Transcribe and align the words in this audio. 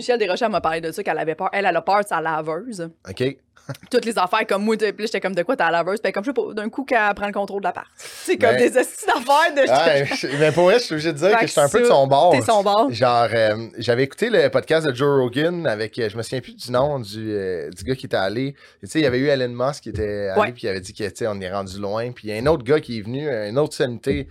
Michel 0.00 0.18
Desrochers 0.18 0.48
m'a 0.48 0.60
parlé 0.60 0.80
de 0.80 0.90
ça, 0.92 1.02
qu'elle 1.02 1.18
avait 1.18 1.34
peur. 1.34 1.50
Elle, 1.52 1.66
elle 1.66 1.76
a 1.76 1.82
peur 1.82 2.00
de 2.02 2.06
sa 2.08 2.20
laveuse. 2.20 2.88
OK. 3.08 3.36
Toutes 3.90 4.04
les 4.06 4.18
affaires 4.18 4.46
comme 4.48 4.64
moi, 4.64 4.76
puis 4.76 4.92
j'étais 5.06 5.20
comme 5.20 5.34
de 5.34 5.42
quoi 5.42 5.54
ta 5.54 5.70
laveuse? 5.70 6.00
Puis 6.00 6.10
comme 6.10 6.24
je 6.24 6.30
sais 6.30 6.34
pas, 6.34 6.54
d'un 6.54 6.68
coup 6.70 6.84
qu'elle 6.84 7.14
prend 7.14 7.26
le 7.26 7.32
contrôle 7.32 7.60
de 7.60 7.66
l'appart. 7.66 7.86
C'est 7.96 8.36
comme 8.36 8.50
Ben- 8.56 8.58
des 8.70 8.76
astuces 8.78 9.06
d'affaires 9.06 9.54
de. 9.54 9.60
Ouais, 9.60 10.06
je- 10.06 10.26
mais 10.40 10.50
pour 10.50 10.64
vrai, 10.64 10.78
je 10.80 10.84
suis 10.84 10.94
obligé 10.94 11.12
de 11.12 11.18
dire 11.18 11.38
que 11.38 11.46
je 11.46 11.52
suis 11.52 11.60
un 11.60 11.68
peu 11.68 11.80
de 11.80 11.84
son 11.84 12.06
bord. 12.08 12.32
t'es 12.32 12.40
son 12.40 12.62
bord. 12.64 12.90
Genre, 12.90 13.28
euh, 13.32 13.68
j'avais 13.78 14.02
écouté 14.04 14.28
le 14.30 14.48
podcast 14.48 14.86
de 14.86 14.94
Joe 14.94 15.20
Rogan 15.20 15.66
avec, 15.68 15.96
euh, 15.98 16.08
je 16.08 16.16
me 16.16 16.22
souviens 16.22 16.40
plus 16.40 16.56
du 16.56 16.72
nom 16.72 16.98
du, 16.98 17.32
euh, 17.32 17.70
du 17.70 17.84
gars 17.84 17.94
qui 17.94 18.06
était 18.06 18.16
allé. 18.16 18.54
Tu 18.80 18.88
sais, 18.88 18.98
il 18.98 19.02
y 19.02 19.06
avait 19.06 19.18
eu 19.18 19.28
Elon 19.28 19.48
Musk 19.50 19.82
qui 19.84 19.90
était 19.90 20.28
allé, 20.30 20.40
Ouais. 20.40 20.52
puis 20.52 20.62
il 20.64 20.68
avait 20.68 20.80
dit 20.80 20.92
qu'on 20.94 21.40
est 21.40 21.52
rendu 21.52 21.78
loin. 21.78 22.10
Puis 22.10 22.28
il 22.28 22.34
y 22.34 22.36
a 22.36 22.42
un 22.42 22.46
autre 22.46 22.64
gars 22.64 22.80
qui 22.80 22.98
est 22.98 23.02
venu, 23.02 23.28
un 23.30 23.56
autre 23.56 23.74
sommité 23.74 24.26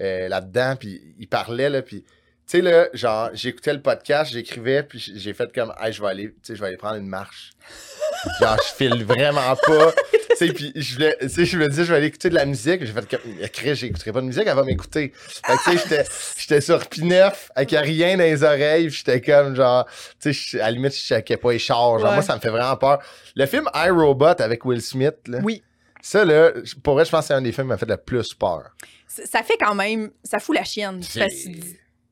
euh, 0.00 0.28
là-dedans, 0.28 0.74
puis 0.78 1.00
il 1.18 1.28
parlait, 1.28 1.70
là, 1.70 1.80
puis... 1.80 2.04
Tu 2.46 2.58
sais, 2.58 2.60
là, 2.62 2.88
genre, 2.92 3.30
j'écoutais 3.32 3.72
le 3.72 3.80
podcast, 3.80 4.30
j'écrivais, 4.32 4.82
puis 4.82 4.98
j'ai 5.16 5.32
fait 5.32 5.50
comme, 5.54 5.72
hey, 5.80 5.92
je 5.94 6.02
vais 6.02 6.08
aller, 6.08 6.28
tu 6.28 6.34
sais, 6.42 6.54
je 6.56 6.60
vais 6.60 6.66
aller 6.68 6.76
prendre 6.76 6.96
une 6.96 7.08
marche. 7.08 7.52
genre, 8.40 8.58
je 8.58 8.74
file 8.74 9.02
vraiment 9.04 9.56
pas. 9.66 9.92
tu 10.12 10.36
sais, 10.36 10.52
puis 10.52 10.70
je 10.76 10.94
voulais, 10.94 11.16
tu 11.22 11.28
sais, 11.30 11.46
je 11.46 11.56
me 11.56 11.66
disais, 11.68 11.84
je 11.84 11.90
vais 11.90 11.96
aller 11.96 12.06
écouter 12.08 12.28
de 12.28 12.34
la 12.34 12.44
musique. 12.44 12.84
J'ai 12.84 12.92
fait 12.92 13.08
comme, 13.08 13.48
Chris, 13.50 13.74
j'écouterai 13.76 14.12
pas 14.12 14.20
de 14.20 14.26
musique, 14.26 14.44
elle 14.46 14.54
va 14.56 14.62
m'écouter. 14.62 15.12
Fait 15.16 15.54
que, 15.54 15.64
tu 15.64 15.78
sais, 15.78 15.84
j'étais, 15.88 16.04
j'étais 16.36 16.60
sur 16.60 16.80
P9, 16.80 17.32
avec 17.56 17.70
rien 17.70 18.18
dans 18.18 18.24
les 18.24 18.42
oreilles, 18.44 18.88
puis 18.88 18.96
j'étais 18.98 19.22
comme, 19.22 19.56
genre, 19.56 19.86
tu 20.20 20.34
sais, 20.34 20.60
à 20.60 20.64
la 20.66 20.70
limite, 20.72 20.92
je 20.94 21.00
checkais 21.00 21.38
pas 21.38 21.52
les 21.52 21.58
chars. 21.58 21.98
Genre, 21.98 22.08
Ouais. 22.08 22.12
moi, 22.14 22.22
ça 22.22 22.34
me 22.36 22.40
fait 22.40 22.50
vraiment 22.50 22.76
peur. 22.76 22.98
Le 23.36 23.46
film 23.46 23.70
iRobot 23.74 24.38
avec 24.42 24.66
Will 24.66 24.82
Smith, 24.82 25.16
là, 25.28 25.38
Oui. 25.42 25.62
ça, 26.02 26.26
là, 26.26 26.50
pour 26.82 26.92
vrai, 26.92 27.06
je 27.06 27.10
pense 27.10 27.20
que 27.22 27.26
c'est 27.28 27.34
un 27.34 27.40
des 27.40 27.52
films 27.52 27.68
qui 27.68 27.70
m'a 27.70 27.78
fait 27.78 27.86
le 27.88 27.96
plus 27.96 28.34
peur. 28.34 28.64
Ça 29.08 29.42
fait 29.44 29.56
quand 29.58 29.74
même. 29.76 30.10
Ça 30.24 30.40
fout 30.40 30.54
la 30.56 30.64
chienne. 30.64 31.00
Parce 31.00 31.14
que 31.14 31.50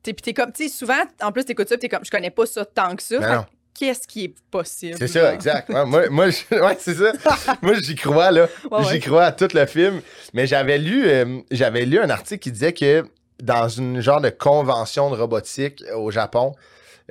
Puis 0.03 0.13
t'es 0.15 0.33
comme. 0.33 0.51
Tu 0.51 0.63
sais, 0.63 0.69
souvent, 0.69 1.01
en 1.21 1.31
plus, 1.31 1.45
t'écoutes 1.45 1.69
ça, 1.69 1.77
t'es 1.77 1.89
comme, 1.89 2.03
je 2.03 2.11
connais 2.11 2.29
pas 2.29 2.45
ça 2.45 2.65
tant 2.65 2.95
que 2.95 3.03
ça. 3.03 3.17
Que 3.17 3.47
Qu'est-ce 3.79 4.07
qui 4.07 4.25
est 4.25 4.35
possible? 4.51 4.97
C'est 4.99 5.07
ça, 5.07 5.33
exact. 5.33 5.69
Ouais, 5.69 5.85
moi, 5.85 6.07
moi, 6.09 6.25
ouais, 6.51 6.77
c'est 6.79 6.93
ça. 6.93 7.11
moi, 7.61 7.73
j'y 7.81 7.95
crois, 7.95 8.29
là. 8.29 8.47
Ouais, 8.69 8.83
J'y 8.83 8.93
ouais. 8.93 8.99
crois 8.99 9.23
à 9.25 9.31
tout 9.31 9.47
le 9.53 9.65
film. 9.65 10.01
Mais 10.33 10.45
j'avais 10.45 10.77
lu, 10.77 11.07
euh, 11.07 11.39
j'avais 11.49 11.85
lu 11.85 11.99
un 11.99 12.09
article 12.11 12.39
qui 12.43 12.51
disait 12.51 12.73
que 12.73 13.03
dans 13.41 13.67
une 13.67 13.99
genre 13.99 14.21
de 14.21 14.29
convention 14.29 15.09
de 15.09 15.15
robotique 15.15 15.83
au 15.95 16.11
Japon, 16.11 16.53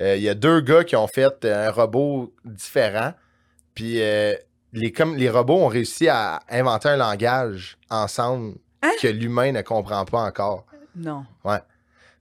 euh, 0.00 0.16
il 0.16 0.22
y 0.22 0.28
a 0.28 0.34
deux 0.34 0.60
gars 0.60 0.84
qui 0.84 0.94
ont 0.94 1.08
fait 1.08 1.44
euh, 1.44 1.68
un 1.68 1.70
robot 1.72 2.32
différent. 2.44 3.12
Puis 3.74 4.00
euh, 4.00 4.34
les, 4.72 4.92
comme, 4.92 5.16
les 5.16 5.30
robots 5.30 5.58
ont 5.58 5.68
réussi 5.68 6.08
à 6.08 6.40
inventer 6.48 6.90
un 6.90 6.96
langage 6.96 7.76
ensemble 7.90 8.54
Hein? 8.82 8.90
que 9.00 9.06
l'humain 9.08 9.52
ne 9.52 9.62
comprend 9.62 10.04
pas 10.04 10.22
encore. 10.22 10.66
Non. 10.96 11.24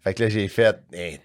Fait 0.03 0.13
que 0.16 0.23
là, 0.23 0.30
j'ai 0.30 0.47
fait. 0.47 0.75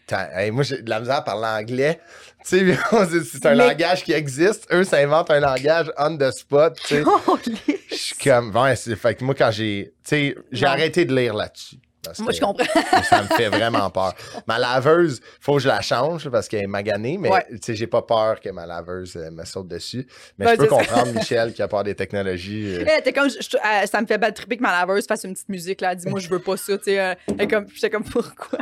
Ta- 0.06 0.42
hey, 0.42 0.50
moi, 0.50 0.62
j'ai 0.62 0.82
de 0.82 0.90
la 0.90 1.00
misère 1.00 1.16
à 1.16 1.22
parler 1.22 1.62
anglais. 1.64 2.00
Tu 2.48 2.58
sais, 2.74 2.76
c'est- 3.24 3.44
un 3.46 3.56
Mais- 3.56 3.66
langage 3.68 4.04
qui 4.04 4.12
existe. 4.12 4.68
Eux, 4.72 4.84
ça 4.84 4.98
invente 4.98 5.32
un 5.32 5.40
langage 5.40 5.90
on 5.98 6.16
the 6.16 6.30
spot. 6.30 6.78
Sais. 6.84 7.02
Je 7.90 7.94
suis 7.96 8.14
comme. 8.22 8.52
Fait 8.96 9.14
que 9.16 9.24
moi, 9.24 9.34
quand 9.34 9.50
j'ai. 9.50 9.92
Tu 10.04 10.08
sais, 10.10 10.36
j'ai 10.52 10.66
arrêté 10.66 11.04
de 11.04 11.12
lire 11.16 11.34
là-dessus. 11.34 11.76
Parce 12.06 12.18
Moi, 12.20 12.28
que 12.32 12.36
je 12.36 12.40
comprends. 12.40 12.64
Ça 13.10 13.22
me 13.22 13.28
fait 13.28 13.48
vraiment 13.48 13.90
peur. 13.90 14.14
Ma 14.46 14.58
laveuse, 14.58 15.20
faut 15.40 15.54
que 15.56 15.60
je 15.62 15.68
la 15.68 15.80
change 15.80 16.28
parce 16.30 16.48
qu'elle 16.48 16.64
est 16.64 16.66
maganée, 16.66 17.18
mais 17.18 17.30
Ouais. 17.30 17.44
tu 17.50 17.58
sais, 17.62 17.74
j'ai 17.74 17.86
pas 17.86 18.02
peur 18.02 18.40
que 18.40 18.48
ma 18.50 18.66
laveuse 18.66 19.16
euh, 19.16 19.30
me 19.30 19.44
saute 19.44 19.68
dessus. 19.68 20.06
Mais 20.38 20.46
Ben, 20.46 20.52
je 20.52 20.56
peux 20.58 20.66
comprendre 20.68 21.12
Michel 21.12 21.52
qui 21.52 21.62
a 21.62 21.68
peur 21.68 21.84
des 21.84 21.94
technologies. 21.94 22.76
euh, 22.76 22.84
Eh, 22.98 23.02
t'es 23.02 23.12
comme, 23.12 23.28
je- 23.28 23.36
je- 23.40 23.56
euh, 23.56 23.86
ça 23.86 24.00
me 24.00 24.06
fait 24.06 24.18
bad 24.18 24.34
tripper 24.34 24.56
que 24.56 24.62
ma 24.62 24.72
laveuse 24.72 25.06
fasse 25.06 25.24
une 25.24 25.32
petite 25.34 25.48
musique 25.48 25.80
là. 25.80 25.94
Dis-moi, 25.94 26.20
je 26.20 26.28
veux 26.28 26.38
pas 26.40 26.56
ça, 26.56 26.76
tu 26.78 26.84
sais. 26.84 27.00
euh, 27.00 27.14
comme, 27.50 27.66
j'étais 27.74 27.90
comme, 27.90 28.04
pourquoi? 28.04 28.58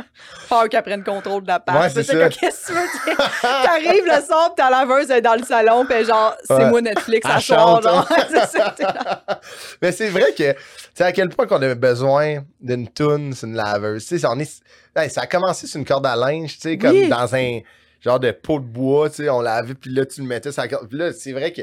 Peur 0.49 0.69
qu'elle 0.69 0.83
prenne 0.83 1.03
contrôle 1.03 1.43
de 1.43 1.47
la 1.47 1.59
page. 1.59 1.95
Ouais, 1.95 2.03
c'est 2.03 2.29
Qu'est-ce 2.39 2.67
que 2.67 2.73
tu 2.73 2.73
veux? 2.73 3.15
T'arrives 3.41 4.05
le 4.05 4.21
soir, 4.25 4.53
ta 4.55 4.69
laveuse 4.69 5.11
est 5.11 5.21
dans 5.21 5.35
le 5.35 5.43
salon, 5.43 5.85
pis 5.85 6.05
genre, 6.05 6.35
c'est 6.43 6.53
Ouais. 6.53 6.69
moi 6.69 6.81
Netflix 6.81 7.25
à 7.29 7.39
soir, 7.39 7.81
chante, 7.81 7.83
genre. 7.83 8.07
hein. 8.09 9.37
Mais 9.81 9.91
c'est 9.91 10.09
vrai 10.09 10.33
que, 10.37 10.53
tu 10.53 10.59
sais, 10.93 11.03
à 11.03 11.11
quel 11.11 11.29
point 11.29 11.45
qu'on 11.47 11.55
avait 11.61 11.75
besoin 11.75 12.43
d'une 12.59 12.87
toune 12.87 13.33
sur 13.35 13.47
une 13.47 13.55
laveuse. 13.55 14.05
Tu 14.05 14.17
sais, 14.19 14.27
on 14.27 14.39
est, 14.39 14.61
hey, 14.95 15.09
ça 15.09 15.21
a 15.21 15.27
commencé 15.27 15.67
sur 15.67 15.77
une 15.79 15.85
corde 15.85 16.05
à 16.05 16.15
linge, 16.15 16.55
tu 16.55 16.61
sais, 16.61 16.77
comme 16.77 16.91
Oui. 16.95 17.07
dans 17.09 17.35
un 17.35 17.59
genre 18.01 18.19
de 18.19 18.31
pot 18.31 18.59
de 18.59 18.65
bois, 18.65 19.09
tu 19.09 19.17
sais, 19.17 19.29
on 19.29 19.41
lavait, 19.41 19.73
puis 19.75 19.91
là, 19.91 20.05
tu 20.05 20.21
le 20.21 20.27
mettais 20.27 20.51
sur 20.51 20.61
la 20.61 20.67
corde. 20.67 20.87
Puis 20.89 20.97
là, 20.97 21.11
c'est 21.13 21.31
vrai 21.33 21.51
que 21.53 21.61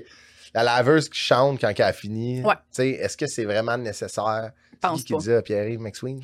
la 0.54 0.62
laveuse 0.62 1.08
qui 1.08 1.18
chante 1.18 1.60
quand 1.60 1.72
elle 1.76 1.82
a 1.82 1.92
fini, 1.92 2.42
Ouais. 2.42 2.54
tu 2.54 2.60
sais, 2.72 2.88
est-ce 2.90 3.16
que 3.16 3.26
c'est 3.26 3.44
vraiment 3.44 3.76
nécessaire? 3.78 4.50
C'est 4.72 4.80
Pense 4.80 4.98
qui 5.04 5.12
qui 5.14 5.16
dit 5.18 5.24
ça, 5.26 5.42
Pierre-Yves 5.42 5.80
McSween? 5.80 6.20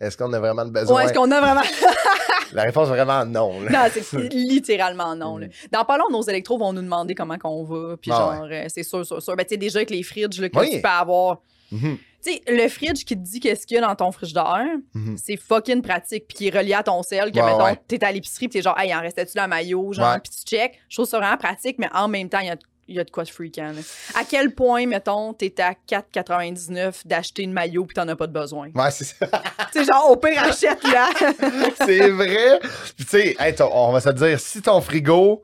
Est-ce 0.00 0.16
qu'on 0.16 0.32
a 0.32 0.38
vraiment 0.38 0.64
besoin? 0.64 0.96
Ouais, 0.96 1.04
est-ce 1.06 1.12
qu'on 1.12 1.30
a 1.32 1.40
vraiment. 1.40 1.62
La 2.52 2.62
réponse 2.62 2.86
est 2.88 2.92
vraiment 2.92 3.26
non. 3.26 3.60
là. 3.60 3.70
Non, 3.70 3.90
c'est 3.92 4.32
littéralement 4.32 5.14
non. 5.14 5.36
là. 5.36 5.48
Dans 5.70 5.84
pas 5.84 5.98
long, 5.98 6.06
nos 6.10 6.22
électros 6.22 6.56
vont 6.56 6.72
nous 6.72 6.80
demander 6.80 7.14
comment 7.14 7.36
qu'on 7.36 7.62
va. 7.64 7.96
Puis 8.00 8.10
Mm. 8.10 8.14
Ah 8.14 8.18
genre, 8.36 8.48
euh, 8.50 8.64
c'est 8.68 8.84
sûr, 8.84 9.04
sûr, 9.04 9.20
sûr. 9.20 9.36
Ben, 9.36 9.42
tu 9.44 9.50
sais, 9.50 9.56
déjà 9.58 9.80
avec 9.80 9.90
les 9.90 10.02
fridges 10.02 10.40
là, 10.40 10.48
que 10.48 10.58
Oui. 10.58 10.70
tu 10.72 10.80
peux 10.80 10.88
avoir. 10.88 11.42
Mhm, 11.70 11.98
Tu 12.24 12.32
sais, 12.32 12.42
le 12.48 12.68
fridge 12.68 13.04
qui 13.04 13.14
te 13.16 13.22
dit 13.22 13.38
qu'est-ce 13.40 13.66
qu'il 13.66 13.76
y 13.76 13.78
a 13.78 13.86
dans 13.86 13.94
ton 13.94 14.10
frigidaire, 14.10 14.66
mhm. 14.94 15.16
c'est 15.16 15.36
fucking 15.36 15.82
pratique. 15.82 16.26
Puis 16.26 16.36
qui 16.36 16.48
est 16.48 16.56
relié 16.56 16.74
à 16.74 16.82
ton 16.82 17.02
sel, 17.02 17.30
que 17.30 17.38
Ouais, 17.38 17.44
mettons, 17.44 17.64
ouais. 17.64 17.80
t'es 17.86 18.04
à 18.04 18.10
l'épicerie, 18.10 18.48
puis 18.48 18.58
t'es 18.58 18.62
genre, 18.62 18.78
hey, 18.78 18.90
il 18.90 18.94
en 18.94 19.00
restait-tu 19.00 19.36
la 19.36 19.46
maillot, 19.46 19.92
genre, 19.92 20.14
Ouais. 20.14 20.20
puis 20.20 20.32
tu 20.32 20.56
check. 20.56 20.80
Je 20.88 20.96
trouve 20.96 21.06
ça 21.06 21.18
vraiment 21.18 21.36
pratique, 21.36 21.76
mais 21.78 21.88
en 21.94 22.08
même 22.08 22.28
temps, 22.28 22.40
il 22.40 22.48
y 22.48 22.50
a, 22.50 22.56
y 22.88 22.98
a 22.98 23.04
de 23.04 23.10
quoi 23.10 23.22
de 23.22 23.28
freakant. 23.28 23.72
À 24.16 24.24
quel 24.24 24.52
point, 24.52 24.86
mettons, 24.86 25.32
t'es 25.32 25.54
à 25.60 25.74
4,99 25.88 27.06
d'acheter 27.06 27.44
une 27.44 27.52
maillot, 27.52 27.84
puis 27.84 27.94
t'en 27.94 28.08
as 28.08 28.16
pas 28.16 28.26
de 28.26 28.32
besoin? 28.32 28.70
Ouais, 28.74 28.90
c'est 28.90 29.04
ça. 29.04 29.26
tu 29.72 29.78
sais, 29.78 29.84
genre, 29.84 30.10
au 30.10 30.16
pire, 30.16 30.42
achète 30.42 30.82
là. 30.84 31.10
c'est 31.86 32.10
vrai. 32.10 32.58
Puis, 32.96 33.04
tu 33.04 33.10
sais, 33.10 33.36
hey, 33.38 33.54
on 33.72 33.92
va 33.92 34.00
se 34.00 34.10
dire, 34.10 34.40
si 34.40 34.60
ton 34.60 34.80
frigo 34.80 35.42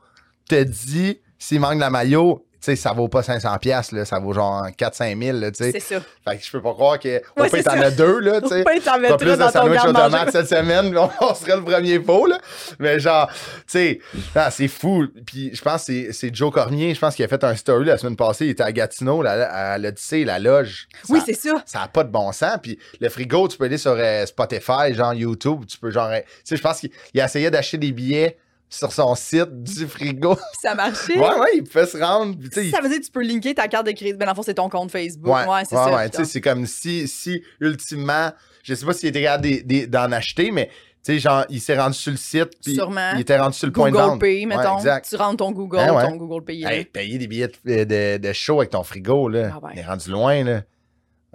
te 0.49 0.63
dit 0.63 1.21
s'il 1.39 1.61
manque 1.61 1.75
de 1.75 1.81
la 1.81 1.91
maillot, 1.91 2.45
sais, 2.65 2.77
ça 2.77 2.93
vaut 2.93 3.09
pas 3.09 3.23
500 3.23 3.59
pièces 3.59 3.93
là, 3.93 4.05
ça 4.05 4.19
vaut 4.19 4.33
genre 4.33 4.67
4-5 4.79 5.23
000, 5.23 5.39
là, 5.39 5.51
tu 5.51 5.65
sais. 5.65 5.73
c'est 5.73 5.81
ça. 5.81 6.01
Fait 6.27 6.39
que 6.39 6.45
je 6.45 6.51
peux 6.51 6.63
pas 6.63 6.73
croire 6.73 6.99
que 6.99 7.19
au 7.37 7.43
Ouais, 7.43 7.49
c'est 7.51 7.63
t'en 7.63 7.81
as 7.81 7.91
deux, 7.91 8.21
là, 8.21 8.41
tu 8.41 8.49
sais. 8.49 8.61
Au 8.61 8.65
Pas 8.65 9.17
plus 9.17 9.37
de 9.37 9.43
sandwich 9.43 9.75
garde-manger. 9.75 10.07
automate 10.07 10.31
cette 10.33 10.49
semaine, 10.49 10.97
on, 11.21 11.35
serait 11.35 11.57
le 11.57 11.65
premier 11.65 12.01
pot, 12.01 12.27
là. 12.27 12.39
Mais 12.79 12.99
genre, 12.99 13.29
tu 13.31 13.35
sais, 13.67 14.01
ah, 14.35 14.51
c'est 14.51 14.69
fou. 14.69 15.07
Puis 15.27 15.51
je 15.55 15.63
pense 15.63 15.87
que 15.87 16.13
c'est- 16.13 16.35
Joe 16.35 16.53
Cormier, 16.53 16.95
je 16.95 17.01
pense 17.01 17.15
qu'il 17.15 17.25
a 17.25 17.29
fait 17.29 17.45
un 17.45 17.55
story 17.55 17.85
la 17.85 17.99
semaine 17.99 18.17
passée, 18.17 18.47
il 18.47 18.51
était 18.51 18.63
à 18.63 18.73
Gatineau, 18.73 19.23
là, 19.23 19.49
à 19.49 19.79
l'Odyssée, 19.79 20.25
la 20.25 20.39
loge. 20.39 20.89
Oui, 21.09 21.21
c'est 21.25 21.35
ça. 21.35 21.63
ça 21.67 21.81
n'a 21.81 21.89
pas 21.89 22.05
de 22.05 22.11
bon 22.11 22.33
sens. 22.33 22.59
Puis 22.63 22.79
le 23.01 23.09
frigo, 23.09 23.47
tu 23.49 23.57
peux 23.59 23.65
aller 23.65 23.79
sur 23.79 23.95
euh, 23.97 24.27
Spotify, 24.27 24.93
genre 24.95 25.15
YouTube, 25.15 25.65
tu 25.69 25.79
peux 25.79 25.91
genre. 25.91 26.11
Tu 26.11 26.23
sais, 26.45 26.57
je 26.57 26.63
pense 26.63 26.81
qu'il 26.81 26.91
il 27.13 27.21
essayait 27.21 27.51
d'acheter 27.51 27.79
des 27.79 27.93
billets 27.93 28.39
sur 28.69 28.93
son 28.93 29.15
site 29.15 29.63
du 29.63 29.87
frigo. 29.87 30.35
Puis 30.35 30.45
ça 30.63 30.75
marchait. 30.75 31.19
ouais, 31.19 31.39
ouais, 31.39 31.51
il 31.57 31.65
pouvait 31.65 31.87
se 31.87 31.97
rendre. 31.99 32.37
sais, 32.53 32.67
il- 32.67 32.71
Ça 32.73 32.81
veut 32.81 32.89
dire 32.89 32.99
que 32.99 33.05
tu 33.05 33.11
peux 33.13 33.23
linker 33.23 33.55
ta 33.55 33.69
carte 33.69 33.87
de 33.87 33.93
crédit. 33.93 34.15
Ben, 34.15 34.27
dans 34.27 34.33
le 34.33 34.37
fond, 34.37 34.43
c'est 34.43 34.55
ton 34.55 34.69
compte 34.69 34.91
Facebook. 34.91 35.33
Ouais, 35.35 35.47
Ouais, 35.47 35.63
c'est 35.69 35.77
ouais, 35.77 35.85
ça. 35.85 35.95
ouais, 35.97 36.11
tu 36.11 36.17
sais, 36.19 36.25
c'est 36.25 36.41
comme 36.41 36.67
si, 36.67 37.07
si, 37.07 37.43
ultimement, 37.61 38.31
je 38.63 38.75
sais 38.75 38.85
pas 38.87 38.93
s'il 38.93 39.09
était 39.11 39.23
capable 39.23 39.49
d'en 39.89 40.11
acheter, 40.13 40.51
mais 40.51 40.71
tu 41.05 41.13
sais, 41.13 41.19
genre, 41.19 41.45
il 41.51 41.61
s'est 41.61 41.79
rendu 41.79 41.97
sur 41.99 42.11
le 42.13 42.17
site, 42.17 42.51
puis 42.65 42.75
Sûrement. 42.75 43.13
il 43.15 43.21
était 43.21 43.37
rendu 43.37 43.57
sur 43.57 43.67
le 43.67 43.73
point 43.75 43.91
de 43.91 43.95
Google 43.95 44.07
vente. 44.09 44.21
Pay, 44.21 44.47
mettons. 44.47 44.79
exact. 44.79 45.07
tu 45.09 45.17
rentres 45.17 45.37
ton 45.37 45.53
Google, 45.53 45.77
ouais. 45.91 46.03
ton 46.09 46.17
Google 46.17 46.45
Pay. 46.45 46.61
là. 46.61 46.75
Hey, 46.75 46.85
payer 46.87 47.19
des 47.19 47.27
billets 47.27 47.49
de, 47.65 47.85
de, 47.85 48.17
de 48.17 48.33
show 48.33 48.59
avec 48.61 48.71
ton 48.71 48.83
frigo, 48.83 49.29
là. 49.29 49.51
Ah. 49.55 49.61
On 49.63 49.69
est 49.71 49.83
rendu 49.85 50.11
loin, 50.11 50.43
là. 50.43 50.63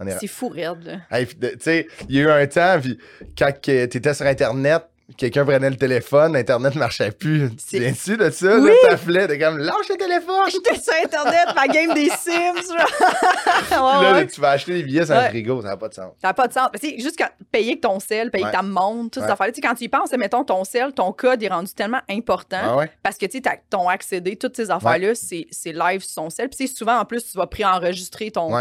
Est 0.06 0.18
C'est 0.22 0.28
fou, 0.28 0.48
raide, 0.50 0.84
là. 0.84 0.98
Hey, 1.12 1.28
tu 1.28 1.36
sais, 1.60 1.88
il 2.08 2.16
y 2.16 2.20
a 2.20 2.24
eu 2.24 2.30
un 2.32 2.48
temps, 2.48 2.80
puis 2.82 2.98
quand 3.38 3.52
que 3.62 3.86
t'étais 3.86 4.14
sur 4.14 4.26
Internet, 4.26 4.84
quelqu'un 5.18 5.44
prenait 5.46 5.70
le 5.70 5.76
téléphone, 5.76 6.36
Internet 6.36 6.76
marchait 6.76 7.12
plus. 7.12 7.50
C'est- 7.58 7.78
souviens-tu 7.94 8.18
de 8.18 8.30
ça? 8.30 8.58
Oui. 8.60 8.70
Là, 8.70 8.90
t'appelais, 8.90 9.28
t'es 9.28 9.40
comme, 9.40 9.58
lâche 9.58 9.90
le 9.90 9.96
téléphone! 9.98 10.50
J'étais 10.52 10.80
sur 10.80 10.94
Internet, 11.04 11.48
ma 11.56 11.68
game 11.68 11.94
des 11.94 12.10
Sims, 12.10 12.76
genre. 12.78 12.88
Ouais, 13.72 14.04
là, 14.04 14.12
ouais. 14.14 14.28
tu 14.28 14.42
vas 14.42 14.52
acheter 14.52 14.74
des 14.74 14.84
billets 14.84 15.10
un 15.12 15.18
Ouais. 15.20 15.30
frigo, 15.30 15.62
ça 15.62 15.70
n'a 15.70 15.78
pas 15.78 15.88
de 15.90 15.94
sens. 15.94 16.12
Ça 16.22 16.28
n'a 16.30 16.34
pas 16.34 16.48
de 16.48 16.54
sens. 16.54 16.70
Sais, 16.82 16.96
juste 17.00 17.18
quand, 17.18 17.30
payer 17.52 17.80
ton 17.80 18.00
sel, 18.00 18.32
payer 18.32 18.46
ta 18.52 18.62
montre, 18.62 19.12
toutes 19.12 19.24
ces 19.24 19.30
affaires-là. 19.30 19.52
Tu 19.54 19.62
sais, 19.62 19.68
quand 19.68 19.76
tu 19.76 19.84
y 19.86 19.90
penses, 19.90 20.12
mettons 20.14 20.44
ton 20.44 20.64
sel, 20.64 20.94
ton 20.94 21.12
code 21.12 21.42
est 21.44 21.48
rendu 21.48 21.74
tellement 21.74 22.02
important. 22.10 22.80
Ah? 22.80 22.86
Parce 23.04 23.18
que, 23.18 23.26
tu 23.26 23.34
sais, 23.38 23.42
t'as- 23.42 23.58
ton 23.70 23.88
accédé, 23.90 24.36
toutes 24.36 24.56
ces 24.56 24.70
affaires-là, 24.72 25.16
c'est 25.16 25.46
c'est 25.52 25.72
live 25.74 26.02
sur 26.02 26.12
son 26.12 26.30
sel. 26.30 26.50
Puis, 26.50 26.68
souvent, 26.68 27.00
en 27.00 27.06
plus, 27.06 27.24
tu 27.32 27.38
vas 27.38 27.48
préenregistrer 27.48 28.32
ton. 28.32 28.52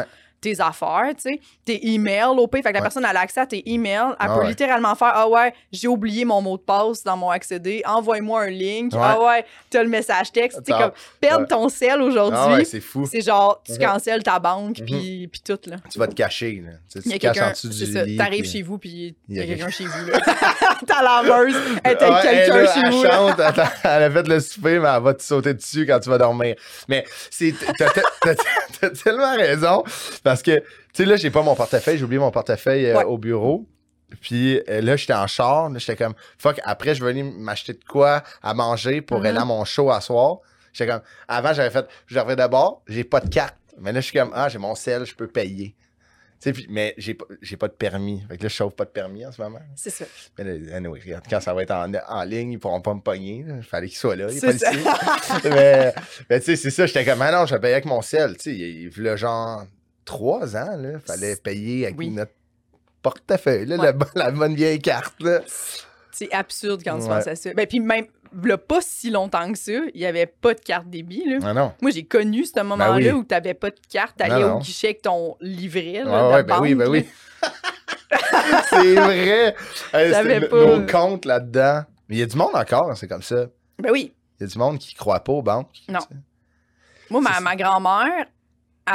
Tes 0.41 0.61
affaires, 0.61 1.11
tu 1.17 1.23
sais, 1.33 1.41
tes 1.65 1.89
emails 1.95 2.25
au 2.37 2.47
pire. 2.47 2.63
Fait 2.63 2.69
que 2.71 2.75
la 2.75 2.81
Ouais. 2.81 2.83
personne 2.83 3.05
a 3.05 3.09
accès 3.19 3.41
à 3.41 3.47
tes 3.47 3.63
emails. 3.71 4.11
Elle 4.11 4.17
Ah 4.19 4.29
peut 4.35 4.41
ouais. 4.41 4.49
littéralement 4.49 4.95
faire 4.95 5.13
Ah 5.15 5.29
ouais, 5.29 5.53
j'ai 5.73 5.89
oublié 5.89 6.25
mon 6.25 6.41
mot 6.41 6.57
de 6.57 6.63
passe 6.63 7.03
dans 7.03 7.17
mon 7.17 7.31
accédé. 7.31 7.83
Envoie-moi 7.87 8.43
un 8.43 8.51
link. 8.51 8.93
Ouais. 8.93 9.01
Ah 9.03 9.21
ouais, 9.21 9.45
t'as 9.71 9.83
le 9.83 9.89
message 9.89 10.31
texte. 10.33 10.59
Attends. 10.59 10.79
comme 10.79 10.91
perdre 11.21 11.47
ton 11.49 11.69
sel 11.69 12.01
aujourd'hui. 12.03 12.39
Ah 12.41 12.53
ouais, 12.55 12.65
c'est 12.65 12.81
fou. 12.81 13.07
c'est 13.11 13.21
genre, 13.21 13.61
tu 13.65 13.73
Mhm. 13.73 13.79
cancelles 13.79 14.23
ta 14.23 14.39
banque, 14.39 14.79
Mhm. 14.81 14.87
puis 14.87 15.29
puis 15.33 15.41
tout, 15.45 15.59
là. 15.67 15.77
Tu 15.91 15.99
vas 15.99 16.07
te 16.07 16.15
cacher, 16.15 16.63
là. 16.65 16.73
Tu, 16.93 17.09
tu 17.09 17.19
caches 17.19 17.39
en 17.39 17.51
dessous 17.51 17.73
c'est 17.73 17.85
du 17.87 17.93
ça, 17.93 18.05
lit. 18.05 18.17
t'arrives 18.17 18.43
puis- 18.43 18.51
chez 18.51 18.63
vous, 18.63 18.79
puis 18.79 19.17
Il 19.29 19.37
y 19.37 19.41
a 19.41 19.47
quelqu'un 19.47 19.71
chez 19.71 19.85
vous, 19.87 20.07
là. 20.11 20.19
Ta 20.87 21.03
laveuse 21.03 21.57
est 21.85 22.03
avec 22.03 22.23
quelqu'un 22.23 22.67
chez 22.73 22.81
elle 22.81 22.93
vous, 22.93 23.43
elle 23.85 24.03
a 24.03 24.11
fait 24.11 24.29
le 24.29 24.41
souper, 24.41 24.79
mais 24.79 24.89
elle 24.89 25.03
va 25.03 25.15
te 25.15 25.23
sauter 25.23 25.55
dessus 25.55 25.85
quand 25.87 25.99
tu 26.01 26.09
vas 26.09 26.19
dormir. 26.19 26.55
Mais 26.89 27.05
c'est, 27.31 27.55
t'as 27.79 28.89
tellement 29.05 29.35
raison, 29.37 29.83
parce 30.31 30.43
que, 30.43 30.59
tu 30.59 30.65
sais, 30.93 31.05
là, 31.05 31.17
j'ai 31.17 31.31
pas 31.31 31.43
mon 31.43 31.55
portefeuille, 31.55 31.97
j'ai 31.99 32.05
oublié 32.05 32.19
mon 32.21 32.31
portefeuille 32.31 32.87
euh, 32.87 32.99
Ouais. 32.99 33.05
au 33.05 33.17
bureau. 33.19 33.67
Puis 34.21 34.61
euh, 34.69 34.81
là, 34.81 34.97
j'étais 34.97 35.15
en 35.15 35.27
char. 35.27 35.69
là, 35.71 35.79
J'étais 35.79 35.97
comme, 35.97 36.15
fuck, 36.39 36.61
après, 36.65 36.95
je 36.95 37.05
venais 37.05 37.23
m'acheter 37.23 37.73
de 37.75 37.85
quoi 37.89 38.23
à 38.43 38.55
manger 38.55 39.01
pour 39.03 39.21
Mhm. 39.21 39.27
aller 39.27 39.39
à 39.39 39.45
mon 39.45 39.65
show 39.65 39.91
à 39.91 40.01
soir. 40.01 40.39
J'étais 40.73 40.91
comme, 40.93 41.03
avant, 41.29 41.53
j'avais 41.53 41.71
fait, 41.71 41.87
j'arrivais 42.07 42.37
d'abord, 42.37 42.83
j'ai 42.89 43.05
pas 43.05 43.21
de 43.21 43.29
carte. 43.29 43.57
Mais 43.81 43.93
là, 43.93 44.01
je 44.01 44.07
suis 44.07 44.19
comme, 44.19 44.31
ah, 44.35 44.49
j'ai 44.49 44.59
mon 44.59 44.75
sel, 44.75 45.05
je 45.07 45.15
peux 45.15 45.29
payer. 45.29 45.75
Tu 46.41 46.55
sais, 46.55 46.67
mais 46.69 46.95
j'ai 46.97 47.15
pas, 47.57 47.67
de 47.67 47.73
permis. 47.73 48.23
Fait 48.29 48.37
que 48.39 48.45
là, 48.45 48.49
je 48.49 48.55
chauffe 48.55 48.75
pas 48.77 48.85
de 48.85 48.91
permis 48.91 49.27
en 49.27 49.33
ce 49.33 49.43
moment. 49.43 49.59
C'est 49.75 49.91
ça. 49.91 50.05
Mais 50.39 50.45
là, 50.45 50.77
anyway, 50.77 51.01
regarde, 51.05 51.25
quand 51.29 51.41
ça 51.41 51.53
va 51.53 51.63
être 51.65 51.73
en, 51.73 51.93
en 52.09 52.23
ligne, 52.23 52.53
ils 52.53 52.59
pourront 52.61 52.81
pas 52.81 52.95
me 52.95 53.01
pogner. 53.01 53.45
Il 53.57 53.63
fallait 53.65 53.89
qu'il 53.89 53.97
soit 53.99 54.15
là. 54.15 54.29
Il 54.31 54.39
ça. 54.39 54.53
ici. 54.53 54.65
mais 55.45 55.93
mais 56.31 56.39
tu 56.39 56.47
sais, 56.47 56.57
c'est 56.57 56.71
ça. 56.71 56.87
J'étais 56.87 57.05
comme, 57.05 57.21
ah 57.23 57.33
non, 57.33 57.45
je 57.47 57.55
vais 57.57 57.61
payer 57.61 57.73
avec 57.75 57.87
mon 57.87 58.03
sel. 58.03 58.37
Tu 58.37 58.43
sais, 58.51 58.57
il 58.57 59.03
y 59.05 59.09
a 59.09 59.17
genre 59.17 59.65
trois 60.09 60.57
ans, 60.57 60.77
là. 60.77 60.99
Fallait 61.07 61.37
payer 61.37 61.87
avec 61.87 61.99
Oui. 61.99 62.11
notre 62.11 62.33
portefeuille, 63.03 63.67
là, 63.67 63.77
Ouais. 63.77 63.85
la, 63.87 63.93
bonne- 63.93 64.09
la 64.15 64.31
bonne 64.31 64.55
vieille 64.55 64.81
carte, 64.81 65.15
là. 65.23 65.41
C'est 66.11 66.33
absurde 66.33 66.81
quand 66.85 66.97
tu 66.99 67.05
Ouais. 67.05 67.09
penses 67.11 67.27
à 67.29 67.37
ça. 67.37 67.51
Ben, 67.55 67.67
puis 67.67 67.79
même, 67.81 68.07
là, 68.43 68.59
pas 68.59 68.81
si 68.81 69.11
longtemps 69.11 69.53
que 69.53 69.59
ça, 69.59 69.73
il 69.95 70.01
y 70.01 70.07
avait 70.07 70.27
pas 70.27 70.55
de 70.55 70.61
carte 70.61 70.89
débit, 70.89 71.23
là. 71.27 71.39
Ah 71.45 71.55
non. 71.55 71.73
Moi, 71.81 71.91
j'ai 71.93 72.05
connu 72.05 72.45
ce 72.45 72.61
moment-là 72.61 72.97
oui. 72.97 73.11
où 73.13 73.23
t'avais 73.25 73.55
pas 73.55 73.71
de 73.71 73.77
carte, 73.91 74.17
t'allais 74.17 74.41
Non, 74.41 74.47
au 74.47 74.49
non. 74.55 74.59
guichet 74.59 74.89
avec 74.89 75.03
ton 75.03 75.37
livret, 75.41 76.03
là, 76.05 76.11
Ah 76.13 76.31
ouais, 76.35 76.43
ben 76.43 76.59
oui, 76.61 76.75
ben 76.75 76.85
là. 76.85 76.91
oui. 76.91 77.07
c'est 78.71 78.95
vrai. 78.95 79.55
Hey, 79.93 80.49
pas- 80.49 80.57
Nos 80.77 80.87
comptes 80.87 81.25
là-dedans. 81.25 81.83
Mais 82.09 82.17
il 82.17 82.19
y 82.19 82.23
a 82.23 82.27
du 82.27 82.37
monde 82.37 82.55
encore, 82.55 82.97
c'est 82.97 83.07
comme 83.09 83.23
ça. 83.23 83.47
Ben 83.79 83.91
oui. 83.93 84.13
Il 84.41 84.45
y 84.45 84.47
a 84.47 84.49
du 84.53 84.59
monde 84.59 84.79
qui 84.79 84.95
croit 84.95 85.21
pas 85.21 85.33
aux 85.33 85.43
banques. 85.43 85.71
Non. 85.89 86.01
tu. 86.01 86.17
Moi, 87.11 87.21
ma 87.21 87.57
grand-mère, 87.57 88.27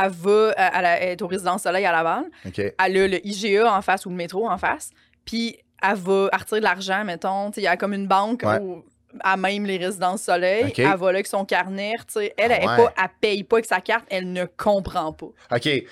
elle 0.04 0.12
va, 0.12 0.54
la- 0.58 1.00
elle 1.02 1.10
est 1.10 1.22
au 1.22 1.28
résidence 1.28 1.64
Soleil 1.64 1.86
à 1.86 1.92
Laval. 1.92 2.26
Elle 2.56 2.74
a 2.80 2.88
le 3.08 3.26
IGA 3.28 3.74
en 3.76 3.82
face 3.82 4.06
ou 4.06 4.10
le 4.10 4.16
métro 4.16 4.50
en 4.50 4.58
face. 4.58 4.90
Puis 5.26 5.58
elle 5.82 5.96
va 5.96 6.30
elle 6.32 6.40
retire 6.40 6.58
de 6.58 6.64
l'argent, 6.64 7.04
mettons. 7.04 7.52
Il 7.52 7.64
y 7.64 7.68
a 7.68 7.78
comme 7.78 7.94
une 7.94 8.08
banque 8.08 8.44
Ouais. 8.46 8.60
au- 8.60 8.84
à 9.24 9.38
même 9.38 9.66
les 9.68 9.78
résidences 9.78 10.24
Soleil. 10.24 10.74
Elle 10.76 10.86
va 10.86 10.98
là 11.12 11.18
avec 11.18 11.28
son 11.28 11.46
carnet. 11.46 11.92
tu 12.08 12.14
sais. 12.14 12.34
Elle, 12.36 12.52
Ah 12.52 12.56
elle, 12.58 12.64
est 12.64 12.68
ouais. 12.68 12.78
pas, 12.78 12.94
elle 13.04 13.10
paye 13.22 13.44
pas 13.44 13.58
avec 13.58 13.66
sa 13.66 13.80
carte. 13.80 14.06
Elle 14.10 14.32
ne 14.34 14.46
comprend 14.46 15.14
pas. 15.14 15.28
OK. 15.52 15.66
Ouais, 15.66 15.84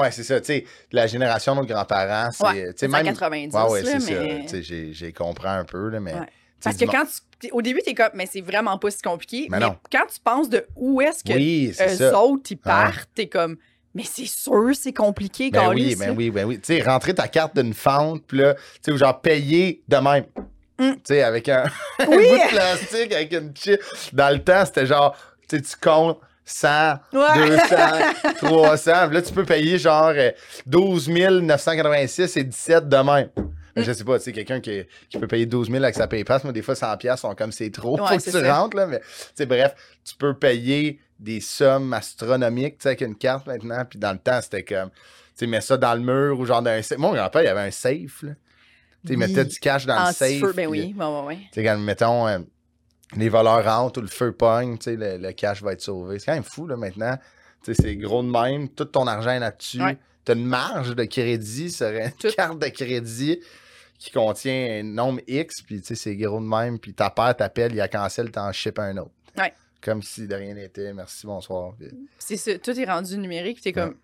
ouais, 0.00 0.10
c'est 0.12 0.22
ça. 0.22 0.40
Tu 0.40 0.46
sais, 0.46 0.64
la 0.90 1.06
génération 1.06 1.54
de 1.54 1.60
nos 1.60 1.66
grands-parents, 1.66 2.30
c'est. 2.32 2.46
Ouais, 2.46 2.88
même. 2.88 3.04
90, 3.04 3.54
Ouais, 3.54 3.62
ouais, 3.70 3.84
c'est 3.84 4.00
ça. 4.00 4.12
mais... 4.22 4.92
J'ai 4.92 5.12
compris 5.12 5.48
un 5.48 5.64
peu, 5.64 5.88
là, 5.90 6.00
mais. 6.00 6.14
Parce 6.62 6.76
que 6.76 6.84
quand 6.84 7.04
tu... 7.40 7.50
Au 7.52 7.62
début, 7.62 7.80
t'es 7.82 7.94
comme... 7.94 8.10
Mais 8.14 8.26
c'est 8.30 8.40
vraiment 8.42 8.76
pas 8.78 8.90
si 8.90 9.00
compliqué. 9.00 9.46
Mais 9.50 9.58
Mais, 9.58 9.66
non. 9.66 9.76
quand 9.90 10.04
tu 10.12 10.20
penses 10.22 10.48
de 10.50 10.66
où 10.76 11.00
est-ce 11.00 11.24
que 11.24 11.32
Oui, 11.32 11.72
ça. 11.74 12.20
autres, 12.22 12.50
ils 12.50 12.58
Ah. 12.64 12.68
partent, 12.92 13.08
t'es 13.14 13.28
comme... 13.28 13.56
Mais 13.94 14.04
c'est 14.04 14.26
sûr, 14.26 14.70
c'est 14.74 14.92
compliqué, 14.92 15.50
Ben 15.50 15.68
oui, 15.70 15.82
câlisse, 15.82 15.98
ben 15.98 16.06
là. 16.08 16.12
oui, 16.16 16.30
ben 16.30 16.44
oui. 16.46 16.60
Tu 16.60 16.76
sais, 16.76 16.82
rentrer 16.82 17.12
ta 17.14 17.26
carte 17.26 17.56
d'une 17.56 17.74
fente, 17.74 18.22
puis 18.24 18.38
là, 18.38 18.54
tu 18.54 18.60
sais, 18.82 18.92
ou 18.92 18.96
genre 18.96 19.20
payer 19.20 19.82
de 19.88 19.96
même. 19.96 20.24
Mm. 20.78 20.92
Tu 20.92 21.00
sais, 21.04 21.22
avec 21.24 21.48
un, 21.48 21.64
un 21.98 22.06
Oui! 22.06 22.28
bout 22.28 22.36
de 22.36 22.48
plastique, 22.50 23.12
avec 23.12 23.32
une 23.32 23.52
chip. 23.56 23.80
Dans 24.12 24.32
le 24.32 24.38
temps, 24.44 24.64
c'était 24.64 24.86
genre, 24.86 25.16
tu 25.48 25.56
sais, 25.56 25.62
tu 25.62 25.74
comptes 25.80 26.20
100, 26.44 26.68
Ouais. 27.12 27.48
200, 27.48 27.66
300. 28.36 28.92
Puis 29.06 29.14
là, 29.14 29.22
tu 29.22 29.32
peux 29.32 29.44
payer 29.44 29.76
genre 29.78 30.12
euh, 30.14 30.30
12 30.66 31.08
986 31.08 32.36
et 32.36 32.44
17 32.44 32.88
de 32.88 32.96
même. 32.96 33.28
Mm. 33.80 33.84
Je 33.84 33.92
sais 33.92 34.04
pas, 34.04 34.18
tu 34.18 34.24
sais, 34.24 34.32
quelqu'un 34.32 34.60
qui, 34.60 34.82
qui 35.08 35.18
peut 35.18 35.26
payer 35.26 35.46
12 35.46 35.70
000 35.70 35.82
avec 35.82 35.94
sa 35.94 36.06
PayPass, 36.06 36.44
mais 36.44 36.52
des 36.52 36.62
fois, 36.62 36.74
100 36.74 36.96
pièces 36.98 37.20
sont 37.20 37.34
comme 37.34 37.52
c'est 37.52 37.70
trop. 37.70 37.98
Ouais, 38.00 38.06
faut 38.08 38.16
que 38.16 38.22
tu 38.22 38.30
ça. 38.30 38.54
rentres, 38.60 38.76
là. 38.76 38.86
Mais, 38.86 39.00
tu 39.00 39.06
sais, 39.34 39.46
bref, 39.46 39.74
tu 40.04 40.14
peux 40.16 40.34
payer 40.34 41.00
des 41.18 41.40
sommes 41.40 41.92
astronomiques, 41.92 42.78
tu 42.78 42.82
sais, 42.84 42.88
avec 42.90 43.00
une 43.02 43.16
carte 43.16 43.46
maintenant. 43.46 43.84
Puis 43.88 43.98
dans 43.98 44.12
le 44.12 44.18
temps, 44.18 44.40
c'était 44.42 44.64
comme, 44.64 44.90
tu 44.90 44.96
sais, 45.34 45.46
mets 45.46 45.60
ça 45.60 45.76
dans 45.76 45.94
le 45.94 46.00
mur 46.00 46.38
ou 46.38 46.46
genre 46.46 46.62
dans 46.62 46.70
un 46.70 46.82
safe. 46.82 46.98
Moi, 46.98 47.10
mon 47.10 47.16
grand-père, 47.16 47.42
il 47.42 47.46
y 47.46 47.48
avait 47.48 47.60
un 47.60 47.70
safe, 47.70 48.22
là. 48.22 48.30
Tu 48.32 48.34
sais, 48.34 48.34
il 49.04 49.10
Oui. 49.12 49.16
mettait 49.16 49.44
du 49.44 49.58
cash 49.58 49.86
dans 49.86 49.98
le 50.06 50.12
safe. 50.12 50.30
Anti-feu, 50.30 50.52
ben 50.54 50.66
oui. 50.66 50.94
Ouais, 50.98 51.04
ouais, 51.06 51.20
ouais. 51.26 51.36
Tu 51.36 51.48
sais, 51.54 51.64
quand, 51.64 51.78
mettons, 51.78 52.28
euh, 52.28 52.38
les 53.16 53.28
voleurs 53.28 53.64
rentrent 53.64 53.98
ou 53.98 54.02
le 54.02 54.08
feu 54.08 54.32
pogne, 54.32 54.76
tu 54.78 54.84
sais, 54.84 54.96
le, 54.96 55.16
le 55.16 55.32
cash 55.32 55.62
va 55.62 55.72
être 55.72 55.80
sauvé. 55.80 56.18
C'est 56.18 56.26
quand 56.26 56.34
même 56.34 56.42
fou, 56.44 56.66
là, 56.66 56.76
maintenant. 56.76 57.16
Tu 57.64 57.74
sais, 57.74 57.82
c'est 57.82 57.96
gros 57.96 58.22
de 58.22 58.30
même. 58.30 58.68
Tout 58.68 58.84
ton 58.86 59.06
argent 59.06 59.30
est 59.30 59.38
là-dessus. 59.40 59.82
Ouais. 59.82 59.98
T'as 60.24 60.34
une 60.34 60.44
marge 60.46 60.94
de 60.94 61.04
crédit, 61.04 61.70
ça 61.70 61.88
serait 61.88 62.04
une 62.06 62.12
Tout. 62.12 62.28
carte 62.36 62.58
de 62.58 62.68
crédit 62.68 63.40
qui 64.00 64.10
contient 64.10 64.80
un 64.80 64.82
nombre 64.82 65.20
X, 65.28 65.62
puis 65.62 65.80
tu 65.80 65.88
sais, 65.88 65.94
c'est 65.94 66.16
gros 66.16 66.40
de 66.40 66.44
même. 66.46 66.78
Puis 66.80 66.92
ta 66.94 67.10
père 67.10 67.36
t'appelle, 67.36 67.72
il 67.74 67.80
a 67.80 67.86
cancel, 67.86 68.30
t'en 68.32 68.50
ship 68.50 68.78
un 68.78 68.96
autre. 68.96 69.10
Ouais. 69.38 69.52
Comme 69.82 70.02
si 70.02 70.26
de 70.26 70.34
rien 70.34 70.54
n'était. 70.54 70.92
Merci, 70.92 71.26
bonsoir. 71.26 71.74
Puis- 71.78 71.88
C'est 72.18 72.36
ça. 72.36 72.58
Tout 72.58 72.78
est 72.78 72.84
rendu 72.84 73.16
numérique. 73.18 73.56
puis 73.60 73.64
T'es 73.64 73.72
comme... 73.72 73.94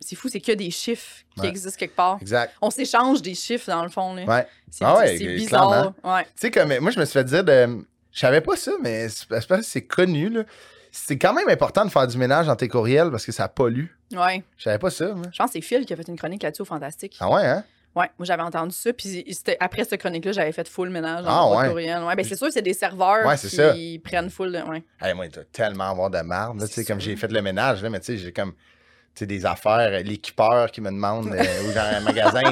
C'est 0.00 0.14
fou, 0.14 0.28
c'est 0.28 0.40
que 0.40 0.52
des 0.52 0.70
chiffres 0.70 1.22
qui 1.36 1.40
Ouais. 1.40 1.48
existent 1.48 1.78
quelque 1.78 1.96
part. 1.96 2.18
Exact. 2.20 2.52
On 2.60 2.68
s'échange 2.70 3.22
des 3.22 3.34
chiffres, 3.34 3.70
dans 3.70 3.82
le 3.82 3.88
fond. 3.88 4.14
Là. 4.14 4.24
Ouais. 4.24 4.46
C'est 4.70 4.84
Ah 4.84 4.98
ouais, 4.98 5.16
c'est 5.16 5.26
bizarre. 5.36 5.94
Ouais. 6.04 6.24
Tu 6.24 6.30
sais, 6.36 6.50
comme 6.50 6.76
moi, 6.80 6.90
je 6.90 7.00
me 7.00 7.04
suis 7.06 7.14
fait 7.14 7.24
dire 7.24 7.42
de. 7.44 7.86
Je 8.12 8.18
savais 8.20 8.40
pas 8.42 8.56
ça, 8.56 8.72
mais 8.82 9.08
c'est 9.08 9.26
c'est 9.62 9.82
connu, 9.86 10.28
là. 10.28 10.44
C'est 10.92 11.16
quand 11.18 11.32
même 11.34 11.48
important 11.48 11.84
de 11.84 11.90
faire 11.90 12.06
du 12.06 12.16
ménage 12.18 12.46
dans 12.46 12.56
tes 12.56 12.68
courriels 12.68 13.10
parce 13.10 13.24
que 13.26 13.32
ça 13.32 13.48
pollue. 13.48 13.86
ouais. 14.12 14.42
Je 14.58 14.64
savais 14.64 14.78
pas 14.78 14.90
ça, 14.90 15.14
moi. 15.14 15.26
Je 15.32 15.38
pense 15.38 15.48
que 15.48 15.52
c'est 15.54 15.60
Phil 15.62 15.84
qui 15.86 15.92
a 15.92 15.96
fait 15.96 16.08
une 16.08 16.16
chronique 16.18 16.42
là-dessus 16.42 16.62
au 16.62 16.66
Fantastique. 16.66 17.16
Ah 17.20 17.30
ouais, 17.30 17.46
hein? 17.46 17.64
Ouais, 17.96 18.10
moi 18.18 18.26
j'avais 18.26 18.42
entendu 18.42 18.74
ça, 18.74 18.92
puis 18.92 19.24
c'était 19.32 19.56
après 19.58 19.82
cette 19.84 19.98
chronique-là, 19.98 20.32
j'avais 20.32 20.52
fait 20.52 20.68
full 20.68 20.90
ménage 20.90 21.24
dans 21.24 21.30
Ah, 21.54 21.56
ouais. 21.62 21.68
courriel. 21.70 22.02
Ouais, 22.04 22.14
ben 22.14 22.24
c'est 22.24 22.36
sûr, 22.36 22.48
c'est 22.52 22.60
des 22.62 22.74
serveurs 22.74 23.26
Ouais, 23.26 23.36
c'est 23.38 23.48
ça. 23.48 23.72
qui 23.72 23.98
prennent 24.04 24.28
full 24.28 24.52
de. 24.52 24.58
Ouais. 24.58 24.84
Hey, 25.00 25.14
moi, 25.14 25.24
il 25.26 25.32
doit 25.32 25.44
tellement 25.50 25.90
avoir 25.90 26.10
de 26.10 26.20
marde. 26.20 26.60
Tu 26.60 26.66
sais, 26.66 26.84
comme 26.84 27.00
j'ai 27.00 27.16
fait 27.16 27.32
le 27.32 27.40
ménage, 27.40 27.82
là, 27.82 27.88
mais 27.90 27.98
tu 28.00 28.06
sais, 28.06 28.18
j'ai 28.18 28.32
comme. 28.32 28.52
Des 29.24 29.46
affaires, 29.46 29.90
euh, 29.92 30.02
l'équipeur 30.02 30.70
qui 30.70 30.80
me 30.82 30.90
demande, 30.90 31.28
euh, 31.28 31.42
ou 31.68 31.72
dans 31.72 31.96
un 31.96 32.00
magasin. 32.00 32.42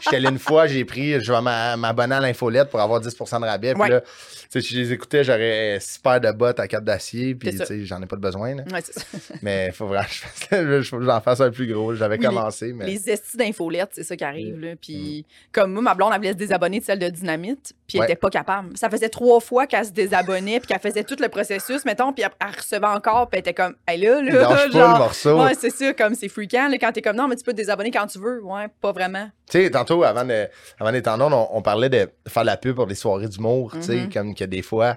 J'étais 0.00 0.16
allé 0.16 0.28
une 0.28 0.38
fois, 0.38 0.66
j'ai 0.66 0.84
pris, 0.84 1.18
je 1.20 1.32
vais 1.32 1.40
m'a- 1.40 1.76
m'abonner 1.78 2.16
à 2.16 2.20
l'infolette 2.20 2.68
pour 2.68 2.80
avoir 2.80 3.00
10% 3.00 3.40
de 3.40 3.46
rabais. 3.46 3.72
Puis 3.74 3.88
là, 3.90 4.02
si 4.50 4.60
je 4.60 4.76
les 4.78 4.92
écoutais, 4.92 5.24
j'aurais 5.24 5.78
six 5.80 5.98
paires 5.98 6.20
de 6.20 6.30
bottes 6.32 6.60
à 6.60 6.68
cap 6.68 6.84
d'acier, 6.84 7.34
puis 7.34 7.56
j'en 7.84 8.02
ai 8.02 8.06
pas 8.06 8.16
de 8.16 8.20
besoin, 8.20 8.54
là. 8.56 8.64
Ouais, 8.70 8.80
c'est 8.84 8.98
ça. 8.98 9.06
Mais 9.42 9.68
il 9.68 9.72
faut 9.72 9.86
vraiment 9.86 10.04
que 10.50 10.82
j'en 10.82 11.20
fasse 11.20 11.40
un 11.40 11.50
plus 11.50 11.66
gros. 11.72 11.94
J'avais 11.94 12.16
Oui, 12.16 12.20
les- 12.22 12.26
commencé, 12.28 12.72
mais. 12.72 12.86
Les 12.86 13.08
estis 13.10 13.36
d'infolettes, 13.36 13.90
c'est 13.92 14.02
ça 14.04 14.16
qui 14.16 14.24
arrive. 14.24 14.58
Là. 14.60 14.74
Puis, 14.80 15.24
comme 15.52 15.72
moi, 15.72 15.82
ma 15.82 15.94
blonde, 15.94 16.10
elle 16.12 16.18
voulait 16.18 16.32
se 16.32 16.36
désabonner 16.36 16.80
de 16.80 16.84
celle 16.84 16.98
de 16.98 17.08
Dynamite, 17.08 17.72
puis 17.86 17.96
elle 17.96 18.00
Ouais. 18.00 18.06
était 18.06 18.16
pas 18.16 18.30
capable. 18.30 18.76
Ça 18.76 18.90
faisait 18.90 19.08
trois 19.08 19.40
fois 19.40 19.66
qu'elle 19.66 19.84
se 19.86 19.90
désabonnait, 19.90 20.60
puis 20.60 20.66
qu'elle 20.68 20.80
faisait 20.80 21.04
tout 21.04 21.16
le 21.20 21.28
processus, 21.28 21.84
mettons, 21.84 22.12
puis 22.12 22.24
elle, 22.24 22.30
elle 22.40 22.54
recevait 22.56 22.86
encore, 22.86 23.28
puis 23.28 23.38
elle 23.38 23.40
était 23.40 23.54
comme, 23.54 23.74
hey 23.88 24.00
là, 24.00 24.20
là, 24.20 24.46
pas 24.48 24.66
le 24.66 24.72
genre. 24.72 24.98
morceau. 24.98 25.42
Ouais, 25.42 25.54
c'est 25.58 25.70
ça, 25.70 25.92
comme 25.94 26.09
c'est 26.14 26.28
freakant, 26.28 26.68
là, 26.68 26.78
quand 26.78 26.92
t'es 26.92 27.02
comme, 27.02 27.16
non, 27.16 27.28
mais 27.28 27.36
tu 27.36 27.44
peux 27.44 27.52
te 27.52 27.56
désabonner 27.56 27.90
quand 27.90 28.06
tu 28.06 28.18
veux. 28.18 28.42
Ouais, 28.42 28.66
pas 28.80 28.92
vraiment. 28.92 29.30
Tu 29.50 29.62
sais, 29.64 29.70
tantôt, 29.70 30.02
avant, 30.04 30.24
de, 30.24 30.46
avant 30.78 30.92
d'être 30.92 31.08
en 31.08 31.20
on, 31.32 31.48
on 31.52 31.62
parlait 31.62 31.88
de 31.88 32.08
faire 32.28 32.42
de 32.42 32.46
la 32.46 32.56
pub 32.56 32.76
pour 32.76 32.86
des 32.86 32.94
soirées 32.94 33.28
d'humour, 33.28 33.72
tu 33.74 33.82
sais, 33.82 33.96
Mhm. 33.96 34.12
comme 34.12 34.34
que 34.34 34.44
des 34.44 34.62
fois, 34.62 34.96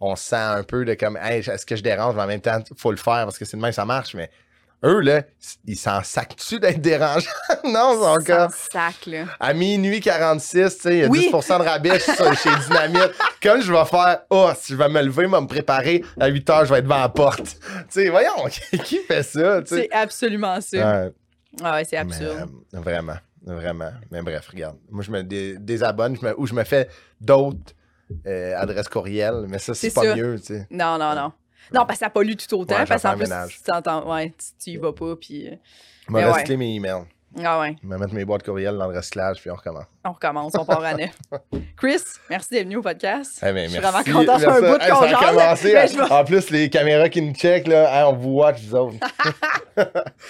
on 0.00 0.16
se 0.16 0.24
sent 0.24 0.36
un 0.36 0.62
peu 0.62 0.84
de 0.84 0.94
comme, 0.94 1.16
hey, 1.20 1.40
est-ce 1.40 1.66
que 1.66 1.76
je 1.76 1.82
dérange, 1.82 2.14
mais 2.16 2.22
en 2.22 2.26
même 2.26 2.40
temps, 2.40 2.58
faut 2.76 2.90
le 2.90 2.96
faire 2.96 3.24
parce 3.24 3.38
que 3.38 3.44
c'est 3.44 3.56
de 3.56 3.62
même, 3.62 3.72
ça 3.72 3.84
marche, 3.84 4.14
mais 4.14 4.30
eux, 4.84 5.00
là, 5.00 5.22
ils 5.66 5.76
s'en 5.76 6.02
sacent-tu 6.02 6.58
d'être 6.60 6.80
dérangeants? 6.80 7.28
non, 7.64 8.02
encore. 8.04 8.50
Sans 8.52 8.70
sac, 8.72 9.06
là. 9.06 9.24
À 9.38 9.52
minuit 9.52 10.00
46, 10.00 10.76
tu 10.76 10.82
sais, 10.82 10.94
il 10.94 10.98
y 11.00 11.04
a 11.04 11.08
Oui. 11.08 11.30
10 11.30 11.30
de 11.32 11.52
rabais 11.64 11.98
chez 11.98 12.50
Dynamite. 12.68 13.12
Comme 13.42 13.60
je 13.62 13.72
vais 13.72 13.84
faire, 13.84 14.20
oh, 14.30 14.50
si 14.56 14.72
je 14.72 14.78
vais 14.78 14.88
me 14.88 15.02
lever, 15.02 15.26
me 15.26 15.46
préparer, 15.46 16.02
à 16.18 16.28
8 16.28 16.50
heures, 16.50 16.64
je 16.64 16.72
vais 16.72 16.78
être 16.78 16.84
devant 16.84 16.98
la 17.00 17.08
porte. 17.08 17.40
Tu 17.90 18.02
sais, 18.04 18.08
voyons, 18.08 18.46
qui 18.84 18.98
fait 18.98 19.22
ça, 19.22 19.62
tu 19.62 19.74
sais? 19.74 19.88
C'est 19.90 19.92
absolument 19.92 20.60
ça. 20.60 20.76
Ouais. 21.04 21.10
Ah 21.62 21.74
ouais, 21.74 21.84
c'est 21.84 21.96
Mais, 21.96 22.02
absurde. 22.14 22.50
euh, 22.74 22.78
vraiment, 22.80 23.16
vraiment. 23.44 23.90
Mais 24.10 24.22
bref, 24.22 24.48
regarde. 24.48 24.76
Moi, 24.90 25.02
je 25.02 25.10
me 25.10 25.22
dé- 25.24 25.56
désabonne 25.58 26.16
je 26.20 26.24
me- 26.24 26.38
ou 26.40 26.46
je 26.46 26.54
me 26.54 26.62
fais 26.64 26.88
d'autres 27.20 27.74
euh, 28.26 28.54
adresses 28.56 28.88
courriels, 28.88 29.46
mais 29.48 29.58
ça, 29.58 29.74
c'est 29.74 29.92
pas 29.92 30.14
mieux, 30.14 30.38
tu 30.38 30.46
sais. 30.54 30.66
Non, 30.70 30.96
non, 30.98 31.14
non. 31.16 31.32
Non, 31.72 31.86
parce 31.86 31.98
que 31.98 32.04
ça 32.06 32.10
pollue 32.10 32.34
tout 32.34 32.54
autant. 32.58 32.76
Ouais, 32.76 32.86
parce 32.86 33.02
qu'en 33.02 33.16
plus, 33.16 33.28
tu 33.28 33.62
t'entends, 33.64 34.12
ouais, 34.12 34.30
tu, 34.30 34.46
tu 34.64 34.70
y 34.70 34.76
vas 34.76 34.92
pas, 34.92 35.14
puis 35.16 35.48
euh, 35.48 35.54
Je 36.08 36.12
vais 36.14 36.24
recycler 36.24 36.56
mes 36.56 36.74
emails. 36.74 37.04
ah 37.44 37.60
ouais, 37.60 37.76
Je 37.82 37.88
vais 37.88 37.96
mettre 37.98 38.12
mes 38.14 38.24
boîtes 38.24 38.42
courriels 38.44 38.76
dans 38.76 38.88
le 38.88 38.96
recyclage, 38.96 39.40
puis 39.40 39.50
on 39.50 39.54
recommence. 39.54 39.84
on 40.04 40.12
recommence, 40.12 40.52
on 40.58 40.64
part 40.64 40.82
à 40.84 40.94
neuf. 40.94 41.16
Chris, 41.76 42.00
merci 42.28 42.48
d'être 42.50 42.64
venu 42.64 42.76
au 42.76 42.82
podcast. 42.82 43.38
Eh 43.42 43.52
ben, 43.52 43.64
Je 43.68 43.70
suis 43.74 43.80
merci. 43.80 44.10
vraiment 44.10 44.18
contente, 44.26 44.40
ça 44.40 44.52
fait 44.52 44.58
un 44.58 44.60
Merci. 44.60 44.72
bout 44.72 44.78
de 44.78 44.82
Hey, 44.82 44.88
ça 44.90 44.98
a 45.04 45.08
jase, 45.08 45.20
commencé, 45.30 45.72
mais 45.72 46.00
hein. 46.00 46.06
En 46.10 46.24
plus, 46.24 46.50
les 46.50 46.68
caméras 46.70 47.08
qui 47.08 47.22
nous 47.22 47.32
checkent, 47.34 47.68
là, 47.68 48.02
hein, 48.02 48.06
on 48.08 48.12
vous 48.16 48.30
watch, 48.30 48.60
vous 48.62 48.74
autres. 48.74 48.96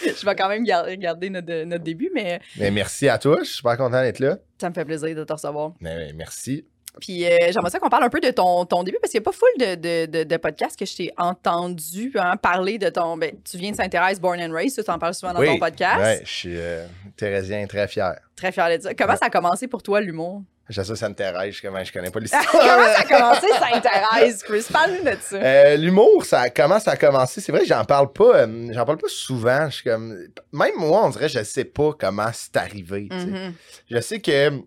Je 0.04 0.24
vais 0.26 0.34
quand 0.36 0.48
même 0.48 0.64
gar- 0.64 0.84
regarder 0.84 1.30
notre, 1.30 1.64
notre 1.64 1.82
début, 1.84 2.10
mais 2.14 2.40
mais 2.58 2.70
merci 2.70 3.08
à 3.08 3.18
toi, 3.18 3.38
je 3.40 3.44
suis 3.44 3.56
super 3.56 3.76
content 3.76 4.00
d'être 4.02 4.18
là. 4.20 4.36
ça 4.60 4.68
me 4.68 4.74
fait 4.74 4.84
plaisir 4.84 5.14
de 5.16 5.24
te 5.24 5.32
recevoir. 5.32 5.72
Mais, 5.80 5.96
mais 5.96 6.12
merci. 6.12 6.66
Puis 7.00 7.24
euh, 7.24 7.36
j'aimerais 7.50 7.70
ça 7.70 7.78
qu'on 7.78 7.88
parle 7.88 8.04
un 8.04 8.08
peu 8.08 8.20
de 8.20 8.30
ton, 8.30 8.64
ton 8.64 8.82
début, 8.82 8.98
parce 9.00 9.10
qu'il 9.12 9.20
n'y 9.20 9.24
a 9.24 9.30
pas 9.30 9.36
full 9.36 9.48
de, 9.58 9.74
de, 9.74 10.06
de, 10.06 10.24
de 10.24 10.36
podcasts 10.36 10.78
que 10.78 10.84
je 10.84 10.96
t'ai 10.96 11.12
entendu 11.16 12.12
hein, 12.16 12.36
parler 12.36 12.78
de 12.78 12.88
ton... 12.88 13.16
Ben, 13.16 13.32
tu 13.48 13.56
viens 13.58 13.70
de 13.70 13.76
Saint-Thérèse, 13.76 14.20
Born 14.20 14.40
and 14.40 14.52
Raised, 14.52 14.84
tu 14.84 14.90
en 14.90 14.98
parles 14.98 15.14
souvent 15.14 15.32
dans 15.32 15.40
oui. 15.40 15.46
ton 15.46 15.58
podcast. 15.58 16.00
Ouais, 16.00 16.20
je 16.24 16.30
suis 16.30 16.56
euh, 16.56 16.86
thérésien, 17.16 17.66
très 17.66 17.86
fier. 17.88 18.16
Très 18.36 18.50
fier 18.52 18.76
de 18.76 18.82
ça. 18.82 18.94
Comment 18.94 19.12
Ouais. 19.12 19.18
ça 19.18 19.26
a 19.26 19.30
commencé 19.30 19.68
pour 19.68 19.82
toi, 19.82 20.00
l'humour? 20.00 20.42
J'ai 20.68 20.84
ça, 20.84 21.10
terrasse, 21.10 21.50
je, 21.50 21.62
je 21.84 21.92
connais 21.92 22.10
pas 22.10 22.20
l'histoire. 22.20 22.44
Comment 22.48 22.84
ça 22.84 23.00
a 23.00 23.04
commencé, 23.04 23.46
Saint-Thérèse, 23.58 24.42
Chris? 24.44 24.64
Parle-nous 24.72 25.02
de 25.04 25.16
ça. 25.20 25.36
Euh, 25.36 25.76
L'humour, 25.76 26.24
ça 26.24 26.48
comment 26.48 26.78
ça 26.78 26.92
a 26.92 26.96
commencé? 26.96 27.40
C'est 27.40 27.50
vrai 27.50 27.62
que 27.62 27.66
j'en 27.66 27.84
parle 27.84 28.12
pas, 28.12 28.36
euh, 28.42 28.68
j'en 28.72 28.84
parle 28.84 28.98
pas 28.98 29.08
souvent. 29.08 29.68
Je 29.68 29.74
suis 29.76 29.84
comme, 29.84 30.16
même 30.52 30.74
moi, 30.76 31.06
on 31.06 31.10
dirait, 31.10 31.28
je 31.28 31.42
sais 31.42 31.64
pas 31.64 31.90
comment 31.98 32.30
c'est 32.32 32.56
arrivé. 32.56 33.08
Mhm. 33.10 33.52
Je 33.90 34.00
sais 34.00 34.20
que 34.20 34.60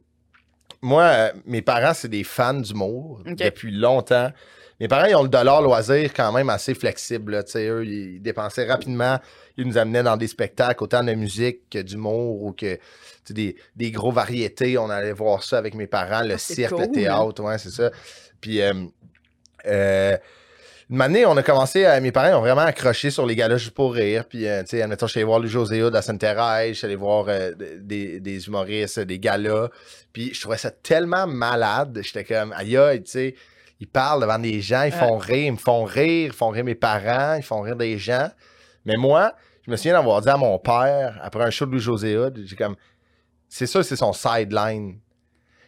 moi, 0.83 1.03
euh, 1.03 1.31
mes 1.45 1.61
parents, 1.63 1.93
c'est 1.95 2.09
des 2.09 2.23
fans 2.23 2.53
d'humour 2.53 3.21
Ok. 3.27 3.37
depuis 3.37 3.71
longtemps. 3.71 4.31
Mes 4.79 4.87
parents, 4.87 5.05
ils 5.05 5.15
ont 5.15 5.23
le 5.23 5.29
dollar 5.29 5.61
loisir 5.61 6.13
quand 6.13 6.31
même 6.31 6.49
assez 6.49 6.73
flexible. 6.73 7.31
là. 7.33 7.43
Tu 7.43 7.53
sais, 7.53 7.67
eux, 7.67 7.85
ils 7.85 8.21
dépensaient 8.21 8.65
rapidement. 8.65 9.19
Ils 9.55 9.65
nous 9.67 9.77
amenaient 9.77 10.03
dans 10.03 10.17
des 10.17 10.27
spectacles, 10.27 10.83
autant 10.83 11.03
de 11.03 11.13
musique 11.13 11.69
que 11.69 11.79
d'humour 11.79 12.43
ou 12.43 12.51
que 12.51 12.77
des, 13.29 13.55
des 13.75 13.91
gros 13.91 14.11
variétés. 14.11 14.77
On 14.77 14.89
allait 14.89 15.13
voir 15.13 15.43
ça 15.43 15.57
avec 15.57 15.73
mes 15.75 15.87
parents, 15.87 16.23
le 16.23 16.33
Ah, 16.33 16.37
cirque, 16.37 16.77
le 16.77 16.91
théâtre, 16.91 17.41
ouais, 17.43 17.57
c'est 17.59 17.69
ça. 17.71 17.91
Puis, 18.41 18.61
euh, 18.61 18.73
euh, 19.67 20.17
une 20.93 21.01
année, 21.01 21.25
on 21.25 21.35
a 21.35 21.41
commencé, 21.41 21.85
à, 21.85 21.99
mes 21.99 22.11
parents 22.11 22.37
ont 22.37 22.41
vraiment 22.41 22.61
accroché 22.61 23.09
sur 23.09 23.25
les 23.25 23.35
galas 23.35 23.57
juste 23.57 23.73
pour 23.73 23.95
rire. 23.95 24.25
Puis, 24.25 24.47
euh, 24.47 24.61
tu 24.61 24.69
sais, 24.69 24.81
admettons, 24.83 25.07
je 25.07 25.11
suis 25.13 25.19
allé 25.21 25.25
voir 25.25 25.39
le 25.39 25.47
José 25.47 25.81
Hood 25.81 25.95
à 25.95 26.03
Sainte-Thérèse, 26.03 26.73
je 26.73 26.77
suis 26.77 26.85
allé 26.85 26.95
voir 26.95 27.25
euh, 27.29 27.51
des, 27.79 28.19
des 28.19 28.45
humoristes, 28.45 28.99
des 28.99 29.17
galas. 29.17 29.69
Puis, 30.13 30.35
je 30.35 30.41
trouvais 30.41 30.59
ça 30.59 30.69
tellement 30.69 31.25
malade. 31.25 31.99
J'étais 32.03 32.23
comme, 32.23 32.53
aïe, 32.53 32.77
aïe, 32.77 33.01
tu 33.01 33.09
sais, 33.09 33.35
ils 33.79 33.87
parlent 33.87 34.21
devant 34.21 34.37
des 34.37 34.61
gens, 34.61 34.83
ils 34.83 34.91
font 34.91 35.17
rire, 35.17 35.47
ils 35.47 35.51
me 35.53 35.57
font 35.57 35.83
rire, 35.83 36.27
ils 36.27 36.31
font 36.31 36.49
rire 36.49 36.63
mes 36.63 36.75
parents, 36.75 37.37
ils 37.37 37.43
font 37.43 37.61
rire 37.61 37.75
des 37.75 37.97
gens. 37.97 38.29
Mais 38.85 38.95
moi, 38.95 39.33
je 39.65 39.71
me 39.71 39.77
souviens 39.77 39.93
d'avoir 39.93 40.21
dit 40.21 40.29
à 40.29 40.37
mon 40.37 40.59
père, 40.59 41.19
après 41.23 41.43
un 41.43 41.49
show 41.49 41.65
de 41.65 41.71
Louis-José 41.71 42.15
Hood, 42.19 42.43
j'ai 42.45 42.55
comme, 42.55 42.75
c'est 43.49 43.65
ça, 43.65 43.81
c'est 43.81 43.95
son 43.95 44.13
sideline. 44.13 44.99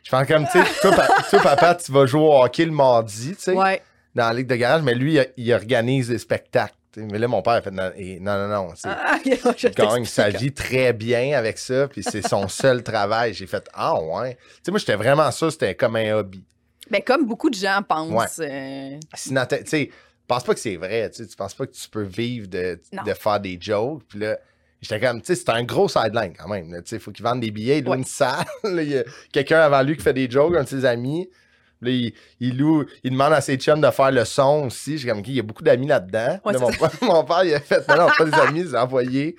Je 0.03 0.11
pense 0.11 0.27
comme, 0.27 0.45
tu 0.45 0.63
sais, 0.63 0.65
toi, 0.81 1.41
papa, 1.41 1.73
tu 1.73 1.91
vas 1.91 2.05
jouer 2.05 2.21
au 2.21 2.43
hockey 2.43 2.65
le 2.65 2.71
mardi, 2.71 3.35
tu 3.35 3.41
sais 3.41 3.53
Ouais. 3.53 3.81
Dans 4.15 4.27
la 4.27 4.33
ligue 4.33 4.47
de 4.47 4.55
garage, 4.55 4.81
mais 4.81 4.95
lui, 4.95 5.15
il, 5.15 5.27
il 5.37 5.53
organise 5.53 6.07
des 6.09 6.17
spectacles. 6.17 6.73
Mais 6.97 7.19
là, 7.19 7.27
mon 7.27 7.41
père 7.41 7.53
a 7.55 7.61
fait 7.61 7.71
non, 7.71 7.91
non, 8.21 8.47
non, 8.47 8.73
Ah, 8.85 9.19
il 9.25 9.37
gagne 9.75 10.05
sa 10.05 10.29
vie 10.29 10.53
très 10.53 10.93
bien 10.93 11.37
avec 11.37 11.57
ça, 11.57 11.89
puis 11.89 12.01
c'est 12.01 12.25
son 12.25 12.47
seul 12.47 12.83
travail. 12.83 13.33
J'ai 13.33 13.47
fait 13.47 13.67
Ah 13.73 14.01
ouais. 14.01 14.35
Tu 14.35 14.41
sais, 14.63 14.71
moi, 14.71 14.79
j'étais 14.79 14.95
vraiment 14.95 15.29
sûr 15.31 15.47
que 15.47 15.53
c'était 15.53 15.75
comme 15.75 15.97
un 15.97 16.13
hobby. 16.15 16.41
Ben, 16.89 17.01
comme 17.05 17.25
beaucoup 17.25 17.49
de 17.49 17.55
gens 17.55 17.81
pensent. 17.85 18.39
euh, 18.39 18.97
Sinon, 19.13 19.45
tu 19.49 19.57
sais, 19.65 19.89
pense 20.25 20.43
pas 20.45 20.53
que 20.53 20.59
c'est 20.61 20.77
vrai. 20.77 21.09
Tu 21.09 21.23
sais, 21.23 21.27
tu 21.29 21.35
penses 21.35 21.53
pas 21.53 21.65
que 21.67 21.73
tu 21.73 21.89
peux 21.89 22.03
vivre 22.03 22.47
de, 22.47 22.79
de 23.05 23.13
faire 23.13 23.39
des 23.41 23.57
jokes. 23.59 24.03
Puis 24.07 24.19
là, 24.19 24.37
j'étais 24.81 24.99
comme, 25.05 25.19
tu 25.19 25.27
sais, 25.27 25.35
c'est 25.35 25.49
un 25.49 25.63
gros 25.63 25.89
sideline 25.89 26.33
quand 26.37 26.47
même. 26.47 26.71
là. 26.71 26.81
Tu 26.81 26.91
sais, 26.91 26.95
il 26.95 27.01
faut 27.01 27.11
qu'il 27.11 27.25
vende 27.25 27.41
des 27.41 27.51
billets, 27.51 27.79
il 27.79 27.89
Ouais. 27.89 27.97
une 27.97 28.05
salle. 28.05 28.45
Il 28.63 28.83
y 28.89 28.97
a 28.99 29.03
quelqu'un 29.33 29.59
avant 29.59 29.81
lui 29.81 29.97
qui 29.97 30.03
fait 30.03 30.13
des 30.13 30.29
jokes, 30.29 30.55
un 30.55 30.63
de 30.63 30.69
ses 30.69 30.85
amis. 30.85 31.29
Là, 31.81 31.91
il, 31.91 32.13
il 32.39 32.57
loue, 32.57 32.85
il 33.03 33.11
demande 33.11 33.33
à 33.33 33.41
ses 33.41 33.57
chums 33.57 33.81
de 33.81 33.91
faire 33.91 34.11
le 34.11 34.23
son 34.25 34.65
aussi. 34.67 34.97
J'ai 34.97 35.09
comme, 35.09 35.21
il 35.25 35.33
y 35.33 35.39
a 35.39 35.43
beaucoup 35.43 35.63
d'amis 35.63 35.87
là-dedans. 35.87 36.39
Ouais, 36.45 36.53
Là, 36.53 36.59
c'est 36.59 36.65
mon, 36.65 36.71
père, 36.71 36.91
mon 37.01 37.23
père, 37.23 37.43
il 37.43 37.53
a 37.53 37.59
fait, 37.59 37.87
non, 37.89 37.97
non, 37.97 38.07
pas 38.17 38.25
des 38.25 38.33
amis, 38.33 38.63
des 38.63 38.75
employés 38.75 39.35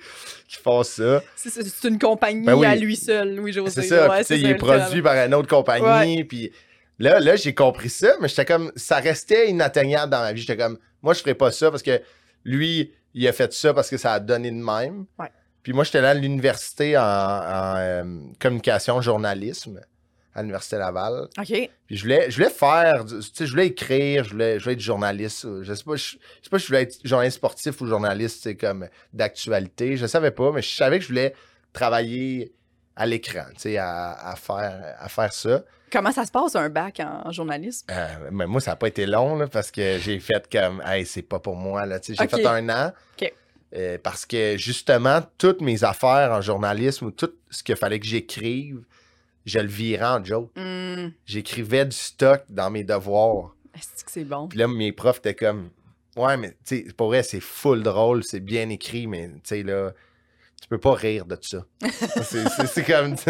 qui 0.47 0.57
font 0.57 0.83
ça. 0.83 1.21
c'est- 1.35 1.83
une 1.87 1.99
compagnie 1.99 2.45
Ben 2.45 2.55
oui. 2.55 2.65
à 2.65 2.75
lui 2.75 2.95
seul, 2.95 3.35
Louis-José. 3.35 3.81
C'est 3.81 3.87
ça. 3.87 4.09
Ouais, 4.09 4.21
il 4.29 4.45
est 4.45 4.55
produit 4.55 5.01
par 5.01 5.15
une 5.25 5.33
autre 5.33 5.47
compagnie. 5.49 6.23
Puis 6.23 6.51
là, 6.99 7.19
là 7.19 7.35
j'ai 7.35 7.53
compris 7.55 7.89
ça, 7.89 8.13
mais 8.21 8.27
j'étais 8.27 8.45
comme, 8.45 8.71
ça 8.75 8.97
restait 8.97 9.49
inatteignable 9.49 10.11
dans 10.11 10.19
ma 10.21 10.31
vie. 10.33 10.41
J'étais 10.41 10.57
comme, 10.57 10.77
moi, 11.01 11.13
je 11.13 11.19
ferais 11.19 11.35
pas 11.35 11.51
ça 11.51 11.71
parce 11.71 11.83
que 11.83 12.01
lui, 12.45 12.91
il 13.13 13.27
a 13.27 13.33
fait 13.33 13.51
ça 13.53 13.73
parce 13.73 13.89
que 13.89 13.97
ça 13.97 14.13
a 14.13 14.19
donné 14.19 14.51
de 14.51 14.55
même. 14.63 15.05
Ouais. 15.19 15.27
Puis 15.63 15.73
moi, 15.73 15.83
j'étais 15.83 16.01
là 16.01 16.11
à 16.11 16.13
l'université 16.13 16.97
en, 16.97 17.01
en, 17.01 17.75
euh, 17.77 18.03
communication, 18.39 19.01
journalisme, 19.01 19.81
à 20.37 20.41
l'Université 20.41 20.77
Laval. 20.77 21.27
OK. 21.37 21.45
Puis 21.47 21.97
je 21.97 22.03
voulais, 22.03 22.29
je 22.29 22.37
voulais 22.37 22.51
faire, 22.51 23.03
tu 23.05 23.21
sais, 23.21 23.47
je 23.47 23.51
voulais 23.51 23.67
écrire, 23.67 24.23
je 24.23 24.29
voulais, 24.29 24.59
je 24.59 24.63
voulais 24.63 24.75
être 24.75 24.79
journaliste. 24.79 25.47
Je 25.63 25.73
sais 25.73 25.83
pas, 25.83 25.95
je, 25.95 26.03
je 26.03 26.17
sais 26.43 26.49
pas 26.51 26.59
si 26.59 26.65
je 26.65 26.67
voulais 26.67 26.83
être 26.83 26.99
journaliste 27.03 27.37
sportif 27.37 27.81
ou 27.81 27.87
journaliste, 27.87 28.43
c'est 28.43 28.55
comme 28.55 28.87
d'actualité. 29.11 29.97
Je 29.97 30.05
savais 30.05 30.29
pas, 30.29 30.51
mais 30.51 30.61
je 30.61 30.69
savais 30.69 30.99
que 30.99 31.03
je 31.03 31.09
voulais 31.09 31.33
travailler 31.73 32.53
à 32.95 33.07
l'écran, 33.07 33.45
tu 33.55 33.61
sais, 33.61 33.77
à, 33.77 34.11
à 34.11 34.35
faire, 34.35 34.95
à 34.99 35.09
faire 35.09 35.33
ça. 35.33 35.63
Comment 35.91 36.11
ça 36.11 36.25
se 36.25 36.31
passe 36.31 36.55
un 36.55 36.69
bac 36.69 36.99
en 36.99 37.31
journalisme? 37.31 37.87
Euh, 37.89 38.29
mais 38.31 38.45
moi, 38.45 38.61
ça 38.61 38.71
n'a 38.71 38.75
pas 38.75 38.89
été 38.89 39.07
long, 39.07 39.37
là, 39.37 39.47
parce 39.47 39.71
que 39.71 39.97
j'ai 39.97 40.19
fait 40.19 40.47
comme, 40.51 40.83
hey, 40.85 41.05
c'est 41.05 41.21
pas 41.23 41.39
pour 41.39 41.55
moi, 41.55 41.85
là, 41.85 41.99
tu 41.99 42.13
sais, 42.13 42.21
j'ai 42.21 42.27
fait 42.27 42.45
un 42.45 42.69
an. 42.69 42.91
Ok. 43.19 43.33
Euh, 43.75 43.97
parce 44.01 44.25
que 44.25 44.55
justement, 44.57 45.21
toutes 45.37 45.61
mes 45.61 45.83
affaires 45.83 46.31
en 46.31 46.41
journalisme 46.41 47.05
ou 47.05 47.11
tout 47.11 47.31
ce 47.49 47.63
qu'il 47.63 47.75
fallait 47.75 47.99
que 47.99 48.05
j'écrive, 48.05 48.83
je 49.47 49.59
le 49.59 49.67
virais 49.67 50.05
en 50.05 50.23
joke. 50.23 50.51
Hmm, 50.55 51.09
J'écrivais 51.25 51.85
du 51.85 51.95
stock 51.95 52.43
dans 52.49 52.69
mes 52.69 52.83
devoirs. 52.83 53.55
Est-ce 53.73 54.03
que 54.03 54.11
c'est 54.11 54.25
bon? 54.25 54.47
Puis 54.47 54.59
là, 54.59 54.67
mes 54.67 54.91
profs 54.91 55.19
étaient 55.19 55.35
comme, 55.35 55.69
ouais, 56.17 56.35
mais 56.37 56.49
tu 56.65 56.83
sais, 56.83 56.87
pour 56.95 57.07
vrai, 57.07 57.23
c'est 57.23 57.39
full 57.39 57.81
drôle, 57.81 58.23
c'est 58.23 58.41
bien 58.41 58.69
écrit, 58.69 59.07
mais 59.07 59.29
tu 59.29 59.39
sais, 59.45 59.63
là, 59.63 59.93
tu 60.61 60.67
peux 60.67 60.79
pas 60.79 60.93
rire 60.93 61.25
de 61.25 61.37
ça. 61.41 61.65
c'est, 62.23 62.85
comme, 62.85 63.15
tu 63.15 63.23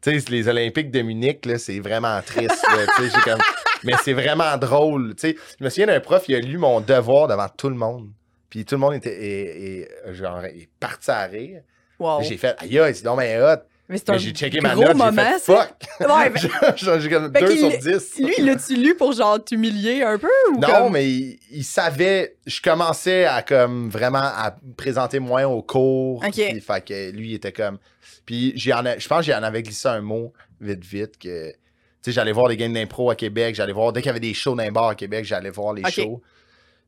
sais, 0.00 0.30
les 0.30 0.46
Olympiques 0.48 0.90
de 0.92 1.02
Munich, 1.02 1.44
là, 1.44 1.58
c'est 1.58 1.80
vraiment 1.80 2.20
triste, 2.22 2.64
là, 2.70 2.86
tu 2.96 3.02
sais, 3.02 3.16
j'ai 3.16 3.30
comme, 3.30 3.40
mais 3.84 3.94
c'est 4.04 4.12
vraiment 4.12 4.56
drôle, 4.58 5.16
tu 5.16 5.30
sais. 5.30 5.36
Je 5.58 5.64
me 5.64 5.70
souviens 5.70 5.86
d'un 5.86 6.00
prof, 6.00 6.24
il 6.28 6.36
a 6.36 6.40
lu 6.40 6.58
mon 6.58 6.80
devoir 6.80 7.26
devant 7.26 7.48
tout 7.48 7.68
le 7.68 7.76
monde. 7.76 8.10
Puis 8.48 8.64
tout 8.64 8.76
le 8.76 8.80
monde 8.80 8.94
était, 8.94 9.16
et, 9.22 9.80
et, 9.80 9.88
genre, 10.14 10.44
est 10.44 10.68
parti 10.78 11.10
à 11.10 11.24
rire. 11.24 11.62
Wow. 11.98 12.22
J'ai 12.22 12.36
fait, 12.36 12.54
aïe, 12.58 12.78
aïe, 12.78 12.94
c'est 12.94 13.02
donc 13.02 13.20
bien 13.20 13.42
hot. 13.42 13.60
Mais 13.88 13.96
c'est 13.96 14.08
Mais 14.10 14.14
un 14.16 14.18
j'ai 14.18 14.30
checké 14.32 14.60
ma 14.60 14.74
gros 14.74 14.82
note, 14.82 14.92
j'ai 14.92 14.98
moment, 14.98 15.22
fait, 15.22 15.38
ça. 15.38 15.54
fuck. 15.56 16.08
Ouais, 16.10 16.30
mais 16.30 16.40
j'ai 17.00 17.08
comme 17.08 17.32
Fait 17.32 17.40
2 17.40 17.48
qu'il- 17.48 17.58
sur 17.58 17.78
10. 17.78 18.18
lui, 18.18 18.34
l'as-tu 18.44 18.76
lu 18.76 18.94
pour 18.94 19.12
genre 19.12 19.42
t'humilier 19.42 20.02
un 20.02 20.18
peu? 20.18 20.28
Ou 20.52 20.58
Non, 20.60 20.68
comme- 20.68 20.92
mais 20.92 21.08
il, 21.10 21.38
il 21.50 21.64
savait. 21.64 22.36
Je 22.46 22.60
commençais 22.60 23.24
à 23.24 23.40
comme 23.42 23.88
vraiment 23.88 24.18
à 24.18 24.54
me 24.62 24.74
présenter 24.74 25.20
moins 25.20 25.46
au 25.46 25.62
cours. 25.62 26.22
Ok. 26.22 26.32
Puis, 26.32 26.60
fait 26.60 26.84
que 26.84 27.10
lui, 27.12 27.30
il 27.30 27.34
était 27.36 27.52
comme. 27.52 27.78
Puis 28.26 28.52
j'y 28.56 28.74
en 28.74 28.82
je 28.98 29.08
pense 29.08 29.24
que 29.24 29.32
j'en 29.32 29.42
avais 29.42 29.62
glissé 29.62 29.88
un 29.88 30.02
mot 30.02 30.34
vite, 30.60 30.84
vite. 30.84 31.18
que 31.18 31.50
Tu 31.50 31.56
sais, 32.02 32.12
j'allais 32.12 32.32
voir 32.32 32.48
des 32.48 32.58
games 32.58 32.74
d'impro 32.74 33.08
à 33.10 33.14
Québec. 33.16 33.54
J'allais 33.54 33.72
voir. 33.72 33.94
Dès 33.94 34.02
qu'il 34.02 34.08
y 34.08 34.10
avait 34.10 34.20
des 34.20 34.34
shows 34.34 34.54
d'un 34.54 34.70
bar 34.70 34.88
à 34.88 34.94
Québec, 34.94 35.24
j'allais 35.24 35.48
voir 35.50 35.72
les 35.72 35.90
shows. 35.90 36.20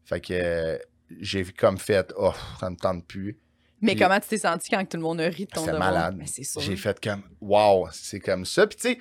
Fait 0.04 0.21
que 0.21 0.78
j'ai 1.19 1.45
comme 1.45 1.78
fait. 1.78 2.12
Oh, 2.19 2.33
ça 2.61 2.69
me 2.69 2.76
tente 2.76 3.07
plus. 3.07 3.38
Mais 3.81 3.93
Puis- 3.93 4.03
comment 4.03 4.21
tu 4.21 4.29
t'es 4.29 4.39
senti 4.39 4.69
quand 4.71 4.85
tout 4.87 4.97
le 4.97 5.03
monde 5.03 5.21
a 5.21 5.29
ri 5.29 5.47
de 5.47 5.51
ton 5.51 5.65
malade. 5.79 6.21
C'est 6.27 6.45
sûr. 6.45 6.61
J'ai 6.61 6.77
fait 6.77 6.99
comme, 7.03 7.23
wow, 7.41 7.89
c'est 7.93 8.21
comme 8.21 8.45
ça. 8.45 8.67
Puis, 8.67 8.77
tu 8.77 8.89
sais, 8.91 8.99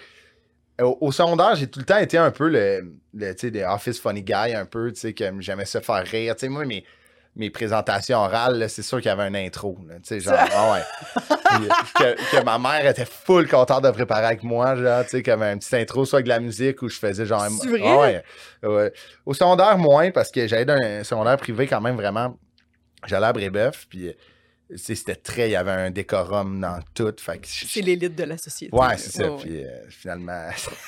au, 0.82 0.98
au 1.02 1.12
secondaire, 1.12 1.56
j'ai 1.56 1.68
tout 1.68 1.80
le 1.80 1.86
temps 1.86 1.98
été 1.98 2.18
un 2.18 2.32
peu 2.32 2.48
le, 2.48 2.94
le 3.14 3.36
tu 3.36 3.52
sais, 3.52 3.66
office 3.66 4.00
funny 4.00 4.24
guy, 4.24 4.54
un 4.56 4.66
peu, 4.66 4.92
tu 4.94 5.00
sais, 5.02 5.14
que 5.14 5.26
j'aimais 5.40 5.66
ça 5.66 5.82
faire 5.82 6.06
rire. 6.06 6.36
Tu 6.36 6.42
sais, 6.42 6.50
moi, 6.50 6.64
mes, 6.66 6.86
mes 7.36 7.50
présentations 7.50 8.20
orales, 8.20 8.70
c'est 8.70 8.82
sûr 8.82 9.00
qu'il 9.00 9.08
y 9.08 9.12
avait 9.12 9.24
un 9.24 9.36
intro, 9.36 9.78
tu 9.88 9.96
sais, 10.04 10.20
genre, 10.22 10.36
ah 10.38 10.72
ouais. 10.74 10.82
Puis, 11.50 11.68
que, 11.96 12.38
que 12.38 12.44
ma 12.46 12.58
mère 12.58 12.86
était 12.86 13.06
full 13.06 13.50
contente 13.50 13.84
de 13.84 13.92
préparer 13.92 14.28
avec 14.28 14.44
moi, 14.44 14.76
genre, 14.78 15.04
tu 15.04 15.10
sais, 15.10 15.24
comme 15.24 15.42
un 15.42 15.58
petit 15.58 15.76
intro, 15.76 16.06
soit 16.06 16.18
avec 16.18 16.26
de 16.26 16.30
la 16.30 16.40
musique, 16.40 16.82
où 16.82 16.88
je 16.88 16.98
faisais 16.98 17.26
genre... 17.26 17.46
Vrai? 17.50 17.82
Ah 17.84 17.98
ouais, 17.98 18.24
ouais. 18.64 18.94
Au 19.26 19.34
secondaire, 19.34 19.78
moins, 19.78 20.12
parce 20.12 20.32
que 20.32 20.48
j'allais 20.48 20.66
dans 20.66 20.80
un 20.82 21.04
secondaire 21.04 21.36
privé 21.38 21.68
quand 21.68 21.82
même 21.82 21.96
vraiment... 21.98 22.38
J'allais 23.06 23.28
à 23.28 23.34
Brébeuf, 23.34 23.86
puis... 23.90 24.16
c'était 24.76 25.16
très, 25.16 25.50
il 25.50 25.54
y 25.54 25.56
avait 25.56 25.72
un 25.72 25.90
décorum 25.92 26.60
dans 26.62 26.80
tout. 26.94 27.14
C'est 27.44 27.82
l'élite 27.82 28.16
de 28.16 28.24
la 28.24 28.38
société. 28.38 28.76
Ouais, 28.76 28.98
c'est 28.98 29.12
ça. 29.24 29.32
Ouais. 29.32 29.38
Puis 29.42 29.64
euh, 29.64 29.70
finalement. 29.90 30.48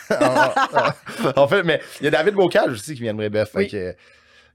en 1.36 1.48
fait, 1.48 1.64
mais 1.64 1.82
il 2.00 2.06
y 2.06 2.08
a 2.08 2.12
David 2.12 2.34
Bocage 2.36 2.72
aussi 2.74 2.94
qui 2.96 3.02
vient 3.02 3.14
de 3.14 3.18
Brébeuf. 3.18 3.50
Fait 3.52 3.58
Oui. 3.58 3.68
que, 3.70 3.96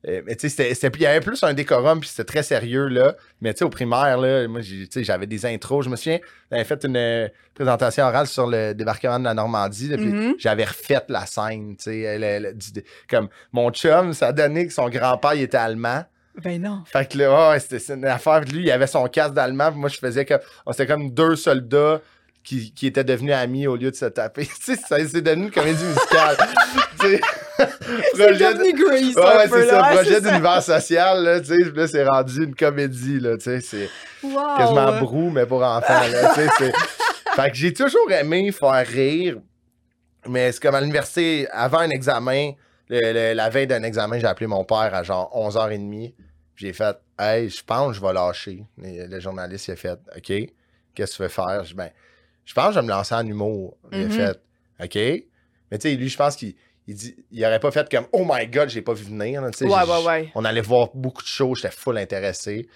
euh, 0.08 0.22
mais 0.24 0.36
tu 0.36 0.48
sais, 0.48 0.70
il 0.70 1.00
y 1.02 1.06
avait 1.06 1.20
plus 1.20 1.42
un 1.42 1.54
décorum, 1.54 1.98
puis 2.00 2.08
c'était 2.08 2.24
très 2.24 2.42
sérieux, 2.44 2.86
là. 2.86 3.16
Mais 3.40 3.52
tu 3.54 3.58
sais, 3.60 3.64
au 3.64 3.68
primaire, 3.70 4.18
là, 4.18 4.46
moi, 4.46 4.60
j'avais 4.62 5.26
des 5.26 5.44
intros. 5.46 5.84
Je 5.84 5.90
me 5.90 5.96
souviens, 5.96 6.20
j'avais 6.50 6.64
fait 6.64 6.84
une 6.84 6.96
euh, 6.96 7.28
présentation 7.54 8.04
orale 8.04 8.26
sur 8.28 8.46
le 8.46 8.74
débarquement 8.74 9.18
de 9.18 9.24
la 9.24 9.34
Normandie, 9.34 9.88
là, 9.88 9.96
puis 9.96 10.06
Mhm. 10.06 10.34
j'avais 10.38 10.64
refait 10.64 11.02
la 11.08 11.26
scène, 11.26 11.76
tu 11.76 11.84
sais. 11.84 12.54
Comme 13.10 13.28
mon 13.52 13.70
chum, 13.72 14.12
ça 14.12 14.32
donné 14.32 14.66
que 14.68 14.72
son 14.72 14.88
grand-père, 14.88 15.34
il 15.34 15.42
était 15.42 15.56
allemand. 15.56 16.04
Ben 16.42 16.60
non. 16.60 16.82
Fait 16.86 17.10
que 17.10 17.18
là, 17.18 17.50
ouais, 17.50 17.60
c'était 17.60 17.94
une 17.94 18.04
affaire. 18.04 18.40
Lui, 18.42 18.64
il 18.64 18.70
avait 18.70 18.86
son 18.86 19.06
casque 19.08 19.34
d'allemand. 19.34 19.72
Moi, 19.72 19.88
je 19.88 19.98
faisais 19.98 20.24
comme. 20.24 20.40
On 20.66 20.72
était 20.72 20.86
comme 20.86 21.10
deux 21.10 21.34
soldats 21.36 22.00
qui, 22.44 22.72
qui 22.72 22.86
étaient 22.86 23.04
devenus 23.04 23.34
amis 23.34 23.66
au 23.66 23.76
lieu 23.76 23.90
de 23.90 23.96
se 23.96 24.04
taper. 24.06 24.46
tu 24.64 24.74
sais, 24.74 24.76
ça 24.76 24.96
c'est 25.08 25.20
devenu 25.22 25.44
une 25.46 25.50
comédie 25.50 25.82
musicale. 25.84 26.36
tu 27.00 27.06
sais, 27.08 27.20
C'est 27.56 28.26
projet 28.26 28.72
Grace, 28.72 29.14
Ouais, 29.16 29.36
ouais, 29.36 29.48
c'est 29.50 29.68
ça. 29.68 29.82
projet 29.82 30.20
d'univers 30.20 30.62
social, 30.62 31.24
là, 31.24 31.40
tu 31.40 31.46
sais. 31.46 31.70
Là, 31.74 31.88
c'est 31.88 32.04
rendu 32.06 32.44
une 32.44 32.54
comédie, 32.54 33.18
là, 33.20 33.36
tu 33.36 33.44
sais. 33.44 33.60
C'est 33.60 33.88
Wow. 34.22 34.56
quasiment 34.58 34.98
brou, 35.00 35.30
mais 35.30 35.46
pour 35.46 35.62
enfants, 35.62 36.00
là, 36.12 36.34
tu 36.34 36.40
sais. 36.42 36.48
c'est- 36.58 36.72
Fait 37.34 37.50
que 37.50 37.56
j'ai 37.56 37.72
toujours 37.72 38.10
aimé 38.12 38.50
faire 38.52 38.86
rire. 38.86 39.36
Mais 40.28 40.50
c'est 40.52 40.60
comme 40.62 40.74
à 40.74 40.80
l'université, 40.80 41.46
avant 41.52 41.78
un 41.80 41.90
examen, 41.90 42.52
le- 42.88 43.12
le- 43.12 43.34
la 43.34 43.48
veille 43.48 43.66
d'un 43.66 43.82
examen, 43.82 44.18
j'ai 44.18 44.26
appelé 44.26 44.46
mon 44.46 44.64
père 44.64 44.90
à 44.94 45.02
genre 45.02 45.30
11h30. 45.34 46.14
J'ai 46.56 46.72
fait, 46.72 46.96
hey, 47.18 47.48
je 47.50 47.62
pense 47.62 47.88
que 47.88 47.92
je 47.94 48.00
vais 48.00 48.12
lâcher. 48.12 48.64
Et 48.82 49.06
le 49.06 49.20
journaliste, 49.20 49.68
il 49.68 49.72
a 49.72 49.76
fait, 49.76 49.98
OK, 50.16 50.52
qu'est-ce 50.94 51.12
que 51.12 51.16
tu 51.16 51.22
veux 51.22 51.28
faire? 51.28 51.64
Je 51.64 51.74
ben, 51.74 51.90
je 52.44 52.54
pense 52.54 52.68
que 52.68 52.72
je 52.74 52.78
vais 52.80 52.84
me 52.86 52.90
lancer 52.90 53.14
en 53.14 53.26
humour. 53.26 53.76
Il 53.92 54.00
a 54.00 54.04
Mhm. 54.04 54.10
fait, 54.10 54.40
OK. 54.82 54.94
Mais 55.70 55.78
tu 55.78 55.88
sais, 55.90 55.94
lui, 55.96 56.08
je 56.08 56.16
pense 56.16 56.36
qu'il 56.36 56.54
il 56.88 56.94
dit, 56.94 57.16
il 57.32 57.44
aurait 57.44 57.58
pas 57.60 57.70
fait 57.72 57.90
comme, 57.90 58.06
oh 58.12 58.24
my 58.28 58.46
god, 58.46 58.68
j'ai 58.68 58.80
pas 58.82 58.92
vu 58.94 59.04
venir. 59.04 59.42
là, 59.42 59.50
tu 59.50 59.64
Ouais, 59.64 59.70
j'ai- 59.84 59.90
ouais, 59.90 60.04
ouais. 60.06 60.32
On 60.36 60.44
allait 60.44 60.60
voir 60.60 60.90
beaucoup 60.94 61.22
de 61.22 61.26
shows, 61.26 61.56
j'étais 61.56 61.70
full 61.74 61.98
intéressé. 61.98 62.68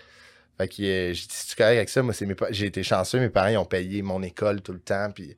Fait 0.58 0.66
que 0.68 0.82
euh, 0.82 1.12
j'ai 1.14 1.22
dit, 1.26 1.28
c'est 1.30 1.56
correct 1.56 1.76
avec 1.76 1.88
ça. 1.88 2.02
Moi, 2.02 2.12
c'est 2.12 2.26
mes 2.26 2.34
pa- 2.34 2.50
j'ai 2.50 2.66
été 2.66 2.82
chanceux, 2.82 3.20
mes 3.20 3.30
parents 3.30 3.49
ils 3.49 3.56
ont 3.56 3.64
payé 3.64 4.02
mon 4.02 4.20
école 4.22 4.60
tout 4.62 4.72
le 4.72 4.80
temps. 4.80 5.10
Puis 5.14 5.37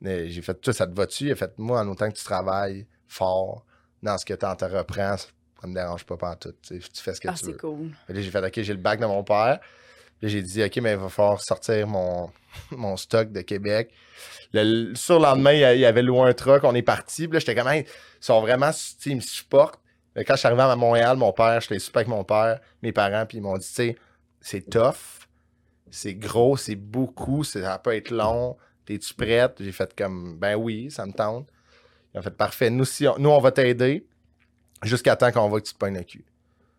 Mais 0.00 0.28
J'ai 0.28 0.42
fait, 0.42 0.54
toi, 0.54 0.72
ça 0.74 0.86
te 0.86 0.94
va-tu? 0.94 1.24
Il 1.24 1.32
a 1.32 1.36
fait, 1.36 1.52
moi, 1.58 1.80
en 1.80 1.88
autant 1.88 2.10
que 2.10 2.16
tu 2.16 2.24
travailles 2.24 2.86
fort 3.06 3.64
dans 4.02 4.18
ce 4.18 4.24
que 4.26 4.34
tu 4.34 4.44
entreprends, 4.46 5.16
ça 5.60 5.66
me 5.66 5.74
dérange 5.74 6.04
pas 6.04 6.16
pantoute. 6.16 6.56
Tu 6.62 6.80
fais 6.94 7.14
ce 7.14 7.20
que 7.20 7.28
Ah, 7.28 7.34
tu 7.38 7.46
c'est 7.46 7.52
veux. 7.52 7.58
cool. 7.58 7.90
Fait 8.06 8.12
que 8.12 8.18
là, 8.18 8.24
j'ai 8.24 8.30
fait, 8.30 8.44
OK, 8.46 8.62
j'ai 8.62 8.72
le 8.72 8.78
bac 8.80 9.00
de 9.00 9.06
mon 9.06 9.24
père. 9.24 9.58
Puis 10.20 10.30
j'ai 10.30 10.42
dit, 10.42 10.62
OK, 10.64 10.76
mais 10.78 10.92
il 10.92 10.96
va 10.98 11.08
falloir 11.08 11.40
sortir 11.42 11.86
mon, 11.86 12.30
mon 12.70 12.96
stock 12.96 13.30
de 13.32 13.40
Québec. 13.42 13.90
Le, 14.52 14.88
le 14.90 14.94
surlendemain, 14.94 15.52
il 15.52 15.80
y 15.80 15.84
avait 15.84 16.02
loué 16.02 16.20
un 16.20 16.32
truck, 16.32 16.64
on 16.64 16.74
est 16.74 16.82
parti. 16.82 17.26
Puis 17.28 17.34
là, 17.34 17.38
j'étais 17.40 17.54
comme, 17.54 17.68
Hey, 17.68 17.82
ils 17.84 18.24
sont 18.24 18.40
vraiment, 18.40 18.70
ils 19.04 19.16
me 19.16 19.20
supportent. 19.20 19.80
Quand 20.14 20.34
je 20.34 20.38
suis 20.38 20.46
arrivé 20.46 20.62
à 20.62 20.74
Montréal, 20.76 21.18
mon 21.18 21.32
père, 21.32 21.60
j'étais 21.60 21.78
super 21.78 21.98
avec 22.00 22.08
mon 22.08 22.24
père, 22.24 22.60
mes 22.82 22.90
parents, 22.92 23.26
puis 23.26 23.36
ils 23.36 23.42
m'ont 23.42 23.58
dit, 23.58 23.66
tu 23.66 23.72
sais, 23.74 23.96
c'est 24.40 24.62
tough, 24.70 25.26
c'est 25.90 26.14
gros, 26.14 26.56
c'est 26.56 26.74
beaucoup, 26.74 27.44
c'est- 27.44 27.60
ça 27.60 27.78
peut 27.78 27.94
être 27.94 28.10
long. 28.10 28.56
T'es-tu 28.86 29.12
prête? 29.12 29.56
J'ai 29.60 29.72
fait 29.72 29.94
comme, 29.94 30.38
ben 30.38 30.54
oui, 30.54 30.90
ça 30.90 31.04
me 31.04 31.12
tente. 31.12 31.48
Ils 32.14 32.18
ont 32.18 32.22
fait, 32.22 32.30
parfait, 32.30 32.70
nous, 32.70 32.86
si 32.86 33.06
on, 33.06 33.18
nous, 33.18 33.28
on 33.28 33.40
va 33.40 33.52
t'aider 33.52 34.06
jusqu'à 34.86 35.16
temps 35.16 35.30
qu'on 35.32 35.48
voit 35.48 35.60
que 35.60 35.66
tu 35.66 35.74
te 35.74 35.78
pognes 35.78 35.96
le 35.96 36.02
cul. 36.04 36.24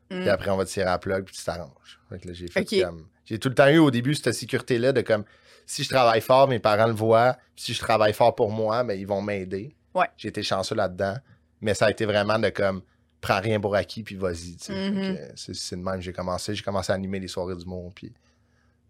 Mm. 0.09 0.19
Puis 0.21 0.29
après, 0.29 0.49
on 0.49 0.57
va 0.57 0.65
te 0.65 0.69
tirer 0.69 0.85
à 0.87 0.91
la 0.91 0.99
plug, 0.99 1.25
puis 1.25 1.35
tu 1.35 1.43
t'arranges. 1.43 1.99
Fait 2.09 2.19
que 2.19 2.27
là, 2.27 2.33
j'ai 2.33 2.47
fait 2.47 2.61
Ok. 2.61 2.81
comme. 2.83 3.05
J'ai 3.25 3.39
tout 3.39 3.49
le 3.49 3.55
temps 3.55 3.67
eu 3.67 3.77
au 3.77 3.91
début 3.91 4.15
cette 4.15 4.33
sécurité-là 4.33 4.93
de 4.93 5.01
comme 5.01 5.25
si 5.65 5.83
je 5.83 5.89
travaille 5.89 6.21
fort, 6.21 6.47
mes 6.47 6.59
parents 6.59 6.87
le 6.87 6.93
voient. 6.93 7.33
Puis 7.55 7.65
si 7.65 7.73
je 7.73 7.79
travaille 7.79 8.13
fort 8.13 8.33
pour 8.35 8.51
moi, 8.51 8.83
ben, 8.83 8.97
ils 8.97 9.05
vont 9.07 9.21
m'aider. 9.21 9.75
Ouais. 9.93 10.07
J'ai 10.15 10.29
été 10.29 10.43
chanceux 10.43 10.75
là-dedans. 10.75 11.15
Mais 11.59 11.73
ça 11.73 11.87
a 11.87 11.91
été 11.91 12.05
vraiment 12.05 12.39
de 12.39 12.49
comme 12.49 12.81
prends 13.19 13.41
rien 13.41 13.59
pour 13.59 13.75
acquis, 13.75 14.03
puis 14.03 14.15
vas-y. 14.15 14.55
Mhm. 14.69 15.17
que, 15.17 15.53
C'est 15.53 15.75
de 15.75 15.81
même 15.81 15.95
que 15.95 16.01
j'ai 16.01 16.13
commencé. 16.13 16.55
J'ai 16.55 16.63
commencé 16.63 16.91
à 16.91 16.95
animer 16.95 17.19
les 17.19 17.27
soirées 17.27 17.55
du 17.55 17.65
monde, 17.65 17.91
puis 17.93 18.13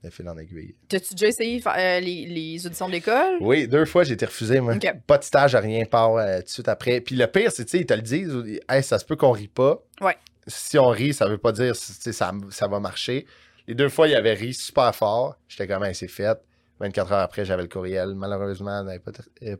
de 0.04 0.10
fil 0.10 0.27
en 0.30 0.38
aiguille. 0.38 0.75
T'as-tu 0.88 1.13
déjà 1.16 1.27
essayé 1.27 1.62
euh, 1.66 2.00
les, 2.00 2.25
les 2.27 2.66
auditions 2.66 2.88
de 2.88 2.92
l'école? 2.94 3.38
Oui, 3.42 3.68
deux 3.68 3.86
fois, 3.86 4.04
j'ai 4.04 4.13
été 4.13 4.25
refusé, 4.25 4.60
moi. 4.60 4.75
Pas 5.08 5.18
de 5.18 5.24
stage, 5.24 5.56
rien, 5.56 5.86
part 5.86 6.16
euh, 6.18 6.38
tout 6.39 6.44
de 6.44 6.50
suite 6.50 6.68
après. 6.70 7.01
Puis 7.01 7.16
le 7.16 7.27
pire, 7.27 7.51
c'est, 7.51 7.66
tu 7.66 7.72
sais, 7.72 7.80
ils 7.80 7.86
te 7.86 7.94
le 7.94 8.01
disent, 8.01 8.60
hey, 8.70 8.84
ça 8.84 9.00
se 9.00 9.06
peut 9.06 9.16
qu'on 9.16 9.32
rit 9.32 9.48
pas. 9.48 9.80
Ouais. 10.01 10.16
Si 10.46 10.77
on 10.77 10.88
rit, 10.88 11.13
ça 11.13 11.27
veut 11.27 11.38
pas 11.39 11.51
dire, 11.51 11.74
tu 11.75 12.13
ça, 12.13 12.32
ça 12.50 12.68
va 12.68 12.80
marcher. 12.80 13.25
Les 13.68 13.75
deux 13.75 13.89
fois, 13.89 14.08
il 14.08 14.16
avait 14.16 14.34
ri 14.34 14.54
super 14.54 14.96
fort. 14.96 15.36
J'étais 15.48 15.68
comme, 15.68 15.84
Hey, 15.84 15.94
c'est 15.96 16.08
fait. 16.08 16.38
24 16.80 17.12
heures 17.12 17.20
après, 17.20 17.44
j'avais 17.44 17.63
le 17.63 17.68
courriel. 17.68 18.13
Malheureusement, 18.16 18.80
elle 18.80 18.86
n'avait 18.86 19.00
pas, 19.00 19.12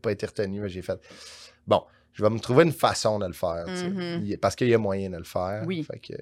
pas 0.02 0.12
été 0.12 0.26
retenu, 0.28 0.62
mais 0.62 0.70
j'ai 0.70 0.84
fait, 0.84 1.00
bon, 1.66 1.82
je 2.14 2.24
vais 2.24 2.30
me 2.30 2.40
trouver 2.40 2.64
une 2.64 2.72
façon 2.72 3.18
de 3.20 3.26
le 3.26 3.34
faire, 3.34 3.66
tu. 3.66 3.90
Mhm. 3.90 4.22
Il- 4.24 4.38
parce 4.38 4.56
qu'il 4.56 4.70
y 4.70 4.74
a 4.74 4.78
moyen 4.78 5.10
de 5.10 5.18
le 5.18 5.24
faire. 5.24 5.64
Oui. 5.66 5.84
Fait 5.84 6.00
que, 6.00 6.14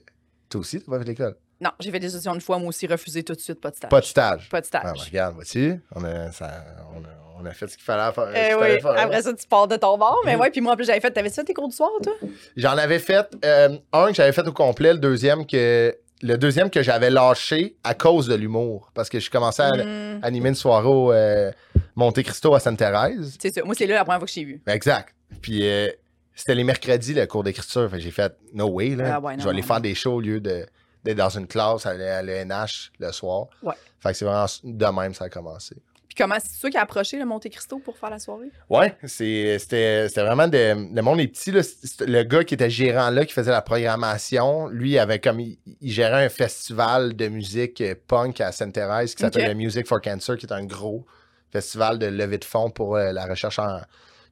toi 0.50 0.62
aussi, 0.62 0.79
t'as 0.81 0.89
pas 0.89 1.00
fait 1.00 1.05
l'école. 1.05 1.36
Non, 1.62 1.71
j'ai 1.79 1.89
fait 1.91 2.00
des 2.00 2.13
auditions 2.13 2.33
une 2.35 2.41
fois, 2.41 2.57
moi 2.59 2.69
aussi, 2.69 2.85
refusé 2.88 3.24
tout 3.24 3.33
de 3.33 3.39
suite, 3.39 3.62
pas 3.62 3.71
de 3.71 3.75
stage. 3.77 3.89
Pas 3.89 4.00
de 4.01 4.05
stage. 4.05 4.50
Pas 4.50 4.62
de 4.62 4.65
stage. 4.65 4.81
Ah, 4.85 4.93
ben, 4.93 5.01
regarde, 5.01 5.35
vois-tu, 5.35 5.81
on 5.95 6.03
a, 6.03 6.31
ça- 6.31 6.63
on, 6.93 7.00
a, 7.03 7.41
on 7.41 7.45
a 7.45 7.51
fait 7.51 7.67
ce 7.67 7.75
qu'il 7.77 7.85
fallait 7.85 8.12
faire. 8.13 8.27
Eh 8.35 8.53
oui, 8.55 8.81
faire. 8.81 8.97
après 9.00 9.21
ça, 9.21 9.33
tu 9.33 9.47
pars 9.47 9.67
de 9.67 9.75
ton 9.77 9.97
bord. 9.97 10.19
Mais 10.25 10.35
Mhm. 10.35 10.41
ouais, 10.41 10.50
puis 10.51 10.59
moi, 10.62 10.74
en 10.74 10.75
plus, 10.75 10.85
j'avais 10.85 11.00
fait. 11.00 11.12
T'avais 11.12 11.29
fait 11.29 11.43
tes 11.45 11.53
cours 11.53 11.69
du 11.69 11.75
soir, 11.75 11.89
toi? 12.03 12.13
J'en 12.57 12.77
avais 12.77 13.00
fait 13.00 13.25
euh, 13.45 13.77
un 13.93 14.07
que 14.07 14.13
j'avais 14.15 14.31
fait 14.33 14.45
au 14.47 14.51
complet, 14.53 14.93
le 14.93 15.00
deuxième 15.00 15.45
que 15.45 15.95
le 16.21 16.38
deuxième 16.38 16.69
que 16.69 16.81
j'avais 16.81 17.09
lâché 17.09 17.75
à 17.83 17.93
cause 17.93 18.27
de 18.27 18.35
l'humour 18.35 18.89
parce 18.93 19.09
que 19.09 19.19
je 19.19 19.29
commençais 19.29 19.63
à 19.63 19.71
Hmm, 19.74 20.19
animer 20.24 20.50
une 20.50 20.55
soirée 20.55 20.88
au 20.88 21.12
euh, 21.12 21.51
Monte 21.95 22.24
Cristo 22.24 22.53
à 22.55 22.59
Sainte-Thérèse. 22.59 23.38
C'est 23.39 23.53
ça. 23.53 23.63
Moi, 23.63 23.75
c'est 23.77 23.85
là 23.85 23.95
la 23.95 24.03
première 24.05 24.19
fois 24.19 24.25
que 24.25 24.31
je 24.31 24.35
t'ai 24.39 24.45
vu. 24.45 24.62
Exact. 24.67 25.13
Puis 25.41 25.67
euh, 25.69 25.89
c'était 26.33 26.55
les 26.55 26.63
mercredis 26.63 27.13
le 27.13 27.25
cours 27.27 27.43
d'écriture, 27.43 27.89
fait 27.89 28.00
j'ai 28.00 28.12
fait 28.12 28.33
no 28.53 28.67
way 28.69 28.89
là. 28.95 29.15
Ah 29.15 29.19
ouais, 29.19 29.33
non, 29.33 29.39
je 29.39 29.43
vais 29.43 29.50
aller 29.51 29.62
non, 29.62 29.67
faire 29.67 29.75
non. 29.77 29.81
des 29.81 29.93
shows 29.95 30.13
au 30.15 30.21
lieu 30.21 30.39
de 30.39 30.65
d'être 31.05 31.17
dans 31.17 31.29
une 31.29 31.47
classe 31.47 31.85
à, 31.85 31.93
l'ENH 31.93 32.91
le 33.00 33.12
soir. 33.13 33.47
Ouais. 33.63 33.75
Fait 34.01 34.09
que 34.12 34.17
c'est 34.17 34.25
vraiment 34.25 34.45
de 34.63 34.85
même 35.01 35.13
ça 35.13 35.25
a 35.25 35.29
commencé. 35.29 35.75
Puis 36.07 36.15
comment, 36.24 36.35
c'est 36.44 36.59
toi 36.59 36.70
qui 36.70 36.77
as 36.77 36.81
approché 36.81 37.18
le 37.20 37.25
Monte 37.25 37.50
Cristo 37.50 37.77
pour 37.79 37.98
faire 37.98 38.09
la 38.09 38.20
soirée? 38.20 38.50
Ouais, 38.70 38.96
c'est- 39.05 39.57
c'était 39.59 40.07
vraiment 40.15 40.48
de, 40.48 40.94
le 40.96 41.01
monde 41.01 41.20
est 41.20 41.27
petit. 41.27 41.51
Là. 41.51 41.61
Le 42.07 42.24
gars 42.24 42.44
qui 42.44 42.53
était 42.53 42.70
gérant 42.70 43.09
là, 43.09 43.25
qui 43.25 43.33
faisait 43.33 43.51
la 43.51 43.61
programmation, 43.61 44.68
lui 44.68 44.98
avait 44.98 45.20
comme 45.20 45.39
il, 45.39 45.57
il 45.81 45.91
gérait 45.91 46.25
un 46.25 46.29
festival 46.29 47.15
de 47.15 47.27
musique 47.27 47.81
euh, 47.81 47.96
punk 48.07 48.39
à 48.41 48.51
Sainte-Thérèse 48.51 49.13
qui 49.15 49.22
s'appelle 49.24 49.44
Ok. 49.44 49.48
le 49.50 49.53
Music 49.55 49.87
for 49.87 50.00
Cancer, 50.01 50.37
qui 50.37 50.46
est 50.46 50.53
un 50.53 50.65
gros 50.65 51.05
festival 51.51 52.00
de 52.00 52.07
levée 52.07 52.37
de 52.37 52.46
fonds 52.46 52.70
pour 52.70 52.96
euh, 52.98 53.11
la 53.11 53.25
recherche 53.25 53.59
en- 53.59 53.81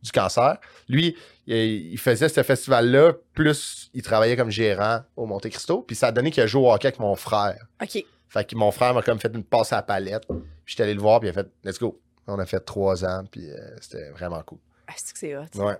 du 0.03 0.11
cancer. 0.11 0.57
Lui, 0.87 1.15
il, 1.47 1.97
faisait 1.97 2.29
ce 2.29 2.43
festival-là, 2.43 3.13
plus 3.33 3.89
il 3.93 4.01
travaillait 4.01 4.35
comme 4.35 4.51
gérant 4.51 5.01
au 5.15 5.25
Monte 5.25 5.49
Cristo, 5.49 5.81
puis 5.81 5.95
ça 5.95 6.07
a 6.07 6.11
donné 6.11 6.29
qu'il 6.29 6.43
a 6.43 6.47
joué 6.47 6.61
au 6.61 6.71
hockey 6.71 6.87
avec 6.87 6.99
mon 6.99 7.15
frère. 7.15 7.65
OK. 7.81 8.03
Fait 8.27 8.45
que 8.45 8.55
mon 8.55 8.71
frère 8.71 8.93
m'a 8.93 9.01
comme 9.01 9.19
fait 9.19 9.31
une 9.33 9.43
passe 9.43 9.73
à 9.73 9.77
la 9.77 9.83
palette. 9.83 10.25
Puis 10.27 10.37
j'étais 10.65 10.83
allé 10.83 10.93
le 10.93 11.01
voir, 11.01 11.19
puis 11.19 11.29
il 11.29 11.31
a 11.31 11.33
fait 11.33 11.49
Let's 11.63 11.79
go. 11.79 11.99
On 12.27 12.39
a 12.39 12.45
fait 12.45 12.59
trois 12.59 13.03
ans, 13.03 13.23
puis 13.29 13.49
euh, 13.49 13.57
c'était 13.81 14.09
vraiment 14.11 14.41
cool. 14.43 14.59
Ah, 14.87 14.93
c'est 14.95 15.13
que 15.13 15.19
c'est 15.19 15.35
hot. 15.35 15.45
Ouais, 15.55 15.77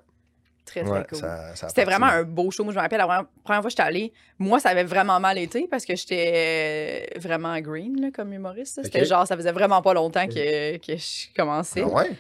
Très, 0.66 0.82
très 0.82 0.92
ouais, 0.92 1.06
cool. 1.10 1.20
C'était 1.56 1.84
vraiment 1.84 2.06
un 2.06 2.24
beau 2.24 2.50
show. 2.50 2.64
Moi, 2.64 2.74
je 2.74 2.78
me 2.78 2.82
rappelle, 2.82 3.00
la 3.00 3.06
première, 3.06 3.26
première 3.44 3.62
fois 3.62 3.68
que 3.68 3.72
j'étais 3.72 3.84
allée, 3.84 4.14
moi, 4.40 4.60
ça 4.60 4.70
avait 4.70 4.84
vraiment 4.84 5.20
mal 5.20 5.38
été 5.38 5.68
parce 5.68 5.86
que 5.86 5.96
j'étais 5.96 7.10
euh, 7.16 7.20
vraiment 7.20 7.60
green 7.60 8.00
là, 8.00 8.12
comme 8.12 8.32
humoriste. 8.32 8.82
C'était 8.84 9.06
genre, 9.06 9.28
ça 9.28 9.36
faisait 9.36 9.52
vraiment 9.52 9.82
pas 9.82 9.94
longtemps 9.94 10.28
que, 10.28 10.78
que 10.78 10.96
je 10.96 11.34
commençais. 11.36 11.82
Ah 11.82 11.88
ouais? 11.88 12.12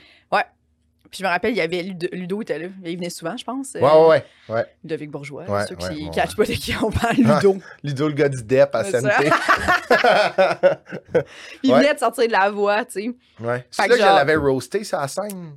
Puis 1.13 1.19
je 1.19 1.25
me 1.27 1.29
rappelle, 1.29 1.51
il 1.51 1.57
y 1.57 1.61
avait 1.61 1.83
Ludo, 1.83 2.07
Ludo 2.11 2.41
était 2.41 2.57
là. 2.57 2.65
Il 2.83 2.97
venait 2.97 3.11
souvent, 3.11 3.37
je 3.37 3.43
pense. 3.43 3.75
euh, 3.75 3.79
Ouais, 3.81 3.91
ouais, 3.91 4.07
ouais, 4.49 4.55
ouais. 4.55 4.65
Ludovic 4.83 5.11
Bourgeois. 5.11 5.43
Ouais, 5.47 5.63
ceux 5.67 5.75
qui 5.75 6.05
ouais, 6.05 6.09
catchent 6.11 6.35
ouais. 6.39 6.47
pas 6.47 6.51
de 6.51 6.57
qui 6.57 6.73
on 6.81 6.89
parle, 6.89 7.17
Ludo. 7.17 7.57
Ludo, 7.83 8.07
le 8.07 8.13
gars 8.15 8.29
du 8.29 8.41
DEP 8.43 8.73
à 8.73 8.83
ça. 8.83 8.99
Puis 8.99 9.29
il 11.63 11.71
venait 11.71 11.93
de 11.93 11.99
sortir 11.99 12.25
de 12.25 12.31
la 12.31 12.49
voix, 12.49 12.83
tu 12.85 12.93
sais. 12.93 13.11
ouais. 13.45 13.63
C'est 13.69 13.83
là 13.83 13.87
que 13.89 13.95
je 14.01 14.05
l'avais 14.05 14.35
roasté 14.37 14.83
sur 14.83 14.97
la 14.99 15.07
scène. 15.07 15.51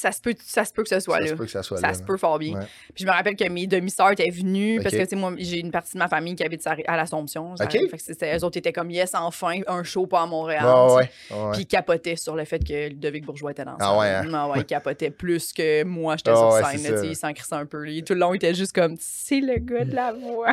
Ça 0.00 0.12
se 0.12 0.20
peut, 0.20 0.32
ça 0.46 0.64
se 0.64 0.72
peut 0.72 0.84
que 0.84 0.88
ce 0.88 1.00
soit 1.00 1.16
ça 1.16 1.20
là. 1.22 1.26
se 1.26 1.34
peut 1.34 1.44
que 1.44 1.50
ça 1.50 1.62
soit 1.64 1.78
Ça 1.78 1.88
là. 1.88 1.94
se 1.94 2.04
peut 2.04 2.16
fort 2.16 2.38
bien. 2.38 2.54
Ouais. 2.60 2.66
Puis 2.94 3.02
je 3.02 3.06
me 3.06 3.10
rappelle 3.10 3.34
que 3.34 3.48
mes 3.48 3.66
demi-sœurs 3.66 4.12
étaient 4.12 4.30
venues 4.30 4.80
parce 4.80 4.94
que, 4.94 5.00
tu 5.02 5.08
sais, 5.08 5.16
moi, 5.16 5.32
j'ai 5.38 5.58
une 5.58 5.72
partie 5.72 5.94
de 5.94 5.98
ma 5.98 6.06
famille 6.06 6.36
qui 6.36 6.44
habite 6.44 6.64
à 6.66 6.96
l'Assomption. 6.96 7.56
ça 7.56 7.64
Ok. 7.64 7.74
arrive. 7.74 7.90
Fait 7.90 7.96
que 7.96 8.02
c'était, 8.04 8.36
eux 8.38 8.44
autres 8.44 8.56
étaient 8.58 8.72
comme, 8.72 8.92
yes, 8.92 9.10
enfin, 9.16 9.54
un 9.66 9.82
show 9.82 10.06
pas 10.06 10.22
à 10.22 10.26
Montréal. 10.26 10.64
Ouais, 10.64 11.10
sais. 11.28 11.34
ouais. 11.34 11.50
Puis 11.52 11.62
ils 11.62 11.66
capotaient 11.66 12.14
sur 12.14 12.36
le 12.36 12.44
fait 12.44 12.60
que 12.60 12.90
Ludovic 12.90 13.24
Bourgeois 13.24 13.50
était 13.50 13.64
dans 13.64 13.76
Ah 13.80 13.86
salle. 13.86 13.98
ouais, 13.98 14.06
hein? 14.08 14.30
Ah 14.32 14.48
ouais, 14.50 14.58
ils 14.60 14.64
capotaient 14.66 15.10
plus 15.10 15.52
que 15.52 15.82
moi, 15.82 16.14
j'étais 16.16 16.30
Ah 16.30 16.36
sur 16.36 16.52
scène. 16.52 16.92
là, 16.92 16.98
ça. 17.00 17.04
Ils 17.04 17.16
s'en 17.16 17.32
crissaient 17.32 17.54
un 17.56 17.66
peu. 17.66 17.84
Tout 18.06 18.14
le 18.14 18.20
long, 18.20 18.32
ils 18.34 18.36
étaient 18.36 18.54
juste 18.54 18.72
comme, 18.74 18.94
c'est 19.00 19.40
le 19.40 19.56
gars 19.58 19.84
de 19.84 19.94
la 19.96 20.12
voix. 20.12 20.52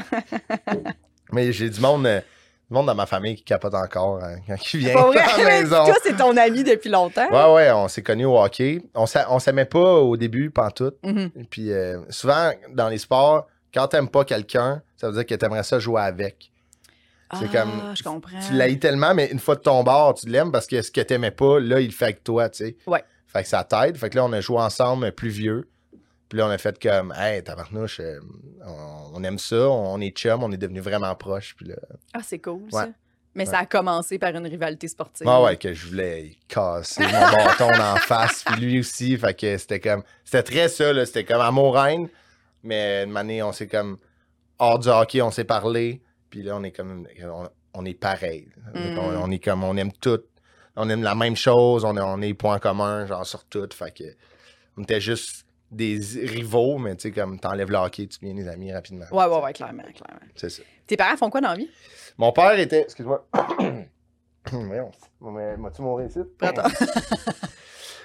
Mais 1.31 1.51
j'ai 1.51 1.69
du 1.69 1.79
monde, 1.79 2.07
du 2.67 2.73
monde 2.73 2.87
dans 2.87 2.95
ma 2.95 3.05
famille 3.05 3.35
qui 3.35 3.43
capote 3.43 3.75
encore 3.75 4.23
hein, 4.23 4.37
quand 4.47 4.55
il 4.73 4.79
vient 4.79 4.93
vrai, 4.95 5.19
à 5.19 5.37
la 5.37 5.43
mais 5.43 5.43
maison. 5.63 5.85
toi, 5.85 5.95
c'est 6.01 6.17
ton 6.17 6.35
ami 6.35 6.63
depuis 6.63 6.89
longtemps. 6.89 7.29
Ouais, 7.29 7.53
ouais, 7.55 7.71
on 7.71 7.87
s'est 7.87 8.01
connus 8.01 8.25
au 8.25 8.37
hockey. 8.41 8.81
On 8.95 9.05
on 9.29 9.39
s'aimait 9.39 9.65
pas 9.65 9.93
au 9.95 10.17
début, 10.17 10.49
pantoute. 10.49 10.95
Mhm. 11.03 11.29
Puis 11.49 11.71
euh, 11.71 11.99
souvent, 12.09 12.51
dans 12.73 12.89
les 12.89 12.97
sports, 12.97 13.47
quand 13.73 13.87
t'aimes 13.87 14.09
pas 14.09 14.23
quelqu'un, 14.25 14.81
ça 14.97 15.07
veut 15.07 15.13
dire 15.13 15.25
que 15.25 15.35
t'aimerais 15.35 15.63
ça 15.63 15.79
jouer 15.79 16.01
avec. 16.01 16.51
C'est 17.39 17.45
ah, 17.53 17.57
comme- 17.59 17.95
je 17.95 18.03
comprends. 18.03 18.39
Tu 18.47 18.53
l'haïs 18.53 18.79
tellement, 18.79 19.13
mais 19.13 19.27
une 19.31 19.39
fois 19.39 19.55
de 19.55 19.61
ton 19.61 19.83
bord, 19.83 20.13
tu 20.13 20.27
l'aimes 20.27 20.51
parce 20.51 20.67
que 20.67 20.81
ce 20.81 20.91
que 20.91 21.01
t'aimais 21.01 21.31
pas, 21.31 21.59
là, 21.59 21.79
il 21.81 21.87
le 21.87 21.91
fait 21.91 22.05
avec 22.05 22.23
toi, 22.23 22.49
tu 22.49 22.65
sais. 22.65 22.77
Ouais. 22.87 23.03
Fait 23.27 23.43
que 23.43 23.49
ça 23.49 23.63
t'aide. 23.63 23.97
Fait 23.97 24.09
que 24.09 24.15
là, 24.15 24.23
on 24.25 24.31
a 24.31 24.41
joué 24.41 24.59
ensemble, 24.59 25.11
plus 25.11 25.29
vieux. 25.29 25.67
Puis 26.29 26.39
là, 26.39 26.47
on 26.47 26.49
a 26.49 26.57
fait 26.57 26.81
comme, 26.81 27.13
hey, 27.17 27.43
tabarnouche, 27.43 27.99
euh, 27.99 28.19
on, 28.65 29.11
on 29.13 29.23
aime 29.23 29.37
ça, 29.39 29.69
on 29.69 29.99
est 30.01 30.09
chum, 30.17 30.43
on 30.43 30.51
est 30.51 30.57
devenus 30.57 30.81
vraiment 30.83 31.13
proches. 31.15 31.55
Puis 31.55 31.67
là, 31.67 31.75
Ah, 32.13 32.21
c'est 32.23 32.39
cool, 32.39 32.63
Ouais. 32.63 32.69
ça. 32.71 32.89
Mais 33.37 33.45
ça 33.45 33.59
a 33.59 33.65
commencé 33.65 34.17
par 34.17 34.33
une 34.33 34.47
rivalité 34.47 34.87
sportive. 34.87 35.27
ah 35.29 35.41
ouais, 35.43 35.57
que 35.57 35.73
je 35.73 35.87
voulais 35.87 36.37
casser 36.47 37.03
mon 37.03 37.09
bâton 37.11 37.69
en 37.69 37.95
face, 37.97 38.43
puis 38.45 38.61
lui 38.61 38.79
aussi. 38.79 39.17
Fait 39.17 39.37
que 39.37 39.57
c'était 39.57 39.81
comme, 39.81 40.03
c'était 40.23 40.43
très 40.43 40.69
ça, 40.69 40.93
là. 40.93 41.05
C'était 41.05 41.25
comme 41.25 41.41
amour-haine. 41.41 42.07
Mais 42.63 43.03
une 43.03 43.15
année, 43.17 43.43
on 43.43 43.51
s'est 43.51 43.67
comme, 43.67 43.97
hors 44.57 44.79
du 44.79 44.87
hockey, 44.87 45.21
on 45.21 45.31
s'est 45.31 45.43
parlé. 45.43 46.01
Puis 46.29 46.43
là, 46.43 46.55
on 46.55 46.63
est 46.63 46.71
comme, 46.71 47.05
on, 47.23 47.49
on 47.73 47.85
est 47.85 47.93
pareil. 47.99 48.47
Mm. 48.73 48.97
On, 48.99 49.23
on 49.25 49.31
est 49.31 49.39
comme, 49.43 49.63
on 49.65 49.75
aime 49.75 49.91
tout. 49.91 50.21
On 50.77 50.89
aime 50.89 51.03
la 51.03 51.13
même 51.15 51.35
chose, 51.35 51.83
on, 51.83 51.95
on 51.97 52.21
est 52.21 52.33
point 52.33 52.59
commun, 52.59 53.05
genre 53.05 53.25
sur 53.25 53.43
tout. 53.45 53.67
Fait 53.73 53.91
que, 53.95 54.03
on 54.77 54.83
était 54.83 55.01
juste 55.01 55.44
des 55.75 55.99
rivaux, 56.23 56.77
mais 56.77 56.95
tu 56.95 57.03
sais, 57.09 57.11
comme, 57.11 57.39
t'enlèves 57.39 57.69
le 57.71 57.77
hockey, 57.77 58.07
tu 58.07 58.17
deviens 58.19 58.33
des 58.35 58.47
amis 58.47 58.71
rapidement. 58.73 59.05
Ouais, 59.11 59.25
ouais, 59.25 59.43
ouais, 59.43 59.53
clairement, 59.53 59.83
clairement. 59.83 60.19
C'est 60.35 60.49
ça. 60.49 60.63
Tes 60.87 60.97
parents 60.97 61.17
font 61.17 61.29
quoi 61.29 61.41
dans 61.41 61.49
la 61.49 61.55
vie? 61.55 61.69
Mon 62.17 62.31
père 62.31 62.57
était. 62.59 62.81
Excuse-moi. 62.81 63.27
Voyons, 64.51 64.91
m'as-tu 65.57 65.81
mourir 65.81 66.07
ici? 66.07 66.19
Attends. 66.41 66.63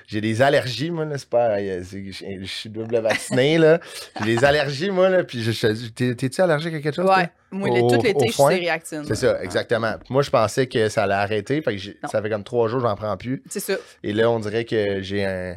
J'ai 0.06 0.20
des 0.20 0.42
allergies, 0.42 0.90
moi, 0.90 1.04
là, 1.04 1.18
c'est 1.18 1.28
pas. 1.28 1.58
euh, 1.60 1.82
Je 1.84 2.44
suis 2.46 2.68
double 2.68 2.98
vacciné, 2.98 3.58
là. 3.58 3.78
J'ai 4.24 4.36
des 4.36 4.44
allergies, 4.44 4.90
moi, 4.90 5.08
là. 5.08 5.22
Puis 5.22 5.40
je, 5.40 5.86
t'es-tu 6.12 6.40
allergique 6.40 6.74
à 6.74 6.80
quelque 6.80 6.96
chose? 6.96 7.08
Ouais. 7.08 7.30
Moi, 7.52 7.68
le- 7.68 7.82
Au- 7.84 7.90
tout 7.90 7.98
au 8.00 8.02
l'été, 8.02 8.26
je 8.26 8.32
suis 8.32 8.42
réactine. 8.44 9.04
C'est 9.06 9.14
ça, 9.14 9.40
exactement. 9.44 9.94
Moi, 10.08 10.22
je 10.22 10.30
pensais 10.30 10.66
que 10.66 10.88
ça 10.88 11.04
allait 11.04 11.14
arrêter. 11.14 11.62
Fait 11.62 11.76
que 11.76 11.82
ça 12.08 12.20
fait 12.20 12.28
comme 12.30 12.42
trois 12.42 12.66
jours, 12.68 12.80
j'en 12.80 12.96
prends 12.96 13.16
plus. 13.16 13.40
C'est 13.48 13.60
ça. 13.60 13.74
Et 14.02 14.12
là, 14.12 14.28
on 14.30 14.40
dirait 14.40 14.64
que 14.64 15.00
j'ai 15.00 15.24
un. 15.24 15.56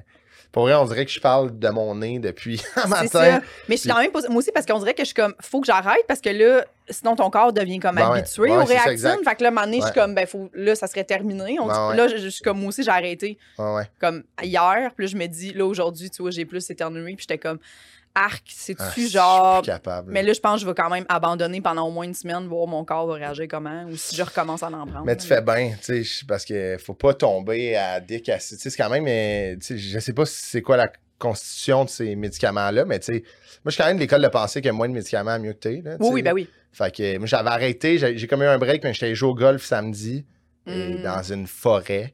Pour 0.54 0.64
vrai, 0.64 0.76
on 0.76 0.86
dirait 0.86 1.04
que 1.04 1.12
je 1.12 1.20
parle 1.20 1.60
de 1.60 1.68
mon 1.70 1.96
nez 1.96 2.20
depuis 2.20 2.62
un 2.78 2.88
matin. 2.88 3.08
ça. 3.08 3.42
Mais 3.68 3.76
je 3.76 3.82
suis 3.82 3.90
Puis- 3.90 3.90
quand 3.90 4.02
même 4.02 4.12
Moi 4.30 4.38
aussi, 4.38 4.52
parce 4.54 4.66
qu'on 4.66 4.80
dirait 4.80 4.94
que 4.94 5.02
je 5.02 5.08
suis 5.08 5.14
comme. 5.16 5.34
Faut 5.42 5.60
que 5.60 5.66
j'arrête 5.68 6.06
parce 6.08 6.22
que 6.22 6.30
là, 6.30 6.64
sinon 6.90 7.16
ton 7.16 7.30
corps 7.30 7.52
devient 7.52 7.80
comme 7.80 7.96
Ben 7.96 8.10
habitué 8.10 8.44
Ouais, 8.52 8.58
aux. 8.58 8.66
Fait 8.68 8.76
que 8.76 9.02
là, 9.04 9.10
à 9.14 9.48
un 9.48 9.52
moment 9.52 9.66
donné, 9.66 9.80
je 9.82 9.86
suis 9.88 9.94
comme, 9.94 10.14
ben, 10.16 10.26
faut, 10.28 10.50
là, 10.54 10.76
ça 10.76 10.88
serait 10.88 11.04
terminé. 11.04 11.58
On 11.60 11.66
Ben 11.68 11.92
dit-. 11.92 11.98
Là, 11.98 12.08
je, 12.08 12.18
je 12.18 12.28
suis 12.30 12.44
comme, 12.44 12.60
moi 12.60 12.70
aussi, 12.70 12.84
j'ai 12.84 12.92
arrêté 12.92 13.38
comme 14.00 14.24
hier. 14.42 14.92
Puis 14.96 15.06
là, 15.06 15.12
je 15.12 15.18
me 15.18 15.26
dis, 15.28 15.54
là, 15.54 15.66
aujourd'hui, 15.66 16.10
tu 16.10 16.22
vois, 16.22 16.32
j'ai 16.32 16.46
plus 16.46 16.70
éternué. 16.70 17.16
Puis 17.16 17.26
j'étais 17.28 17.40
comme, 17.40 17.58
arc, 18.16 18.44
Ah, 18.48 18.54
c'est-tu 18.56 18.84
je 18.86 18.92
suis 18.92 19.10
genre. 19.10 19.62
capable. 19.64 20.12
Mais 20.12 20.22
là, 20.24 20.34
je 20.34 20.40
pense 20.40 20.56
que 20.56 20.62
je 20.62 20.66
vais 20.68 20.74
quand 20.76 20.90
même 20.90 21.06
abandonner 21.10 21.62
pendant 21.62 21.88
au 21.88 21.92
moins 21.92 22.06
une 22.06 22.14
semaine, 22.14 22.48
voir 22.48 22.68
mon 22.68 22.84
corps 22.86 23.08
va 23.08 23.16
réagir 23.16 23.48
comment, 23.50 23.86
ou 23.86 23.96
si 23.96 24.16
je 24.16 24.22
recommence 24.24 24.62
à 24.64 24.68
en 24.68 24.86
prendre. 24.86 25.04
Mais 25.06 25.16
tu 25.18 25.28
fais 25.28 25.42
bien, 25.42 25.74
tu 25.84 26.04
sais, 26.06 26.26
parce 26.28 26.46
que 26.46 26.78
faut 26.78 26.94
pas 26.94 27.14
tomber 27.14 27.76
à 27.76 27.94
acid. 27.96 28.08
Tu 28.08 28.32
sais, 28.32 28.70
c'est 28.70 28.78
quand 28.78 28.90
même, 28.90 29.06
euh, 29.08 29.56
tu 29.56 29.66
sais, 29.66 29.78
je 29.78 30.00
sais 30.00 30.14
pas 30.14 30.26
si 30.26 30.38
c'est 30.46 30.62
quoi 30.62 30.78
la 30.78 30.90
constitution 31.20 31.86
de 31.86 31.90
ces 31.90 32.16
médicaments-là, 32.16 32.86
mais 32.86 33.00
tu 33.00 33.06
sais, 33.14 33.20
moi, 33.64 33.70
je 33.70 33.72
suis 33.72 33.82
quand 33.82 33.88
même 33.88 33.98
de 33.98 34.02
l'école 34.02 34.22
de 34.22 34.28
penser 34.28 34.62
que 34.62 34.70
moins 34.70 34.90
de 34.90 34.94
médicaments, 34.94 35.40
mieux 35.40 35.54
que 35.54 35.60
t'es. 35.60 35.82
là, 35.84 35.96
Oui, 36.00 36.10
oui, 36.12 36.22
ben 36.22 36.34
oui. 36.34 36.50
Fait 36.72 36.94
que 36.94 37.18
moi, 37.18 37.28
j'avais 37.28 37.50
arrêté, 37.50 37.98
j'ai 37.98 38.18
j'ai 38.18 38.28
comme 38.28 38.42
eu 38.44 38.48
un 38.48 38.58
break, 38.58 38.84
mais 38.84 38.94
j'étais 38.94 39.16
joué 39.16 39.30
au 39.30 39.36
golf 39.36 39.64
samedi, 39.64 40.26
et 40.68 40.96
Mm. 40.98 41.02
dans 41.04 41.24
une 41.24 41.48
forêt. 41.48 42.14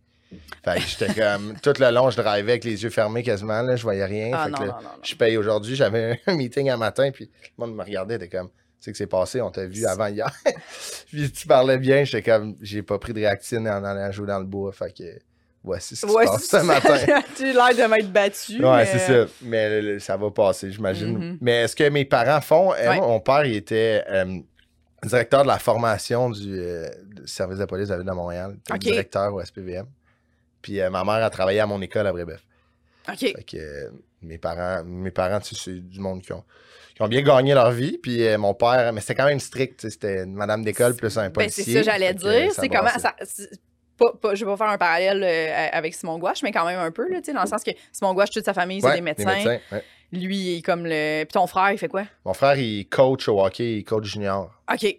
Fait 0.63 0.75
que 0.75 0.81
j'étais 0.81 1.13
comme, 1.19 1.55
tout 1.61 1.73
le 1.79 1.89
long, 1.91 2.09
je 2.09 2.17
drivais 2.21 2.51
avec 2.51 2.63
les 2.63 2.83
yeux 2.83 2.89
fermés 2.89 3.23
quasiment, 3.23 3.61
là, 3.61 3.75
je 3.75 3.83
voyais 3.83 4.05
rien. 4.05 4.31
Ah 4.33 4.45
fait 4.45 4.49
non, 4.51 4.57
que 4.57 4.63
non, 4.63 4.67
là, 4.67 4.77
non, 4.83 4.89
non. 4.89 4.95
je 5.03 5.15
paye 5.15 5.37
aujourd'hui, 5.37 5.75
j'avais 5.75 6.19
un 6.27 6.35
meeting 6.37 6.69
un 6.69 6.77
matin, 6.77 7.09
puis 7.11 7.29
le 7.57 7.65
monde 7.65 7.75
me 7.75 7.83
regardait, 7.83 8.15
était 8.15 8.27
comme, 8.29 8.49
tu 8.49 8.53
sais 8.79 8.91
que 8.91 8.97
c'est 8.97 9.07
passé, 9.07 9.41
on 9.41 9.49
t'a 9.51 9.65
vu 9.65 9.85
avant 9.85 10.07
hier. 10.07 10.31
puis 11.07 11.31
tu 11.31 11.47
parlais 11.47 11.77
bien, 11.77 12.03
j'étais 12.03 12.29
comme, 12.29 12.55
j'ai 12.61 12.81
pas 12.83 12.99
pris 12.99 13.13
de 13.13 13.19
réactine 13.19 13.67
en 13.67 13.83
allant 13.83 14.11
jouer 14.11 14.27
dans 14.27 14.39
le 14.39 14.45
bois, 14.45 14.71
fait 14.71 14.95
que 14.95 15.03
voici 15.63 15.95
ce 15.95 16.05
qui 16.05 16.11
Ouais, 16.13 16.25
se 16.27 16.31
passe 16.31 16.43
c'est 16.45 16.59
ce 16.59 16.65
matin. 16.65 16.97
tu 17.35 17.43
as 17.49 17.53
l'air 17.73 17.87
de 17.87 17.91
m'être 17.91 18.11
battu. 18.11 18.63
Ouais, 18.63 18.77
mais- 18.77 18.85
c'est 18.85 18.99
ça. 18.99 19.31
Mais 19.41 19.81
le- 19.81 19.93
le- 19.93 19.99
ça 19.99 20.15
va 20.15 20.29
passer, 20.31 20.71
j'imagine. 20.71 21.17
Mhm. 21.17 21.37
Mais 21.41 21.67
ce 21.67 21.75
que 21.75 21.89
mes 21.89 22.05
parents 22.05 22.41
font, 22.41 22.73
euh, 22.73 22.89
Ouais. 22.89 22.99
mon 22.99 23.19
père, 23.19 23.45
il 23.45 23.55
était 23.55 24.03
euh, 24.09 24.39
directeur 25.03 25.43
de 25.43 25.47
la 25.47 25.59
formation 25.59 26.29
du, 26.29 26.59
euh, 26.59 26.87
du 27.15 27.27
service 27.27 27.57
de 27.59 27.65
police 27.65 27.87
de 27.87 27.93
la 27.93 27.99
ville 27.99 28.07
de 28.07 28.13
Montréal. 28.13 28.55
Directeur 28.79 29.33
au 29.33 29.41
SPVM. 29.43 29.85
Puis 30.61 30.79
euh, 30.81 30.89
ma 30.89 31.03
mère 31.03 31.23
a 31.23 31.29
travaillé 31.29 31.59
à 31.59 31.65
mon 31.65 31.81
école 31.81 32.07
à 32.07 32.11
Brébeuf. 32.11 32.41
OK. 33.07 33.17
Fait 33.19 33.43
que 33.43 33.57
euh, 33.57 33.89
mes 34.21 34.37
parents, 34.37 34.83
mes 34.83 35.11
parents, 35.11 35.39
tu 35.39 35.55
sais, 35.55 35.61
c'est 35.71 35.79
du 35.79 35.99
monde 35.99 36.21
qui 36.21 36.33
ont, 36.33 36.43
qui 36.95 37.01
ont 37.01 37.07
bien 37.07 37.21
gagné 37.21 37.53
leur 37.53 37.71
vie. 37.71 37.97
Puis 37.97 38.23
euh, 38.25 38.37
mon 38.37 38.53
père, 38.53 38.91
mais 38.93 39.01
c'était 39.01 39.15
quand 39.15 39.25
même 39.25 39.39
strict. 39.39 39.89
C'était 39.89 40.23
une 40.23 40.33
madame 40.33 40.63
d'école 40.63 40.95
plus 40.95 41.17
un 41.17 41.23
Ben, 41.23 41.31
policier. 41.31 41.63
c'est 41.63 41.73
ça, 41.73 41.81
j'allais 41.91 42.13
dire. 42.13 42.51
C'est 42.53 42.69
comment. 42.69 42.89
Ça, 42.97 43.15
pas, 43.97 44.13
pas- 44.21 44.33
je 44.35 44.45
vais 44.45 44.51
pas 44.51 44.57
faire 44.57 44.69
un 44.69 44.77
parallèle 44.77 45.23
avec 45.73 45.93
Simon 45.93 46.17
Gouache, 46.19 46.41
mais 46.41 46.51
quand 46.53 46.65
même 46.65 46.79
un 46.79 46.91
peu, 46.91 47.09
là, 47.09 47.17
tu 47.19 47.25
sais, 47.25 47.33
dans 47.33 47.41
le 47.41 47.47
sens 47.49 47.63
que 47.65 47.71
Simon 47.91 48.13
Gouache, 48.13 48.29
toute 48.29 48.45
sa 48.45 48.53
famille, 48.53 48.79
c'est 48.79 48.87
Ouais, 48.87 48.95
des 48.95 49.01
médecins. 49.01 49.43
ouais. 49.43 49.61
Lui, 50.13 50.37
il 50.37 50.57
est 50.57 50.61
comme 50.61 50.85
le. 50.85 51.23
Puis 51.25 51.33
ton 51.33 51.47
frère, 51.47 51.71
il 51.71 51.77
fait 51.77 51.87
quoi? 51.89 52.03
Mon 52.25 52.33
frère, 52.33 52.57
il 52.57 52.87
coach 52.87 53.27
au 53.27 53.43
hockey, 53.43 53.77
il 53.77 53.83
coach 53.83 54.05
junior. 54.05 54.51
OK. 54.71 54.79
Fait 54.81 54.97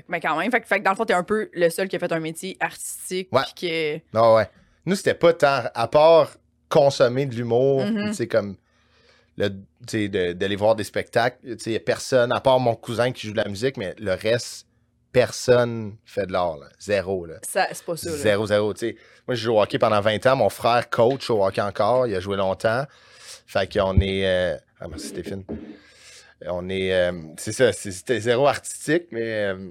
que- 0.00 0.06
mais 0.08 0.20
quand 0.20 0.36
même. 0.38 0.50
Fait, 0.50 0.60
que- 0.62 0.66
fait 0.66 0.80
dans 0.80 0.90
le 0.92 0.96
fond, 0.96 1.04
t'es 1.04 1.12
un 1.12 1.22
peu 1.22 1.50
le 1.52 1.68
seul 1.68 1.86
qui 1.88 1.96
a 1.96 1.98
fait 1.98 2.10
un 2.10 2.20
métier 2.20 2.56
artistique. 2.58 3.28
Ouais. 3.32 3.42
que- 3.54 3.98
Non, 4.16 4.34
ouais. 4.36 4.48
Nous, 4.86 4.96
c'était 4.96 5.14
pas 5.14 5.32
tant, 5.32 5.62
à 5.74 5.88
part 5.88 6.30
consommer 6.68 7.26
de 7.26 7.34
l'humour, 7.34 7.84
Mhm. 7.84 8.08
tu 8.08 8.14
sais, 8.14 8.26
comme 8.28 8.56
le, 9.36 9.48
de- 9.48 10.32
d'aller 10.32 10.56
voir 10.56 10.74
des 10.74 10.84
spectacles, 10.84 11.38
tu 11.42 11.58
sais, 11.58 11.72
y 11.72 11.76
a 11.76 11.80
personne, 11.80 12.32
à 12.32 12.40
part 12.40 12.58
mon 12.60 12.74
cousin 12.74 13.12
qui 13.12 13.26
joue 13.26 13.32
de 13.32 13.38
la 13.38 13.48
musique, 13.48 13.76
mais 13.76 13.94
le 13.98 14.12
reste, 14.14 14.66
personne 15.12 15.96
fait 16.06 16.26
de 16.26 16.32
l'art. 16.32 16.56
Zéro, 16.80 17.26
là. 17.26 17.34
Ça, 17.42 17.68
c'est 17.72 17.84
pas 17.84 17.96
ça. 17.96 18.10
là. 18.10 18.16
Zéro, 18.16 18.46
zéro, 18.46 18.72
tu 18.74 18.80
sais. 18.88 18.96
Moi, 19.28 19.34
je 19.34 19.42
joue 19.44 19.52
au 19.54 19.60
hockey 19.62 19.78
pendant 19.78 20.00
20 20.00 20.26
ans, 20.26 20.36
mon 20.36 20.48
frère 20.48 20.88
coach 20.90 21.28
au 21.30 21.44
hockey 21.44 21.60
encore, 21.60 22.06
il 22.06 22.14
a 22.14 22.20
joué 22.20 22.36
longtemps. 22.36 22.84
Fait 23.46 23.70
qu'on 23.72 24.00
est... 24.00 24.26
euh, 24.26 24.56
Ah, 24.80 24.88
merci 24.88 25.08
Stéphane. 25.08 25.44
On 26.46 26.68
est... 26.70 26.92
euh, 26.92 27.12
C'est 27.36 27.52
ça, 27.52 27.72
c'était 27.72 28.20
zéro 28.20 28.46
artistique, 28.48 29.04
mais... 29.12 29.22
euh, 29.52 29.68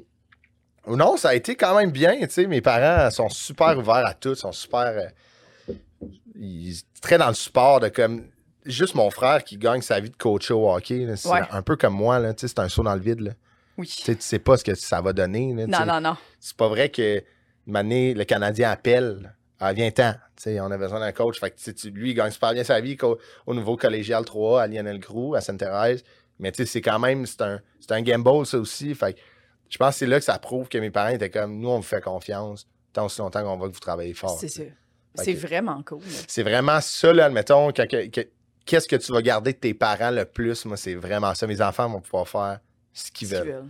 Non, 0.88 1.16
ça 1.18 1.30
a 1.30 1.36
été 1.36 1.56
quand 1.56 1.76
même 1.78 1.92
bien, 1.92 2.16
tu 2.22 2.30
sais. 2.30 2.48
Mes 2.48 2.62
parents 2.62 3.10
sont 3.12 3.30
super 3.30 3.78
ouverts 3.78 4.06
à 4.06 4.14
tout, 4.14 4.36
sont 4.36 4.52
super... 4.52 4.88
euh, 5.70 5.74
Ils 6.36 6.74
sont 6.76 6.86
très 7.02 7.18
dans 7.18 7.28
le 7.28 7.34
sport 7.34 7.80
de 7.80 7.90
comme... 7.90 8.28
Juste 8.66 8.94
mon 8.94 9.10
frère 9.10 9.44
qui 9.44 9.58
gagne 9.58 9.82
sa 9.82 10.00
vie 10.00 10.12
de 10.12 10.16
coach 10.16 10.52
au 10.52 10.70
hockey, 10.72 11.08
c'est 11.16 11.28
Ouais. 11.30 11.40
un 11.50 11.64
peu 11.64 11.76
comme 11.76 11.96
moi, 11.96 12.22
c'est 12.38 12.60
un 12.60 12.70
saut 12.70 12.84
dans 12.84 12.94
le 12.94 13.02
vide, 13.02 13.22
là. 13.22 13.32
Oui. 13.78 13.88
Tu 13.88 14.04
sais, 14.04 14.16
tu 14.16 14.22
sais 14.22 14.38
pas 14.38 14.56
ce 14.58 14.64
que 14.64 14.76
ça 14.76 15.02
va 15.02 15.14
donner, 15.14 15.54
là, 15.56 15.66
Non, 15.66 15.94
non, 15.94 16.02
non. 16.02 16.18
C'est 16.40 16.56
pas 16.56 16.68
vrai 16.68 16.90
que 16.90 17.24
année, 17.74 18.14
le 18.14 18.24
Canadien 18.24 18.70
appelle. 18.70 19.36
Ah, 19.60 19.74
viens-t'en. 19.74 20.14
On 20.46 20.72
a 20.72 20.78
besoin 20.78 21.00
d'un 21.00 21.12
coach. 21.12 21.40
Fait 21.40 21.50
que, 21.52 21.88
lui, 21.90 22.12
il 22.12 22.14
gagne 22.14 22.30
super 22.32 22.54
bien 22.54 22.64
sa 22.64 22.80
vie 22.82 22.98
au 23.48 23.54
niveau 23.56 23.78
collégial 23.78 24.26
3 24.26 24.62
à 24.64 24.68
Lionel 24.68 25.00
Groux, 25.00 25.34
à 25.34 25.42
Sainte-Thérèse. 25.42 26.04
Mais 26.38 26.52
c'est 26.54 26.82
quand 26.82 27.00
même, 27.00 27.26
c'est 27.26 27.42
un, 27.42 27.62
c'est 27.80 27.92
un 27.94 28.02
gamble, 28.02 28.46
ça 28.46 28.58
aussi. 28.60 28.94
Fait 28.94 29.14
que 29.14 29.20
je 29.72 29.78
pense 29.78 29.96
que 29.96 30.00
c'est 30.00 30.06
là 30.06 30.20
que 30.20 30.26
ça 30.26 30.38
prouve 30.38 30.68
que 30.68 30.78
mes 30.78 30.92
parents 30.92 31.10
étaient 31.10 31.30
comme, 31.30 31.58
nous, 31.58 31.70
on 31.70 31.78
vous 31.78 31.82
fait 31.82 32.02
confiance 32.02 32.68
tant 32.94 33.06
aussi 33.06 33.20
longtemps 33.20 33.42
qu'on 33.42 33.58
voit 33.58 33.70
que 33.70 33.74
vous 33.74 33.80
travaillez 33.80 34.14
fort. 34.14 34.38
C'est 34.38 34.50
ça. 34.50 34.64
C'est 35.16 35.34
vraiment 35.34 35.82
cool. 35.84 36.02
C'est 36.28 36.44
vraiment 36.44 36.80
ça, 36.82 37.14
là, 37.14 37.26
admettons, 37.26 37.72
qu'est-ce 37.72 38.88
que 38.88 38.96
tu 38.98 39.12
vas 39.14 39.22
garder 39.22 39.54
de 39.54 39.58
tes 39.58 39.74
parents 39.74 40.12
le 40.12 40.26
plus? 40.26 40.66
Moi, 40.66 40.76
c'est 40.78 40.96
vraiment 40.96 41.34
ça. 41.34 41.48
Mes 41.48 41.62
enfants 41.62 41.90
vont 41.90 42.02
pouvoir 42.02 42.28
faire 42.28 42.60
ce 42.94 43.12
qu'ils 43.12 43.30
veulent. 43.30 43.64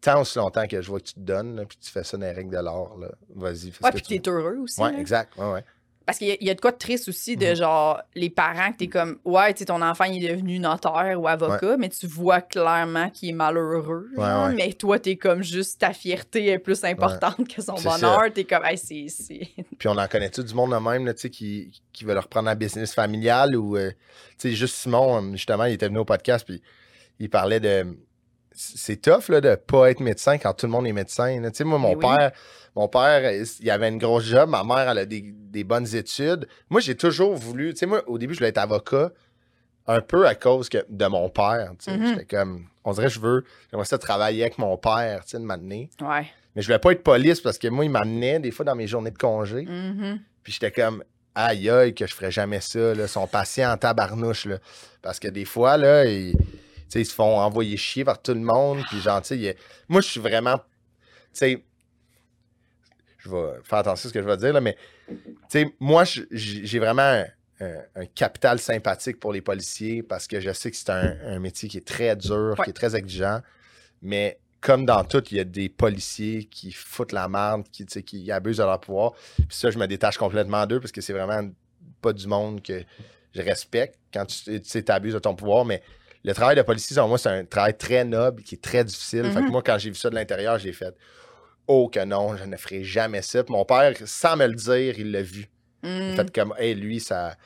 Tant 0.00 0.20
aussi 0.22 0.38
longtemps 0.38 0.66
que 0.66 0.80
je 0.82 0.88
vois 0.88 1.00
que 1.00 1.06
tu 1.06 1.14
te 1.14 1.20
donnes, 1.20 1.56
là, 1.56 1.64
puis 1.64 1.78
tu 1.78 1.90
fais 1.90 2.04
ça 2.04 2.16
dans 2.18 2.26
les 2.26 2.32
règles 2.32 2.50
de 2.50 2.58
l'art, 2.62 2.96
là. 2.98 3.08
Vas-y, 3.34 3.70
fais 3.70 3.84
Ouais, 3.84 3.90
ce 3.90 3.96
puis 3.96 4.02
que 4.02 4.06
tu 4.08 4.20
t'es 4.20 4.30
heureux 4.30 4.58
aussi. 4.58 4.80
Là. 4.80 4.92
exact. 4.98 5.34
Ouais, 5.36 5.50
ouais. 5.52 5.64
Parce 6.06 6.18
qu'il 6.18 6.28
y, 6.28 6.32
a- 6.32 6.36
il 6.40 6.46
y 6.46 6.50
a 6.50 6.54
de 6.54 6.60
quoi 6.60 6.70
de 6.70 6.76
triste 6.76 7.08
aussi 7.08 7.36
de 7.36 7.46
Mhm. 7.46 7.54
genre 7.56 8.02
les 8.14 8.28
parents 8.28 8.72
que 8.72 8.76
t'es 8.76 8.88
comme 8.88 9.18
ouais, 9.24 9.54
tu 9.54 9.60
sais, 9.60 9.64
ton 9.64 9.80
enfant 9.80 10.04
il 10.04 10.22
est 10.24 10.32
devenu 10.32 10.58
notaire 10.58 11.16
ou 11.18 11.26
avocat, 11.26 11.76
mais 11.78 11.88
tu 11.88 12.06
vois 12.06 12.42
clairement 12.42 13.08
qu'il 13.08 13.30
est 13.30 13.32
malheureux. 13.32 14.08
Ouais, 14.16 14.22
genre, 14.24 14.46
ouais. 14.48 14.54
Mais 14.54 14.72
toi, 14.74 14.98
t'es 14.98 15.16
comme 15.16 15.42
juste 15.42 15.80
ta 15.80 15.94
fierté 15.94 16.48
est 16.48 16.58
plus 16.58 16.84
importante 16.84 17.48
que 17.48 17.62
son 17.62 17.74
bonheur. 17.76 18.24
T'es 18.34 18.44
comme 18.44 18.64
hey, 18.66 18.76
c'est. 18.76 19.06
Puis 19.78 19.88
on 19.88 19.96
en 19.96 20.06
connaît 20.06 20.28
tout 20.30 20.42
du 20.42 20.52
monde 20.54 20.72
de 20.72 20.76
même, 20.76 21.12
tu 21.14 21.20
sais, 21.20 21.30
qui, 21.30 21.82
qui 21.92 22.04
veut 22.04 22.12
leur 22.14 22.28
prendre 22.28 22.50
un 22.50 22.54
business 22.54 22.92
familial 22.94 23.56
ou, 23.56 23.76
euh, 23.78 23.90
tu 24.38 24.50
sais, 24.50 24.50
juste 24.52 24.74
Simon, 24.76 25.32
justement, 25.32 25.64
il 25.64 25.72
était 25.74 25.88
venu 25.88 25.98
au 26.00 26.04
podcast, 26.04 26.44
puis 26.46 26.60
il 27.18 27.30
parlait 27.30 27.60
de. 27.60 27.96
C'est 28.54 29.02
tough, 29.02 29.28
là, 29.28 29.40
de 29.40 29.54
pas 29.56 29.90
être 29.90 30.00
médecin 30.00 30.38
quand 30.38 30.54
tout 30.54 30.66
le 30.66 30.72
monde 30.72 30.86
est 30.86 30.92
médecin. 30.92 31.40
là. 31.40 31.50
Tu 31.50 31.58
sais, 31.58 31.64
moi, 31.64 31.78
mon 31.78 31.94
oui. 31.96 32.00
père, 32.00 32.30
mon 32.76 32.88
père, 32.88 33.30
il 33.60 33.70
avait 33.70 33.88
une 33.88 33.98
grosse 33.98 34.24
job, 34.24 34.48
ma 34.48 34.62
mère, 34.62 34.88
elle 34.90 34.98
a 34.98 35.06
des, 35.06 35.22
des 35.22 35.64
bonnes 35.64 35.92
études. 35.94 36.46
Moi, 36.70 36.80
j'ai 36.80 36.96
toujours 36.96 37.34
voulu, 37.34 37.72
tu 37.72 37.80
sais, 37.80 37.86
moi, 37.86 38.02
au 38.06 38.18
début, 38.18 38.34
je 38.34 38.38
voulais 38.38 38.50
être 38.50 38.58
avocat, 38.58 39.10
un 39.86 40.00
peu 40.00 40.26
à 40.26 40.34
cause 40.34 40.68
que, 40.68 40.78
de 40.88 41.06
mon 41.06 41.28
père, 41.28 41.72
tu 41.78 41.90
sais. 41.90 41.96
Mhm. 41.96 42.06
J'étais 42.08 42.36
comme, 42.36 42.66
on 42.84 42.92
dirait, 42.92 43.08
je 43.08 43.20
veux, 43.20 43.44
j'aimerais 43.70 43.86
ça 43.86 43.98
travailler 43.98 44.42
avec 44.42 44.58
mon 44.58 44.76
père, 44.76 45.24
tu 45.24 45.30
sais, 45.30 45.38
de 45.38 45.44
m'amener. 45.44 45.90
Ouais. 46.00 46.26
Mais 46.54 46.62
je 46.62 46.68
voulais 46.68 46.78
pas 46.78 46.92
être 46.92 47.02
police 47.02 47.40
parce 47.40 47.58
que 47.58 47.68
moi, 47.68 47.84
il 47.84 47.90
m'amenait 47.90 48.38
des 48.38 48.50
fois 48.50 48.64
dans 48.64 48.76
mes 48.76 48.86
journées 48.86 49.10
de 49.10 49.18
congé. 49.18 49.62
Mhm. 49.64 50.20
Puis 50.42 50.52
j'étais 50.52 50.70
comme, 50.70 51.02
aïe 51.34 51.68
aïe, 51.68 51.94
que 51.94 52.06
je 52.06 52.14
ferais 52.14 52.30
jamais 52.30 52.60
ça. 52.60 52.94
Là. 52.94 53.04
Ils 53.04 53.08
sont 53.08 53.26
patients 53.26 53.72
en 53.72 53.76
tabarnouche. 53.76 54.46
Là. 54.46 54.58
Parce 55.02 55.18
que 55.18 55.28
des 55.28 55.44
fois, 55.44 55.76
là, 55.76 56.04
sais, 56.04 56.32
ils 57.00 57.06
se 57.06 57.14
font 57.14 57.38
envoyer 57.38 57.76
chier 57.76 58.04
par 58.04 58.20
tout 58.20 58.34
le 58.34 58.40
monde. 58.40 58.82
Puis 58.88 59.00
genre, 59.00 59.20
tu 59.22 59.28
sais, 59.28 59.36
il 59.36 59.42
y 59.42 59.48
a- 59.48 59.54
moi, 59.88 60.00
je 60.00 60.08
suis 60.08 60.20
vraiment. 60.20 60.58
Tu 60.58 60.64
sais, 61.32 61.64
je 63.18 63.28
vais 63.30 63.52
faire 63.62 63.78
attention 63.78 64.06
à 64.06 64.10
ce 64.10 64.14
que 64.14 64.20
je 64.22 64.26
vais 64.26 64.36
dire, 64.36 64.52
là, 64.52 64.60
mais 64.60 64.76
tu 65.08 65.14
sais, 65.48 65.74
moi, 65.80 66.04
j'ai 66.30 66.78
vraiment 66.78 67.02
un, 67.02 67.24
un- 67.60 67.82
un 67.96 68.06
capital 68.06 68.58
sympathique 68.58 69.18
pour 69.18 69.32
les 69.32 69.40
policiers 69.40 70.02
parce 70.02 70.26
que 70.26 70.40
je 70.40 70.52
sais 70.52 70.70
que 70.70 70.76
c'est 70.76 70.90
un, 70.90 71.16
un 71.24 71.38
métier 71.38 71.68
qui 71.68 71.78
est 71.78 71.86
très 71.86 72.14
dur, 72.16 72.54
Ouais. 72.58 72.64
qui 72.64 72.70
est 72.70 72.74
très 72.74 72.94
exigeant. 72.96 73.40
Mais 74.02 74.38
comme 74.60 74.84
dans 74.86 75.04
tout, 75.04 75.22
il 75.30 75.36
y 75.36 75.40
a 75.40 75.44
des 75.44 75.68
policiers 75.68 76.44
qui 76.44 76.72
foutent 76.72 77.12
la 77.12 77.28
merde, 77.28 77.64
qui, 77.70 77.84
qui 77.86 78.30
abusent 78.32 78.58
de 78.58 78.62
leur 78.64 78.80
pouvoir. 78.80 79.12
Puis 79.36 79.46
ça, 79.50 79.70
je 79.70 79.78
me 79.78 79.86
détache 79.86 80.16
complètement 80.18 80.66
d'eux 80.66 80.80
parce 80.80 80.92
que 80.92 81.00
c'est 81.00 81.12
vraiment 81.12 81.48
pas 82.00 82.12
du 82.12 82.26
monde 82.26 82.62
que 82.62 82.82
je 83.34 83.40
respecte 83.42 83.98
quand 84.12 84.26
tu 84.26 84.60
t'abuses 84.84 85.14
de 85.14 85.18
ton 85.18 85.34
pouvoir. 85.34 85.64
Mais 85.64 85.82
le 86.24 86.32
travail 86.34 86.56
de 86.56 86.62
policier, 86.62 86.94
selon 86.94 87.08
moi, 87.08 87.18
c'est 87.18 87.28
un 87.28 87.44
travail 87.44 87.76
très 87.76 88.04
noble 88.04 88.42
qui 88.42 88.54
est 88.54 88.62
très 88.62 88.82
difficile. 88.84 89.24
Fait 89.26 89.40
que 89.40 89.44
Mhm. 89.46 89.50
moi, 89.52 89.62
quand 89.62 89.78
j'ai 89.78 89.90
vu 89.90 89.96
ça 89.96 90.08
de 90.10 90.14
l'intérieur, 90.14 90.58
j'ai 90.58 90.72
fait 90.72 90.94
Oh 91.66 91.88
que 91.88 92.04
non, 92.04 92.36
je 92.36 92.44
ne 92.44 92.56
ferai 92.56 92.84
jamais 92.84 93.22
ça. 93.22 93.42
Puis 93.44 93.52
mon 93.52 93.64
père, 93.64 93.94
sans 94.04 94.36
me 94.36 94.46
le 94.46 94.54
dire, 94.54 94.98
il 94.98 95.10
l'a 95.12 95.22
vu. 95.22 95.48
Mhm. 95.82 96.16
fait 96.16 96.32
comme 96.34 96.54
Hey, 96.58 96.74
lui, 96.74 97.00
ça. 97.00 97.36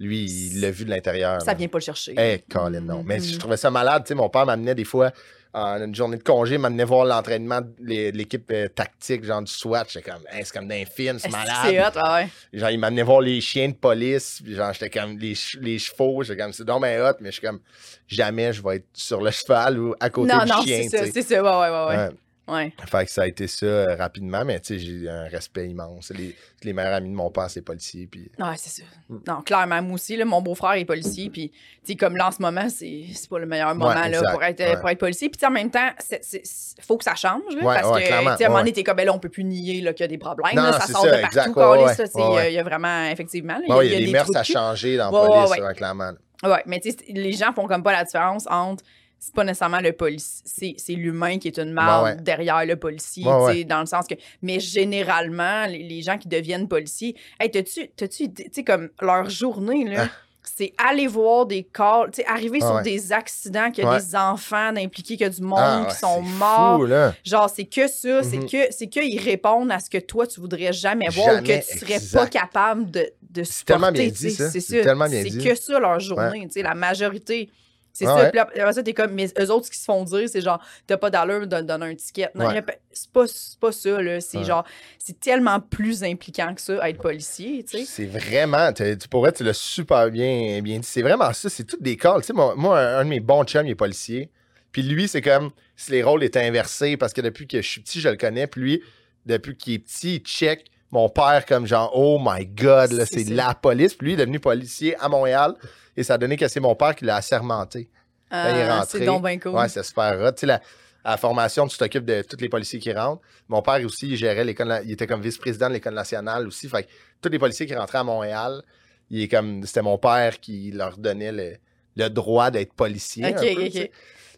Lui, 0.00 0.24
il 0.24 0.60
l'a 0.60 0.70
vu 0.70 0.84
de 0.84 0.90
l'intérieur. 0.90 1.40
Ça 1.42 1.52
là. 1.52 1.58
vient 1.58 1.66
pas 1.68 1.78
le 1.78 1.82
chercher. 1.82 2.14
Eh, 2.16 2.44
Colin, 2.48 2.80
non. 2.80 3.02
Mais 3.04 3.16
Mhm. 3.18 3.24
je 3.24 3.38
trouvais 3.38 3.56
ça 3.56 3.68
malade. 3.70 4.04
Tu 4.04 4.08
sais, 4.08 4.14
mon 4.14 4.28
père 4.28 4.46
m'amenait 4.46 4.74
des 4.76 4.84
fois, 4.84 5.10
en 5.58 5.84
une 5.84 5.94
journée 5.94 6.16
de 6.16 6.22
congé, 6.22 6.58
m'amenait 6.58 6.84
voir 6.84 7.04
l'entraînement 7.04 7.60
de 7.60 7.72
l'é- 7.80 8.12
de 8.12 8.16
l'équipe 8.18 8.50
euh, 8.52 8.68
tactique, 8.68 9.24
genre 9.24 9.42
du 9.42 9.52
SWAT. 9.52 9.84
J'étais 9.88 10.10
comme, 10.10 10.22
Hey, 10.30 10.44
c'est 10.44 10.52
comme 10.56 10.68
dans 10.68 10.74
un 10.74 10.84
film, 10.84 11.18
c'est 11.18 11.28
malade. 11.30 11.56
C'est 11.64 11.80
hot, 11.80 12.02
ouais, 12.04 12.12
ouais. 12.12 12.28
Genre, 12.58 12.70
il 12.70 12.78
m'amenait 12.78 13.02
voir 13.02 13.20
les 13.20 13.40
chiens 13.40 13.68
de 13.68 13.74
police. 13.74 14.42
Genre, 14.46 14.72
j'étais 14.72 14.90
comme, 14.90 15.18
les, 15.18 15.34
ch- 15.34 15.58
les 15.60 15.78
chevaux, 15.78 16.22
j'étais 16.22 16.40
comme, 16.42 16.52
c'est 16.52 16.64
donc 16.64 16.82
ben 16.82 17.00
hot, 17.02 17.16
mais 17.20 17.28
je 17.30 17.38
suis 17.38 17.46
comme, 17.46 17.60
jamais 18.06 18.52
je 18.52 18.62
vais 18.62 18.76
être 18.76 18.86
sur 18.92 19.20
le 19.20 19.30
cheval 19.30 19.78
ou 19.78 19.94
à 20.00 20.10
côté 20.10 20.32
Non, 20.32 20.44
du 20.44 20.48
non, 20.50 20.62
chien. 20.62 20.86
c'est 20.88 20.98
ça, 20.98 21.12
c'est 21.12 21.22
ça, 21.22 21.42
ouais, 21.42 21.70
ouais, 21.70 21.86
ouais. 21.96 21.96
ouais. 22.08 22.08
Ouais. 22.48 22.72
Fait 22.86 23.04
que 23.04 23.10
ça 23.10 23.22
a 23.22 23.26
été 23.26 23.46
ça 23.46 23.66
euh, 23.66 23.96
rapidement, 23.96 24.44
mais 24.44 24.58
tu 24.60 24.78
sais, 24.78 24.78
j'ai 24.78 25.08
un 25.08 25.24
respect 25.28 25.68
immense. 25.68 26.10
Les, 26.16 26.34
les 26.64 26.72
meilleurs 26.72 26.94
amis 26.94 27.10
de 27.10 27.14
mon 27.14 27.30
père, 27.30 27.50
c'est 27.50 27.62
policiers. 27.62 28.06
Puis... 28.06 28.30
Ouais, 28.38 28.54
c'est 28.56 28.80
ça. 28.80 28.88
Mm. 29.08 29.18
Non, 29.26 29.42
clairement, 29.42 29.82
moi 29.82 29.94
aussi, 29.94 30.16
là, 30.16 30.24
mon 30.24 30.40
beau-frère 30.40 30.72
est 30.72 30.84
policier, 30.84 31.28
puis, 31.30 31.50
tu 31.50 31.58
sais, 31.84 31.94
comme 31.96 32.16
là, 32.16 32.28
en 32.28 32.30
ce 32.30 32.40
moment, 32.40 32.68
c'est 32.70 33.04
c'est 33.12 33.28
pas 33.28 33.38
le 33.38 33.46
meilleur 33.46 33.74
moment, 33.74 33.94
là, 33.94 34.32
pour 34.32 34.42
être, 34.42 34.60
ouais. 34.60 34.76
pour 34.80 34.88
être 34.88 34.98
policier. 34.98 35.28
Puis, 35.28 35.46
en 35.46 35.50
même 35.50 35.70
temps, 35.70 35.90
c'est- 35.98 36.42
faut 36.80 36.96
que 36.96 37.04
ça 37.04 37.14
change, 37.14 37.42
là, 37.54 37.62
parce 37.62 38.00
que, 38.00 38.06
clairement, 38.06 38.30
tu 38.32 38.36
sais, 38.38 38.44
à 38.44 38.46
un 38.46 38.50
moment 38.50 38.60
donné, 38.60 38.72
t'es 38.72 38.82
comme, 38.84 38.96
ben 38.96 39.06
là, 39.06 39.14
on 39.14 39.18
peut 39.18 39.28
plus 39.28 39.44
nier, 39.44 39.74
qu'il 39.74 40.00
y 40.00 40.02
a 40.02 40.06
des 40.08 40.18
problèmes, 40.18 40.56
Non, 40.56 40.62
là, 40.62 40.72
ça 40.80 40.86
sort 40.86 41.02
ça, 41.02 41.16
de 41.16 41.20
partout, 41.20 41.36
il 41.36 42.20
y 42.20 42.22
a- 42.22 42.30
ouais. 42.30 42.52
il 42.52 42.54
y, 42.54 42.58
a 42.58 42.62
vraiment, 42.62 43.04
effectivement, 43.10 43.58
il 43.62 43.68
y 43.68 43.72
a- 43.72 43.76
Ouais, 43.76 43.86
il 43.86 43.92
y 43.92 43.96
a, 43.96 43.98
des 44.06 44.12
mœurs 44.12 44.34
à 44.34 44.42
changer 44.42 44.96
dans 44.96 45.10
la 45.10 45.46
police, 45.46 45.76
clairement. 45.76 46.12
Ouais, 46.44 46.62
mais 46.66 46.78
tu 46.80 46.92
sais, 46.92 46.96
les 47.08 47.32
gens 47.32 47.52
font 47.52 47.66
comme 47.66 47.82
pas 47.82 47.92
la 47.92 48.04
différence 48.04 48.46
entre 48.48 48.84
c'est 49.18 49.34
pas 49.34 49.44
nécessairement 49.44 49.80
le 49.80 49.92
policier, 49.92 50.42
c'est, 50.44 50.74
c'est 50.78 50.92
l'humain 50.94 51.38
qui 51.38 51.48
est 51.48 51.58
une 51.58 51.72
marde 51.72 52.04
Ouais, 52.04 52.10
ouais. 52.12 52.22
derrière 52.22 52.64
le 52.64 52.76
policier, 52.76 53.24
Ouais, 53.26 53.32
tu 53.32 53.52
sais, 53.52 53.58
ouais. 53.58 53.64
dans 53.64 53.80
le 53.80 53.86
sens 53.86 54.06
que. 54.06 54.14
Mais 54.42 54.60
généralement, 54.60 55.66
les, 55.66 55.82
les 55.82 56.02
gens 56.02 56.18
qui 56.18 56.28
deviennent 56.28 56.68
policiers, 56.68 57.16
hey, 57.40 57.50
t'as-tu, 57.50 57.88
tu 57.96 58.06
sais, 58.52 58.64
comme 58.64 58.90
leur 59.00 59.28
journée, 59.30 59.84
là. 59.84 60.04
Ah. 60.06 60.10
C'est 60.56 60.72
aller 60.78 61.06
voir 61.06 61.44
des 61.44 61.62
cas, 61.62 62.04
tu 62.06 62.22
sais, 62.22 62.26
arriver 62.26 62.60
Ah 62.62 62.66
sur 62.68 62.80
des 62.82 63.12
accidents, 63.12 63.70
qu'il 63.70 63.84
y 63.84 63.86
a 63.86 63.98
des 64.00 64.16
enfants 64.16 64.74
impliqués, 64.76 65.16
qu'il 65.18 65.20
y 65.20 65.24
a 65.24 65.28
du 65.28 65.42
monde 65.42 65.58
Ah, 65.60 65.86
qui 65.90 65.96
sont 65.96 66.22
c'est 66.24 66.38
morts. 66.38 66.78
Fou, 66.78 66.86
là. 66.86 67.14
Genre, 67.22 67.50
c'est 67.54 67.66
que 67.66 67.86
ça, 67.86 68.22
c'est 68.22 68.38
Mhm. 68.38 68.48
que 68.48 68.56
c'est 68.70 68.86
qu'ils 68.88 69.20
répondent 69.20 69.70
à 69.70 69.78
ce 69.78 69.90
que 69.90 69.98
toi, 69.98 70.26
tu 70.26 70.40
voudrais 70.40 70.72
jamais 70.72 71.08
voir 71.10 71.36
ou 71.36 71.42
que 71.44 71.60
tu 71.70 71.78
serais 71.78 71.94
exact. 71.96 72.18
pas 72.18 72.26
capable 72.28 72.90
de, 72.90 73.10
de 73.30 73.42
supporter. 73.44 73.66
tellement 73.74 73.92
bien 73.92 74.08
dit, 74.08 74.30
ça. 74.30 74.48
C'est 74.50 74.60
C'est 74.60 74.80
tellement 74.82 75.06
bien 75.08 75.22
C'est 75.22 75.28
dit. 75.30 75.44
que 75.44 75.54
ça, 75.54 75.78
leur 75.78 76.00
journée. 76.00 76.46
tu 76.46 76.52
sais, 76.52 76.62
La 76.62 76.74
majorité. 76.74 77.50
C'est 77.98 78.06
Ah 78.06 78.16
ça. 78.16 78.22
ouais. 78.22 78.30
Puis 78.30 78.38
après 78.38 78.72
ça, 78.72 78.82
t'es 78.82 78.94
comme, 78.94 79.12
mais 79.12 79.26
eux 79.40 79.50
autres, 79.50 79.66
ce 79.66 79.70
qu'ils 79.70 79.80
se 79.80 79.84
font 79.84 80.04
dire, 80.04 80.28
c'est 80.28 80.40
genre, 80.40 80.62
t'as 80.86 80.96
pas 80.96 81.10
d'allure 81.10 81.46
de 81.48 81.56
te 81.56 81.62
donner 81.62 81.86
un 81.86 81.94
ticket. 81.96 82.28
Non, 82.36 82.46
Ouais. 82.46 82.62
c'est 82.92 83.10
pas, 83.10 83.26
c'est 83.26 83.58
pas 83.58 83.72
ça, 83.72 84.00
là. 84.00 84.20
C'est 84.20 84.38
Ouais. 84.38 84.44
genre, 84.44 84.64
c'est 85.00 85.18
tellement 85.18 85.58
plus 85.58 86.04
impliquant 86.04 86.54
que 86.54 86.60
ça, 86.60 86.88
être 86.88 87.00
policier, 87.02 87.64
tu 87.64 87.78
sais. 87.78 87.84
C'est 87.84 88.06
vraiment, 88.06 88.72
tu 88.72 88.96
pourrais, 89.10 89.32
tu 89.32 89.42
l'as 89.42 89.52
super 89.52 90.10
bien, 90.10 90.60
bien 90.62 90.78
dit. 90.78 90.86
C'est 90.86 91.02
vraiment 91.02 91.32
ça, 91.32 91.48
c'est 91.48 91.64
tous 91.64 91.80
des 91.80 91.96
calls. 91.96 92.20
Tu 92.20 92.28
sais, 92.28 92.32
moi, 92.32 92.78
un 92.78 93.04
de 93.04 93.08
mes 93.10 93.20
bons 93.20 93.42
chums, 93.44 93.66
il 93.66 93.70
est 93.70 93.74
policier. 93.74 94.30
Puis 94.70 94.82
lui, 94.82 95.08
c'est 95.08 95.22
comme 95.22 95.50
si 95.74 95.90
les 95.90 96.02
rôles 96.04 96.22
étaient 96.22 96.46
inversés 96.46 96.96
parce 96.96 97.12
que 97.12 97.20
depuis 97.20 97.48
que 97.48 97.60
je 97.60 97.68
suis 97.68 97.80
petit, 97.80 98.00
je 98.00 98.08
le 98.10 98.16
connais. 98.16 98.46
Puis 98.46 98.60
lui, 98.60 98.82
depuis 99.26 99.56
qu'il 99.56 99.74
est 99.74 99.78
petit, 99.80 100.16
il 100.16 100.20
check 100.20 100.66
mon 100.90 101.08
père 101.08 101.44
comme 101.46 101.66
genre, 101.66 101.90
oh 101.94 102.18
my 102.20 102.46
god, 102.46 102.92
là, 102.92 103.04
C'est 103.06 103.24
la 103.24 103.54
police. 103.54 103.94
Puis 103.94 104.06
lui, 104.06 104.12
il 104.14 104.20
est 104.20 104.24
devenu 104.24 104.40
policier 104.40 104.96
à 104.98 105.08
Montréal. 105.08 105.54
Et 105.96 106.02
ça 106.02 106.14
a 106.14 106.18
donné 106.18 106.36
que 106.36 106.48
c'est 106.48 106.60
mon 106.60 106.74
père 106.74 106.94
qui 106.94 107.04
l'a 107.04 107.16
assermenté. 107.16 107.90
il 108.30 108.36
est 108.36 108.62
Ah, 108.62 108.80
rentré, 108.80 108.98
c'est 108.98 109.04
donc 109.04 109.22
bien 109.24 109.38
cool. 109.38 109.52
Ouais, 109.52 109.68
c'est 109.68 109.82
super 109.82 110.18
hot. 110.20 110.32
Tu 110.32 110.40
sais, 110.40 110.46
la, 110.46 110.60
à 111.04 111.12
la 111.12 111.16
formation, 111.16 111.66
tu 111.66 111.76
t'occupes 111.76 112.04
de 112.04 112.22
tous 112.22 112.36
les 112.40 112.48
policiers 112.48 112.78
qui 112.78 112.92
rentrent. 112.92 113.22
Mon 113.48 113.62
père 113.62 113.84
aussi, 113.84 114.08
il 114.08 114.16
gérait 114.16 114.44
l'école, 114.44 114.80
il 114.84 114.92
était 114.92 115.06
comme 115.06 115.20
vice-président 115.22 115.68
de 115.68 115.74
l'école 115.74 115.94
nationale 115.94 116.46
aussi. 116.46 116.68
Fait 116.68 116.84
que 116.84 116.88
tous 117.20 117.28
les 117.30 117.38
policiers 117.38 117.66
qui 117.66 117.74
rentraient 117.74 117.98
à 117.98 118.04
Montréal, 118.04 118.62
il 119.10 119.22
est 119.22 119.28
comme, 119.28 119.64
c'était 119.64 119.82
mon 119.82 119.98
père 119.98 120.38
qui 120.40 120.70
leur 120.70 120.96
donnait 120.98 121.32
le, 121.32 121.56
le 121.96 122.08
droit 122.08 122.50
d'être 122.50 122.74
policier. 122.74 123.24
un 123.24 123.30
Ok, 123.30 123.54
peu. 123.72 123.88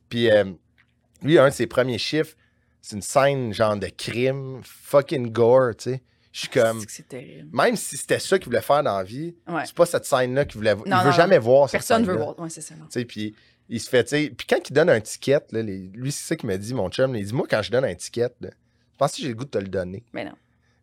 Puis 0.08 0.30
euh, 0.30 0.44
lui, 1.22 1.38
un 1.38 1.48
de 1.48 1.54
ses 1.54 1.66
premiers 1.66 1.98
chiffres, 1.98 2.34
c'est 2.80 2.96
une 2.96 3.02
scène 3.02 3.52
genre 3.52 3.76
de 3.76 3.88
crime, 3.88 4.60
fucking 4.62 5.30
gore, 5.30 5.76
tu 5.76 5.90
sais. 5.90 6.02
Je 6.32 6.40
suis 6.40 6.48
comme, 6.48 6.80
C'est 6.88 7.08
terrible? 7.08 7.48
même 7.52 7.74
si 7.76 7.96
c'était 7.96 8.18
ça 8.20 8.38
qu'il 8.38 8.46
voulait 8.46 8.60
faire 8.62 8.82
dans 8.84 8.96
la 8.98 9.02
vie, 9.02 9.34
Ouais. 9.48 9.62
c'est 9.66 9.74
pas 9.74 9.86
cette 9.86 10.04
scène-là 10.04 10.44
qu'il 10.44 10.58
voulait. 10.58 10.74
il 10.86 10.90
Non, 10.90 10.98
veut 11.00 11.04
non, 11.06 11.12
jamais 11.12 11.38
voir 11.38 11.68
cette 11.68 11.80
Personne 11.80 12.04
veut 12.04 12.16
voir. 12.16 12.38
Ouais, 12.38 12.48
c'est 12.50 12.60
ça. 12.60 12.74
non. 12.76 12.86
Puis 13.04 13.34
il 13.68 13.80
se 13.80 13.88
fait, 13.88 14.04
puis 14.36 14.46
quand 14.48 14.68
il 14.68 14.72
donne 14.72 14.90
un 14.90 15.00
ticket, 15.00 15.40
là, 15.50 15.62
les- 15.62 15.90
lui, 15.92 16.12
c'est 16.12 16.28
ça 16.28 16.36
qu'il 16.36 16.48
m'a 16.48 16.56
dit, 16.56 16.72
mon 16.72 16.88
chum, 16.88 17.14
il 17.16 17.24
dit, 17.26 17.32
moi, 17.34 17.46
quand 17.50 17.62
je 17.62 17.70
donne 17.72 17.84
un 17.84 17.94
ticket, 17.94 18.30
là, 18.40 18.50
je 18.92 18.96
pense 18.96 19.12
que 19.12 19.22
j'ai 19.22 19.28
le 19.28 19.34
goût 19.34 19.44
de 19.44 19.50
te 19.50 19.58
le 19.58 19.68
donner. 19.68 20.04
Mais 20.12 20.24
non. 20.24 20.32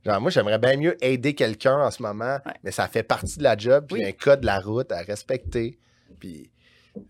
Genre, 0.05 0.19
moi, 0.21 0.31
j'aimerais 0.31 0.59
bien 0.59 0.75
mieux 0.77 0.97
aider 1.03 1.33
quelqu'un 1.33 1.77
en 1.79 1.91
ce 1.91 2.01
moment, 2.01 2.39
Ouais. 2.45 2.53
mais 2.63 2.71
ça 2.71 2.87
fait 2.87 3.03
partie 3.03 3.37
de 3.37 3.43
la 3.43 3.57
job, 3.57 3.85
puis 3.87 3.99
il 3.99 4.03
y 4.03 4.05
a 4.05 4.09
un 4.09 4.13
code 4.13 4.41
de 4.41 4.45
la 4.45 4.59
route 4.59 4.91
à 4.91 5.01
respecter, 5.01 5.77
puis 6.19 6.49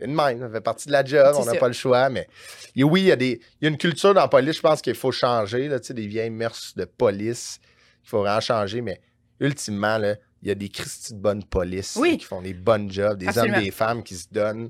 une 0.01 0.13
même, 0.13 0.39
ça 0.39 0.49
fait 0.49 0.61
partie 0.61 0.87
de 0.87 0.91
la 0.93 1.03
job, 1.05 1.35
on 1.39 1.45
n'a 1.45 1.55
pas 1.55 1.67
le 1.67 1.73
choix, 1.73 2.09
mais 2.09 2.27
et 2.75 2.83
oui, 2.83 3.01
il 3.01 3.07
y, 3.07 3.11
a 3.11 3.15
des, 3.15 3.39
il 3.61 3.65
y 3.65 3.67
a 3.67 3.69
une 3.69 3.77
culture 3.77 4.13
dans 4.13 4.21
la 4.21 4.27
police, 4.27 4.57
je 4.57 4.61
pense 4.61 4.81
qu'il 4.81 4.95
faut 4.95 5.11
changer, 5.11 5.67
là, 5.69 5.79
des 5.79 6.07
vieilles 6.07 6.29
mœurs 6.29 6.73
de 6.75 6.85
police, 6.85 7.59
il 8.07 8.09
faut 8.09 8.19
vraiment 8.19 8.39
changer, 8.39 8.81
mais 8.81 9.01
ultimement, 9.41 9.97
là, 9.97 10.15
il 10.41 10.47
y 10.47 10.51
a 10.51 10.55
des 10.55 10.69
Christy 10.69 11.13
de 11.13 11.19
bonnes 11.19 11.43
polices 11.43 11.97
Oui. 11.99 12.17
qui 12.17 12.25
font 12.25 12.41
des 12.41 12.53
bonnes 12.53 12.89
jobs, 12.89 13.17
des 13.17 13.27
Absolument. 13.27 13.57
hommes, 13.57 13.63
des 13.63 13.71
femmes 13.71 14.03
qui 14.03 14.15
se 14.15 14.27
donnent 14.31 14.69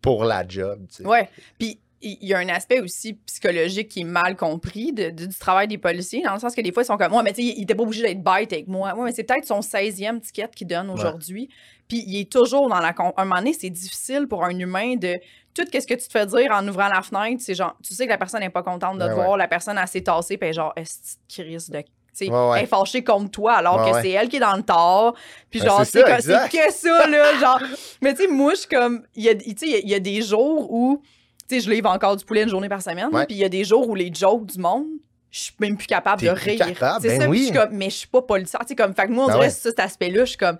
pour 0.00 0.24
la 0.24 0.46
job, 0.46 0.86
tu 0.88 0.96
sais. 1.02 1.06
Ouais. 1.06 1.28
Puis 1.58 1.78
il 2.00 2.24
y 2.24 2.32
a 2.32 2.38
un 2.38 2.48
aspect 2.48 2.80
aussi 2.80 3.14
psychologique 3.26 3.88
qui 3.88 4.00
est 4.02 4.04
mal 4.04 4.36
compris 4.36 4.92
de- 4.92 5.10
de- 5.10 5.26
du 5.26 5.36
travail 5.36 5.66
des 5.66 5.78
policiers, 5.78 6.22
dans 6.22 6.34
le 6.34 6.38
sens 6.38 6.54
que 6.54 6.60
des 6.60 6.70
fois, 6.72 6.84
ils 6.84 6.86
sont 6.86 6.96
comme, 6.96 7.12
ouais, 7.12 7.22
mais 7.24 7.32
tu 7.32 7.42
sais, 7.42 7.54
il 7.56 7.62
était 7.64 7.74
pas 7.74 7.82
obligé 7.82 8.02
d'être 8.04 8.22
bête 8.22 8.52
avec 8.52 8.68
moi. 8.68 8.94
Ouais, 8.94 9.04
mais 9.06 9.12
c'est 9.12 9.24
peut-être 9.24 9.44
son 9.46 9.60
16e 9.60 10.20
ticket 10.20 10.48
qu'il 10.54 10.68
donne 10.68 10.88
aujourd'hui. 10.90 11.48
Puis 11.88 12.04
il 12.06 12.20
est 12.20 12.30
toujours 12.30 12.68
dans 12.68 12.78
la. 12.78 12.94
un 13.16 13.24
moment 13.24 13.38
donné, 13.40 13.52
c'est 13.52 13.70
difficile 13.70 14.26
pour 14.28 14.44
un 14.44 14.56
humain 14.56 14.94
de. 14.96 15.18
Tout 15.54 15.64
ce 15.72 15.84
que 15.88 15.94
tu 15.94 16.06
te 16.06 16.12
fais 16.12 16.24
dire 16.26 16.52
en 16.52 16.66
ouvrant 16.68 16.86
la 16.86 17.02
fenêtre, 17.02 17.42
c'est 17.44 17.54
genre, 17.56 17.76
tu 17.82 17.92
sais 17.92 18.04
que 18.04 18.10
la 18.10 18.18
personne 18.18 18.40
n'est 18.40 18.50
pas 18.50 18.62
contente 18.62 18.96
de 18.98 19.02
te 19.04 19.08
Ouais, 19.08 19.14
voir, 19.16 19.36
la 19.36 19.48
personne, 19.48 19.76
elle 19.76 19.88
s'est 19.88 20.02
tassée, 20.02 20.36
puis 20.38 20.52
genre, 20.52 20.72
est-ce 20.76 21.16
crise 21.28 21.68
de. 21.68 21.82
Ouais, 22.20 22.28
ouais. 22.28 22.58
Elle 22.58 22.64
est 22.64 22.66
fâchée 22.66 23.04
contre 23.04 23.30
toi 23.30 23.54
alors 23.54 23.84
Ouais, 23.84 23.92
que 23.92 24.02
c'est 24.02 24.10
elle 24.10 24.28
qui 24.28 24.36
est 24.36 24.40
dans 24.40 24.56
le 24.56 24.62
tort. 24.62 25.14
Puis 25.50 25.60
Ouais, 25.60 25.66
genre, 25.66 25.84
c'est 25.84 26.02
que, 26.02 26.72
ça, 26.72 27.06
là. 27.06 27.38
Genre, 27.38 27.60
mais 28.02 28.14
tu 28.14 28.22
sais, 28.22 28.28
moi, 28.28 28.52
je 28.54 28.60
suis 28.60 28.68
comme. 28.68 29.02
Il 29.14 29.24
y 29.24 29.28
a, 29.28 29.32
il 29.32 29.88
y 29.88 29.94
a- 29.94 30.00
des 30.00 30.22
jours 30.22 30.72
où. 30.72 31.00
Tu 31.48 31.54
sais, 31.56 31.60
je 31.60 31.70
livre 31.70 31.88
encore 31.90 32.16
du 32.16 32.24
poulet 32.24 32.42
une 32.42 32.48
journée 32.48 32.68
par 32.68 32.82
semaine. 32.82 33.08
Puis 33.10 33.26
il 33.30 33.38
y 33.38 33.44
a 33.44 33.48
des 33.48 33.64
jours 33.64 33.88
où 33.88 33.94
les 33.94 34.12
jokes 34.12 34.46
du 34.46 34.58
monde, 34.58 34.86
je 35.30 35.40
suis 35.40 35.54
même 35.60 35.76
plus 35.76 35.86
capable 35.86 36.22
de 36.22 36.30
plus 36.32 36.50
rire. 36.50 36.66
c'est 37.00 37.08
ben 37.08 37.20
ça, 37.22 37.28
oui. 37.28 37.38
je 37.38 37.44
suis 37.44 37.52
comme, 37.52 37.70
mais 37.72 37.90
je 37.90 37.96
suis 37.96 38.08
pas 38.08 38.22
policière. 38.22 38.60
Tu 38.62 38.68
sais, 38.68 38.74
comme, 38.76 38.94
fait 38.94 39.06
que 39.06 39.12
moi, 39.12 39.24
on 39.24 39.28
Ben 39.28 39.34
dirait 39.34 39.50
cet 39.50 39.78
aspect-là, 39.78 40.24
je 40.24 40.30
suis 40.30 40.38
comme, 40.38 40.58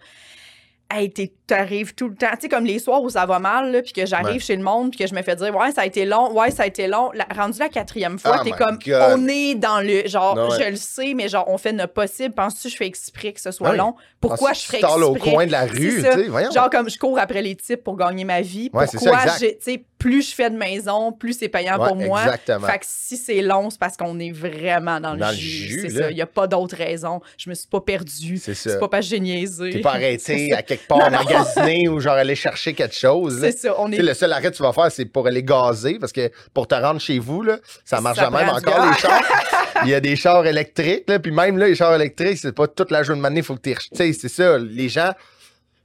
hey, 0.90 1.12
t'arrives 1.46 1.94
tout 1.94 2.09
le 2.09 2.14
temps. 2.14 2.27
Tu 2.35 2.42
sais, 2.42 2.48
comme 2.48 2.64
les 2.64 2.79
soirs 2.79 3.03
où 3.03 3.11
ça 3.11 3.24
va 3.27 3.38
mal, 3.38 3.83
puis 3.83 3.92
que 3.92 4.07
j'arrive 4.07 4.29
Ouais. 4.35 4.38
chez 4.38 4.57
le 4.57 4.62
monde, 4.62 4.90
puis 4.90 4.98
que 4.98 5.07
je 5.07 5.14
me 5.14 5.22
fais 5.22 5.37
dire, 5.37 5.55
ouais, 5.57 5.72
ça 5.72 5.83
a 5.83 5.87
été 5.87 6.05
long, 6.05 6.33
ouais, 6.33 6.51
ça 6.51 6.64
a 6.64 6.66
été 6.66 6.87
long. 6.87 7.11
La- 7.14 7.27
rendu 7.35 7.59
la 7.59 7.68
quatrième 7.68 8.18
fois, 8.18 8.38
Oh 8.40 8.44
t'es 8.44 8.51
comme, 8.51 8.79
God. 8.85 9.14
on 9.18 9.29
est 9.29 9.55
dans 9.55 9.81
le, 9.81 10.07
genre, 10.07 10.37
ouais. 10.51 10.64
je 10.64 10.70
le 10.70 10.77
sais, 10.77 11.14
mais 11.14 11.29
genre, 11.29 11.44
on 11.48 11.57
fait 11.59 11.72
notre 11.72 11.92
possible. 11.94 12.35
Penses-tu 12.35 12.64
que 12.68 12.72
je 12.72 12.77
fais 12.77 12.87
exprès 12.87 13.33
que 13.33 13.40
ce 13.40 13.51
soit 13.51 13.74
long? 13.77 13.94
Pourquoi 14.20 14.53
je 14.53 14.61
ferais 14.61 14.79
tu 14.79 14.83
parles 14.83 15.05
au 15.05 15.14
exprès? 15.14 15.33
coin 15.33 15.46
de 15.46 15.53
la 15.53 15.64
rue, 15.66 16.03
tu 16.12 16.24
voyons. 16.29 16.51
Genre 16.51 16.68
comme 16.70 16.90
je 16.90 16.98
cours 16.98 17.18
après 17.18 17.40
les 17.42 17.55
types 17.55 17.83
pour 17.85 17.96
gagner 17.96 18.24
ma 18.24 18.40
vie. 18.40 18.68
Ouais, 18.72 18.87
c'est 18.87 18.98
ça, 18.98 19.11
Pourquoi 19.11 19.33
tu 19.38 19.46
sais, 19.61 19.85
plus 19.98 20.29
je 20.31 20.35
fais 20.35 20.48
de 20.51 20.57
maison, 20.57 21.12
plus 21.12 21.33
c'est 21.38 21.48
payant 21.48 21.77
pour 21.77 21.96
moi. 21.96 22.22
exactement. 22.22 22.66
Fait 22.66 22.79
que 22.79 22.85
si 22.87 23.16
c'est 23.16 23.42
long, 23.42 23.68
c'est 23.70 23.81
parce 23.81 23.96
qu'on 23.96 24.18
est 24.20 24.31
vraiment 24.33 25.01
dans 25.01 25.12
le 25.14 25.18
Dans 25.18 25.31
le 25.31 25.35
jus. 25.35 25.66
jus, 25.68 25.81
C'est 25.83 25.90
ça. 26.03 26.11
Il 26.11 26.14
n'y 26.14 26.22
a 26.22 26.27
pas 26.27 26.46
d'autre 26.46 26.77
raison. 26.77 27.20
Je 27.37 27.48
me 27.51 27.55
suis 27.55 27.66
pas 27.66 27.81
perdue. 27.81 28.37
C'est 28.37 28.55
ça. 28.55 28.70
C'est 28.70 28.79
pas 28.79 28.88
parce 28.88 29.07
que 29.07 29.11
j'ai 29.11 29.20
niaisé. 29.20 29.70
T'es 29.70 29.81
pas 29.81 29.92
arrêté 29.94 30.53
à 30.53 30.62
quelque 30.62 30.78
part 30.87 30.99
Non, 30.99 31.11
non. 31.11 31.25
magasiner 31.25 31.88
ou 31.88 32.01
genre 32.01 32.14
aller 32.14 32.35
chercher 32.35 32.75
quelque 32.75 32.95
chose. 32.95 33.41
C'est 33.41 33.59
ça. 33.59 33.75
On 33.79 33.91
est 33.91 33.99
le 33.99 34.14
seul 34.14 34.33
arrêt 34.33 34.51
que 34.51 34.57
tu 34.57 34.62
vas 34.62 34.73
faire, 34.73 34.91
c'est 34.91 35.05
pour 35.07 35.27
aller 35.27 35.43
gazer, 35.43 35.99
parce 35.99 36.12
que 36.12 36.31
pour 36.55 36.67
te 36.67 36.75
rendre 36.75 37.01
chez 37.01 37.19
vous, 37.19 37.43
là, 37.43 37.59
ça 37.85 38.01
marche 38.01 38.19
de 38.19 38.27
même 38.27 38.49
encore, 38.49 38.87
les 38.91 38.99
chars. 38.99 39.23
Il 39.85 39.91
y 39.91 39.95
a 39.95 40.01
des 40.01 40.17
chars 40.17 40.45
électriques, 40.47 41.05
là, 41.09 41.19
puis 41.19 41.31
même 41.31 41.57
là, 41.57 41.69
les 41.69 41.75
chars 41.75 41.95
électriques, 41.95 42.38
c'est 42.38 42.53
pas 42.53 42.67
toute 42.67 42.91
la 42.91 43.03
journée 43.03 43.21
de 43.21 43.23
manée, 43.23 43.41
il 43.41 43.45
faut 43.45 43.55
que 43.55 43.61
tu 43.61 43.75
Tu 43.75 43.97
sais, 43.97 44.12
c'est 44.12 44.29
ça, 44.29 44.59
les 44.59 44.88
gens, 44.88 45.12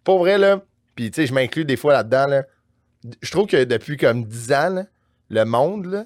pour 0.04 0.20
vrai, 0.20 0.38
là, 0.38 0.62
puis 0.96 1.12
tu 1.12 1.22
sais, 1.22 1.28
je 1.28 1.34
m'inclus 1.34 1.66
des 1.66 1.78
fois 1.78 1.94
là-dedans, 1.94 2.26
là, 2.28 2.44
je 3.22 3.32
trouve 3.32 3.48
que 3.48 3.64
depuis 3.64 3.98
comme 3.98 4.24
10 4.24 4.52
ans, 4.54 4.70
là, 4.70 4.84
le 5.30 5.46
monde, 5.46 5.86
là, 5.86 6.06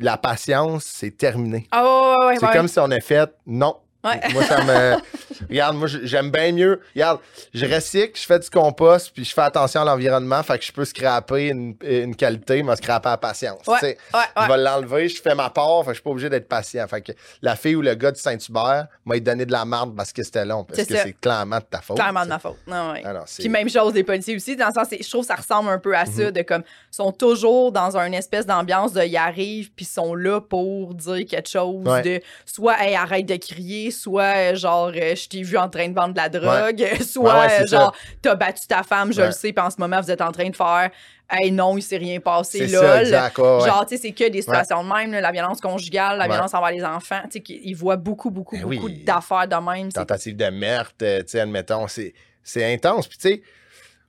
la 0.00 0.16
patience, 0.16 0.84
c'est 0.84 1.16
terminé. 1.16 1.66
Ah 1.70 1.82
ouais, 1.82 1.88
ouais, 1.90 2.26
ouais, 2.26 2.36
c'est 2.38 2.46
ouais. 2.46 2.52
comme 2.52 2.68
si 2.68 2.78
on 2.78 2.90
a 2.90 3.00
fait, 3.00 3.30
non. 3.46 3.76
Ouais. 4.04 4.20
Moi, 4.32 4.44
ça 4.44 4.62
me. 4.64 4.96
Regarde, 5.48 5.76
moi, 5.76 5.88
j'aime 5.88 6.30
bien 6.30 6.52
mieux. 6.52 6.80
Regarde, 6.94 7.20
je 7.54 7.66
recycle, 7.66 8.18
je 8.20 8.26
fais 8.26 8.38
du 8.38 8.48
compost, 8.50 9.10
puis 9.14 9.24
je 9.24 9.32
fais 9.32 9.42
attention 9.42 9.82
à 9.82 9.84
l'environnement, 9.84 10.42
fait 10.42 10.58
que 10.58 10.64
je 10.64 10.72
peux 10.72 10.84
scraper 10.84 11.48
une, 11.48 11.74
une 11.82 12.14
qualité, 12.16 12.62
mais 12.62 12.74
scraper 12.76 13.08
à 13.10 13.16
patience. 13.16 13.66
Ouais, 13.66 13.74
tu 13.78 13.86
sais. 13.86 13.98
ouais, 14.14 14.20
Je 14.42 14.48
vais 14.48 14.56
l'enlever, 14.58 15.08
je 15.08 15.20
fais 15.22 15.34
ma 15.34 15.50
part, 15.50 15.80
fait 15.80 15.86
que 15.86 15.90
je 15.90 15.94
suis 15.94 16.02
pas 16.02 16.10
obligé 16.10 16.28
d'être 16.28 16.48
patient. 16.48 16.86
Fait 16.88 17.00
que 17.02 17.12
la 17.42 17.56
fille 17.56 17.76
ou 17.76 17.82
le 17.82 17.94
gars 17.94 18.10
de 18.12 18.16
Saint-Hubert 18.16 18.86
m'a 19.04 19.18
donné 19.20 19.46
de 19.46 19.52
la 19.52 19.64
merde 19.64 19.94
parce 19.96 20.12
que 20.12 20.22
c'était 20.22 20.44
long, 20.44 20.64
parce 20.64 20.84
que 20.84 20.96
c'est 20.96 21.16
clairement 21.20 21.58
de 21.58 21.64
ta 21.64 21.80
faute. 21.80 21.96
Clairement 21.96 22.24
de 22.24 22.28
ma 22.28 22.38
faute. 22.38 22.56
Non. 22.66 22.94
Ah 23.04 23.24
Puis 23.38 23.48
même 23.48 23.68
chose 23.68 23.92
des 23.92 24.04
policiers 24.04 24.36
aussi, 24.36 24.56
dans 24.56 24.68
le 24.68 24.72
sens, 24.72 24.88
je 24.90 25.08
trouve 25.08 25.22
que 25.22 25.28
ça 25.28 25.36
ressemble 25.36 25.70
un 25.70 25.78
peu 25.78 25.96
à 25.96 26.04
Mhm. 26.04 26.12
ça, 26.12 26.30
de 26.30 26.42
comme, 26.42 26.62
sont 26.90 27.12
toujours 27.12 27.72
dans 27.72 27.96
une 27.96 28.14
espèce 28.14 28.46
d'ambiance 28.46 28.92
de, 28.92 29.02
ils 29.02 29.16
arrivent, 29.16 29.70
puis 29.72 29.84
sont 29.84 30.14
là 30.14 30.40
pour 30.40 30.94
dire 30.94 31.24
quelque 31.28 31.48
chose 31.48 31.84
de, 32.02 32.20
soit, 32.46 32.76
hey, 32.82 32.94
arrête 32.94 33.26
de 33.26 33.36
crier, 33.36 33.87
soit, 33.90 34.54
genre, 34.54 34.92
euh, 34.94 35.14
je 35.16 35.28
t'ai 35.28 35.42
vu 35.42 35.56
en 35.56 35.68
train 35.68 35.88
de 35.88 35.94
vendre 35.94 36.12
de 36.14 36.18
la 36.18 36.28
drogue, 36.28 36.86
soit, 37.02 37.34
Ouais, 37.34 37.40
ouais, 37.40 37.48
c'est 37.58 37.66
genre, 37.66 37.94
t'as 38.22 38.34
battu 38.34 38.66
ta 38.66 38.82
femme, 38.82 39.12
je 39.12 39.22
le 39.22 39.32
sais, 39.32 39.52
puis 39.52 39.64
en 39.64 39.70
ce 39.70 39.76
moment, 39.78 40.00
vous 40.00 40.10
êtes 40.10 40.20
en 40.20 40.32
train 40.32 40.48
de 40.50 40.56
faire, 40.56 40.90
hey, 41.30 41.50
non, 41.52 41.76
il 41.76 41.82
s'est 41.82 41.96
rien 41.98 42.20
passé, 42.20 42.66
C'est 42.66 42.72
lol. 42.74 42.84
ça, 42.86 43.00
exact. 43.02 43.38
ouais, 43.38 43.56
ouais. 43.58 43.66
Genre, 43.68 43.86
tu 43.86 43.96
sais, 43.96 44.02
c'est 44.02 44.12
que 44.12 44.28
des 44.28 44.42
situations 44.42 44.82
de 44.84 44.88
même, 44.92 45.12
là, 45.12 45.20
la 45.20 45.32
violence 45.32 45.60
conjugale, 45.60 46.18
la 46.18 46.24
Ouais. 46.24 46.30
violence 46.32 46.54
envers 46.54 46.70
les 46.70 46.84
enfants, 46.84 47.20
tu 47.24 47.32
sais, 47.32 47.40
qu'ils 47.40 47.76
voient 47.76 47.96
beaucoup, 47.96 48.30
beaucoup, 48.30 48.56
Ben 48.56 48.62
beaucoup 48.62 48.86
oui. 48.86 49.04
d'affaires 49.04 49.46
de 49.48 49.56
même. 49.56 49.92
tentative 49.92 50.36
de 50.36 50.48
meurtre, 50.50 50.94
euh, 51.02 51.20
tu 51.22 51.28
sais, 51.30 51.40
admettons, 51.40 51.86
c'est, 51.88 52.14
c'est 52.42 52.72
intense. 52.72 53.06
Puis, 53.08 53.18
tu 53.18 53.28
sais, 53.28 53.42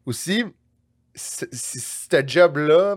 aussi, 0.05 0.43
ce 1.15 2.23
job-là, 2.25 2.95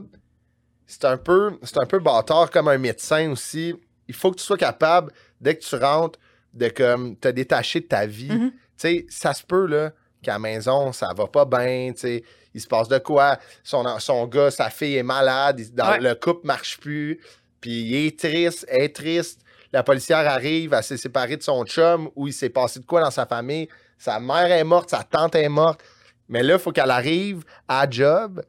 c'est 0.87 1.05
un 1.05 1.17
peu, 1.17 1.59
c'est 1.63 1.79
un 1.79 1.87
peu 1.87 1.99
bâtard 1.99 2.51
comme 2.51 2.69
un 2.69 2.79
médecin 2.79 3.31
aussi. 3.31 3.75
Il 4.09 4.15
faut 4.15 4.31
que 4.31 4.37
tu 4.37 4.45
sois 4.45 4.57
capable, 4.59 5.13
dès 5.41 5.57
que 5.57 5.63
tu 5.65 5.75
rentres, 5.77 6.19
de 6.53 6.69
comme 6.69 7.17
te 7.17 7.29
détacher 7.29 7.81
de 7.81 7.87
ta 7.87 8.07
vie. 8.07 8.31
Mhm. 8.31 8.51
Tu 8.51 8.57
sais, 8.77 9.07
ça 9.09 9.33
se 9.35 9.43
peut, 9.45 9.67
là, 9.67 9.93
qu'à 10.23 10.33
la 10.35 10.39
maison, 10.39 10.93
ça 10.93 11.13
va 11.17 11.27
pas 11.27 11.45
bien, 11.45 11.93
tu 11.95 12.01
sais, 12.01 12.23
il 12.55 12.61
se 12.61 12.67
passe 12.67 12.89
de 12.89 12.99
quoi, 12.99 13.39
son, 13.65 13.99
son 13.99 14.27
gars, 14.27 14.51
sa 14.51 14.71
fille 14.71 14.97
est 14.97 15.03
malade, 15.03 15.61
il- 15.61 15.75
dans- 15.75 15.91
Ouais. 15.93 16.01
le 16.01 16.15
couple 16.15 16.47
marche 16.47 16.79
plus, 16.79 17.19
puis 17.61 17.83
il 17.83 18.07
est 18.07 18.19
triste, 18.19 18.67
elle 18.69 18.83
est 18.83 18.95
triste, 18.95 19.41
la 19.73 19.83
policière 19.83 20.19
arrive, 20.29 20.75
elle 20.75 20.83
s'est 20.85 20.97
séparée 20.97 21.37
de 21.39 21.43
son 21.43 21.65
chum, 21.65 22.11
ou 22.15 22.29
il 22.29 22.33
s'est 22.33 22.51
passé 22.51 22.79
de 22.81 22.85
quoi 22.85 23.01
dans 23.01 23.11
sa 23.11 23.25
famille, 23.27 23.69
sa 23.99 24.21
mère 24.21 24.51
est 24.53 24.65
morte, 24.65 24.91
sa 24.91 25.03
tante 25.03 25.35
est 25.35 25.49
morte, 25.49 25.81
mais 26.29 26.43
là, 26.43 26.55
il 26.55 26.61
faut 26.61 26.73
qu'elle 26.73 26.91
arrive 26.91 27.43
à 27.67 27.89
job, 27.89 28.43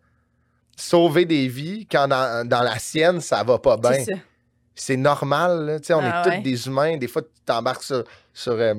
sauver 0.75 1.25
des 1.25 1.47
vies, 1.47 1.85
quand 1.89 2.07
dans, 2.07 2.47
dans 2.47 2.61
la 2.61 2.77
sienne, 2.79 3.21
ça 3.21 3.43
va 3.43 3.57
pas 3.59 3.77
bien 3.77 3.91
C'est 4.75 4.97
normal. 4.97 5.65
là. 5.65 5.95
On 5.95 5.99
Ah 6.03 6.23
est 6.27 6.37
tous 6.37 6.43
des 6.43 6.67
humains. 6.67 6.97
Des 6.97 7.07
fois, 7.07 7.21
tu 7.21 7.29
t'embarques 7.45 7.83
sur, 7.83 8.03
sur, 8.33 8.53
euh, 8.53 8.73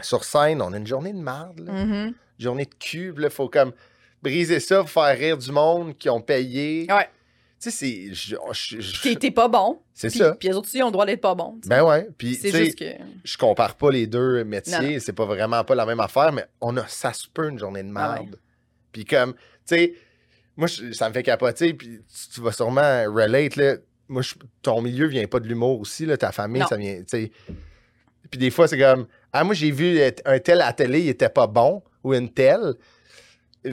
sur 0.00 0.24
scène. 0.24 0.60
On 0.60 0.72
a 0.72 0.76
une 0.76 0.86
journée 0.86 1.12
de 1.12 1.18
merde. 1.18 1.60
là. 1.60 1.72
Mhm. 1.72 2.14
Journée 2.38 2.64
de 2.66 2.74
cube. 2.74 3.20
Il 3.22 3.30
faut 3.30 3.48
comme 3.48 3.72
briser 4.22 4.60
ça 4.60 4.80
pour 4.80 4.90
faire 4.90 5.16
rire 5.16 5.38
du 5.38 5.50
monde 5.52 5.96
qui 5.96 6.08
ont 6.10 6.20
payé. 6.20 6.86
Ouais. 6.90 7.08
Tu 7.60 7.70
sais, 7.70 8.12
c'est. 8.12 9.14
T'es 9.16 9.30
pas 9.30 9.48
bon. 9.48 9.80
C'est 9.94 10.10
ça. 10.10 10.34
Puis 10.34 10.48
les 10.48 10.54
autres 10.54 10.66
aussi 10.68 10.82
ont 10.82 10.86
le 10.86 10.92
droit 10.92 11.06
d'être 11.06 11.20
pas 11.22 11.34
sais. 11.34 11.66
Ben 11.66 11.82
ouais. 11.82 12.08
Puis, 12.18 12.34
c'est 12.34 12.50
juste 12.64 12.78
que. 12.78 12.84
je 13.24 13.38
compare 13.38 13.76
pas 13.76 13.90
les 13.90 14.06
deux 14.06 14.44
métiers. 14.44 15.00
C'est 15.00 15.12
pas 15.14 15.24
vraiment 15.24 15.64
pas 15.64 15.74
la 15.74 15.86
même 15.86 16.00
affaire, 16.00 16.32
mais 16.32 16.44
on 16.60 16.76
a, 16.76 16.86
ça 16.88 17.12
se 17.14 17.26
peut 17.32 17.48
une 17.48 17.58
journée 17.58 17.82
de 17.82 17.92
Ah 17.96 18.16
merde. 18.18 18.38
Puis 18.92 19.04
comme, 19.06 19.32
tu 19.34 19.40
sais, 19.66 19.94
moi, 20.56 20.66
je- 20.68 20.92
ça 20.92 21.08
me 21.08 21.14
fait 21.14 21.22
capoter. 21.22 21.72
Puis 21.72 22.00
tu, 22.06 22.28
tu 22.34 22.40
vas 22.42 22.52
sûrement 22.52 23.04
relate, 23.10 23.56
là. 23.56 23.76
Moi, 24.08 24.22
je- 24.22 24.34
ton 24.62 24.82
milieu 24.82 25.06
vient 25.06 25.26
pas 25.26 25.40
de 25.40 25.46
l'humour 25.48 25.80
aussi, 25.80 26.04
là. 26.06 26.16
Ta 26.16 26.30
famille, 26.32 26.60
Non. 26.62 26.66
ça 26.68 26.76
vient. 26.76 27.00
Puis 28.30 28.38
des 28.38 28.50
fois, 28.50 28.68
c'est 28.68 28.78
comme, 28.78 29.06
ah, 29.32 29.44
moi, 29.44 29.54
j'ai 29.54 29.70
vu 29.70 29.98
un 30.24 30.38
tel 30.38 30.60
à 30.60 30.66
la 30.66 30.72
télé, 30.72 31.00
il 31.00 31.08
était 31.08 31.28
pas 31.28 31.46
bon, 31.46 31.82
ou 32.02 32.14
une 32.14 32.30
telle. 32.30 32.74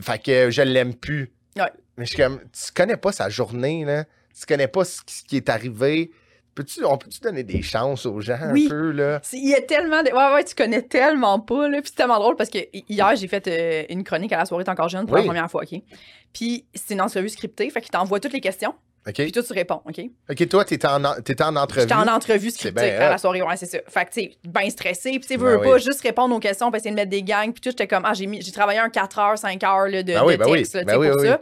Fait 0.01 0.21
que 0.21 0.49
je 0.51 0.61
l'aime 0.61 0.93
plus. 0.95 1.31
Ouais. 1.57 1.63
Mais 1.97 2.05
je 2.05 2.13
suis 2.13 2.17
comme, 2.21 2.39
tu 2.51 2.71
connais 2.73 2.97
pas 2.97 3.11
sa 3.11 3.29
journée, 3.29 3.83
là. 3.85 4.05
Tu 4.37 4.45
connais 4.45 4.67
pas 4.67 4.85
ce 4.85 5.01
qui, 5.27 5.35
est 5.37 5.49
arrivé. 5.49 6.11
Peux-tu, 6.55 6.83
on 6.85 6.97
peut-tu 6.97 7.19
donner 7.19 7.43
des 7.43 7.61
chances 7.61 8.05
aux 8.05 8.19
gens 8.21 8.37
Oui. 8.51 8.65
un 8.67 8.69
peu, 8.69 8.91
là? 8.91 9.21
Il 9.33 9.49
y 9.49 9.55
a 9.55 9.61
tellement 9.61 10.01
de. 10.03 10.09
Ouais, 10.09 10.33
ouais, 10.35 10.43
tu 10.43 10.55
connais 10.55 10.81
tellement 10.81 11.39
pas, 11.39 11.67
là. 11.67 11.81
Puis 11.81 11.89
c'est 11.89 11.95
tellement 11.95 12.19
drôle 12.19 12.35
parce 12.35 12.49
que 12.49 12.59
hi- 12.73 12.85
hier, 12.89 13.15
j'ai 13.15 13.27
fait 13.27 13.47
euh, 13.47 13.83
une 13.89 14.03
chronique 14.03 14.31
à 14.33 14.37
la 14.37 14.45
soirée 14.45 14.63
T'es 14.63 14.69
encore 14.71 14.89
jeune 14.89 15.05
pour 15.05 15.15
Oui. 15.15 15.21
la 15.21 15.27
première 15.27 15.51
fois, 15.51 15.63
OK? 15.63 15.81
Puis 16.33 16.65
c'est 16.73 16.93
une 16.93 17.01
entrevue 17.01 17.29
scriptée, 17.29 17.69
fait 17.69 17.81
qu'il 17.81 17.91
t'envoie 17.91 18.19
toutes 18.21 18.33
les 18.33 18.41
questions, 18.41 18.73
OK? 19.07 19.15
puis 19.15 19.31
toi, 19.31 19.41
tu 19.41 19.53
réponds, 19.53 19.81
OK? 19.85 19.99
OK, 20.29 20.47
toi, 20.49 20.63
t'étais 20.63 20.87
en, 20.87 21.03
en- 21.03 21.15
t'étais 21.21 21.43
en 21.43 21.55
entrevue. 21.55 21.81
J'étais 21.81 21.93
en 21.95 22.07
entrevue 22.07 22.51
scriptée 22.51 22.91
à 22.91 23.09
la 23.09 23.17
soirée, 23.17 23.41
ouais, 23.41 23.57
c'est 23.57 23.65
ça. 23.65 23.79
Fait 23.87 24.05
que, 24.05 24.11
tu 24.13 24.29
bien 24.47 24.69
stressé, 24.69 25.11
puis 25.11 25.21
tu 25.27 25.37
Ben 25.37 25.43
veux 25.45 25.61
pas 25.61 25.73
oui. 25.73 25.81
juste 25.81 26.01
répondre 26.01 26.35
aux 26.35 26.39
questions, 26.39 26.69
puis 26.69 26.77
essayer 26.79 26.91
de 26.91 26.95
mettre 26.95 27.09
des 27.09 27.23
gangs, 27.23 27.51
puis 27.51 27.61
tout, 27.61 27.69
j'étais 27.71 27.87
comme, 27.87 28.03
ah, 28.05 28.13
j'ai 28.13 28.27
mis- 28.27 28.41
j'ai 28.43 28.51
travaillé 28.51 28.79
un 28.79 28.89
4 28.89 29.17
heures, 29.19 29.37
5 29.37 29.63
heures 29.63 29.87
là, 29.87 30.03
de, 30.03 30.13
Ben 30.13 30.23
oui, 30.23 30.33
de 30.33 30.37
ben 30.37 30.49
oui. 30.49 30.57
texte, 30.59 30.75
là, 30.75 30.83
Ben 30.83 30.97
oui, 30.99 31.09
pour 31.09 31.19
ça. 31.21 31.41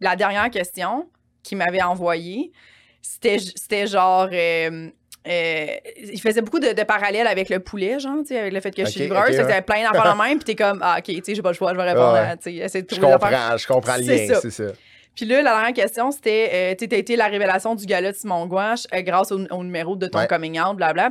La 0.00 0.16
dernière 0.16 0.50
question 0.50 1.08
qu'il 1.42 1.56
m'avait 1.58 1.82
envoyée, 1.82 2.52
c'était 3.00 3.38
c'était 3.38 3.86
genre. 3.86 4.28
euh, 4.32 4.88
euh, 5.26 5.66
il 5.96 6.20
faisait 6.20 6.40
beaucoup 6.40 6.60
de, 6.60 6.72
de 6.72 6.82
parallèles 6.84 7.26
avec 7.26 7.48
le 7.50 7.58
poulet, 7.60 7.98
genre, 7.98 8.18
tu 8.20 8.28
sais, 8.28 8.38
avec 8.38 8.52
le 8.52 8.60
fait 8.60 8.70
que 8.70 8.84
je 8.84 8.90
suis 8.90 9.00
livreuse. 9.00 9.20
ok, 9.20 9.26
fait 9.28 9.32
que 9.36 9.42
ouais. 9.42 9.48
t'avais 9.48 9.62
plein 9.62 9.82
d'affaires 9.82 10.14
de 10.14 10.18
même, 10.22 10.38
puis 10.38 10.44
t'es 10.44 10.54
comme, 10.54 10.78
ah, 10.82 10.96
ok, 10.98 11.04
tu 11.04 11.22
sais, 11.24 11.34
j'ai 11.34 11.42
pas 11.42 11.50
le 11.50 11.54
choix, 11.54 11.72
je 11.72 11.76
vais 11.78 11.84
répondre 11.90 12.12
Ouais. 12.14 12.18
à, 12.20 12.36
tu 12.36 12.44
sais, 12.44 12.54
essayer 12.54 12.82
de 12.82 12.88
Je 12.90 12.96
trouver 13.00 13.12
affaires. 13.14 13.30
comprends, 13.30 13.56
je 13.56 13.66
comprends 13.66 13.96
le 13.96 14.02
lien, 14.02 14.36
c'est 14.40 14.50
ça. 14.50 14.72
Puis 15.18 15.26
là, 15.26 15.42
la 15.42 15.50
dernière 15.50 15.72
question, 15.72 16.12
c'était, 16.12 16.50
euh, 16.52 16.74
tu 16.78 16.86
t'as 16.86 16.96
été 16.96 17.16
la 17.16 17.26
révélation 17.26 17.74
du 17.74 17.86
gala 17.86 18.12
de 18.12 18.16
Simon 18.16 18.46
Gouache 18.46 18.86
euh, 18.94 19.02
grâce 19.02 19.32
au, 19.32 19.44
au 19.50 19.64
numéro 19.64 19.96
de 19.96 20.06
ton 20.06 20.20
Ouais. 20.20 20.28
coming 20.28 20.60
out, 20.60 20.76
blabla. 20.76 21.10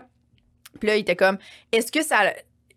Puis 0.80 0.88
là, 0.88 0.96
il 0.96 1.02
était 1.02 1.18
comme, 1.18 1.38
est-ce 1.74 1.92
que 1.92 2.02
ça. 2.02 2.20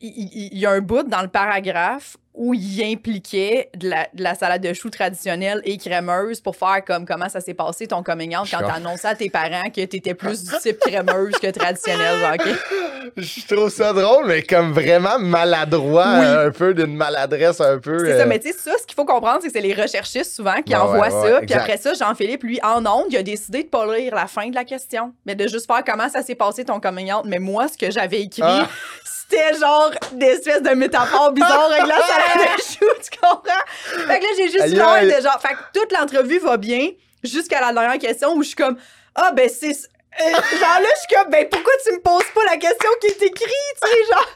Il, 0.00 0.08
il- 0.08 0.48
il 0.54 0.58
y 0.58 0.66
a 0.66 0.72
un 0.72 0.80
bout 0.80 1.04
dans 1.08 1.22
le 1.22 1.28
paragraphe 1.28 2.16
où 2.42 2.54
il 2.54 2.82
impliquait 2.82 3.68
de 3.76 3.90
la, 3.90 4.06
de 4.14 4.22
la 4.22 4.34
salade 4.34 4.62
de 4.62 4.72
choux 4.72 4.88
traditionnelle 4.88 5.60
et 5.66 5.76
crémeuse 5.76 6.40
pour 6.40 6.56
faire 6.56 6.82
comme 6.86 7.04
comment 7.04 7.28
ça 7.28 7.42
s'est 7.42 7.52
passé 7.52 7.86
ton 7.86 8.02
coming 8.02 8.34
out 8.34 8.48
quand 8.50 8.66
annoncé 8.66 9.06
à 9.08 9.14
tes 9.14 9.28
parents 9.28 9.68
que 9.68 9.84
t'étais 9.84 10.14
plus 10.14 10.44
du 10.44 10.50
type 10.62 10.78
crémeuse 10.78 11.34
que 11.34 11.50
traditionnelle, 11.50 12.18
genre, 12.18 12.32
OK? 12.34 13.12
Je 13.18 13.54
trouve 13.54 13.68
ça 13.68 13.92
drôle, 13.92 14.24
mais 14.26 14.42
comme 14.42 14.72
vraiment 14.72 15.18
maladroit, 15.18 16.06
Oui. 16.18 16.24
euh, 16.24 16.48
un 16.48 16.50
peu 16.50 16.72
d'une 16.72 16.96
maladresse 16.96 17.60
un 17.60 17.78
peu. 17.78 17.98
C'est 18.06 18.12
euh, 18.12 18.18
ça, 18.20 18.24
mais 18.26 18.38
tu 18.38 18.48
sais, 18.52 18.54
ça, 18.58 18.70
ce 18.80 18.86
qu'il 18.86 18.94
faut 18.94 19.04
comprendre, 19.04 19.40
c'est 19.42 19.48
que 19.48 19.52
c'est 19.52 19.60
les 19.60 19.74
recherchistes 19.74 20.34
souvent 20.34 20.62
qui 20.62 20.74
envoient 20.74 21.10
ouais, 21.10 21.30
ça. 21.30 21.40
puis 21.42 21.52
après 21.52 21.76
ça, 21.76 21.92
Jean-Philippe, 21.92 22.42
lui, 22.44 22.58
en 22.62 22.86
ondes, 22.86 23.06
il 23.10 23.18
a 23.18 23.22
décidé 23.22 23.64
de 23.64 23.68
pas 23.68 23.84
lire 23.96 24.14
la 24.14 24.26
fin 24.26 24.48
de 24.48 24.54
la 24.54 24.64
question, 24.64 25.12
mais 25.26 25.34
de 25.34 25.46
juste 25.46 25.66
faire 25.66 25.82
comment 25.84 26.08
ça 26.08 26.22
s'est 26.22 26.34
passé 26.36 26.64
ton 26.64 26.80
coming 26.80 27.12
out. 27.12 27.24
Mais 27.26 27.38
moi, 27.38 27.68
ce 27.68 27.76
que 27.76 27.90
j'avais 27.90 28.22
écrit, 28.22 28.42
Ah. 28.44 28.66
c'était 29.04 29.58
genre 29.58 29.90
des 30.12 30.26
espèces 30.26 30.62
de 30.62 30.70
métaphores 30.70 31.32
bizarres 31.32 31.68
avec 31.70 31.86
la 31.86 31.96
salade 31.96 32.29
de 32.34 33.00
tu 33.10 33.18
comprends? 33.18 34.06
Fait 34.06 34.18
que 34.18 34.24
là, 34.24 34.30
j'ai 34.36 34.48
juste 34.50 34.66
l'air 34.68 35.02
de 35.02 35.22
genre. 35.22 35.40
Fait 35.40 35.54
que 35.54 35.78
toute 35.78 35.92
l'entrevue 35.92 36.38
va 36.38 36.56
bien 36.56 36.90
jusqu'à 37.22 37.60
la 37.60 37.72
dernière 37.72 37.98
question 37.98 38.34
où 38.34 38.42
je 38.42 38.48
suis 38.48 38.56
comme, 38.56 38.76
ah, 39.14 39.32
ben 39.32 39.48
c'est. 39.48 39.68
euh, 39.70 40.32
genre 40.32 40.80
là, 40.80 40.88
je 40.94 41.00
suis 41.00 41.16
comme, 41.16 41.30
ben 41.30 41.48
pourquoi 41.50 41.72
tu 41.84 41.92
me 41.92 42.00
poses 42.00 42.30
pas 42.34 42.44
la 42.50 42.56
question 42.56 42.90
qui 43.00 43.08
est 43.08 43.22
écrite, 43.22 43.50
tu 43.82 43.88
sais, 43.88 43.96
genre? 44.12 44.28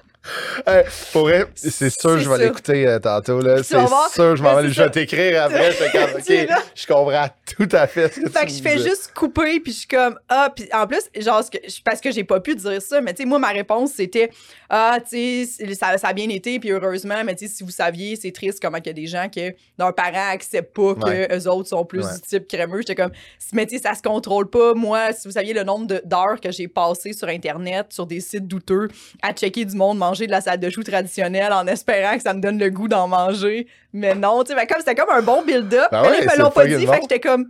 Euh, 0.69 0.83
pour 1.13 1.23
vrai, 1.23 1.47
c'est 1.55 1.91
sûr 1.91 2.11
que 2.13 2.19
je 2.19 2.29
vais 2.31 2.39
l'écouter 2.39 2.87
euh, 2.87 2.99
tantôt. 2.99 3.41
là. 3.41 3.63
C'est 3.63 3.77
sûr 4.15 4.37
je 4.37 4.43
m'en 4.43 4.55
vais 4.57 4.69
je 4.71 4.83
vais 4.83 4.91
t'écrire 4.91 5.43
après. 5.45 5.73
Je, 5.73 6.87
comme, 6.87 7.05
comprends 7.05 7.29
tout 7.57 7.69
à 7.73 7.87
fait 7.87 8.13
ce 8.15 8.21
que 8.21 8.31
Fait 8.31 8.41
tu 8.41 8.47
que 8.47 8.53
je 8.53 8.63
fais 8.63 8.79
juste 8.79 9.13
couper, 9.15 9.61
puis 9.61 9.73
je 9.73 9.79
suis 9.79 9.87
comme, 9.89 10.19
ah, 10.29 10.51
puis 10.55 10.69
en 10.73 10.87
plus, 10.87 11.03
genre, 11.21 11.43
parce 11.85 12.01
que 12.01 12.11
j'ai 12.11 12.25
pas 12.25 12.41
pu 12.41 12.55
dire 12.55 12.81
ça, 12.81 13.01
mais 13.01 13.13
tu 13.15 13.23
sais, 13.23 13.29
moi, 13.29 13.39
ma 13.39 13.49
réponse, 13.49 13.93
c'était, 13.93 14.31
ah, 14.71 14.99
tu 15.09 15.45
sais, 15.47 15.75
ça, 15.75 15.97
ça 15.99 16.09
a 16.09 16.13
bien 16.13 16.29
été, 16.31 16.59
puis 16.59 16.71
heureusement, 16.71 17.23
mais 17.25 17.35
tu 17.35 17.47
sais, 17.47 17.55
si 17.55 17.63
vous 17.65 17.71
saviez, 17.71 18.17
c'est 18.17 18.33
triste 18.33 18.59
comment 18.63 18.79
il 18.79 18.87
y 18.87 18.91
a 18.91 18.93
des 18.95 19.07
gens 19.07 19.29
que 19.29 19.53
leurs 19.79 19.95
parents 19.95 20.31
acceptent 20.33 20.75
pas 20.75 20.95
que 20.95 21.05
Ouais. 21.05 21.29
eux 21.39 21.49
autres 21.49 21.69
sont 21.69 21.85
plus 21.85 22.01
Ouais. 22.05 22.15
du 22.15 22.21
type 22.23 22.49
crémeux. 22.49 22.79
J'étais 22.79 22.95
comme, 22.95 23.13
mais 23.53 23.67
tu 23.67 23.77
sais, 23.77 23.83
ça 23.83 23.95
se 23.95 24.01
contrôle 24.03 24.49
pas. 24.49 24.73
Moi, 24.75 25.13
si 25.13 25.29
vous 25.29 25.33
saviez 25.35 25.53
le 25.53 25.65
nombre 25.65 26.01
d'heures 26.05 26.41
que 26.41 26.51
j'ai 26.51 26.67
passé 26.69 27.13
sur 27.13 27.29
Internet, 27.29 27.87
sur 27.91 28.07
des 28.07 28.21
sites 28.21 28.47
douteux, 28.47 28.89
à 29.23 29.33
checker 29.33 29.65
du 29.67 29.77
monde 29.77 29.99
manger 29.99 30.14
de 30.15 30.31
la 30.31 30.41
salade 30.41 30.61
de 30.61 30.71
choux 30.71 30.83
traditionnelle 30.83 31.53
en 31.53 31.67
espérant 31.67 32.17
que 32.17 32.23
ça 32.23 32.33
me 32.35 32.41
donne 32.41 32.59
le 32.59 32.71
goût 32.71 32.89
d'en 32.89 33.07
manger. 33.09 33.67
Mais 33.93 34.15
non, 34.15 34.43
tu 34.45 34.55
sais, 34.55 34.67
comme 34.67 34.79
c'était 34.79 34.95
comme 34.95 35.11
un 35.11 35.23
bon 35.23 35.43
build-up. 35.43 35.89
Ben 35.93 36.03
ouais, 36.03 36.19
ils 36.23 36.27
me 36.27 36.39
l'ont 36.43 36.51
pas 36.51 36.67
dit, 36.67 36.87
fait 36.87 36.97
que 36.97 37.03
j'étais 37.03 37.21
comme, 37.21 37.47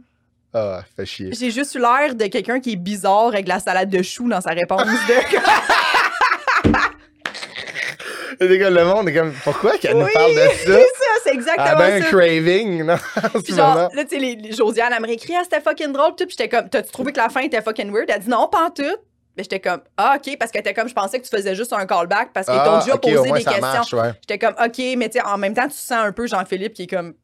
Ah, 0.52 0.80
fait 0.96 1.06
chier. 1.06 1.30
j'ai 1.38 1.50
juste 1.50 1.74
eu 1.74 1.78
l'air 1.78 2.14
de 2.14 2.26
quelqu'un 2.26 2.60
qui 2.60 2.72
est 2.72 2.76
bizarre 2.76 3.28
avec 3.28 3.46
la 3.48 3.60
salade 3.60 3.90
de 3.90 4.02
choux 4.02 4.28
dans 4.28 4.40
sa 4.40 4.50
réponse 4.50 4.82
de. 4.84 5.14
Le 8.40 8.84
monde 8.84 9.08
est 9.08 9.14
comme, 9.14 9.32
pourquoi 9.44 9.78
qu'elle 9.78 9.96
nous 9.96 10.04
Oui, 10.06 10.10
parle 10.12 10.32
de 10.34 10.38
ça? 10.38 10.50
c'est 10.64 10.72
ça, 10.72 11.10
c'est 11.24 11.32
exactement 11.34 11.66
a 11.68 11.74
bien 11.76 11.96
un 11.96 12.00
ça. 12.02 12.08
craving, 12.08 12.82
non? 12.82 12.96
Puis 13.44 13.54
genre, 13.54 13.76
là, 13.94 14.04
tu 14.04 14.08
sais, 14.08 14.18
les, 14.18 14.34
les- 14.34 14.52
Josiane, 14.52 14.92
elle 14.92 15.00
m'aurait 15.00 15.14
écrit, 15.14 15.34
ah, 15.36 15.42
c'était 15.44 15.60
fucking 15.60 15.92
drôle, 15.92 16.10
tout. 16.16 16.26
Puis 16.26 16.36
j'étais 16.36 16.48
comme, 16.48 16.68
t'as-tu 16.68 16.90
trouvé 16.90 17.12
que 17.12 17.18
la 17.18 17.28
fin 17.28 17.40
était 17.42 17.62
fucking 17.62 17.92
weird? 17.92 18.10
Elle 18.10 18.20
dit 18.22 18.28
non, 18.28 18.48
pas 18.48 18.66
en 18.66 18.70
tout. 18.70 18.82
Mais 19.36 19.42
j'étais 19.42 19.60
comme, 19.60 19.80
ah, 19.96 20.16
OK, 20.16 20.36
parce 20.38 20.52
que 20.52 20.60
t'es 20.60 20.72
comme, 20.74 20.88
je 20.88 20.94
pensais 20.94 21.18
que 21.18 21.24
tu 21.24 21.36
faisais 21.36 21.54
juste 21.54 21.72
un 21.72 21.86
callback 21.86 22.32
parce 22.32 22.46
qu'ils 22.46 22.54
t'ont 22.54 22.76
Ah, 22.76 22.82
déjà 22.84 22.98
posé 22.98 23.32
des 23.32 23.44
questions. 23.44 24.02
J'étais 24.20 24.38
comme, 24.38 24.54
OK, 24.64 24.96
mais 24.96 25.08
tu 25.08 25.20
en 25.20 25.38
même 25.38 25.54
temps, 25.54 25.68
tu 25.68 25.76
sens 25.76 25.92
un 25.92 26.12
peu 26.12 26.26
Jean-Philippe 26.26 26.74
qui 26.74 26.84
est 26.84 26.86
comme, 26.86 27.14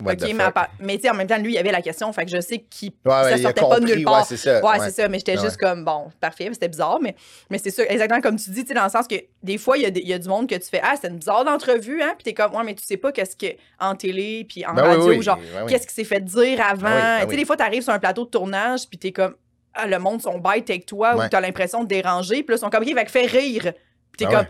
OK, 0.00 0.32
mais, 0.80 0.96
tu 0.96 1.02
sais, 1.02 1.10
en 1.10 1.14
même 1.14 1.26
temps, 1.26 1.38
lui, 1.38 1.54
il 1.54 1.58
avait 1.58 1.72
la 1.72 1.82
question, 1.82 2.12
fait 2.12 2.24
que 2.24 2.30
je 2.30 2.40
sais 2.40 2.58
qu'il 2.58 2.92
ça 3.04 3.36
sortait 3.36 3.60
pas 3.60 3.80
de 3.80 3.86
nulle 3.86 4.04
part. 4.04 4.20
ouais, 4.20 4.24
c'est 4.28 4.36
ça. 4.36 4.60
Ouais, 4.60 4.78
ouais. 4.78 4.84
c'est 4.84 5.02
ça, 5.02 5.08
mais 5.08 5.18
j'étais 5.18 5.36
juste 5.36 5.56
comme, 5.56 5.84
bon, 5.84 6.08
parfait, 6.20 6.44
mais 6.46 6.54
c'était 6.54 6.68
bizarre, 6.68 7.00
mais, 7.02 7.16
mais 7.50 7.58
c'est 7.58 7.70
ça, 7.70 7.82
exactement 7.84 8.20
comme 8.20 8.36
tu 8.36 8.50
dis, 8.50 8.62
tu 8.62 8.68
sais, 8.68 8.74
dans 8.74 8.84
le 8.84 8.90
sens 8.90 9.08
que 9.08 9.16
des 9.42 9.58
fois, 9.58 9.76
il 9.76 9.82
y, 9.82 10.12
a 10.12 10.18
du 10.18 10.28
monde 10.28 10.48
que 10.48 10.54
tu 10.54 10.68
fais, 10.68 10.80
ah, 10.84 10.94
c'est 11.00 11.08
une 11.08 11.18
bizarre 11.18 11.44
d'entrevue, 11.44 12.00
hein, 12.00 12.14
puis 12.16 12.24
t'es 12.24 12.34
comme, 12.34 12.54
ouais, 12.54 12.62
mais 12.64 12.74
tu 12.74 12.84
sais 12.84 12.96
pas 12.96 13.10
qu'est-ce 13.10 13.34
que, 13.34 13.56
en 13.80 13.96
télé, 13.96 14.46
puis 14.48 14.64
en 14.64 14.74
Ben 14.74 14.84
radio, 14.84 15.20
genre, 15.20 15.38
qu'est-ce 15.68 15.86
qui 15.86 15.94
s'est 15.94 16.04
fait 16.04 16.20
dire 16.20 16.60
avant. 16.64 16.82
Ben 16.82 16.94
oui, 16.94 17.00
ben 17.00 17.24
tu 17.24 17.30
sais, 17.30 17.36
des 17.36 17.44
fois, 17.44 17.56
t'arrives 17.56 17.82
sur 17.82 17.92
un 17.92 17.98
plateau 17.98 18.24
de 18.24 18.30
tournage, 18.30 18.88
puis 18.88 18.98
t'es 18.98 19.10
comme, 19.10 19.34
ah, 19.74 19.86
le 19.86 19.98
monde 19.98 20.20
sont 20.22 20.38
bêtes 20.38 20.70
avec 20.70 20.86
toi, 20.86 21.14
Ouais. 21.16 21.26
ou 21.26 21.28
t'as 21.28 21.40
l'impression 21.40 21.82
de 21.84 21.88
déranger, 21.88 22.42
puis 22.42 22.52
là, 22.52 22.56
ils 22.56 22.58
sont 22.60 22.70
comme, 22.70 22.82
OK, 22.82 22.94
fait 22.94 23.04
que 23.04 23.10
fais 23.10 23.26
rire. 23.26 23.62
Puis 23.62 24.18
t'es 24.18 24.24
Ben 24.26 24.30
comme, 24.30 24.40
ouais. 24.40 24.46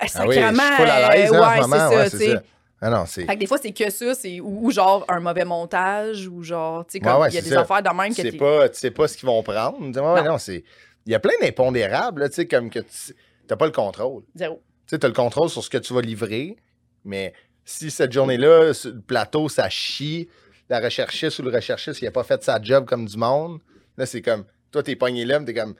ah, 0.00 0.06
Ah 0.14 0.26
oui, 0.26 0.34
je 0.34 0.40
suis 0.40 0.56
sacrément, 0.56 0.62
à 0.62 1.14
l'aise 1.14 1.32
hein, 1.32 1.88
ouais, 1.90 2.08
c'est 2.10 2.30
ça, 2.30 2.40
tu. 2.40 2.46
Ah 2.84 2.90
non, 2.90 3.04
c'est. 3.06 3.24
Fait 3.26 3.34
que 3.34 3.38
des 3.40 3.46
fois, 3.46 3.58
c'est 3.62 3.70
que 3.72 3.90
ça, 3.90 4.14
c'est 4.14 4.40
ou, 4.40 4.66
ou 4.66 4.70
genre 4.72 5.04
un 5.08 5.20
mauvais 5.20 5.44
montage, 5.44 6.26
ou 6.26 6.42
genre, 6.42 6.84
tu 6.84 6.92
sais, 6.94 7.00
comme 7.00 7.20
ouais, 7.20 7.28
il 7.28 7.34
y 7.34 7.38
a 7.38 7.42
des 7.42 7.50
ça. 7.50 7.60
affaires 7.60 7.82
de 7.82 7.88
même 7.90 8.08
Tu 8.12 8.16
que 8.16 8.22
sais 8.22 8.30
t'es- 8.32 8.36
pas, 8.38 8.68
tu 8.68 8.78
sais 8.78 8.90
pas 8.90 9.06
ce 9.06 9.16
qu'ils 9.16 9.26
vont 9.26 9.40
prendre. 9.44 9.78
Ouais, 9.80 10.22
Non. 10.22 10.32
non, 10.32 10.38
c'est. 10.38 10.64
Il 11.06 11.12
y 11.12 11.14
a 11.14 11.20
plein 11.20 11.34
d'impondérables, 11.40 12.28
tu 12.30 12.34
sais, 12.34 12.46
comme 12.48 12.70
que 12.70 12.80
tu 12.80 13.14
n'as 13.48 13.56
pas 13.56 13.66
le 13.66 13.72
contrôle. 13.72 14.22
Zéro. 14.34 14.60
Tu 14.86 14.94
sais, 14.94 14.98
tu 14.98 15.06
as 15.06 15.08
le 15.08 15.14
contrôle 15.14 15.48
sur 15.48 15.62
ce 15.62 15.70
que 15.70 15.78
tu 15.78 15.94
vas 15.94 16.00
livrer, 16.00 16.56
mais 17.04 17.32
si 17.64 17.88
cette 17.92 18.10
journée-là, 18.12 18.74
sur 18.74 18.90
le 18.92 19.00
plateau, 19.00 19.48
ça 19.48 19.68
chie, 19.70 20.28
la 20.68 20.80
recherchiste 20.80 21.38
ou 21.38 21.42
le 21.42 21.50
recherchiste, 21.52 22.02
il 22.02 22.06
a 22.08 22.10
pas 22.10 22.24
fait 22.24 22.42
sa 22.42 22.60
job 22.60 22.84
comme 22.84 23.06
du 23.06 23.16
monde, 23.16 23.60
là, 23.96 24.06
c'est 24.06 24.22
comme, 24.22 24.44
toi, 24.72 24.82
t'es 24.82 24.96
pogné 24.96 25.24
là, 25.24 25.38
t'es 25.40 25.54
comme, 25.54 25.74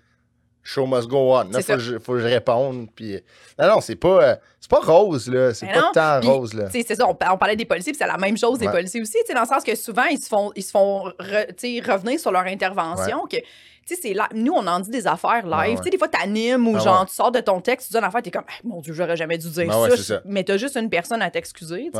show 0.62 0.86
must 0.86 1.08
go 1.08 1.34
on. 1.34 1.44
Là, 1.50 1.60
faut, 1.60 1.72
que 1.74 1.78
je, 1.80 1.98
faut 1.98 2.12
que 2.12 2.18
je 2.20 2.26
réponde. 2.26 2.88
Puis... 2.94 3.18
Non, 3.58 3.68
non, 3.68 3.80
c'est 3.80 3.96
pas, 3.96 4.22
euh, 4.22 4.36
c'est 4.60 4.70
pas 4.70 4.78
rose, 4.80 5.28
là. 5.28 5.52
C'est 5.54 5.66
pas 5.66 5.90
tant 5.92 6.20
rose, 6.20 6.54
là. 6.54 6.68
C'est 6.70 6.84
ça, 6.94 7.04
on, 7.08 7.10
on 7.10 7.36
parlait 7.36 7.56
des 7.56 7.64
policiers, 7.64 7.92
puis 7.92 7.98
c'est 7.98 8.06
la 8.06 8.16
même 8.18 8.36
chose 8.38 8.58
des 8.60 8.66
Ouais. 8.66 8.72
policiers 8.72 9.00
aussi, 9.00 9.16
dans 9.34 9.40
le 9.40 9.46
sens 9.46 9.64
que 9.64 9.74
souvent, 9.74 10.04
ils 10.04 10.20
se 10.20 10.28
font, 10.28 10.52
ils 10.54 10.62
se 10.62 10.70
font 10.70 11.08
re- 11.18 11.90
revenir 11.90 12.20
sur 12.20 12.30
leur 12.30 12.42
intervention. 12.44 13.26
que 13.26 13.38
tu 13.84 13.96
sais, 13.96 14.00
c'est 14.00 14.14
nous, 14.36 14.52
on 14.52 14.64
en 14.68 14.78
dit 14.78 14.90
des 14.90 15.08
affaires 15.08 15.44
live. 15.44 15.52
Ouais, 15.52 15.68
ouais. 15.70 15.76
Tu 15.78 15.82
sais, 15.82 15.90
des 15.90 15.98
fois, 15.98 16.06
t'animes 16.06 16.68
ou 16.68 16.76
Ah 16.76 16.78
genre, 16.78 17.00
ouais. 17.00 17.06
tu 17.08 17.14
sors 17.14 17.32
de 17.32 17.40
ton 17.40 17.60
texte, 17.60 17.88
tu 17.88 17.92
dis 17.94 17.98
une 17.98 18.04
affaire, 18.04 18.22
t'es 18.22 18.30
comme, 18.30 18.44
Ah, 18.46 18.52
mon 18.62 18.80
Dieu, 18.80 18.92
j'aurais 18.92 19.16
jamais 19.16 19.38
dû 19.38 19.48
dire 19.50 19.66
Ah 19.72 19.80
ouais, 19.82 19.90
ça. 19.96 19.96
ça. 19.96 20.22
Mais 20.24 20.44
t'as 20.44 20.56
juste 20.56 20.76
une 20.76 20.88
personne 20.88 21.20
à 21.20 21.30
t'excuser, 21.32 21.90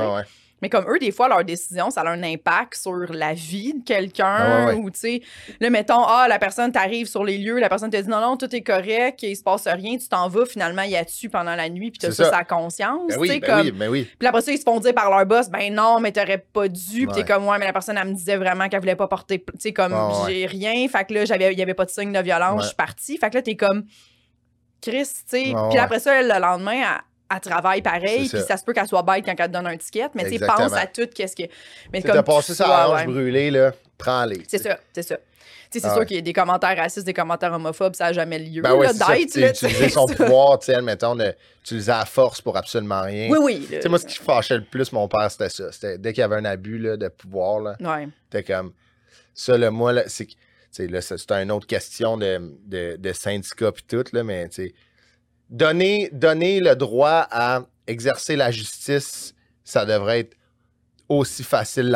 tu. 0.62 0.64
Mais 0.64 0.68
comme 0.68 0.84
eux, 0.88 0.98
des 0.98 1.12
fois, 1.12 1.28
leur 1.28 1.44
décision, 1.44 1.90
ça 1.90 2.02
a 2.02 2.10
un 2.10 2.22
impact 2.22 2.76
sur 2.76 3.12
la 3.12 3.34
vie 3.34 3.74
de 3.74 3.84
quelqu'un. 3.84 4.36
Ah 4.38 4.66
ouais, 4.66 4.72
ouais. 4.72 4.80
Ou, 4.80 4.90
tu 4.90 4.98
sais, 4.98 5.22
là, 5.60 5.70
mettons, 5.70 6.04
ah, 6.04 6.26
la 6.28 6.38
personne 6.38 6.72
t'arrive 6.72 7.06
sur 7.06 7.24
les 7.24 7.38
lieux, 7.38 7.58
la 7.58 7.68
personne 7.68 7.90
te 7.90 7.96
dit 7.96 8.08
non, 8.08 8.20
non, 8.20 8.36
tout 8.36 8.54
est 8.54 8.62
correct, 8.62 9.22
il 9.22 9.36
se 9.36 9.42
passe 9.42 9.66
rien, 9.66 9.96
tu 9.96 10.08
t'en 10.08 10.28
vas, 10.28 10.46
finalement, 10.46 10.82
il 10.82 10.90
y 10.90 10.96
a 10.96 11.04
tu 11.04 11.28
pendant 11.28 11.54
la 11.54 11.68
nuit, 11.68 11.90
puis 11.90 11.98
t'as 11.98 12.08
C'est 12.08 12.22
ça, 12.22 12.30
ça. 12.30 12.38
sa 12.38 12.44
conscience. 12.44 13.08
Ben 13.08 13.14
tu 13.14 13.20
oui, 13.20 13.40
ben 13.40 13.40
comme... 13.40 13.60
oui, 13.60 13.70
ben 13.72 13.88
oui. 13.88 14.08
Puis 14.18 14.28
après 14.28 14.42
ça, 14.42 14.52
ils 14.52 14.58
se 14.58 14.62
font 14.62 14.78
dire 14.80 14.94
par 14.94 15.10
leur 15.10 15.26
boss, 15.26 15.48
ben 15.48 15.72
non, 15.74 16.00
mais 16.00 16.12
t'aurais 16.12 16.38
pas 16.38 16.68
dû. 16.68 17.06
Puis 17.06 17.14
t'es 17.14 17.24
comme, 17.24 17.46
ouais, 17.46 17.58
mais 17.58 17.66
la 17.66 17.72
personne, 17.72 17.98
elle 17.98 18.08
me 18.08 18.14
disait 18.14 18.36
vraiment 18.36 18.68
qu'elle 18.68 18.80
voulait 18.80 18.96
pas 18.96 19.08
porter. 19.08 19.44
Tu 19.44 19.52
sais, 19.58 19.72
comme, 19.72 19.94
j'ai 20.26 20.46
rien. 20.46 20.86
Fait 20.88 21.04
que 21.04 21.14
là, 21.14 21.24
j'avais, 21.24 21.52
il 21.52 21.58
y 21.58 21.62
avait 21.62 21.74
pas 21.74 21.84
de 21.84 21.90
signe 21.90 22.12
de 22.12 22.20
violence, 22.20 22.62
je 22.62 22.66
suis 22.68 22.76
partie. 22.76 23.18
Fait 23.18 23.30
que 23.30 23.36
là, 23.36 23.42
t'es 23.42 23.56
comme, 23.56 23.84
Chris, 24.80 25.04
tu 25.04 25.22
sais. 25.26 25.54
Puis 25.70 25.78
après 25.78 26.00
ça, 26.00 26.20
le 26.22 26.40
lendemain, 26.40 26.72
elle, 26.72 27.00
elle 27.34 27.40
travaille 27.40 27.82
pareil. 27.82 28.28
Puis 28.28 28.40
ça. 28.40 28.56
se 28.56 28.64
peut 28.64 28.72
qu'elle 28.72 28.86
soit 28.86 29.02
bête 29.02 29.24
quand 29.24 29.34
elle 29.38 29.46
te 29.48 29.52
donne 29.52 29.66
un 29.66 29.76
ticket. 29.76 30.08
Mais 30.14 30.28
tu 30.30 30.38
pense 30.38 30.72
à 30.72 30.86
tout, 30.86 31.08
qu'est-ce 31.14 31.36
que. 31.36 31.44
Mais 31.92 32.02
Tu 32.02 32.10
as 32.10 32.22
passé 32.22 32.60
à 32.62 32.88
hanche 32.90 33.00
ouais. 33.00 33.06
brûlée, 33.06 33.50
là. 33.50 33.72
Prends-les. 33.98 34.42
C'est 34.48 34.58
ça, 34.58 34.78
c'est 34.92 35.02
ça. 35.02 35.16
Tu 35.70 35.78
sais, 35.78 35.86
c'est 35.86 35.86
Ah 35.86 35.92
sûr 35.92 36.00
ouais. 36.00 36.06
qu'il 36.06 36.16
y 36.16 36.18
a 36.18 36.22
des 36.22 36.32
commentaires 36.34 36.76
racistes, 36.76 37.06
des 37.06 37.14
commentaires 37.14 37.52
homophobes, 37.52 37.94
ça 37.94 38.06
n'a 38.06 38.12
jamais 38.12 38.38
lieu 38.38 38.60
Ben 38.60 38.78
ça. 38.92 39.14
d'être. 39.16 39.36
Utiliser 39.38 39.88
son 39.88 40.06
ça. 40.06 40.14
pouvoir, 40.16 40.58
tu 40.58 40.66
sais, 40.66 40.74
admettons, 40.74 41.16
utiliser 41.62 41.92
la 41.92 42.04
force 42.04 42.42
pour 42.42 42.56
absolument 42.58 43.00
rien. 43.02 43.30
Oui, 43.30 43.38
oui. 43.40 43.66
Tu 43.70 43.80
sais, 43.80 43.88
moi, 43.88 43.98
ce 43.98 44.04
qui 44.04 44.18
fâchait 44.18 44.56
le 44.58 44.64
plus 44.64 44.92
mon 44.92 45.08
père, 45.08 45.30
c'était 45.30 45.48
ça. 45.48 45.72
C'était 45.72 45.96
dès 45.96 46.12
qu'il 46.12 46.20
y 46.20 46.24
avait 46.24 46.36
un 46.36 46.44
abus 46.44 46.78
là, 46.78 46.98
de 46.98 47.08
pouvoir, 47.08 47.60
là, 47.60 47.76
Ouais. 47.80 48.06
c'était 48.30 48.52
comme 48.52 48.72
ça, 49.32 49.56
là, 49.56 49.70
moi, 49.70 49.92
là, 49.94 50.02
c'est 50.08 50.26
tu 50.26 50.36
sais, 50.72 50.86
là, 50.88 51.00
c'est 51.00 51.30
une 51.32 51.50
autre 51.52 51.66
question 51.66 52.16
de, 52.18 52.54
de, 52.66 52.96
de 52.98 53.12
syndicat 53.12 53.72
puis 53.72 53.84
tout, 53.88 54.04
là, 54.12 54.24
mais 54.24 54.48
tu 54.48 54.54
sais, 54.68 54.74
donner, 55.52 56.08
donner 56.12 56.58
le 56.58 56.74
droit 56.74 57.28
à 57.30 57.62
exercer 57.86 58.34
la 58.34 58.50
justice, 58.50 59.34
ça 59.62 59.84
devrait 59.86 60.20
être 60.20 60.36
aussi 61.08 61.44
facile 61.44 61.90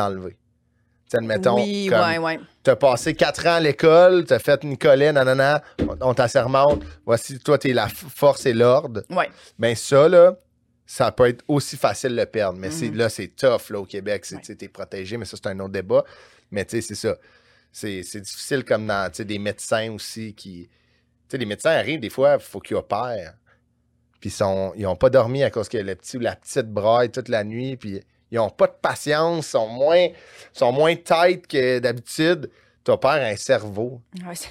sais, 1.09 1.19
admettons, 1.19 1.57
oui, 1.57 1.87
comme, 1.89 2.01
ouais, 2.01 2.19
ouais. 2.19 2.41
T'as 2.63 2.77
passé 2.77 3.15
quatre 3.15 3.47
ans 3.47 3.55
à 3.55 3.61
l'école, 3.61 4.25
t'as 4.25 4.39
fait 4.39 4.63
une 4.65 4.77
colline, 4.77 5.13
nanana, 5.13 5.63
on- 6.01 6.15
t'assermente, 6.15 6.83
voici, 7.05 7.39
toi, 7.39 7.59
t'es 7.59 7.73
la 7.73 7.89
force 7.89 8.47
et 8.47 8.53
l'ordre. 8.53 9.03
Ouais. 9.11 9.31
Ben 9.59 9.75
ça, 9.75 10.09
là, 10.09 10.37
ça 10.85 11.11
peut 11.13 11.29
être 11.29 11.45
aussi 11.49 11.77
facile 11.77 12.11
de 12.11 12.17
le 12.17 12.27
perdre. 12.27 12.59
Mais 12.59 12.69
Mhm. 12.71 12.97
là, 12.97 13.09
c'est 13.09 13.29
tough, 13.29 13.71
là, 13.71 13.81
au 13.81 13.85
Québec. 13.85 14.25
C'est, 14.25 14.57
T'es 14.57 14.69
protégé, 14.69 15.17
mais 15.17 15.25
ça, 15.25 15.37
c'est 15.37 15.49
un 15.49 15.59
autre 15.61 15.73
débat. 15.73 16.05
Mais 16.51 16.65
tu 16.65 16.77
sais, 16.77 16.81
c'est 16.81 16.95
ça. 16.95 17.17
C'est, 17.73 18.03
difficile 18.21 18.65
comme 18.65 18.87
dans, 18.87 19.11
des 19.13 19.39
médecins 19.39 19.93
aussi 19.93 20.35
qui... 20.35 20.69
Tu 20.69 21.33
sais, 21.33 21.39
les 21.39 21.47
médecins 21.47 21.71
arrivent, 21.71 22.01
des 22.01 22.11
fois, 22.11 22.35
il 22.35 22.41
faut 22.41 22.61
qu'ils 22.61 22.77
opèrent. 22.77 23.35
Puis 24.21 24.31
ils 24.31 24.33
sont, 24.33 24.73
ils 24.77 24.87
ont 24.87 24.97
pas 24.97 25.11
dormi 25.11 25.43
à 25.43 25.51
cause 25.51 25.69
que 25.69 25.79
le 25.79 25.95
petit 25.95 26.17
ou 26.17 26.21
la 26.21 26.37
petite 26.37 26.67
braille 26.69 27.11
toute 27.11 27.29
la 27.29 27.45
nuit, 27.45 27.77
puis 27.77 28.01
ils 28.31 28.39
ont 28.39 28.51
pas 28.51 28.67
de 28.67 28.75
patience, 28.81 29.47
sont 29.49 29.69
moins, 29.69 30.09
sont 30.53 30.73
moins 30.73 30.95
tight 30.97 31.47
que 31.47 31.79
d'habitude. 31.79 32.51
T'opères 32.85 33.23
un 33.25 33.37
cerveau. 33.37 34.01
Ouais, 34.27 34.35
c'est- 34.35 34.49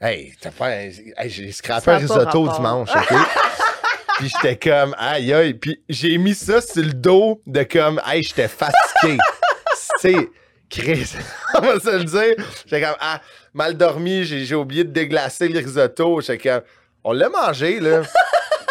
Hey, 0.00 0.32
t'as 0.40 0.50
un- 0.60 0.70
hey, 0.70 1.30
j'ai 1.30 1.52
scrappé 1.52 1.90
un 1.92 1.98
risotto 1.98 2.48
dimanche, 2.56 2.90
OK? 2.94 3.14
puis 4.18 4.28
j'étais 4.34 4.56
comme, 4.58 4.96
aïe, 4.98 5.32
aïe. 5.32 5.54
Puis 5.54 5.80
j'ai 5.88 6.18
mis 6.18 6.34
ça 6.34 6.60
sur 6.60 6.82
le 6.82 6.92
dos 6.92 7.40
de 7.46 7.62
comme, 7.62 8.00
hey, 8.06 8.22
j'étais 8.22 8.48
fatigué. 8.48 9.18
tu 10.00 10.12
sais, 10.12 10.28
Chris, 10.68 11.12
on 11.54 11.60
va 11.60 11.78
se 11.78 11.98
le 11.98 12.04
dire. 12.04 12.44
J'étais 12.64 12.80
comme, 12.84 12.96
ah, 12.98 13.20
mal 13.54 13.76
dormi, 13.76 14.24
j'ai 14.24 14.54
oublié 14.56 14.82
de 14.84 14.90
déglacer 14.90 15.46
le 15.48 15.60
risotto. 15.60 16.20
J'étais 16.20 16.48
comme, 16.48 16.62
on 17.04 17.12
l'a 17.12 17.28
mangé, 17.28 17.78
là. 17.78 18.02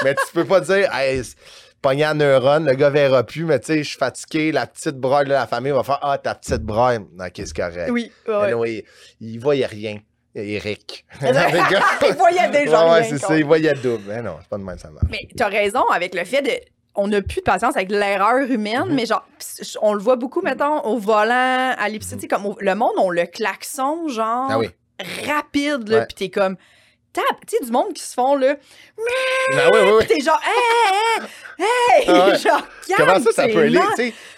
Mais 0.04 0.16
tu 0.16 0.34
peux 0.34 0.46
pas 0.46 0.60
dire, 0.62 0.90
hey, 0.94 1.22
pogné 1.82 2.04
à 2.04 2.14
neurone, 2.14 2.66
le 2.66 2.74
gars 2.76 2.90
verra 2.90 3.24
plus, 3.24 3.44
mais 3.46 3.60
tu 3.60 3.68
sais, 3.68 3.84
je 3.84 3.90
suis 3.90 3.98
fatigué, 3.98 4.52
la 4.52 4.68
petite 4.68 4.98
braille 4.98 5.26
de 5.26 5.32
la 5.32 5.48
famille 5.48 5.72
va 5.72 5.84
faire, 5.84 6.00
ah, 6.02 6.18
ta 6.18 6.36
petite 6.36 6.62
braille. 6.64 6.98
Ok, 7.20 7.32
c'est 7.36 7.54
correct. 7.56 7.90
Oui, 7.92 8.12
Mais 8.28 8.34
ouais. 8.36 8.52
non, 8.52 8.66
il, 8.66 8.84
il 9.20 9.40
voyait 9.40 9.66
rien. 9.66 9.98
Eric. 10.34 11.04
Il 11.22 12.14
voyait 12.16 12.50
déjà 12.52 12.86
Ouais, 12.86 12.92
ouais, 12.92 13.00
rien, 13.02 13.10
c'est 13.10 13.18
ça, 13.18 13.38
il 13.38 13.44
voyait 13.44 13.74
double. 13.74 14.04
Mais 14.08 14.22
non, 14.22 14.38
c'est 14.40 14.48
pas 14.48 14.58
de 14.58 14.64
même, 14.64 14.78
ça 14.78 14.90
marche. 14.90 15.06
Mais 15.12 15.28
tu 15.36 15.44
as 15.44 15.48
raison 15.48 15.84
avec 15.94 16.16
le 16.16 16.24
fait 16.24 16.42
de. 16.42 16.52
On 16.96 17.10
n'a 17.10 17.22
plus 17.22 17.38
de 17.38 17.44
patience 17.44 17.76
avec 17.76 17.92
l'erreur 17.92 18.38
humaine, 18.50 18.86
Mhm. 18.88 18.96
mais 18.96 19.06
genre, 19.06 19.26
pis 19.40 19.76
on 19.82 19.94
le 19.94 20.00
voit 20.00 20.16
beaucoup, 20.16 20.42
mettons, 20.42 20.80
au 20.86 20.98
volant, 20.98 21.74
à 21.78 21.90
l'épicerie, 21.90 22.16
tu 22.16 22.22
sais, 22.22 22.28
comme 22.30 22.46
au- 22.46 22.58
le 22.62 22.76
monde, 22.76 22.94
on 22.98 23.10
le 23.10 23.26
klaxon, 23.26 24.08
genre, 24.08 24.48
Ah 24.50 24.58
oui. 24.60 24.70
rapide, 25.28 25.90
là, 25.90 26.00
Ouais. 26.00 26.06
pis 26.06 26.16
t'es 26.16 26.30
comme, 26.30 26.56
tape, 27.14 27.46
tu 27.48 27.58
sais, 27.58 27.66
du 27.66 27.72
monde 27.72 27.94
qui 27.94 28.02
se 28.04 28.14
font, 28.14 28.36
là, 28.36 28.56
Ah 29.54 29.70
oui, 29.74 29.80
oui, 29.84 29.92
oui. 30.00 30.08
t'es 30.08 30.20
genre, 30.22 30.40
hey, 30.44 31.24
hey, 31.60 31.66
hey, 31.66 32.06
Ah 32.08 32.28
ouais. 32.28 32.38
genre, 32.38 32.68
Comment 32.98 33.20
ça, 33.20 33.32
ça 33.32 33.48
peut 33.48 33.60
aller? 33.60 33.80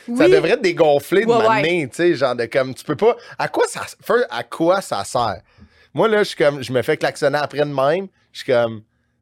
Oui. 0.08 0.18
Ça 0.18 0.28
devrait 0.28 0.52
être 0.52 0.62
dégonflé 0.62 1.26
de 1.26 1.30
Ouais, 1.32 1.48
ouais. 1.48 1.88
tu 1.90 1.96
sais, 1.96 2.16
genre 2.16 2.36
de 2.36 2.46
comme, 2.46 2.74
tu 2.74 2.84
peux 2.84 2.96
pas. 2.96 3.16
À 3.38 3.48
quoi 3.48 3.66
ça, 3.68 3.82
à 4.30 4.44
quoi 4.44 4.82
ça 4.82 5.04
sert? 5.04 5.42
Moi, 5.94 6.08
là, 6.08 6.20
je 6.20 6.30
suis 6.30 6.38
comme, 6.38 6.62
je 6.64 6.74
me 6.74 6.82
fais 6.82 6.98
klaxonner 6.98 7.38
après 7.38 7.60
de 7.60 7.64
même. 7.66 8.08
Je 8.32 8.40
suis 8.44 8.52
comme, 8.52 8.82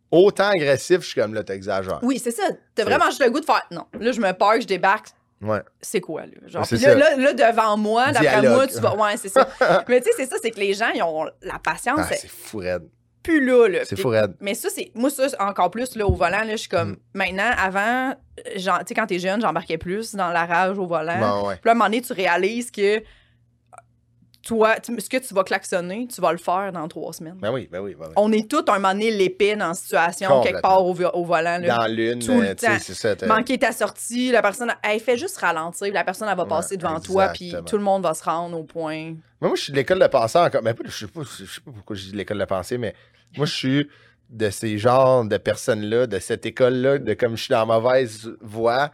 autant 0.10 0.50
agressif, 0.50 1.02
je 1.02 1.08
suis 1.08 1.22
comme, 1.22 1.34
là, 1.34 1.44
t'exagères. 1.44 2.00
Oui, 2.02 2.18
c'est 2.18 2.32
ça. 2.32 2.44
T'as 2.74 2.84
vraiment 2.86 3.06
juste 3.08 3.22
le 3.24 3.30
goût 3.30 3.42
de 3.42 3.46
faire, 3.46 3.62
non, 3.72 3.86
là, 4.00 4.12
je 4.12 4.20
me 4.22 4.32
pars, 4.32 4.60
je 4.62 4.66
débarque, 4.68 5.08
Ouais. 5.42 5.60
c'est 5.82 6.02
quoi, 6.02 6.22
là? 6.22 6.48
Genre, 6.48 6.66
puis 6.68 6.78
là, 6.78 6.94
là, 6.96 7.16
là, 7.18 7.34
devant 7.34 7.76
moi, 7.76 8.12
d'après 8.12 8.42
moi, 8.44 8.68
tu 8.68 8.80
vas. 8.80 8.96
Ouais, 8.96 9.18
c'est 9.18 9.30
ça. 9.30 9.48
Mais 9.88 10.00
tu 10.00 10.06
sais, 10.08 10.14
c'est 10.18 10.30
ça, 10.30 10.36
c'est 10.42 10.52
que 10.52 10.60
les 10.60 10.74
gens, 10.74 10.90
ils 10.94 11.02
ont 11.04 11.26
la 11.42 11.60
patience, 11.60 12.00
Ah, 12.02 12.06
c'est 12.10 12.18
c'est 12.20 12.28
fou, 12.30 12.60
raide. 12.60 12.88
Plus 13.24 13.46
là. 13.46 13.68
là. 13.68 13.80
C'est 13.84 14.00
fou. 14.00 14.14
Mais 14.40 14.54
ça, 14.54 14.70
c'est. 14.70 14.92
Moi, 14.96 15.10
ça, 15.10 15.28
encore 15.40 15.72
plus, 15.72 15.96
là, 15.96 16.06
au 16.08 16.14
volant, 16.14 16.44
là, 16.44 16.52
je 16.52 16.58
suis 16.58 16.70
comme. 16.70 16.92
Mm. 16.92 16.98
Maintenant, 17.14 17.52
avant, 17.58 18.14
tu 18.56 18.62
sais, 18.62 18.94
quand 18.94 19.08
t'es 19.08 19.20
jeune, 19.20 19.42
j'embarquais 19.42 19.78
plus 19.78 20.16
dans 20.16 20.30
la 20.30 20.46
rage 20.46 20.78
au 20.78 20.86
volant. 20.86 21.20
Bon, 21.20 21.48
ouais. 21.48 21.56
Puis 21.56 21.66
là, 21.66 21.72
à 21.72 21.76
un 21.76 21.76
moment 21.76 21.86
donné, 21.86 22.02
tu 22.02 22.14
réalises 22.14 22.72
que. 22.72 23.02
Toi, 24.44 24.76
ce 24.84 25.08
que 25.08 25.18
tu 25.18 25.34
vas 25.36 25.44
klaxonner, 25.44 26.08
tu 26.08 26.20
vas 26.20 26.32
le 26.32 26.40
faire 26.40 26.72
dans 26.72 26.88
trois 26.88 27.14
semaines. 27.14 27.38
Ben 27.40 27.52
oui, 27.52 27.70
ben 27.72 27.80
oui, 27.80 27.94
ben 27.94 28.08
oui. 28.08 28.14
On 28.16 28.32
est 28.32 28.50
tous 28.50 28.64
un 28.72 28.80
moment 28.80 28.94
donné 28.94 29.12
dans 29.56 29.68
la 29.68 29.74
situation, 29.76 30.42
quelque 30.42 30.62
part 30.62 30.84
au, 30.84 30.94
vo- 30.94 31.12
au 31.14 31.24
volant. 31.24 31.60
Là. 31.60 31.78
Dans 31.78 31.86
l'une, 31.86 32.20
euh, 32.28 32.56
tu 32.56 32.66
sais, 32.66 32.80
c'est 32.80 32.94
ça. 32.96 33.28
Manquer 33.28 33.60
ta 33.60 33.72
sortie, 33.72 34.32
la 34.32 34.42
personne, 34.42 34.74
elle 34.84 35.00
fait 35.00 35.16
juste 35.18 35.38
ralentir, 35.38 35.94
la 35.94 36.04
personne, 36.04 36.28
elle 36.28 36.36
va 36.38 36.44
Ouais, 36.44 36.50
passer 36.50 36.76
devant 36.78 37.00
toi, 37.00 37.28
puis 37.30 37.54
tout 37.68 37.78
le 37.78 37.84
monde 37.84 38.02
va 38.02 38.16
se 38.16 38.24
rendre 38.24 38.58
au 38.58 38.64
point. 38.64 39.14
Mais 39.42 39.48
moi, 39.48 39.56
je 39.56 39.62
suis 39.62 39.72
de 39.72 39.78
l'école 39.78 40.00
de 40.00 40.08
pensée 40.08 40.40
encore. 40.40 40.62
Mais 40.64 40.74
je 40.86 40.92
sais 40.92 41.08
pas, 41.08 41.22
je 41.22 41.46
sais 41.46 41.62
pas 41.62 41.72
pourquoi 41.72 41.96
je 41.96 42.04
dis 42.06 42.12
de 42.14 42.18
l'école 42.18 42.40
de 42.40 42.46
pensée, 42.46 42.78
mais 42.80 42.96
moi, 43.38 43.46
je 43.46 43.54
suis 43.54 43.90
de 44.32 44.50
ces 44.50 44.78
genres 44.80 45.26
de 45.26 45.38
personnes-là, 45.38 46.08
de 46.08 46.18
cette 46.18 46.46
école-là, 46.48 46.98
de 46.98 47.14
comme 47.14 47.38
je 47.38 47.44
suis 47.44 47.52
dans 47.52 47.66
mauvaise 47.68 48.32
voie 48.42 48.90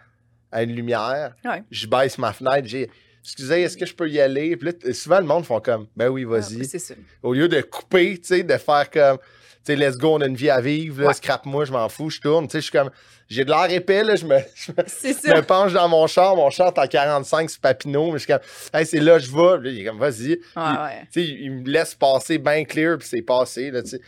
à 0.52 0.64
une 0.64 0.74
lumière, 0.74 1.36
Ouais. 1.46 1.64
je 1.72 1.88
baisse 1.88 2.18
ma 2.18 2.34
fenêtre, 2.34 2.68
j'ai. 2.68 2.90
Excusez, 3.28 3.62
est-ce 3.64 3.76
que 3.78 3.86
je 3.86 3.94
peux 3.94 4.10
y 4.10 4.20
aller? 4.22 4.56
Puis 4.56 4.72
là, 4.72 4.94
souvent, 4.94 5.20
le 5.20 5.26
monde 5.26 5.46
font 5.46 5.60
comme, 5.60 5.88
ben 5.98 6.08
oui, 6.08 6.24
vas-y. 6.24 6.62
Ah, 6.62 6.64
c'est 6.64 6.80
ça. 6.80 6.94
Au 7.22 7.34
lieu 7.34 7.48
de 7.50 7.60
couper, 7.62 8.18
tu 8.18 8.28
sais, 8.28 8.44
de 8.44 8.58
faire 8.58 8.90
comme, 8.90 9.18
tu 9.18 9.26
sais, 9.64 9.76
let's 9.76 9.98
go, 9.98 10.16
on 10.16 10.22
a 10.22 10.28
une 10.28 10.36
vie 10.36 10.50
à 10.50 10.62
vivre, 10.62 11.06
Ouais. 11.06 11.14
scrape-moi, 11.14 11.66
je 11.66 11.74
m'en 11.74 11.90
fous, 11.90 12.10
je 12.10 12.22
tourne. 12.22 12.48
Tu 12.48 12.54
sais, 12.54 12.58
je 12.60 12.64
suis 12.64 12.72
comme, 12.72 12.90
j'ai 13.30 13.44
de 13.44 13.50
l'air 13.50 13.70
épais, 13.70 14.04
là, 14.06 14.16
je 14.16 14.26
me, 14.26 14.38
je 14.56 14.72
me- 14.72 14.78
C'est 14.88 15.46
penche 15.46 15.74
dans 15.74 15.90
mon 15.90 16.08
char, 16.08 16.38
mon 16.38 16.50
char 16.50 16.68
est 16.74 16.80
en 16.80 16.88
45 16.88 17.50
sur 17.50 17.60
Papineau, 17.60 18.06
mais 18.08 18.14
je 18.14 18.18
suis 18.20 18.28
comme, 18.28 18.40
hey, 18.74 18.86
c'est 18.86 19.02
là, 19.02 19.20
je 19.20 19.28
vais. 19.30 19.60
Puis 19.60 19.68
là, 19.68 19.72
il 19.74 19.82
est 19.82 19.86
comme, 19.86 20.00
vas-y. 20.00 20.30
Ouais, 20.30 20.38
ouais. 20.56 21.02
tu 21.12 21.22
sais, 21.22 21.28
il 21.28 21.52
me 21.52 21.70
laisse 21.70 21.96
passer 21.96 22.38
bien 22.38 22.64
clear, 22.64 22.98
puis 22.98 23.08
c'est 23.10 23.22
passé, 23.22 23.72
là, 23.72 23.82
tu 23.84 23.90
sais. 23.90 24.00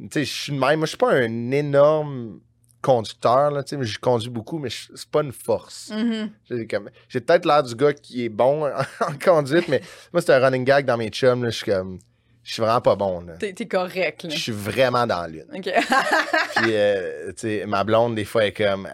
Tu 0.00 0.08
sais, 0.12 0.24
je 0.24 0.32
suis 0.32 0.52
de 0.52 0.58
même. 0.58 0.78
Moi, 0.78 0.86
je 0.86 0.90
suis 0.90 0.96
pas 0.96 1.12
un 1.12 1.50
énorme 1.50 2.40
conducteur, 2.88 3.50
là, 3.50 3.62
je 3.68 3.98
conduis 3.98 4.30
beaucoup, 4.30 4.58
mais 4.58 4.70
c'est 4.70 5.10
pas 5.10 5.20
une 5.20 5.32
force. 5.32 5.90
Mhm. 5.90 6.30
J'ai 7.08 7.20
peut-être 7.20 7.44
l'air 7.44 7.62
du 7.62 7.74
gars 7.74 7.92
qui 7.92 8.24
est 8.24 8.30
bon 8.30 8.66
en 9.00 9.18
conduite, 9.22 9.68
mais 9.68 9.82
moi, 10.10 10.22
c'est 10.22 10.32
un 10.32 10.38
running 10.38 10.64
gag 10.64 10.86
dans 10.86 10.96
mes 10.96 11.10
chums, 11.10 11.44
je 11.44 11.50
suis 11.50 11.70
comme, 11.70 11.98
je 12.42 12.54
suis 12.54 12.62
vraiment 12.62 12.80
pas 12.80 12.96
bon. 12.96 13.26
T'es 13.38 13.52
t'es 13.52 13.66
correct, 13.66 14.22
là. 14.22 14.30
Je 14.30 14.38
suis 14.38 14.52
vraiment 14.52 15.06
dans 15.06 15.30
l'une. 15.30 15.44
OK. 15.54 15.70
Puis, 16.56 16.70
euh, 16.72 17.28
tu 17.32 17.40
sais, 17.40 17.66
ma 17.66 17.84
blonde, 17.84 18.14
des 18.14 18.24
fois, 18.24 18.46
est 18.46 18.52
comme, 18.52 18.88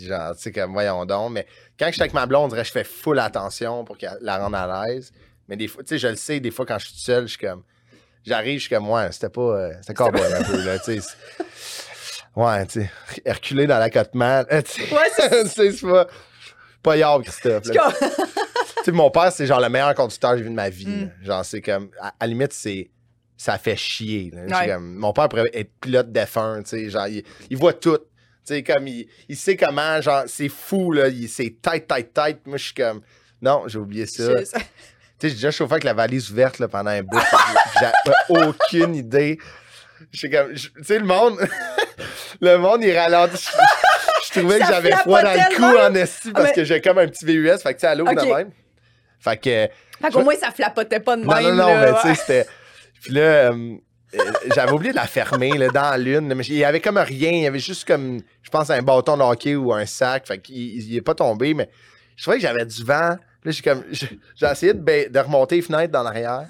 genre, 0.00 0.34
tu 0.34 0.42
sais, 0.42 0.52
comme, 0.52 0.72
voyons 0.72 1.04
donc. 1.04 1.32
Mais 1.32 1.46
quand 1.78 1.88
je 1.88 1.92
suis 1.92 2.00
avec 2.00 2.14
ma 2.14 2.24
blonde, 2.24 2.46
on 2.46 2.48
dirait 2.48 2.62
que 2.62 2.68
je 2.68 2.72
fais 2.72 2.84
full 2.84 3.18
attention 3.18 3.84
pour 3.84 3.98
qu'elle 3.98 4.16
la 4.22 4.38
rende 4.38 4.54
à 4.54 4.86
l'aise. 4.86 5.12
Mais 5.48 5.56
des 5.56 5.68
fois, 5.68 5.82
tu 5.82 5.88
sais, 5.90 5.98
je 5.98 6.08
le 6.08 6.16
sais, 6.16 6.40
des 6.40 6.50
fois, 6.50 6.64
quand 6.64 6.78
je 6.78 6.86
suis 6.86 6.94
tout 6.94 7.00
seul, 7.00 7.24
je 7.24 7.36
suis 7.36 7.46
comme, 7.46 7.62
j'arrive, 8.24 8.58
je 8.58 8.64
suis 8.64 8.74
comme, 8.74 8.88
ouais, 8.88 9.12
c'était 9.12 9.28
pas, 9.28 9.42
euh, 9.42 9.72
c'était 9.82 9.92
cowboy 9.92 10.22
un 10.22 10.44
peu, 10.44 10.64
là, 10.64 10.78
tu 10.78 10.98
sais. 10.98 11.14
Ouais, 12.38 12.66
tu 12.66 12.82
sais, 12.82 12.90
Herculé 13.24 13.66
dans 13.66 13.78
l'accotement, 13.78 14.44
Ouais, 14.50 14.62
c'est 14.64 15.46
c'est 15.72 15.80
pas, 15.86 16.06
pas 16.82 16.96
Yard, 16.96 17.22
Christophe. 17.24 17.64
ça. 17.64 17.72
Tu 18.78 18.84
sais, 18.84 18.92
mon 18.92 19.10
père, 19.10 19.32
c'est 19.32 19.44
genre 19.44 19.60
le 19.60 19.68
meilleur 19.68 19.92
conducteur 19.94 20.30
que 20.32 20.36
j'ai 20.38 20.44
vu 20.44 20.50
de 20.50 20.54
ma 20.54 20.70
vie. 20.70 20.86
Mm. 20.86 21.10
Genre, 21.24 21.44
c'est 21.44 21.60
comme, 21.60 21.90
à, 22.00 22.12
la 22.20 22.26
limite, 22.28 22.52
c'est 22.52 22.90
ça 23.36 23.58
fait 23.58 23.74
chier. 23.76 24.30
là. 24.32 24.42
J'ai 24.46 24.54
Ouais. 24.54 24.74
comme- 24.74 24.94
mon 24.94 25.12
père 25.12 25.28
pourrait 25.28 25.50
être 25.52 25.72
pilote 25.80 26.12
F1, 26.14 26.62
tu 26.62 26.68
sais, 26.70 26.88
genre, 26.90 27.08
il, 27.08 27.24
il 27.50 27.56
voit 27.56 27.72
tout. 27.72 27.98
Tu 27.98 28.54
sais, 28.54 28.62
comme, 28.62 28.86
il, 28.86 29.08
il 29.28 29.36
sait 29.36 29.56
comment, 29.56 30.00
genre, 30.00 30.22
c'est 30.28 30.48
fou, 30.48 30.92
là, 30.92 31.08
il- 31.08 31.28
c'est 31.28 31.56
tight, 31.60 31.88
tight, 31.88 32.14
tight. 32.14 32.46
Moi, 32.46 32.56
je 32.56 32.64
suis 32.66 32.74
comme, 32.74 33.00
non, 33.42 33.64
j'ai 33.66 33.78
oublié 33.78 34.06
ça. 34.06 34.28
Je- 34.36 34.42
Tu 34.44 34.48
sais, 34.48 35.28
j'ai 35.30 35.34
déjà 35.34 35.50
chauffé 35.50 35.72
avec 35.72 35.84
la 35.84 35.94
valise 35.94 36.30
ouverte, 36.30 36.60
là, 36.60 36.68
pendant 36.68 36.90
un 36.90 37.02
bout. 37.02 37.18
J'avais 37.80 38.46
aucune 38.46 38.94
idée. 38.94 39.38
J'ai 40.12 40.30
comme, 40.30 40.54
je- 40.54 40.68
tu 40.68 40.84
sais, 40.84 40.98
le 41.00 41.04
monde, 41.04 41.36
le 42.40 42.56
monde, 42.56 42.82
il 42.82 42.96
ralentit. 42.96 43.48
Je, 44.30 44.40
trouvais 44.40 44.58
que 44.58 44.66
j'avais 44.66 44.92
froid 44.92 45.22
dans 45.22 45.32
le 45.32 45.56
cou 45.56 45.78
en 45.78 45.94
esti 45.94 46.32
parce 46.32 46.48
mais- 46.48 46.52
que 46.52 46.64
j'ai 46.64 46.80
comme 46.82 46.98
un 46.98 47.06
petit 47.06 47.24
VUS, 47.24 47.58
fait 47.62 47.72
que 47.72 47.78
tu 47.78 47.80
sais, 47.80 47.86
à 47.86 47.94
l'eau 47.94 48.04
de 48.04 48.34
même? 48.34 48.50
Fait 49.20 49.36
que, 49.36 49.68
Fait 50.02 50.12
qu'au 50.12 50.22
moins, 50.22 50.36
ça 50.36 50.50
flapotait 50.50 51.00
pas 51.00 51.16
de 51.16 51.22
non, 51.22 51.34
même. 51.34 51.44
non, 51.44 51.54
non, 51.54 51.68
là, 51.68 51.92
mais 51.92 52.00
tu 52.02 52.08
sais, 52.08 52.14
c'était. 52.14 52.46
Puis 53.00 53.14
là, 53.14 53.20
euh, 53.20 53.76
j'avais 54.54 54.72
oublié 54.72 54.92
de 54.92 54.96
la 54.96 55.06
fermer 55.06 55.56
là, 55.56 55.68
dans 55.68 55.90
la 55.90 55.98
lune. 55.98 56.34
Mais 56.34 56.44
il 56.44 56.54
y 56.56 56.64
avait 56.64 56.80
comme 56.80 56.98
rien. 56.98 57.30
Il 57.30 57.42
y 57.42 57.46
avait 57.46 57.58
juste 57.58 57.86
comme, 57.86 58.20
je 58.42 58.50
pense, 58.50 58.70
un 58.70 58.82
bâton 58.82 59.16
de 59.16 59.22
hockey 59.22 59.56
ou 59.56 59.72
un 59.72 59.86
sac. 59.86 60.26
Fait 60.26 60.38
qu'il 60.38 60.56
il 60.56 60.96
est 60.96 61.02
pas 61.02 61.14
tombé, 61.14 61.54
mais 61.54 61.68
je 62.16 62.22
trouvais 62.22 62.36
que 62.36 62.42
j'avais 62.42 62.64
du 62.66 62.84
vent. 62.84 63.16
Là, 63.44 63.50
j'ai 63.50 63.62
comme, 63.62 63.84
j'ai 63.90 64.18
essayé 64.46 64.74
de 64.74 65.18
remonter 65.18 65.56
les 65.56 65.62
fenêtres 65.62 65.92
dans 65.92 66.02
l'arrière. 66.02 66.46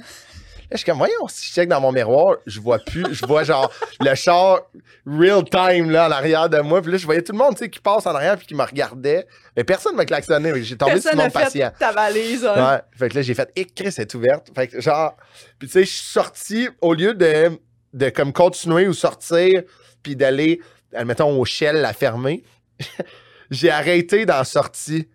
Là, 0.70 0.74
je 0.76 0.76
suis 0.78 0.84
comme, 0.86 0.98
voyons, 0.98 1.26
si 1.28 1.46
je 1.48 1.52
check 1.54 1.68
dans 1.68 1.80
mon 1.80 1.92
miroir, 1.92 2.36
je 2.46 2.60
vois 2.60 2.78
plus, 2.78 3.14
je 3.14 3.24
vois 3.24 3.42
genre 3.42 3.72
le 4.00 4.14
char 4.14 4.60
real 5.06 5.42
time 5.44 5.90
là 5.90 6.08
en 6.08 6.10
arrière 6.10 6.48
de 6.50 6.58
moi. 6.60 6.82
Puis 6.82 6.92
là, 6.92 6.98
je 6.98 7.06
voyais 7.06 7.22
tout 7.22 7.32
le 7.32 7.38
monde 7.38 7.52
tu 7.56 7.64
sais, 7.64 7.70
qui 7.70 7.80
passe 7.80 8.04
en 8.06 8.14
arrière 8.14 8.36
puis 8.36 8.46
qui 8.46 8.54
me 8.54 8.62
regardait. 8.62 9.26
Mais 9.56 9.64
personne 9.64 9.92
ne 9.92 9.96
m'a 9.96 10.04
klaxonné. 10.04 10.52
J'ai 10.62 10.76
tombé 10.76 11.00
sur 11.00 11.10
Personne 11.10 11.16
mon 11.18 11.24
n'a 11.24 11.30
fait 11.30 11.44
patient. 11.44 11.70
ta 11.78 11.92
valise. 11.92 12.44
hein. 12.44 12.72
Ouais. 12.74 12.80
Fait 12.98 13.08
que 13.08 13.14
là, 13.14 13.22
j'ai 13.22 13.32
fait, 13.34 13.50
et 13.56 13.64
Chris 13.64 13.94
est 13.96 14.14
ouverte. 14.14 14.48
Fait 14.54 14.68
que 14.68 14.78
genre, 14.80 15.16
puis 15.58 15.68
tu 15.68 15.72
sais, 15.72 15.84
je 15.84 15.90
suis 15.90 16.06
sorti 16.06 16.68
au 16.82 16.92
lieu 16.92 17.14
de, 17.14 17.50
de 17.94 18.10
comme 18.10 18.34
continuer 18.34 18.86
ou 18.88 18.92
sortir, 18.92 19.62
puis 20.02 20.16
d'aller, 20.16 20.60
admettons, 20.94 21.40
au 21.40 21.44
Shell 21.46 21.76
la 21.76 21.94
fermer. 21.94 22.44
j'ai 23.50 23.70
arrêté 23.70 24.26
la 24.26 24.44
sortie. 24.44 25.08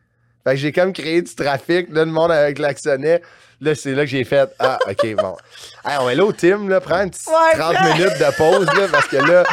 Fait 0.44 0.52
que 0.52 0.56
j'ai 0.58 0.72
comme 0.72 0.92
créé 0.94 1.22
du 1.22 1.34
trafic. 1.36 1.90
Là, 1.90 2.06
le 2.06 2.12
monde 2.12 2.32
avec 2.32 2.60
l'acconnait. 2.60 3.22
Là, 3.62 3.76
c'est 3.76 3.94
là 3.94 4.02
que 4.04 4.10
j'ai 4.10 4.24
fait, 4.26 4.50
ah, 4.60 4.78
OK, 4.90 5.16
bon. 5.16 5.38
Hey, 5.86 5.98
on 6.02 6.10
est 6.10 6.16
là 6.16 6.26
au 6.26 6.34
team, 6.34 6.68
là, 6.70 6.82
prends 6.82 7.02
une 7.04 7.12
petite 7.12 7.28
Ouais, 7.28 7.58
30 7.58 7.74
prends. 7.76 7.94
minutes 7.94 8.20
de 8.20 8.38
pause, 8.38 8.66
là, 8.78 8.88
parce 8.92 9.08
que 9.08 9.16
là, 9.18 9.44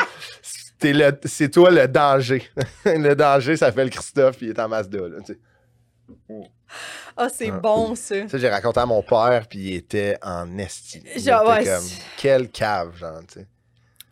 t'es 0.80 0.93
le- 0.93 1.20
c'est 1.24 1.49
toi 1.51 1.70
le 1.70 1.86
danger. 1.86 2.43
le 2.84 3.14
danger, 3.14 3.57
ça 3.57 3.70
fait 3.70 3.84
le 3.84 3.91
Christophe, 3.91 4.36
puis 4.38 4.47
il 4.47 4.51
est 4.51 4.59
en 4.59 4.68
Mazda, 4.68 4.99
là, 4.99 5.18
tu 5.24 5.34
sais. 5.34 5.38
Ah, 7.16 7.28
c'est 7.28 7.51
Ouais. 7.51 7.61
bon, 7.61 7.95
ça. 7.95 8.28
Ça, 8.28 8.38
j'ai 8.38 8.49
raconté 8.49 8.80
à 8.80 8.86
mon 8.86 9.03
père, 9.03 9.47
puis 9.49 9.59
il 9.59 9.74
était 9.76 10.16
en 10.22 10.57
esti. 10.59 11.03
Il 11.14 11.22
Genre, 11.22 11.43
était 11.43 11.51
ouais, 11.53 11.64
comme, 11.76 11.84
c'est- 11.86 12.03
quelle 12.16 12.49
cave, 12.51 12.97
genre, 12.97 13.20
tu 13.28 13.41
sais. 13.41 13.47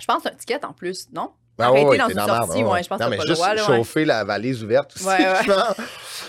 Je 0.01 0.07
pense 0.07 0.24
un 0.26 0.31
ticket 0.31 0.64
en 0.64 0.72
plus, 0.72 1.09
non? 1.12 1.33
Ah 1.61 1.66
Arrêter 1.66 1.86
ouais, 1.86 1.98
dans 1.98 2.09
une 2.09 2.14
sortie, 2.20 2.62
ouais, 2.62 2.82
je 2.82 2.88
pense 2.88 2.98
que 2.98 3.04
Non, 3.04 3.11
mais 3.11 3.16
juste 3.16 3.32
droit, 3.32 3.54
là, 3.54 3.68
ouais. 3.68 3.76
chauffer 3.76 4.04
la 4.04 4.22
valise 4.22 4.62
ouverte 4.62 4.94
aussi, 4.94 5.06
Ouais, 5.06 5.18
ouais. 5.18 5.44
genre. 5.46 5.74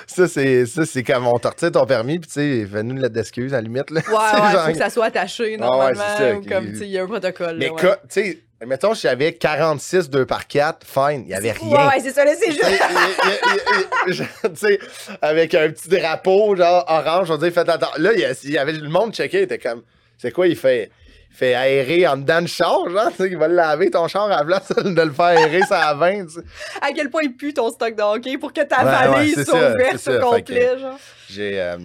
Ça, 0.07 0.27
c'est, 0.27 0.65
ça, 0.65 0.85
c'est 0.85 1.03
comme 1.03 1.27
on 1.27 1.37
te 1.37 1.47
retire 1.47 1.71
ton 1.71 1.85
permis, 1.85 2.17
puis 2.17 2.27
tu 2.27 2.33
sais, 2.33 2.67
fais-nous 2.71 2.95
une 2.95 3.01
lettre 3.01 3.13
d'excuse 3.13 3.53
à 3.53 3.57
la 3.57 3.61
limite, 3.61 3.91
là. 3.91 4.01
Ouais, 4.07 4.13
ouais, 4.15 4.51
genre- 4.51 4.65
faut 4.65 4.71
que 4.71 4.77
ça 4.77 4.89
soit 4.89 5.05
attaché, 5.05 5.51
ouais, 5.51 5.57
normalement. 5.57 6.01
ça, 6.17 6.33
ou 6.35 6.41
comme, 6.43 6.71
tu 6.71 6.77
sais, 6.79 6.85
il 6.85 6.91
y 6.91 6.97
a 6.97 7.03
un 7.03 7.07
protocole. 7.07 7.57
Mais 7.57 7.69
ouais. 7.69 7.79
tu 7.79 7.89
sais, 8.09 8.39
mettons, 8.65 8.95
si 8.95 9.03
j'avais 9.03 9.33
46 9.33 10.09
2 10.09 10.25
par 10.25 10.47
4, 10.47 10.85
fine, 10.85 11.21
il 11.21 11.27
n'y 11.27 11.33
avait 11.35 11.51
rien. 11.51 11.69
Ouais, 11.69 11.87
ouais, 11.93 11.99
c'est 12.01 12.11
ça, 12.11 12.25
là, 12.25 12.31
c'est 12.35 12.51
juste. 12.51 12.63
tu 14.43 14.55
sais, 14.55 14.79
avec 15.21 15.53
un 15.53 15.69
petit 15.69 15.89
drapeau, 15.89 16.55
genre 16.55 16.83
orange, 16.87 17.29
on 17.29 17.37
dit 17.37 17.51
faites 17.51 17.69
attention. 17.69 18.01
Là, 18.01 18.11
il 18.13 18.51
y, 18.51 18.57
avait 18.57 18.73
le 18.73 18.89
monde 18.89 19.13
checké, 19.13 19.37
il 19.39 19.43
était 19.43 19.59
comme, 19.59 19.83
c'est 20.17 20.31
quoi, 20.31 20.47
il 20.47 20.55
fait, 20.55 20.89
fait 21.39 21.53
aérer 21.55 22.05
en 22.07 22.17
dedans 22.17 22.41
du 22.41 22.47
char, 22.47 22.89
genre, 22.89 23.09
tu 23.11 23.15
sais, 23.17 23.27
il 23.29 23.37
va 23.37 23.47
le 23.47 23.55
laver 23.55 23.89
ton 23.89 24.07
char 24.07 24.25
à 24.25 24.43
la 24.43 24.45
place 24.45 24.69
de 24.83 25.01
le 25.01 25.11
faire 25.11 25.25
aérer, 25.25 25.61
ça 25.63 25.87
à 25.87 25.93
20, 25.93 26.25
tu 26.25 26.33
sais. 26.33 26.41
À 26.81 26.91
quel 26.93 27.09
point 27.09 27.21
il 27.23 27.35
pue 27.35 27.53
ton 27.53 27.69
stock 27.71 27.95
de 27.95 28.01
hockey 28.01 28.37
pour 28.37 28.51
que 28.53 28.61
ta 28.61 28.83
Ouais, 28.83 29.07
ouais, 29.09 29.15
valise 29.17 29.35
c'est 29.35 29.45
soit 29.45 29.71
ouverte 29.71 30.07
au 30.07 30.19
complet, 30.29 30.77
genre. 30.79 30.99
J'ai. 31.29 31.61
euh, 31.61 31.77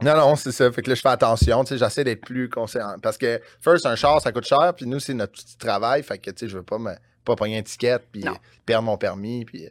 Non, 0.00 0.16
non, 0.16 0.36
c'est 0.36 0.52
ça. 0.52 0.70
Fait 0.70 0.80
que 0.82 0.88
là, 0.90 0.94
je 0.94 1.00
fais 1.00 1.08
attention. 1.08 1.64
Tu 1.64 1.70
sais, 1.74 1.78
j'essaie 1.78 2.04
d'être 2.04 2.20
plus 2.20 2.48
conscient. 2.48 2.94
Parce 3.02 3.18
que, 3.18 3.40
first, 3.60 3.84
un 3.84 3.96
char, 3.96 4.20
ça 4.20 4.30
coûte 4.30 4.46
cher. 4.46 4.72
Puis 4.76 4.86
nous, 4.86 5.00
c'est 5.00 5.14
notre 5.14 5.32
petit 5.32 5.56
travail. 5.58 6.02
Fait 6.04 6.18
que, 6.18 6.30
tu 6.30 6.36
sais, 6.38 6.48
je 6.48 6.56
veux 6.56 6.62
pas 6.62 6.78
me 6.78 6.92
pas 7.24 7.34
pogner 7.34 7.58
un 7.58 7.62
ticket. 7.62 7.98
Puis 8.12 8.22
Non. 8.22 8.36
perdre 8.64 8.84
mon 8.84 8.96
permis. 8.96 9.44
Puis, 9.44 9.64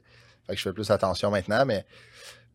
fait 0.45 0.53
que 0.53 0.57
je 0.57 0.61
fais 0.63 0.73
plus 0.73 0.91
attention 0.91 1.31
maintenant. 1.31 1.65
Mais 1.65 1.85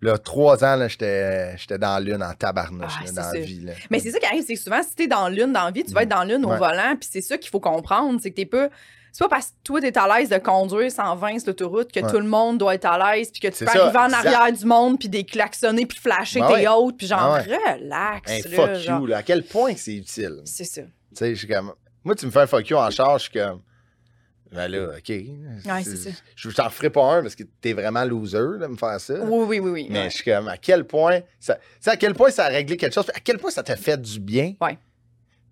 là, 0.03 0.19
trois 0.19 0.63
ans, 0.65 0.77
là, 0.77 0.89
j'étais 0.89 1.57
j'étais 1.57 1.79
dans 1.79 2.03
l'une 2.05 2.23
en 2.23 2.35
tabarnouche, 2.35 2.93
Ah, 3.01 3.11
dans 3.13 3.31
la 3.33 3.41
vie. 3.41 3.61
Là. 3.61 3.73
Mais 3.91 3.99
c'est 4.01 4.11
ça 4.11 4.19
qui 4.19 4.27
arrive, 4.27 4.45
c'est 4.47 4.55
que 4.55 4.61
souvent, 4.61 4.83
si 4.83 4.95
t'es 4.95 5.07
dans 5.07 5.29
l'une 5.29 5.53
dans 5.53 5.65
la 5.65 5.71
vie, 5.71 5.85
tu 5.85 5.93
vas 5.95 6.03
être 6.03 6.09
dans 6.11 6.25
l'une 6.25 6.45
au 6.45 6.51
volant, 6.57 6.95
puis 7.01 7.09
c'est 7.11 7.23
ça 7.23 7.39
qu'il 7.39 7.51
faut 7.51 7.61
comprendre, 7.61 8.19
c'est 8.23 8.31
que 8.31 8.37
t'es 8.37 8.47
pas. 8.47 8.69
C'est 9.15 9.25
pas 9.25 9.29
parce 9.29 9.49
que 9.49 9.53
toi, 9.63 9.79
t'es 9.81 9.99
à 9.99 10.09
l'aise 10.19 10.31
de 10.31 10.39
conduire 10.39 10.91
120 10.91 11.41
sur 11.41 11.49
l'autoroute 11.49 11.93
que 11.93 12.01
Ouais. 12.01 12.11
tout 12.11 12.19
le 12.19 12.25
monde 12.27 12.57
doit 12.57 12.75
être 12.75 12.87
à 12.87 13.15
l'aise, 13.15 13.31
puis 13.31 13.41
que 13.41 13.49
tu 13.49 13.65
peux 13.67 13.71
ça, 13.71 13.83
arriver 13.85 13.99
en 13.99 14.07
exact. 14.07 14.27
arrière 14.27 14.53
du 14.59 14.65
monde, 14.65 14.99
puis 14.99 15.11
des 15.11 15.25
klaxonner, 15.25 15.85
puis 15.85 15.99
flasher 15.99 16.41
Ben 16.41 16.49
tes 16.49 16.55
ouais. 16.55 16.69
autres, 16.69 16.97
puis 16.97 17.07
genre, 17.07 17.35
Ben 17.35 17.59
relax. 17.77 18.45
Là, 18.47 18.57
fuck 18.57 18.75
genre. 18.77 19.01
you, 19.01 19.07
là. 19.09 19.19
À 19.19 19.23
quel 19.23 19.45
point 19.45 19.75
c'est 19.77 19.97
utile? 19.97 20.37
Tu 20.47 20.51
C'est 20.53 20.65
ça. 20.65 20.81
sais, 21.13 21.35
je 21.35 21.39
suis 21.41 21.47
comme. 21.49 21.75
Moi, 22.05 22.15
tu 22.15 22.25
me 22.25 22.31
fais 22.31 22.41
un 22.41 22.47
fuck 22.47 22.67
you 22.71 22.77
en 22.79 22.91
charge, 22.91 23.25
je 23.27 23.31
suis 23.31 23.39
comme. 23.39 23.61
Ben 24.53 24.69
là, 24.69 24.89
OK. 24.99 25.09
Ouais, 25.09 25.83
c'est 25.83 25.97
ça. 25.97 26.11
Je 26.37 26.51
t'en 26.51 26.69
ferai 26.69 26.91
pas 26.91 27.03
un 27.15 27.23
parce 27.23 27.35
que 27.35 27.45
t'es 27.61 27.73
vraiment 27.73 28.05
loser 28.05 28.59
de 28.61 28.67
me 28.67 28.77
faire 28.77 29.01
ça. 29.01 29.15
Oui, 29.15 29.47
oui, 29.49 29.59
oui, 29.61 29.71
oui. 29.71 29.87
Mais 29.91 30.01
ouais. 30.01 30.11
je 30.11 30.17
suis 30.17 30.25
comme, 30.25 30.49
à 30.49 30.59
quel 30.59 30.85
point 30.85 31.21
ça, 31.41 31.59
à 31.87 31.97
quel 31.97 32.15
point 32.15 32.31
ça 32.31 32.45
a 32.45 32.49
réglé 32.49 32.77
quelque 32.77 32.93
chose, 32.95 33.11
à 33.15 33.21
quel 33.21 33.39
point 33.39 33.51
ça 33.51 33.63
t'a 33.63 33.77
fait 33.77 34.01
du 34.01 34.21
bien? 34.21 34.55
Ouais. 34.61 34.79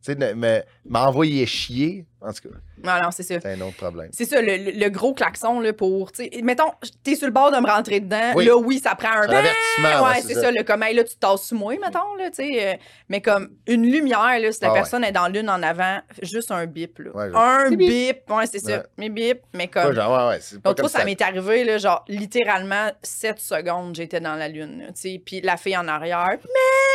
Tu 0.05 0.13
sais, 0.15 0.65
m'envoyer 0.89 1.45
chier, 1.45 2.07
en 2.23 2.33
tout 2.33 2.49
cas, 2.49 2.55
Non, 2.83 3.03
non, 3.03 3.11
c'est 3.11 3.23
ça. 3.23 3.39
c'est 3.41 3.53
un 3.53 3.61
autre 3.61 3.77
problème. 3.77 4.09
C'est 4.13 4.25
ça, 4.25 4.41
le, 4.41 4.57
le- 4.57 4.71
le 4.73 4.89
gros 4.89 5.13
klaxon, 5.13 5.61
là, 5.61 5.75
pour. 5.75 6.11
Mettons, 6.43 6.71
t'es 7.03 7.17
sur 7.17 7.27
le 7.27 7.33
bord 7.35 7.51
de 7.51 7.59
me 7.59 7.67
rentrer 7.67 8.01
dedans. 8.01 8.33
Oui. 8.35 8.47
Là, 8.47 8.57
oui, 8.57 8.79
ça 8.79 8.95
prend 8.95 9.11
un. 9.11 9.29
Un 9.29 9.29
avertissement, 9.29 10.07
Ouais, 10.09 10.23
c'est 10.23 10.35
ça. 10.35 10.51
le 10.51 10.63
comme, 10.63 10.83
hey, 10.83 10.95
là, 10.95 11.05
tu 11.05 11.15
te 11.15 11.19
tasses 11.21 11.49
sous 11.49 11.55
moi, 11.55 11.75
mettons, 11.79 12.15
là, 12.19 12.31
tu 12.31 12.37
sais. 12.37 12.67
euh, 12.69 12.77
mais 13.11 13.21
comme 13.21 13.51
une 13.67 13.83
lumière, 13.91 14.39
là, 14.41 14.53
si 14.53 14.61
la 14.63 14.69
Ah 14.69 14.73
ouais. 14.73 14.79
personne 14.79 15.05
est 15.05 15.13
dans 15.13 15.29
l'une 15.29 15.51
en 15.51 15.63
avant, 15.63 15.99
juste 16.23 16.51
un 16.51 16.65
bip, 16.65 16.99
là. 17.01 17.11
Ouais, 17.15 17.29
je- 17.31 17.35
un 17.37 17.69
Bip, 17.71 17.79
bip. 17.79 18.31
Ouais, 18.31 18.47
c'est 18.47 18.59
ça. 18.59 18.79
Ouais. 18.79 18.83
Mais 18.97 19.09
bip, 19.11 19.41
mais 19.53 19.65
Ouais, 19.65 19.69
comme. 19.69 19.95
genre, 19.95 20.11
ouais, 20.29 20.29
ouais, 20.33 20.39
c'est 20.41 20.63
pas 20.63 20.71
L'autre 20.71 20.83
comme 20.83 20.91
fois, 20.91 20.99
ça 21.01 21.05
m'est 21.05 21.21
arrivé, 21.21 21.65
là, 21.65 21.77
genre, 21.77 22.05
littéralement 22.09 22.91
7 23.03 23.39
secondes, 23.39 23.95
j'étais 23.95 24.21
dans 24.21 24.35
la 24.35 24.49
lune, 24.49 24.85
tu 24.95 25.01
sais. 25.01 25.23
Puis 25.25 25.43
la 25.43 25.59
fille 25.59 25.77
en 25.77 25.89
arrière. 25.89 26.39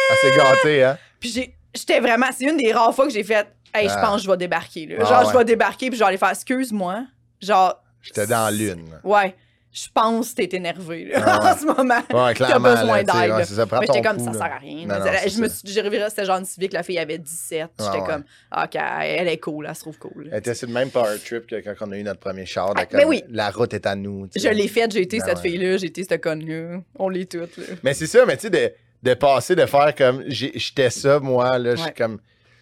Ah, 0.10 0.14
c'est 0.22 0.36
gâté, 0.36 0.84
hein? 0.84 0.97
Puis 1.20 1.30
j'ai- 1.30 1.56
j'étais 1.76 1.99
vraiment. 1.99 2.28
C'est 2.36 2.45
une 2.45 2.57
des 2.57 2.71
rares 2.73 2.93
fois 2.95 3.05
que 3.07 3.13
j'ai 3.13 3.23
fait. 3.23 3.47
Hey, 3.73 3.88
je 3.89 3.93
Ah. 3.93 4.01
pense 4.01 4.17
que 4.21 4.26
je 4.28 4.32
vais 4.32 4.38
débarquer, 4.38 4.86
là. 4.88 4.95
Ah, 5.01 5.05
Genre, 5.05 5.32
je 5.34 5.38
vais 5.38 5.43
débarquer, 5.45 5.89
puis 5.89 5.97
je 5.97 6.03
vais 6.03 6.07
aller 6.07 6.17
faire 6.17 6.30
excuse-moi. 6.30 7.03
Genre. 7.41 7.84
J'étais 8.01 8.26
dans 8.28 8.53
l'une. 8.55 8.86
Ouais. 9.03 9.36
Je 9.78 9.88
pense 9.93 10.30
que 10.32 10.36
t'es 10.41 10.55
énervé, 10.55 11.03
là, 11.03 11.21
Ah 11.26 11.39
ouais. 11.43 11.49
en 11.51 11.57
ce 11.57 11.65
moment. 11.65 11.99
Ouais, 12.26 12.34
clairement. 12.34 12.69
besoin 12.71 13.03
tu 13.03 13.11
sais, 13.11 13.28
d'aide, 13.28 13.45
j'étais 13.82 14.01
comme, 14.01 14.17
coup, 14.17 14.23
ça 14.23 14.32
sert 14.32 14.43
à 14.43 14.57
rien. 14.57 14.88
Non, 14.88 14.99
non, 14.99 15.05
je 15.28 15.41
me 15.41 15.49
suis, 15.49 15.67
j'ai 15.67 15.82
reviré, 15.82 16.09
c'était 16.09 16.23
genre 16.23 16.38
une 16.38 16.45
civique, 16.45 16.71
la 16.71 16.82
fille 16.82 16.97
avait 16.97 17.17
17. 17.17 17.69
Ah, 17.80 17.84
J'étais 17.91 18.05
comme, 18.05 18.23
OK, 18.55 18.76
elle 19.01 19.28
est 19.28 19.38
cool, 19.39 19.65
elle 19.67 19.76
se 19.76 19.82
trouve 19.82 19.97
cool. 19.97 20.30
Elle 20.32 20.38
était 20.39 20.53
sur 20.53 20.69
le 20.69 20.73
même 20.73 20.89
power 20.91 21.17
trip 21.19 21.45
que 21.45 21.57
quand 21.59 21.73
on 21.86 21.91
a 21.91 21.97
eu 21.97 22.03
notre 22.03 22.21
premier 22.21 22.45
char. 22.45 22.71
Ah, 22.78 22.86
comme, 22.86 23.01
ben 23.01 23.05
oui. 23.05 23.21
La 23.28 23.49
route 23.49 23.73
est 23.73 23.86
à 23.86 23.95
nous. 23.95 24.30
Je 24.34 24.47
l'ai 24.47 24.69
faite, 24.69 24.93
j'ai 24.93 25.01
été 25.01 25.19
Ah, 25.21 25.26
cette 25.26 25.39
fille-là, 25.39 25.76
j'ai 25.76 25.88
été 25.88 26.05
cette 26.05 26.23
conne-là. 26.23 26.78
On 26.97 27.09
l'est 27.09 27.30
toutes, 27.30 27.57
là. 27.57 27.65
Mais 27.84 27.93
c'est 27.93 28.07
ça, 28.07 28.26
mais 28.26 28.38
tu 28.38 28.47
sais, 28.49 28.78
de, 29.06 29.14
passer, 29.14 29.56
de 29.56 29.66
faire 29.66 29.95
comme 29.95 30.24
j'étais 30.28 30.89
ça, 30.89 31.20
moi, 31.20 31.58
là, 31.58 31.74
Ouais. 31.76 31.93
comme. 31.97 32.20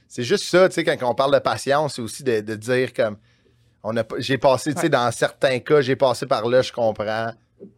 C'est 0.07 0.23
juste 0.23 0.43
ça, 0.43 0.69
tu 0.69 0.75
sais, 0.75 0.83
quand 0.83 1.09
on 1.09 1.15
parle 1.15 1.33
de 1.33 1.39
patience, 1.39 1.95
c'est 1.95 2.01
aussi 2.01 2.23
de, 2.23 2.41
de 2.41 2.55
dire 2.55 2.93
comme. 2.93 3.17
On 3.85 3.97
a, 3.97 4.03
pas- 4.03 4.15
j'ai 4.19 4.37
passé, 4.37 4.73
tu 4.73 4.79
sais, 4.81 4.89
dans 4.89 5.11
certains 5.11 5.59
cas, 5.59 5.81
j'ai 5.81 5.95
passé 5.95 6.25
par 6.25 6.47
là, 6.47 6.61
je 6.61 6.71
comprends. 6.71 7.31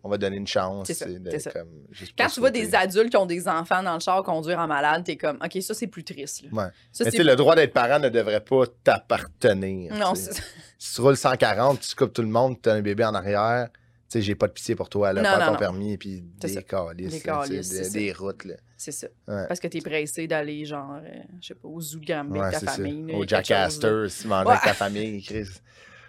On 0.03 0.09
va 0.09 0.18
donner 0.18 0.38
une 0.38 0.47
chance. 0.47 0.91
Ça, 0.91 1.05
de, 1.05 1.38
ça. 1.38 1.51
comme, 1.51 1.70
Quand 2.18 2.28
tu 2.28 2.39
vois 2.39 2.49
des 2.51 2.74
adultes 2.74 3.09
qui 3.11 3.18
ont 3.18 3.26
des 3.28 3.47
enfants 3.47 3.84
dans 3.84 3.93
le 3.93 3.99
char 3.99 4.24
conduire 4.24 4.57
en 4.59 4.66
malade, 4.68 5.03
t'es 5.03 5.16
comme, 5.16 5.38
OK, 5.43 5.61
ça, 5.61 5.74
c'est 5.76 5.86
plus 5.88 6.03
triste. 6.03 6.43
là. 6.43 6.49
Ouais. 6.51 6.70
Ça, 6.91 7.05
Mais 7.05 7.11
tu 7.11 7.24
le 7.24 7.36
droit 7.36 7.55
d'être 7.55 7.72
parent 7.74 7.99
ne 7.99 8.09
devrait 8.09 8.39
pas 8.43 8.63
t'appartenir. 8.84 9.93
Non, 9.93 10.16
c'est 10.16 10.34
Si 10.78 10.95
tu 10.95 11.01
roules 11.01 11.18
140, 11.18 11.80
tu 11.82 11.95
coupes 11.95 12.13
tout 12.13 12.22
le 12.24 12.28
monde, 12.28 12.55
tu 12.61 12.70
as 12.70 12.74
un 12.74 12.82
bébé 12.82 13.05
en 13.05 13.13
arrière, 13.13 13.68
sais, 14.09 14.21
j'ai 14.21 14.35
pas 14.35 14.47
de 14.47 14.53
pitié 14.53 14.75
pour 14.75 14.89
toi, 14.89 15.13
là, 15.13 15.21
Non, 15.21 15.29
pas 15.29 15.39
non, 15.39 15.45
ton 15.47 15.51
non. 15.53 15.57
permis, 15.59 15.97
puis 15.97 16.21
des 16.21 16.63
calices, 16.63 17.23
Des 17.23 17.27
là, 17.27 17.43
tu 17.43 17.49
calices, 17.49 17.91
des, 17.91 18.11
routes, 18.13 18.45
là. 18.45 18.55
c'est 18.77 18.91
ça. 18.91 19.07
Ouais. 19.27 19.47
Parce 19.47 19.59
que 19.59 19.67
t'es 19.67 19.81
pressé 19.81 20.27
d'aller, 20.27 20.63
genre, 20.65 20.95
euh, 21.03 21.09
je 21.41 21.47
sais 21.47 21.55
pas, 21.55 21.67
au 21.67 21.81
zoo 21.81 21.99
Ouais, 21.99 22.11
avec 22.13 22.59
ta 22.59 22.71
famille. 22.71 23.11
Au 23.13 23.25
Jack. 23.27 23.49
Astor, 23.51 24.09
si 24.09 24.21
tu 24.23 24.27
Ouais. 24.27 24.33
avec 24.35 24.61
ta 24.61 24.73
famille, 24.73 25.21
Chris. 25.23 25.47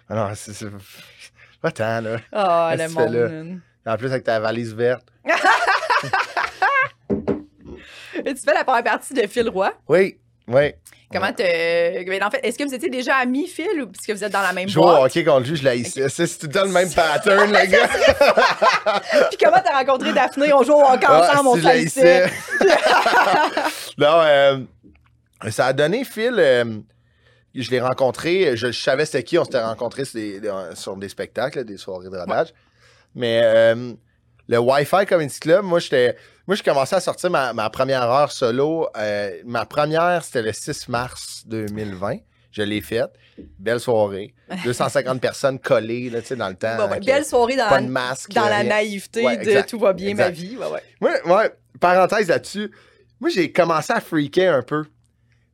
Ah 0.09 0.15
non, 0.15 0.31
c'est 0.35 0.67
pas 1.61 1.71
tant, 1.71 2.01
là. 2.01 2.17
Ah, 2.31 2.73
Qu'est-ce 2.77 2.83
le 2.83 2.89
tu 2.89 2.95
fais 2.95 3.05
monde. 3.05 3.61
là? 3.85 3.93
En 3.93 3.97
plus, 3.97 4.07
avec 4.07 4.23
ta 4.23 4.39
valise 4.39 4.73
verte. 4.75 5.07
Et 8.25 8.33
tu 8.33 8.41
fais 8.41 8.53
la 8.53 8.63
première 8.63 8.83
partie 8.83 9.13
de 9.13 9.25
Phil 9.27 9.47
Roy? 9.49 9.73
Oui, 9.87 10.19
oui. 10.47 10.73
Comment 11.11 11.31
te. 11.31 11.41
ben, 12.05 12.21
En 12.23 12.29
fait, 12.29 12.41
est-ce 12.43 12.57
que 12.57 12.65
vous 12.65 12.73
étiez 12.73 12.89
déjà 12.89 13.15
amis, 13.15 13.47
Phil, 13.47 13.81
ou 13.81 13.87
parce 13.87 14.05
que 14.05 14.11
vous 14.11 14.23
êtes 14.25 14.31
dans 14.31 14.41
la 14.41 14.51
même 14.51 14.67
Jouer 14.67 14.83
au 14.83 14.87
boîte? 14.87 15.03
hockey 15.05 15.23
contre 15.23 15.47
lui, 15.49 15.55
je 15.55 15.63
l'ai 15.63 15.77
ici. 15.77 16.01
C'est 16.09 16.27
c'est 16.27 16.37
tout 16.37 16.47
le 16.47 16.51
temps 16.53 16.65
le 16.65 16.71
même 16.71 16.91
pattern, 16.93 17.49
le 17.49 17.65
gars. 17.65 17.87
Puis 19.29 19.37
comment 19.41 19.61
t'as 19.63 19.77
rencontré 19.77 20.11
Daphné? 20.11 20.51
On 20.51 20.63
joue 20.63 20.73
au 20.73 20.83
hockey 20.83 21.05
ensemble, 21.07 21.31
Ah, 21.33 21.41
on 21.45 21.55
se 21.55 21.61
je 21.61 22.27
non, 23.97 24.19
euh, 24.21 24.57
ça 25.49 25.67
a 25.67 25.73
donné 25.73 26.03
Phil. 26.03 26.35
euh, 26.37 26.65
je 27.55 27.71
l'ai 27.71 27.79
rencontré, 27.79 28.55
je, 28.57 28.67
je 28.71 28.79
savais 28.79 29.05
c'était 29.05 29.23
qui, 29.23 29.37
on 29.39 29.45
s'était 29.45 29.63
rencontrés 29.63 30.05
sur 30.05 30.19
des, 30.19 30.41
sur 30.75 30.95
des 30.97 31.09
spectacles, 31.09 31.63
des 31.63 31.77
soirées 31.77 32.09
de 32.09 32.17
rodage. 32.17 32.53
Mais 33.15 33.41
euh, 33.43 33.93
le 34.47 34.57
Wi-Fi 34.59 35.05
Comedy 35.07 35.39
Club, 35.39 35.63
moi, 35.63 35.79
j'étais. 35.79 36.15
Moi, 36.47 36.55
j'ai 36.55 36.63
commencé 36.63 36.95
à 36.95 36.99
sortir 37.01 37.29
ma, 37.29 37.51
ma 37.53 37.69
première 37.69 38.03
heure 38.03 38.31
solo. 38.31 38.87
euh, 38.97 39.41
ma 39.45 39.65
première, 39.65 40.23
c'était 40.23 40.41
le 40.41 40.53
6 40.53 40.87
mars 40.87 41.43
2020. 41.45 42.17
Je 42.51 42.61
l'ai 42.61 42.81
faite. 42.81 43.11
Belle 43.59 43.79
soirée. 43.79 44.33
250 44.63 45.19
personnes 45.21 45.59
collées, 45.59 46.09
là, 46.09 46.21
dans 46.35 46.47
le 46.49 46.55
temps. 46.55 46.75
Bon, 46.77 46.83
ouais, 46.85 46.91
avec, 46.91 47.05
belle 47.05 47.25
soirée 47.25 47.55
dans, 47.55 47.67
pas 47.69 47.81
de 47.81 47.87
masque. 47.87 48.31
dans 48.31 48.47
la 48.47 48.63
naïveté 48.63 49.23
Ouais, 49.25 49.37
de 49.37 49.61
tout 49.67 49.77
va 49.77 49.93
bien 49.93 50.15
ma 50.15 50.29
vie. 50.29 50.57
Ouais, 51.01 51.21
ouais. 51.25 51.51
Parenthèse 51.79 52.29
là-dessus. 52.29 52.71
Moi, 53.19 53.29
j'ai 53.29 53.51
commencé 53.51 53.91
à 53.93 53.99
freaker 53.99 54.55
un 54.55 54.63
peu. 54.63 54.85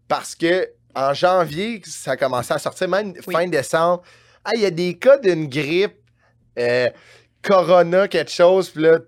Parce 0.08 0.36
que 0.36 0.70
en 0.96 1.14
janvier, 1.14 1.82
ça 1.86 2.12
a 2.12 2.18
commencé 2.18 2.54
à 2.54 2.60
sortir, 2.60 2.88
même 2.88 3.14
Oui. 3.26 3.34
fin 3.34 3.48
décembre. 3.48 4.04
Ah, 4.46 4.52
il 4.56 4.62
y 4.62 4.66
a 4.66 4.72
des 4.72 4.94
cas 4.98 5.18
d'une 5.18 5.48
grippe, 5.50 5.96
euh, 6.60 6.90
Corona, 7.42 8.08
quelque 8.08 8.32
chose, 8.32 8.70
puis 8.70 8.84
là, 8.84 9.00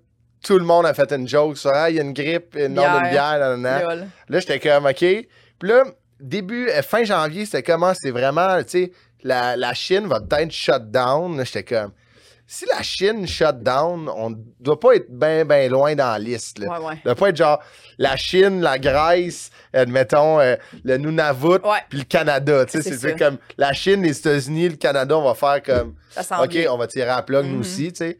tout 0.46 0.58
le 0.60 0.64
monde 0.66 0.86
a 0.86 0.94
fait 0.94 1.12
une 1.12 1.28
joke 1.28 1.58
sur 1.58 1.72
Ah, 1.74 1.90
il 1.90 1.96
y 1.96 2.00
a 2.00 2.04
une 2.04 2.14
grippe, 2.14 2.56
euh, 2.56 2.68
non, 2.68 2.82
Bière. 2.84 3.02
d'une 3.02 3.10
bière, 3.12 3.40
nanana. 3.40 3.82
Lol. 3.96 4.08
Là, 4.30 4.40
j'étais 4.40 4.60
comme, 4.60 4.86
OK. 4.86 4.98
Puis 5.00 5.28
là, 5.70 5.84
début, 6.20 6.70
euh, 6.70 6.82
fin 6.82 7.04
janvier, 7.04 7.46
c'était 7.46 7.64
comment? 7.64 7.94
C'est 7.94 8.12
vraiment, 8.12 8.58
tu 8.64 8.70
sais, 8.70 8.92
la, 9.24 9.58
la 9.58 9.74
Chine 9.74 10.08
va 10.08 10.20
peut-être 10.22 10.52
shut 10.52 10.92
down. 10.92 11.36
Là, 11.38 11.44
J'étais 11.44 11.64
comme, 11.64 11.92
si 12.48 12.66
la 12.68 12.84
Chine 12.84 13.26
shut 13.28 13.64
down, 13.64 14.08
on 14.16 14.36
doit 14.60 14.80
pas 14.80 14.94
être 14.98 15.10
bien, 15.10 15.44
bien 15.46 15.68
loin 15.68 15.96
dans 15.96 16.12
la 16.12 16.20
liste. 16.20 16.60
Là. 16.60 16.78
Ouais, 16.80 16.86
ouais. 16.86 17.02
Doit 17.04 17.16
pas 17.16 17.30
être 17.30 17.38
genre 17.38 17.60
la 17.98 18.16
Chine, 18.18 18.62
la 18.62 18.78
Grèce, 18.78 19.50
admettons, 19.74 20.40
euh, 20.40 20.56
le 20.84 20.98
Nunavut, 20.98 21.60
puis 21.90 21.98
le 22.00 22.04
Canada. 22.06 22.66
Tu 22.66 22.84
sais, 22.84 22.94
C'est 22.98 23.18
comme 23.18 23.38
la 23.58 23.74
Chine, 23.74 24.04
les 24.04 24.16
États-Unis, 24.16 24.70
le 24.70 24.76
Canada, 24.76 25.18
on 25.18 25.24
va 25.24 25.34
faire 25.34 25.64
comme, 25.64 25.96
OK, 26.40 26.50
bien. 26.50 26.72
on 26.72 26.78
va 26.78 26.86
tirer 26.86 27.10
à 27.10 27.16
la 27.16 27.22
plug, 27.24 27.46
nous 27.46 27.56
Mhm. 27.56 27.60
aussi, 27.62 27.92
tu 27.92 27.98
sais. 27.98 28.18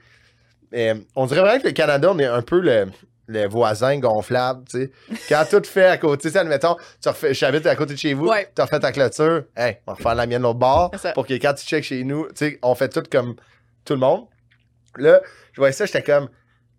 Euh, 0.74 0.96
on 1.16 1.26
dirait 1.26 1.42
vraiment 1.42 1.62
que 1.62 1.68
le 1.68 1.74
Canada, 1.74 2.10
on 2.12 2.20
est 2.20 2.26
un 2.26 2.42
peu 2.42 2.60
le, 2.60 2.88
le 3.28 3.48
voisin 3.48 3.98
gonflable, 4.00 4.64
tu 4.70 4.84
sais. 4.84 4.92
Quand 5.30 5.46
tout 5.50 5.64
fait 5.68 5.86
à 5.86 5.98
côté, 5.98 6.24
tu 6.24 6.32
sais, 6.32 6.40
admettons, 6.40 6.76
tu 7.02 7.10
refais, 7.10 7.34
j'habite 7.34 7.66
à 7.66 7.76
côté 7.76 7.94
de 7.94 8.00
chez 8.00 8.14
vous, 8.14 8.28
Ouais. 8.28 8.50
tu 8.56 8.62
refais 8.62 8.80
ta 8.80 8.92
clôture, 8.92 9.44
hey, 9.56 9.78
on 9.88 9.92
va 9.92 9.96
refaire 9.98 10.16
la 10.16 10.26
mienne 10.28 10.40
de 10.40 10.44
l'autre 10.44 10.60
bord, 10.60 10.92
C'est 11.02 11.14
pour 11.14 11.26
que 11.26 11.34
quand 11.36 11.54
tu 11.54 11.66
checkes 11.66 11.84
chez 11.86 12.04
nous, 12.04 12.26
tu 12.30 12.32
sais, 12.36 12.60
on 12.62 12.76
fait 12.76 12.90
tout 12.90 13.04
comme 13.12 13.36
tout 13.84 13.94
le 13.94 14.00
monde. 14.00 14.26
Là, 14.98 15.22
je 15.54 15.62
voyais 15.62 15.74
ça, 15.74 15.86
j'étais 15.86 16.04
comme, 16.04 16.30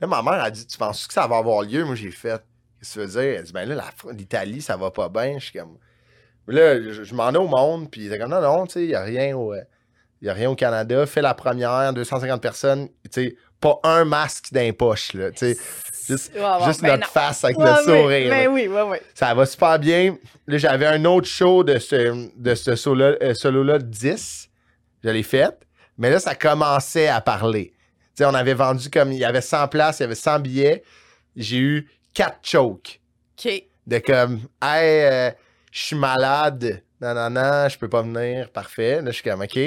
là, 0.00 0.06
ma 0.06 0.22
mère 0.22 0.42
a 0.42 0.50
dit, 0.50 0.66
tu 0.66 0.78
penses 0.78 1.06
que 1.06 1.12
ça 1.14 1.26
va 1.26 1.36
avoir 1.38 1.62
lieu? 1.62 1.84
Moi, 1.84 1.94
j'ai 1.94 2.10
fait, 2.10 2.42
qu'est-ce 2.80 2.94
que 2.94 3.00
tu 3.00 3.06
veux 3.06 3.20
dire? 3.22 3.38
Elle 3.38 3.42
dit, 3.44 3.52
ben 3.52 3.68
là, 3.68 3.74
la 3.74 4.12
l'Italie, 4.12 4.62
ça 4.62 4.76
va 4.76 4.90
pas 4.90 5.08
bien. 5.08 5.38
Je 5.38 5.44
suis 5.46 5.58
comme, 5.58 5.76
là, 6.48 6.80
je, 6.80 7.02
je 7.04 7.14
m'en 7.14 7.30
ai 7.32 7.36
au 7.36 7.46
monde, 7.48 7.90
puis 7.90 8.06
était 8.06 8.18
comme, 8.18 8.30
non, 8.30 8.40
non, 8.40 8.66
tu 8.66 8.72
sais, 8.74 8.82
il 8.84 8.88
n'y 8.88 8.94
a 8.94 9.02
rien 9.02 9.36
au. 9.36 9.52
euh, 9.52 9.60
il 10.22 10.26
y 10.28 10.30
a 10.30 10.32
rien 10.32 10.48
au 10.50 10.54
Canada, 10.54 11.04
fais 11.04 11.20
la 11.20 11.34
première, 11.34 11.92
250 11.92 12.40
personnes, 12.40 12.88
tu 12.88 13.10
sais, 13.10 13.36
pas 13.60 13.78
un 13.84 14.04
masque 14.04 14.46
dans 14.52 14.60
les 14.60 14.72
poches, 14.72 15.12
là, 15.14 15.30
tu 15.30 15.38
sais, 15.54 15.56
juste, 16.06 16.32
Ouais, 16.34 16.40
ouais, 16.42 16.64
juste 16.66 16.82
ben 16.82 16.88
notre 16.92 17.06
non. 17.06 17.12
face 17.12 17.44
avec 17.44 17.58
Ouais, 17.58 17.64
le 17.70 17.82
sourire. 17.84 18.30
Ben 18.30 18.48
oui, 18.48 18.68
ouais, 18.68 18.82
ouais. 18.82 19.02
Ça 19.14 19.34
va 19.34 19.46
super 19.46 19.78
bien. 19.78 20.16
Là, 20.46 20.58
j'avais 20.58 20.86
un 20.86 21.04
autre 21.04 21.26
show 21.26 21.64
de 21.64 21.78
ce, 21.78 22.28
de 22.36 22.54
ce 22.54 22.76
solo- 22.76 23.16
euh, 23.22 23.34
solo-là 23.34 23.78
de 23.78 23.84
10. 23.84 24.48
Je 25.02 25.08
l'ai 25.10 25.22
fait. 25.22 25.56
Mais 25.98 26.10
là, 26.10 26.18
ça 26.20 26.34
commençait 26.34 27.08
à 27.08 27.20
parler. 27.20 27.72
Tu 28.14 28.22
sais, 28.22 28.24
on 28.26 28.34
avait 28.34 28.54
vendu 28.54 28.90
comme. 28.90 29.12
Il 29.12 29.18
y 29.18 29.24
avait 29.24 29.40
100 29.40 29.68
places, 29.68 29.98
il 30.00 30.02
y 30.02 30.04
avait 30.04 30.14
100 30.14 30.40
billets. 30.40 30.82
J'ai 31.34 31.58
eu 31.58 31.88
4 32.14 32.38
chokes. 32.42 33.00
OK. 33.38 33.52
De 33.86 33.98
comme, 33.98 34.40
hey, 34.62 35.04
euh, 35.04 35.30
je 35.72 35.80
suis 35.80 35.96
malade. 35.96 36.82
Non, 37.00 37.14
non, 37.14 37.30
non, 37.30 37.68
je 37.68 37.78
peux 37.78 37.88
pas 37.88 38.02
venir. 38.02 38.50
Parfait. 38.50 38.96
Là, 39.02 39.10
je 39.10 39.16
suis 39.20 39.22
comme, 39.22 39.42
OK. 39.42 39.58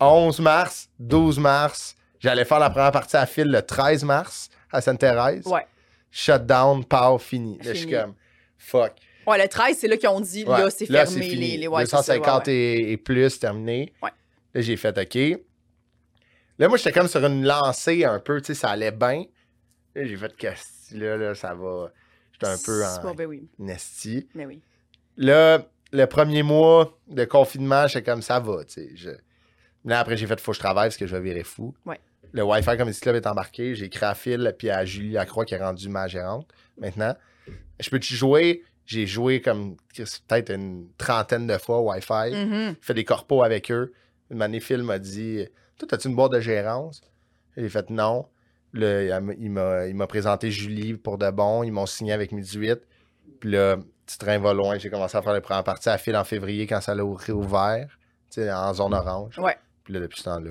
11 0.00 0.40
mars, 0.40 0.88
12 0.98 1.38
mars. 1.38 1.96
J'allais 2.24 2.46
faire 2.46 2.58
la 2.58 2.70
première 2.70 2.90
partie 2.90 3.18
à 3.18 3.26
fil 3.26 3.48
le 3.48 3.60
13 3.60 4.02
mars 4.04 4.48
à 4.72 4.80
Sainte-Thérèse. 4.80 5.46
Ouais. 5.46 5.66
Shutdown, 6.10 6.82
pow, 6.82 7.18
fini. 7.18 7.58
Là, 7.58 7.74
je 7.74 7.78
suis 7.80 7.90
comme, 7.90 8.14
fuck. 8.56 8.92
Ouais, 9.26 9.42
le 9.42 9.46
13, 9.46 9.76
c'est 9.76 9.88
là 9.88 9.98
qu'ils 9.98 10.08
ont 10.08 10.20
dit, 10.22 10.42
Ouais. 10.46 10.58
là, 10.58 10.70
c'est 10.70 10.86
fermé. 10.86 11.22
fini. 11.22 11.34
les, 11.36 11.56
les, 11.58 11.68
ouais, 11.68 11.84
c'est 11.84 11.90
ça, 11.90 11.98
250 11.98 12.46
ouais, 12.46 12.52
ouais. 12.52 12.58
Et, 12.58 12.92
et 12.92 12.96
plus, 12.96 13.38
terminé. 13.38 13.92
Ouais. 14.02 14.08
Là, 14.54 14.60
j'ai 14.62 14.76
fait 14.78 14.96
OK. 14.96 15.40
Là, 16.58 16.68
moi, 16.68 16.78
j'étais 16.78 16.92
comme 16.92 17.08
sur 17.08 17.22
une 17.26 17.44
lancée 17.44 18.04
un 18.04 18.18
peu, 18.20 18.40
tu 18.40 18.46
sais, 18.46 18.54
ça 18.54 18.70
allait 18.70 18.90
bien. 18.90 19.24
Là, 19.94 20.04
j'ai 20.06 20.16
fait 20.16 20.34
que 20.34 20.46
là, 20.92 21.16
là, 21.18 21.34
ça 21.34 21.52
va. 21.54 21.92
J'étais 22.32 22.46
un 22.46 22.56
peu 22.64 22.84
en 22.86 23.06
ouais, 23.06 23.14
ben 23.14 23.26
oui, 23.26 23.48
nasty. 23.58 24.26
ben 24.34 24.46
oui. 24.46 24.62
Là, 25.18 25.58
le 25.92 26.06
premier 26.06 26.42
mois 26.42 26.98
de 27.06 27.26
confinement, 27.26 27.86
j'étais 27.86 28.10
comme 28.10 28.22
ça 28.22 28.40
va, 28.40 28.64
tu 28.64 28.72
sais. 28.72 28.90
Je... 28.94 29.10
Là, 29.84 30.00
après, 30.00 30.16
j'ai 30.16 30.26
fait 30.26 30.40
faut 30.40 30.52
que 30.52 30.56
je 30.56 30.60
travaille 30.60 30.88
parce 30.88 30.96
que 30.96 31.06
je 31.06 31.14
vais 31.14 31.20
virer 31.20 31.44
fou. 31.44 31.74
Ouais. 31.84 32.00
Le 32.34 32.42
Wi-Fi 32.42 32.76
Comedy 32.76 32.98
Club 33.00 33.14
est 33.16 33.26
embarqué. 33.26 33.74
J'ai 33.76 33.86
écrit 33.86 34.04
à 34.04 34.14
Phil 34.14 34.54
puis 34.58 34.68
à 34.68 34.84
Julie 34.84 35.12
Lacroix 35.12 35.44
qui 35.44 35.54
est 35.54 35.58
rendue 35.62 35.88
ma 35.88 36.08
gérante 36.08 36.46
maintenant. 36.76 37.14
Je 37.80 37.88
peux-tu 37.88 38.14
jouer? 38.14 38.62
J'ai 38.86 39.06
joué 39.06 39.40
comme 39.40 39.76
peut-être 39.96 40.50
une 40.52 40.88
trentaine 40.98 41.46
de 41.46 41.56
fois 41.56 41.78
au 41.78 41.90
Wi-Fi. 41.92 42.34
Mhm. 42.34 42.74
fait 42.80 42.92
des 42.94 43.04
corpos 43.04 43.42
avec 43.42 43.70
eux. 43.70 43.92
Une 44.30 44.42
année, 44.42 44.60
Phil 44.60 44.82
m'a 44.82 44.98
dit 44.98 45.46
Toi, 45.78 45.88
as-tu 45.92 46.08
une 46.08 46.16
boîte 46.16 46.32
de 46.32 46.40
gérance? 46.40 47.00
J'ai 47.56 47.68
fait 47.68 47.88
non. 47.90 48.26
Il 48.74 49.50
m'a- 49.94 50.06
présenté 50.08 50.50
Julie 50.50 50.94
pour 50.94 51.18
de 51.18 51.30
bon. 51.30 51.62
Ils 51.62 51.70
m'ont 51.70 51.86
signé 51.86 52.12
avec 52.12 52.32
Midi 52.32 52.58
8. 52.58 52.80
Puis 53.40 53.52
là, 53.52 53.76
petit 54.06 54.18
train 54.18 54.38
va 54.38 54.52
loin. 54.52 54.76
J'ai 54.78 54.90
commencé 54.90 55.16
à 55.16 55.22
faire 55.22 55.34
les 55.34 55.40
premières 55.40 55.62
parties 55.64 55.88
à 55.88 55.98
Phil 55.98 56.16
en 56.16 56.24
février 56.24 56.66
quand 56.66 56.80
ça 56.80 56.94
l'a 56.96 57.04
réouvert, 57.04 57.86
tu 58.30 58.40
sais, 58.42 58.52
en 58.52 58.74
zone 58.74 58.92
orange. 58.94 59.38
Ouais. 59.38 59.56
Puis 59.84 59.94
là, 59.94 60.00
depuis 60.00 60.18
ce 60.18 60.24
temps-là, 60.24 60.50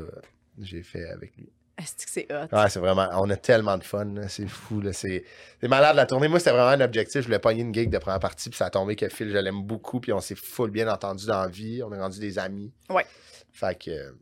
j'ai 0.60 0.82
fait 0.84 1.10
avec 1.10 1.36
lui. 1.36 1.50
Est-ce 1.78 2.06
que 2.06 2.12
c'est 2.12 2.28
hot? 2.32 2.56
Ouais, 2.56 2.70
c'est 2.70 2.80
vraiment. 2.80 3.10
On 3.14 3.30
a 3.32 3.36
tellement 3.36 3.78
de 3.78 3.84
fun, 3.84 4.06
c'est 4.28 4.48
fou. 4.48 4.82
C'est 4.92 5.24
malade 5.64 5.96
la 5.96 6.06
tournée. 6.06 6.28
Moi, 6.28 6.38
c'était 6.40 6.52
vraiment 6.52 6.70
un 6.70 6.82
objectif. 6.82 7.22
Je 7.22 7.26
voulais 7.26 7.40
pogner 7.40 7.62
une 7.62 7.74
gig 7.74 7.90
de 7.90 7.98
première 7.98 8.20
partie, 8.20 8.50
puis 8.50 8.58
ça 8.58 8.66
a 8.66 8.70
tombé 8.70 8.96
que 8.96 9.10
Phil, 9.10 9.30
je 9.32 9.38
l'aime 9.38 9.64
beaucoup, 9.64 10.00
puis 10.00 10.14
on 10.14 10.20
s'est 10.22 10.36
full 10.36 10.70
bien 10.70 10.88
entendu 10.88 11.26
dans 11.26 11.42
la 11.42 11.48
vie. 11.48 11.82
On 11.84 11.92
est 11.92 12.00
rendu 12.00 12.20
des 12.20 12.38
amis. 12.38 12.72
Ouais. 12.90 13.06
Fait 13.52 13.76
que 13.84 14.16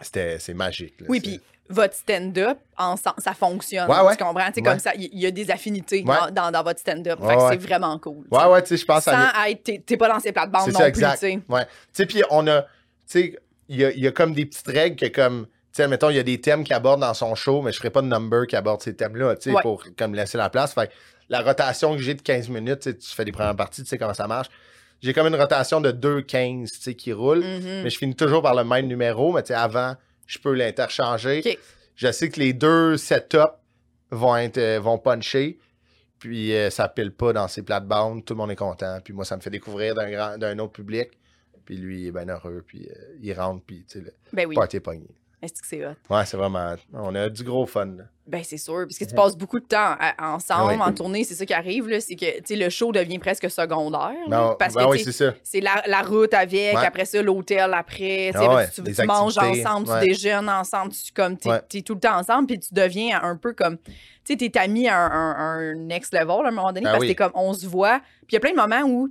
c'était 0.00 0.38
c'est 0.38 0.54
magique. 0.54 1.00
là, 1.00 1.06
Oui, 1.10 1.20
puis 1.20 1.40
votre 1.68 1.94
stand-up, 1.94 2.58
ensemble, 2.76 3.16
ça 3.18 3.32
fonctionne. 3.34 3.88
Ouais, 3.90 4.00
ouais. 4.00 4.16
Tu 4.16 4.24
comprends? 4.24 4.46
Ouais. 4.46 4.62
comme 4.62 4.78
ça, 4.78 4.92
il 4.94 5.02
y, 5.12 5.20
y 5.22 5.26
a 5.26 5.30
des 5.30 5.50
affinités 5.50 6.02
dans, 6.02 6.30
dans, 6.30 6.50
dans 6.50 6.62
votre 6.62 6.80
stand-up. 6.80 7.18
C'est 7.50 7.56
vraiment 7.60 7.98
cool. 7.98 8.26
Ouais, 8.30 8.44
ouais, 8.46 8.62
tu 8.62 8.68
sais, 8.68 8.76
je 8.76 8.84
pense 8.86 9.06
à. 9.08 9.32
Sans 9.32 9.44
être, 9.46 9.84
t'es- 9.84 9.96
pas 9.96 10.08
dans 10.08 10.20
ces 10.20 10.32
plates-bandes 10.32 10.68
non 10.68 10.78
ça, 10.78 10.84
plus, 10.84 10.88
exact. 10.88 11.12
tu 11.14 11.18
sais. 11.26 11.40
Ouais. 11.48 11.64
Tu 11.64 11.70
sais, 11.92 12.06
puis 12.06 12.22
on 12.30 12.46
a. 12.46 12.62
Tu 12.62 12.68
sais, 13.06 13.38
il 13.68 13.76
y 13.76 13.84
a, 13.84 13.90
il 13.92 14.00
y 14.00 14.06
a 14.06 14.12
comme 14.12 14.34
des 14.34 14.46
petites 14.46 14.66
règles 14.68 14.96
que, 14.96 15.06
comme. 15.14 15.46
Sais, 15.82 15.88
mettons, 15.88 16.10
il 16.10 16.16
y 16.16 16.18
a 16.18 16.22
des 16.22 16.40
thèmes 16.40 16.62
qu'il 16.64 16.74
aborde 16.74 17.00
dans 17.00 17.14
son 17.14 17.34
show, 17.34 17.62
mais 17.62 17.72
je 17.72 17.78
ferai 17.78 17.90
pas 17.90 18.02
de 18.02 18.06
number 18.06 18.46
qui 18.46 18.54
aborde 18.56 18.82
ces 18.82 18.94
thèmes-là, 18.94 19.36
tu 19.36 19.44
sais, 19.50 19.56
Ouais. 19.56 19.62
pour 19.62 19.82
comme 19.96 20.14
laisser 20.14 20.36
la 20.38 20.50
place. 20.50 20.74
Fait 20.74 20.90
la 21.28 21.40
rotation 21.42 21.94
que 21.96 22.02
j'ai 22.02 22.14
de 22.14 22.22
15 22.22 22.48
minutes, 22.48 22.80
tu 22.98 23.06
fais 23.14 23.24
des 23.24 23.32
premières 23.32 23.56
parties, 23.56 23.82
tu 23.82 23.88
sais 23.88 23.96
comment 23.98 24.14
ça 24.14 24.26
marche. 24.26 24.48
J'ai 25.00 25.14
comme 25.14 25.26
une 25.28 25.36
rotation 25.36 25.80
de 25.80 25.90
2-15, 25.92 26.70
tu 26.72 26.80
sais, 26.80 26.94
qui 26.94 27.12
roule, 27.12 27.38
Mhm. 27.40 27.82
mais 27.84 27.88
je 27.90 27.96
finis 27.96 28.14
toujours 28.14 28.42
par 28.42 28.54
le 28.54 28.64
même 28.64 28.86
numéro, 28.86 29.32
mais 29.32 29.42
tu 29.42 29.48
sais, 29.48 29.54
avant, 29.54 29.94
je 30.26 30.38
peux 30.38 30.52
l'interchanger. 30.54 31.58
Je 31.96 32.12
sais 32.12 32.28
que 32.28 32.38
les 32.40 32.52
deux 32.52 32.96
setups 32.98 33.38
vont 34.10 34.36
être 34.36 34.58
euh, 34.58 34.80
vont 34.80 34.98
puncher. 34.98 35.58
Puis 36.18 36.54
euh, 36.54 36.68
ça 36.68 36.88
pile 36.88 37.12
pas 37.12 37.32
dans 37.32 37.48
ses 37.48 37.62
plates-bandes. 37.62 38.24
Tout 38.26 38.34
le 38.34 38.38
monde 38.38 38.50
est 38.50 38.56
content. 38.56 38.98
Puis 39.02 39.14
moi, 39.14 39.24
ça 39.24 39.36
me 39.36 39.40
fait 39.40 39.48
découvrir 39.50 39.94
d'un 39.94 40.58
autre 40.58 40.72
public. 40.72 41.08
Puis 41.64 41.76
lui, 41.78 42.02
il 42.02 42.06
est 42.08 42.12
bien 42.12 42.28
heureux. 42.28 42.62
Puis 42.66 42.86
euh, 42.90 43.16
il 43.22 43.32
rentre. 43.32 43.62
Puis 43.64 43.84
tu 43.88 43.98
sais, 44.00 44.04
le 44.04 44.12
Ben 44.32 44.46
oui. 44.46 44.54
party 44.54 44.76
est 44.76 44.80
pogné. 44.80 45.06
Est-ce 45.42 45.54
que 45.54 45.66
c'est 45.66 45.86
hot? 45.86 45.94
Ouais, 46.10 46.26
c'est 46.26 46.36
vraiment. 46.36 46.74
On 46.92 47.14
a 47.14 47.28
du 47.30 47.42
gros 47.44 47.64
fun. 47.66 47.86
là. 47.86 48.04
Ben, 48.26 48.42
c'est 48.44 48.58
sûr. 48.58 48.84
Parce 48.86 48.98
que 48.98 49.04
tu 49.06 49.14
passes 49.14 49.36
beaucoup 49.36 49.58
de 49.58 49.64
temps 49.64 49.96
à- 49.98 50.34
ensemble, 50.34 50.74
Mhm. 50.74 50.80
En 50.82 50.92
tournée. 50.92 51.24
C'est 51.24 51.34
ça 51.34 51.44
qui 51.46 51.54
arrive, 51.54 51.88
là. 51.88 51.98
C'est 52.00 52.14
que, 52.14 52.54
le 52.54 52.68
show 52.68 52.92
devient 52.92 53.18
presque 53.18 53.50
secondaire. 53.50 54.12
Ben, 54.28 54.54
parce 54.58 54.74
ben 54.74 54.84
que, 54.84 54.90
oui, 54.90 55.00
c'est 55.02 55.12
ça. 55.12 55.32
c'est 55.42 55.60
la, 55.60 55.82
la 55.86 56.02
route 56.02 56.32
avec, 56.34 56.76
Ouais. 56.76 56.86
après 56.86 57.06
ça, 57.06 57.20
l'hôtel 57.22 57.72
après. 57.74 58.28
tu 58.32 58.36
Ah 58.38 58.42
là, 58.42 58.54
ouais, 58.54 58.70
tu, 58.70 58.82
des 58.82 58.92
tu 58.94 59.04
manges 59.04 59.38
ensemble, 59.38 59.88
ouais. 59.88 60.00
tu 60.02 60.06
déjeunes 60.08 60.48
ensemble, 60.48 60.92
tu 60.92 61.10
comme, 61.12 61.36
t'es, 61.38 61.50
t'es 61.68 61.82
tout 61.82 61.94
le 61.94 62.00
temps 62.00 62.18
ensemble, 62.18 62.46
puis 62.46 62.60
tu 62.60 62.72
deviens 62.74 63.20
un 63.22 63.36
peu 63.36 63.52
comme. 63.54 63.78
Tu 63.78 63.92
sais, 64.24 64.36
t'es 64.36 64.56
ami 64.58 64.86
à 64.88 64.96
un, 64.98 65.10
un- 65.10 65.36
un 65.70 65.74
next 65.74 66.12
level 66.12 66.44
à 66.44 66.48
un 66.48 66.50
moment 66.52 66.68
donné, 66.72 66.82
Ben 66.82 66.90
parce 66.92 67.00
oui. 67.00 67.06
que 67.08 67.12
t'es 67.12 67.16
comme, 67.16 67.32
on 67.34 67.52
se 67.54 67.66
voit. 67.66 67.98
Puis 68.26 68.32
il 68.32 68.34
y 68.34 68.36
a 68.36 68.40
plein 68.40 68.52
de 68.52 68.56
moments 68.56 68.82
où 68.82 69.08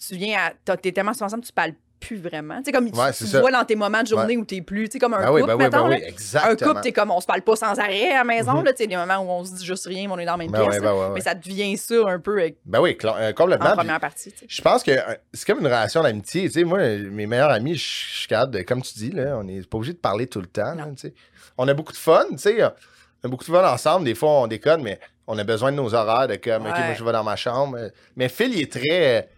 tu 0.00 0.16
viens 0.16 0.38
à. 0.66 0.76
T'es 0.78 0.90
tellement 0.90 1.12
ensemble, 1.12 1.44
tu 1.44 1.52
parles 1.52 1.74
plus 1.98 2.16
vraiment. 2.20 2.58
Tu 2.58 2.64
sais, 2.66 2.72
comme 2.72 2.90
tu- 2.90 2.98
Ouais, 2.98 3.40
vois 3.40 3.50
dans 3.50 3.64
tes 3.64 3.74
moments 3.76 4.02
de 4.02 4.06
journée 4.06 4.36
où 4.36 4.44
t'es 4.44 4.60
plus. 4.60 4.84
Tu 4.88 4.92
sais, 4.92 4.98
comme 4.98 5.14
un 5.14 5.20
Ben 5.22 5.32
oui, 5.32 5.40
couple, 5.40 5.56
ben 5.56 5.64
oui, 5.64 5.70
ben 5.70 5.88
oui, 5.88 6.14
Un 6.42 6.56
couple, 6.56 6.80
t'es 6.82 6.92
comme, 6.92 7.10
on 7.10 7.20
se 7.20 7.26
parle 7.26 7.42
pas 7.42 7.56
sans 7.56 7.78
arrêt 7.78 8.10
à 8.12 8.18
la 8.18 8.24
maison, 8.24 8.60
là. 8.62 8.72
Tu 8.72 8.78
sais, 8.82 8.86
des 8.86 8.96
moments 8.96 9.18
où 9.18 9.28
on 9.30 9.44
se 9.44 9.52
dit 9.54 9.64
juste 9.64 9.86
rien, 9.86 10.06
mais 10.08 10.14
on 10.14 10.18
est 10.18 10.24
dans 10.24 10.32
la 10.32 10.38
même 10.38 10.52
pièce. 10.52 10.66
ouais, 10.66 10.78
ouais, 10.78 10.90
ouais. 10.90 11.08
Mais 11.14 11.20
ça 11.20 11.34
devient 11.34 11.76
ça 11.76 11.94
un 12.06 12.18
peu 12.20 12.38
avec- 12.38 12.58
Ben 12.64 12.80
oui, 12.80 12.96
euh, 13.04 13.30
en 13.30 13.32
complètement. 13.32 13.66
Puis 13.66 13.76
première 13.76 14.00
partie, 14.00 14.30
tu 14.32 14.38
sais. 14.40 14.46
Je 14.48 14.62
pense 14.62 14.82
que 14.82 14.90
euh, 14.90 15.14
c'est 15.32 15.46
comme 15.46 15.60
une 15.60 15.66
relation 15.66 16.02
d'amitié. 16.02 16.42
Tu 16.44 16.50
sais, 16.50 16.64
moi, 16.64 16.78
mes 16.80 17.26
meilleurs 17.26 17.50
amis, 17.50 17.74
je 17.76 17.84
suis 18.18 18.28
capable 18.28 18.52
de, 18.54 18.62
comme 18.62 18.82
tu 18.82 18.94
dis, 18.94 19.10
là, 19.10 19.36
on 19.38 19.44
n'est 19.44 19.62
pas 19.62 19.76
obligé 19.78 19.92
de 19.94 19.98
parler 19.98 20.26
tout 20.26 20.40
le 20.40 20.46
temps. 20.46 20.74
là, 20.74 20.84
tu 20.90 21.08
sais. 21.08 21.14
on 21.58 21.66
a 21.68 21.74
beaucoup 21.74 21.92
de 21.92 21.98
fun, 21.98 22.24
tu 22.32 22.38
sais. 22.38 22.62
On 22.62 23.28
a 23.28 23.30
beaucoup 23.30 23.44
de 23.44 23.50
fun 23.50 23.72
ensemble. 23.72 24.04
Des 24.04 24.14
fois, 24.14 24.28
on 24.42 24.46
déconne, 24.46 24.82
mais 24.82 25.00
on 25.26 25.36
a 25.38 25.44
besoin 25.44 25.72
de 25.72 25.76
nos 25.76 25.94
horaires, 25.94 26.28
de 26.28 26.36
comme, 26.36 26.66
OK, 26.66 26.72
Ouais. 26.72 26.84
moi, 26.86 26.94
je 26.94 27.02
vais 27.02 27.12
dans 27.12 27.24
ma 27.24 27.34
chambre. 27.36 27.78
Mais 28.14 28.28
Phil, 28.28 28.52
il 28.54 28.60
est 28.60 28.70
très. 28.72 29.28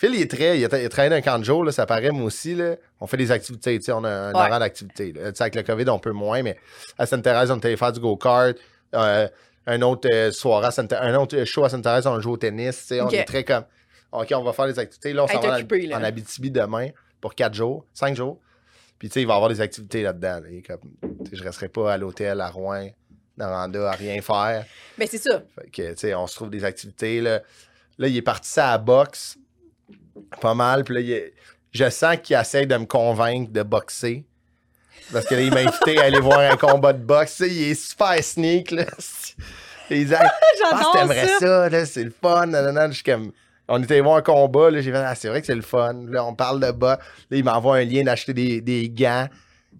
Phil, 0.00 0.14
il 0.14 0.22
est 0.22 0.30
très. 0.30 0.58
Il 0.58 0.64
a, 0.64 0.78
il 0.80 0.86
a 0.86 0.88
travaillé 0.88 1.10
dans 1.10 1.16
un 1.16 1.20
camp 1.20 1.38
de 1.38 1.44
jour, 1.44 1.62
là, 1.62 1.72
ça 1.72 1.84
paraît, 1.84 2.10
moi 2.10 2.24
aussi. 2.24 2.54
Là. 2.54 2.76
On 3.00 3.06
fait 3.06 3.18
des 3.18 3.30
activités, 3.30 3.78
tu 3.78 3.84
sais, 3.84 3.92
on 3.92 4.02
a 4.04 4.08
un 4.08 4.32
Ouais. 4.32 4.58
d'activité. 4.58 5.12
là. 5.12 5.30
Tu 5.30 5.36
sais, 5.36 5.42
Avec 5.42 5.56
le 5.56 5.62
COVID, 5.62 5.90
on 5.90 5.98
peut 5.98 6.12
moins, 6.12 6.42
mais 6.42 6.56
à 6.96 7.04
Sainte-Thérèse, 7.04 7.50
on 7.50 7.58
était 7.58 7.76
faire 7.76 7.92
du 7.92 8.00
go-kart. 8.00 8.56
Euh, 8.94 9.28
un 9.66 9.82
autre 9.82 10.08
euh, 10.10 10.32
soir 10.32 10.64
à 10.64 10.70
un 11.02 11.14
autre 11.16 11.44
show 11.44 11.64
à 11.66 11.68
Sainte-Thérèse, 11.68 12.06
on 12.06 12.18
joue 12.18 12.32
au 12.32 12.36
tennis. 12.38 12.78
tu 12.80 12.86
sais, 12.86 13.02
On 13.02 13.10
est 13.10 13.24
très 13.24 13.44
comme. 13.44 13.64
OK, 14.12 14.32
on 14.34 14.42
va 14.42 14.54
faire 14.54 14.68
des 14.68 14.78
activités. 14.78 15.12
Là, 15.12 15.24
on 15.24 15.28
s'en 15.28 15.38
va 15.38 15.50
en- 15.50 15.54
occupé, 15.56 15.86
là. 15.86 15.98
en 15.98 16.02
Abitibi 16.02 16.50
demain 16.50 16.88
pour 17.20 17.34
quatre 17.34 17.52
jours, 17.54 17.84
cinq 17.92 18.16
jours. 18.16 18.40
Puis, 18.98 19.08
tu 19.10 19.12
sais, 19.14 19.20
il 19.20 19.26
va 19.26 19.34
y 19.34 19.36
avoir 19.36 19.50
des 19.50 19.60
activités 19.60 20.02
là-dedans. 20.02 20.40
là. 20.40 20.48
Comme, 20.66 20.80
tu 21.26 21.30
sais, 21.30 21.36
je 21.36 21.42
resterai 21.44 21.68
pas 21.68 21.92
à 21.92 21.98
l'hôtel 21.98 22.40
à 22.40 22.48
Rouen, 22.48 22.88
Noranda, 23.36 23.90
à 23.90 23.92
rien 23.96 24.22
faire. 24.22 24.64
Ben, 24.96 25.06
c'est 25.10 25.18
ça. 25.18 25.42
Fait 25.54 25.68
que, 25.70 25.90
tu 25.90 25.98
sais, 25.98 26.14
on 26.14 26.26
se 26.26 26.36
trouve 26.36 26.48
des 26.48 26.64
activités. 26.64 27.20
Là, 27.20 27.42
là 27.98 28.08
il 28.08 28.16
est 28.16 28.22
parti 28.22 28.48
ça 28.48 28.68
à 28.68 28.72
la 28.72 28.78
boxe. 28.78 29.36
Pas 30.40 30.54
mal. 30.54 30.84
Puis 30.84 30.94
là, 30.94 31.00
il 31.00 31.32
je 31.72 31.88
sens 31.88 32.16
qu'il 32.22 32.36
essaie 32.36 32.66
de 32.66 32.76
me 32.76 32.86
convaincre 32.86 33.52
de 33.52 33.62
boxer. 33.62 34.24
Parce 35.12 35.26
que 35.26 35.34
là, 35.34 35.42
il 35.42 35.52
m'a 35.52 35.60
invité 35.60 35.98
à 35.98 36.04
aller 36.04 36.20
voir 36.20 36.40
un 36.40 36.56
combat 36.56 36.92
de 36.92 37.02
boxe. 37.02 37.40
Il 37.46 37.70
est 37.70 37.74
super 37.74 38.22
sneak, 38.22 38.70
là. 38.70 38.84
Il 39.90 40.06
dit, 40.06 40.14
ah, 40.14 40.30
J'adore 40.58 40.92
t'aimerais 40.92 41.28
ça. 41.40 41.84
c'est 41.84 42.04
le 42.04 42.12
fun. 42.12 42.46
nanana. 42.46 42.88
Je 42.88 42.94
suis 42.94 43.04
comme, 43.04 43.32
on 43.66 43.82
était 43.82 44.00
voir 44.00 44.16
un 44.16 44.22
combat, 44.22 44.70
là, 44.70 44.80
j'ai 44.80 44.92
fait, 44.92 44.98
ah, 44.98 45.14
c'est 45.14 45.28
vrai 45.28 45.40
que 45.40 45.46
c'est 45.46 45.54
le 45.54 45.62
fun. 45.62 45.94
Là, 46.08 46.24
on 46.24 46.34
parle 46.34 46.60
de 46.60 46.70
bas. 46.70 46.98
Là, 47.30 47.36
il 47.36 47.44
m'envoie 47.44 47.78
un 47.78 47.84
lien 47.84 48.04
d'acheter 48.04 48.32
des, 48.32 48.60
des 48.60 48.88
gants. 48.88 49.28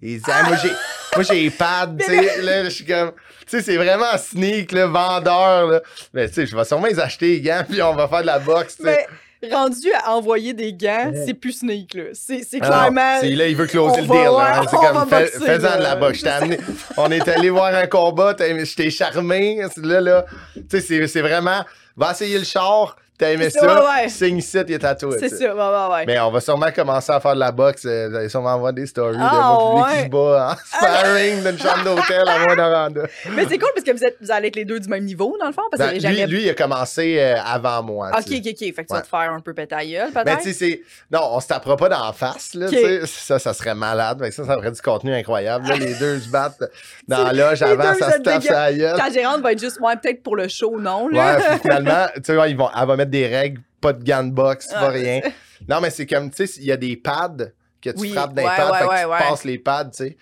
Et 0.03 0.15
il 0.15 0.19
dit, 0.19 0.31
ah, 0.33 0.45
moi, 0.45 0.57
j'ai, 0.57 0.71
moi, 1.15 1.23
j'ai 1.23 1.43
les 1.43 1.51
pads, 1.51 1.95
tu 1.99 2.07
sais. 2.07 2.43
Là, 2.43 2.65
je 2.65 2.71
suis 2.71 2.87
comme, 2.87 3.13
tu 3.13 3.47
sais, 3.49 3.63
c'est 3.63 3.77
vraiment 3.77 4.17
sneak, 4.19 4.73
là, 4.73 4.87
vendeur, 4.87 5.67
là. 5.69 5.81
Mais, 6.13 6.29
tu 6.29 6.35
sais, 6.35 6.47
je 6.47 6.57
vais 6.57 6.65
sûrement 6.65 6.87
les 6.87 6.99
acheter, 6.99 7.29
les 7.29 7.41
gants, 7.41 7.65
puis 7.69 7.83
on 7.83 7.95
va 7.95 8.09
faire 8.09 8.23
de 8.23 8.27
la 8.27 8.39
boxe, 8.39 8.77
tu 8.79 8.85
sais. 8.85 9.07
Rendu 9.51 9.91
à 10.05 10.13
envoyer 10.15 10.53
des 10.53 10.73
gants, 10.75 11.13
c'est 11.27 11.33
plus 11.35 11.53
sneak, 11.53 11.95
là. 11.95 12.03
C'est 12.13 12.43
clairement. 12.61 13.19
c'est 13.21 13.31
là, 13.31 13.47
il 13.49 13.57
veut 13.57 13.67
closer 13.67 14.01
on 14.01 14.03
le 14.03 14.09
va- 14.09 14.15
deal. 14.15 14.27
hein. 14.39 14.63
C'est 14.71 14.77
on 14.77 14.81
comme, 14.81 15.09
fais-en 15.09 15.79
de 15.79 15.83
la 15.83 15.97
boxe. 15.97 16.25
On 16.99 17.11
est 17.11 17.27
allé 17.29 17.49
voir 17.51 17.75
un 17.75 17.87
combat, 17.87 18.35
je 18.39 18.75
t'ai 18.77 18.91
charmé. 18.91 19.63
c'est 19.75 19.85
Là, 19.85 20.01
là, 20.01 20.27
tu 20.55 20.63
sais, 20.71 20.81
c'est- 20.81 21.07
c'est 21.07 21.23
vraiment, 21.23 21.65
va 21.97 22.11
essayer 22.13 22.39
le 22.39 22.45
char, 22.45 22.97
t'as 23.21 23.31
aimé 23.33 23.51
ça, 23.51 23.61
ça, 23.61 23.85
ouais. 23.85 24.09
signe 24.09 24.39
ici, 24.39 24.59
il 24.67 24.73
est 24.75 24.79
toi. 24.79 25.15
C'est 25.19 25.29
ça, 25.29 25.55
ouais, 25.55 25.61
ouais, 25.89 25.95
ouais. 25.95 26.05
Mais 26.07 26.19
on 26.21 26.31
va 26.31 26.41
sûrement 26.41 26.71
commencer 26.75 27.13
à 27.13 27.21
faire 27.21 27.35
de 27.35 27.41
la 27.41 27.53
boxe. 27.53 27.83
euh, 27.87 28.09
Vous 28.11 28.17
allez 28.17 28.29
sûrement 28.29 28.59
voir 28.59 28.73
des 28.73 28.87
stories 28.87 29.17
de 29.17 29.23
Ah, 29.23 29.57
moi 29.59 29.87
puis 29.91 29.95
lui 29.95 29.95
qui 29.95 29.99
ouais. 29.99 30.05
se 30.05 30.09
bat 30.11 30.51
en 30.51 30.77
sparring 30.79 31.43
d'une 31.45 31.59
chambre 31.59 31.85
d'hôtel 31.85 32.29
à 32.29 32.39
Rwanda. 32.45 33.03
Mais 33.37 33.47
c'est 33.49 33.59
cool 33.59 33.71
parce 33.75 33.85
que 33.85 33.93
vous, 33.93 34.05
êtes, 34.05 34.17
vous 34.21 34.31
allez 34.31 34.49
être 34.49 34.57
les 34.57 34.65
deux 34.65 34.81
du 34.81 34.89
même 34.89 35.05
niveau, 35.05 35.37
dans 35.41 35.47
le 35.47 35.53
fond, 35.53 35.63
parce 35.71 35.91
que 35.93 36.03
Ben, 36.03 36.27
lui, 36.29 36.43
il 36.45 36.49
a 36.51 36.55
commencé 36.55 37.17
euh, 37.19 37.37
avant 37.45 37.83
moi. 37.83 38.09
ok, 38.09 38.19
ok, 38.19 38.27
ok. 38.29 38.35
Fait 38.35 38.47
que 38.49 38.73
tu 38.73 38.73
Ouais. 38.73 38.85
vas 38.97 39.01
te 39.03 39.09
faire 39.09 39.33
un 39.33 39.41
peu 39.41 39.55
péter 39.55 39.75
la 39.77 39.85
gueule, 39.87 40.11
peut-être. 40.13 40.25
Ben, 40.25 40.37
tu 40.39 40.53
sais, 40.53 40.53
c'est. 40.53 40.81
Non, 41.11 41.21
on 41.33 41.41
se 41.41 41.47
tapera 41.49 41.77
pas 41.77 41.89
dans 41.89 42.05
la 42.07 42.13
face, 42.13 42.55
là. 42.55 42.67
Ça, 43.07 43.39
ça 43.39 43.53
serait 43.55 43.75
malade. 43.75 44.21
Que 44.21 44.31
ça, 44.31 44.45
ça 44.45 44.55
ferait 44.57 44.73
du 44.73 44.81
contenu 44.81 45.15
incroyable. 45.15 45.69
Là, 45.69 45.77
les 45.77 45.95
deux 45.95 46.19
se 46.21 46.29
battent 46.29 46.65
dans 47.07 47.25
la 47.31 47.33
loge 47.33 47.63
avant, 47.63 47.95
ça 47.95 48.13
se 48.13 48.19
tape 48.19 48.45
la 48.45 48.73
gueule. 48.73 48.97
Ta 48.97 49.11
gérante 49.11 49.41
va 49.43 49.53
être 49.53 49.61
juste, 49.61 49.79
ouais, 49.81 49.95
peut-être 49.97 50.23
pour 50.23 50.37
le 50.37 50.49
show, 50.49 50.79
non, 50.81 51.09
là. 51.09 51.37
Ouais, 51.37 51.59
finalement, 51.63 52.07
tu 52.17 52.21
sais, 52.25 52.37
ouais, 52.37 52.51
ils 52.51 52.57
vont, 52.57 52.69
elle 52.81 52.87
va 52.87 52.97
mettre 52.97 53.10
des 53.11 53.27
règles, 53.27 53.61
pas 53.81 53.93
de 53.93 54.03
gants 54.03 54.25
de 54.25 54.33
boxe, 54.33 54.69
pas 54.69 54.79
Ah, 54.81 54.89
rien. 54.89 55.21
Non, 55.69 55.81
mais 55.81 55.91
c'est 55.91 56.07
comme, 56.07 56.31
tu 56.31 56.47
sais, 56.47 56.61
il 56.61 56.65
y 56.67 56.73
a 56.73 56.77
des 56.77 56.97
pads 56.97 57.37
que 57.83 57.91
tu 57.91 57.97
Oui, 57.99 58.13
frappes 58.13 58.37
ouais, 58.37 58.45
pads, 58.45 58.73
ouais, 58.73 58.79
fait 58.79 58.87
que 58.87 59.03
tu 59.03 59.29
passes 59.29 59.45
les 59.45 59.59
pads, 59.59 59.85
tu 59.87 60.05
sais. 60.05 60.17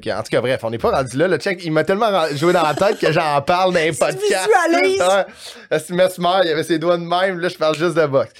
Que, 0.00 0.10
en 0.10 0.22
tout 0.22 0.30
cas, 0.30 0.40
bref, 0.40 0.64
on 0.64 0.70
n'est 0.70 0.78
pas 0.78 0.90
rendu 0.90 1.16
là. 1.16 1.28
Le 1.28 1.36
check, 1.38 1.64
il 1.64 1.70
m'a 1.70 1.84
tellement 1.84 2.26
joué 2.34 2.52
dans 2.52 2.62
la 2.62 2.74
tête 2.74 2.98
que 2.98 3.12
j'en 3.12 3.40
parle 3.42 3.72
dans 3.72 3.78
les 3.78 3.92
podcasts. 3.92 4.50
Ce 5.70 5.92
mesmer, 5.92 6.28
il 6.44 6.50
avait 6.50 6.64
ses 6.64 6.78
doigts 6.80 6.98
de 6.98 7.04
même, 7.04 7.38
là, 7.38 7.48
je 7.48 7.56
parle 7.56 7.76
juste 7.76 7.96
de 7.96 8.06
boxe. 8.06 8.32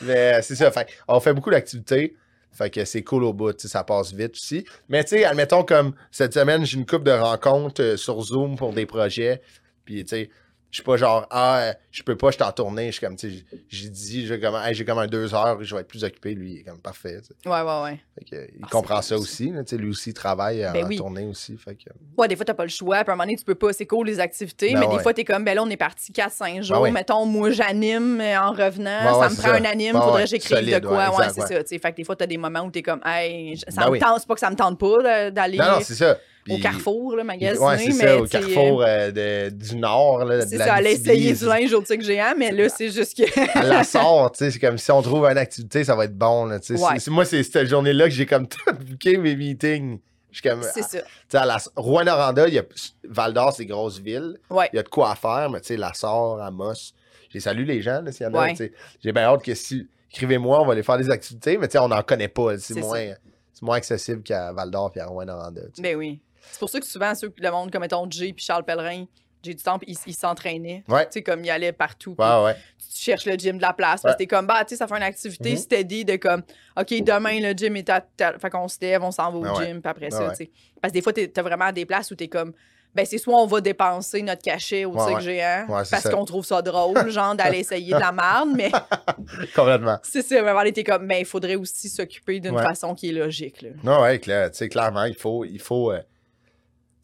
Mais 0.00 0.34
euh, 0.34 0.42
c'est 0.42 0.54
ça, 0.56 0.70
fait 0.70 0.86
on 1.08 1.18
fait 1.20 1.32
beaucoup 1.32 1.50
d'activités. 1.50 2.16
Fait 2.52 2.70
que 2.70 2.84
c'est 2.84 3.02
cool 3.02 3.24
au 3.24 3.32
bout, 3.32 3.58
ça 3.58 3.82
passe 3.82 4.12
vite 4.12 4.34
aussi. 4.34 4.64
Mais 4.88 5.02
tu 5.04 5.10
sais, 5.16 5.24
admettons 5.24 5.64
comme 5.64 5.94
cette 6.10 6.34
semaine, 6.34 6.66
j'ai 6.66 6.76
une 6.76 6.86
couple 6.86 7.04
de 7.04 7.12
rencontres 7.12 7.82
euh, 7.82 7.96
sur 7.96 8.20
Zoom 8.20 8.56
pour 8.56 8.72
des 8.72 8.84
projets. 8.84 9.40
Puis 9.84 10.04
tu 10.04 10.08
sais, 10.10 10.30
je 10.72 10.76
suis 10.78 10.82
pas 10.84 10.96
genre 10.96 11.26
ah 11.30 11.74
je 11.90 12.02
peux 12.02 12.16
pas, 12.16 12.30
je 12.30 12.36
suis 12.36 12.42
en 12.42 12.50
tournée. 12.50 12.86
Je 12.86 12.92
suis 12.92 13.06
comme 13.06 13.14
tu 13.14 13.30
sais, 13.30 13.44
j'ai 13.68 13.88
dit 13.90 14.26
j'ai 14.26 14.40
comme 14.40 14.54
hey, 14.56 14.74
j'ai 14.74 14.86
comme 14.86 14.98
un 14.98 15.06
deux 15.06 15.34
heures, 15.34 15.62
je 15.62 15.74
vais 15.74 15.82
être 15.82 15.86
plus 15.88 16.02
occupé. 16.02 16.32
Lui, 16.34 16.52
il 16.54 16.58
est 16.60 16.62
comme 16.62 16.80
parfait. 16.80 17.20
tu 17.20 17.26
sais. 17.28 17.48
Ouais, 17.48 17.60
ouais, 17.60 17.82
ouais. 17.84 18.00
Fait 18.18 18.24
que, 18.24 18.50
il 18.54 18.60
Ah, 18.62 18.68
comprend 18.70 19.02
ça 19.02 19.18
aussi. 19.18 19.50
là, 19.50 19.62
tu 19.64 19.70
sais, 19.70 19.76
lui 19.76 19.90
aussi 19.90 20.10
il 20.10 20.14
travaille 20.14 20.66
Ben 20.72 20.84
en 20.84 20.88
oui. 20.88 20.96
tournée 20.96 21.26
aussi. 21.26 21.58
Fait 21.58 21.74
que, 21.74 21.90
Ouais, 22.16 22.26
des 22.26 22.36
fois, 22.36 22.46
t'as 22.46 22.54
pas 22.54 22.62
le 22.64 22.70
choix. 22.70 23.04
Puis 23.04 23.10
à 23.10 23.12
un 23.12 23.16
moment 23.16 23.24
donné, 23.24 23.36
tu 23.36 23.44
peux 23.44 23.54
pas. 23.54 23.74
C'est 23.74 23.84
cool, 23.86 24.06
les 24.06 24.18
activités. 24.18 24.72
Ben 24.72 24.80
mais 24.80 24.86
ouais. 24.86 24.96
des 24.96 25.02
fois, 25.02 25.12
t'es 25.12 25.24
comme, 25.24 25.44
ben 25.44 25.54
là, 25.54 25.62
on 25.62 25.68
est 25.68 25.76
parti 25.76 26.10
4-5 26.10 26.62
jours. 26.62 26.78
Ben 26.78 26.82
ouais. 26.84 26.90
Mettons, 26.90 27.26
moi, 27.26 27.50
j'anime 27.50 28.18
euh, 28.22 28.40
en 28.40 28.52
revenant. 28.52 29.04
Ben 29.04 29.12
ouais, 29.14 29.20
ça 29.24 29.28
me 29.28 29.34
prend 29.36 29.48
ça. 29.48 29.54
un 29.56 29.64
anime. 29.66 29.92
Ben 29.92 30.00
faudrait 30.00 30.24
que 30.24 30.30
j'écrive 30.30 30.80
de 30.80 30.86
quoi. 30.86 31.10
ouais, 31.18 31.26
c'est 31.34 31.40
ça. 31.42 31.48
Fait 31.64 31.92
que 31.92 31.96
des 31.96 32.04
fois, 32.04 32.16
t'as 32.16 32.26
des 32.26 32.38
moments 32.38 32.60
où 32.62 32.70
t'es 32.70 32.82
comme, 32.82 33.02
hey, 33.04 33.58
ça 33.68 33.84
Ben 33.84 33.90
me 33.90 33.98
tente. 33.98 34.20
C'est 34.20 34.26
pas 34.26 34.34
que 34.34 34.40
ça 34.40 34.48
me 34.50 34.56
tente 34.56 34.78
pas 34.78 35.30
d'aller 35.30 35.58
non, 35.58 35.64
non, 35.72 35.78
c'est 35.82 35.94
ça. 35.96 36.16
Au 36.50 36.58
Carrefour, 36.58 37.16
là, 37.16 37.24
magasiner. 37.24 37.64
Ouais, 37.64 37.78
c'est 37.78 37.92
ça, 37.92 38.16
au 38.20 38.26
carrefour 38.26 38.82
euh, 38.82 39.10
de- 39.12 39.50
du 39.50 39.76
Nord. 39.76 40.24
Là, 40.24 40.44
C'est 40.46 40.58
ça, 40.58 40.82
essayer 40.82 41.34
c'est- 41.34 41.44
du 41.44 41.48
linge 41.48 41.72
au 41.72 41.82
tigre 41.82 42.02
géant, 42.04 42.34
mais 42.36 42.50
là, 42.50 42.68
c'est 42.68 42.90
juste 42.90 43.16
que. 43.16 43.22
elle 43.60 43.68
la 43.68 43.84
sort, 43.84 44.32
tu 44.32 44.38
sais, 44.44 44.50
c'est 44.50 44.58
comme 44.58 44.78
si 44.78 44.90
on 44.90 45.02
trouve 45.02 45.24
une 45.26 45.38
activité, 45.38 45.84
ça 45.84 45.94
va 45.94 46.04
être 46.06 46.16
bon, 46.18 46.46
là, 46.46 46.58
tu 46.58 46.76
sais. 46.76 46.82
Ouais. 46.82 46.96
Moi, 47.08 47.24
c'est 47.24 47.42
cette 47.42 47.68
journée-là 47.68 48.04
que 48.04 48.14
j'ai 48.14 48.26
comme 48.26 48.48
tout 48.48 48.58
booké 48.88 49.16
mes 49.18 49.36
meetings. 49.36 49.98
Je 50.30 50.38
suis 50.40 50.48
comme, 50.48 50.62
c'est 50.62 50.82
ça. 50.82 50.98
tu 50.98 51.04
sais, 51.28 51.36
à 51.36 51.44
la 51.44 51.58
Rouen-Noranda, 51.76 52.48
il 52.48 52.54
y 52.54 52.58
a 52.58 52.64
Val 53.08 53.34
d'Or, 53.34 53.52
c'est 53.54 53.66
grosse 53.66 53.98
ville. 54.00 54.38
Ouais. 54.48 54.68
Il 54.72 54.76
y 54.76 54.78
a 54.78 54.82
de 54.82 54.88
quoi 54.88 55.10
à 55.12 55.14
faire, 55.14 55.50
mais 55.50 55.60
tu 55.60 55.68
sais, 55.68 55.76
la 55.76 55.92
Sort, 55.92 56.40
Amos. 56.40 56.92
J'ai 57.30 57.40
salué 57.40 57.64
les 57.66 57.82
gens, 57.82 58.02
s'il 58.10 58.24
y 58.24 58.28
en 58.28 58.34
a, 58.34 58.46
Ouais. 58.46 58.72
J'ai 59.04 59.12
bien 59.12 59.22
hâte 59.24 59.42
que 59.44 59.54
si, 59.54 59.86
écrivez-moi, 60.10 60.60
on 60.62 60.66
va 60.66 60.72
aller 60.72 60.82
faire 60.82 60.98
des 60.98 61.10
activités, 61.10 61.56
mais 61.58 61.68
tu 61.68 61.72
sais, 61.72 61.78
on 61.78 61.88
n'en 61.88 62.02
connaît 62.02 62.28
pas. 62.28 62.56
C'est 62.58 62.74
moins, 62.80 63.12
c'est 63.52 63.62
moins 63.62 63.76
accessible 63.76 64.22
qu'à 64.22 64.52
Val 64.52 64.70
d'Or 64.70 64.90
et 64.96 65.00
à 65.00 65.06
Rouen-Noranda. 65.06 65.60
Ben 65.78 65.96
oui. 65.96 66.18
C'est 66.50 66.58
pour 66.58 66.68
ça 66.70 66.80
que 66.80 66.86
souvent, 66.86 67.14
ceux, 67.14 67.32
le 67.36 67.50
monde, 67.50 67.70
comme 67.70 67.80
mettons 67.82 68.06
Jay 68.10 68.32
puis 68.32 68.44
Charles 68.44 68.64
Pellerin, 68.64 69.04
Jay 69.42 69.54
du 69.54 69.62
Temple, 69.62 69.84
ils 69.88 70.14
s'entraînaient. 70.14 70.84
Ouais. 70.88 71.04
Tu 71.06 71.12
sais, 71.14 71.22
comme 71.22 71.44
ils 71.44 71.50
allaient 71.50 71.72
partout. 71.72 72.14
puis 72.14 72.24
Ouais, 72.26 72.44
ouais. 72.44 72.54
tu 72.78 72.96
cherches 73.02 73.26
le 73.26 73.34
gym 73.34 73.56
de 73.56 73.62
la 73.62 73.72
place. 73.72 74.02
Parce 74.02 74.14
que 74.14 74.18
t'es 74.18 74.26
comme, 74.28 74.46
bah, 74.46 74.64
tu 74.64 74.70
sais, 74.70 74.76
ça 74.76 74.86
fait 74.86 74.96
une 74.96 75.02
activité 75.02 75.50
Mhm. 75.52 75.56
steady 75.56 76.04
de 76.04 76.16
comme, 76.16 76.42
OK, 76.78 77.02
demain, 77.02 77.40
le 77.40 77.52
gym 77.52 77.74
est 77.76 77.90
à. 77.90 78.04
Fait 78.38 78.50
qu'on 78.50 78.68
se 78.68 78.78
lève, 78.80 79.02
on 79.02 79.10
s'en 79.10 79.32
va 79.32 79.38
au 79.52 79.60
gym, 79.60 79.80
puis 79.82 79.90
après 79.90 80.10
ça, 80.10 80.30
tu 80.30 80.36
sais. 80.36 80.50
Parce 80.80 80.92
que 80.92 80.98
des 80.98 81.02
fois, 81.02 81.12
t'es- 81.12 81.26
t'as 81.28 81.42
vraiment 81.42 81.72
des 81.72 81.84
places 81.86 82.10
où 82.12 82.14
t'es 82.14 82.28
comme, 82.28 82.52
ben, 82.94 83.06
c'est 83.06 83.16
soit 83.18 83.34
on 83.40 83.46
va 83.46 83.60
dépenser 83.62 84.20
notre 84.22 84.42
cachet 84.42 84.84
au 84.84 84.92
ouais. 84.94 85.20
géant, 85.22 85.64
parce 85.66 86.08
qu'on 86.10 86.24
trouve 86.26 86.44
ça 86.44 86.60
drôle, 86.62 87.08
genre 87.10 87.34
d'aller 87.34 87.58
essayer 87.66 87.94
de 87.94 87.98
la 87.98 88.12
merde, 88.12 88.50
mais 88.54 88.70
Complètement. 89.56 89.98
c'est 90.02 90.22
ça, 90.22 90.38
à 90.48 90.54
donné, 90.54 90.72
t'es 90.72 90.84
comme, 90.84 91.06
ben, 91.08 91.16
il 91.18 91.24
faudrait 91.24 91.56
aussi 91.56 91.88
s'occuper 91.88 92.38
d'une 92.40 92.58
façon 92.58 92.94
qui 92.94 93.08
est 93.08 93.12
logique, 93.12 93.62
là. 93.62 93.70
Non, 93.82 94.02
ouais, 94.02 94.18
clair, 94.18 94.50
tu 94.50 94.58
sais, 94.58 94.68
clairement, 94.68 95.04
il 95.04 95.14
faut. 95.16 95.44
Il 95.44 95.60
faut 95.60 95.90
euh, 95.92 96.00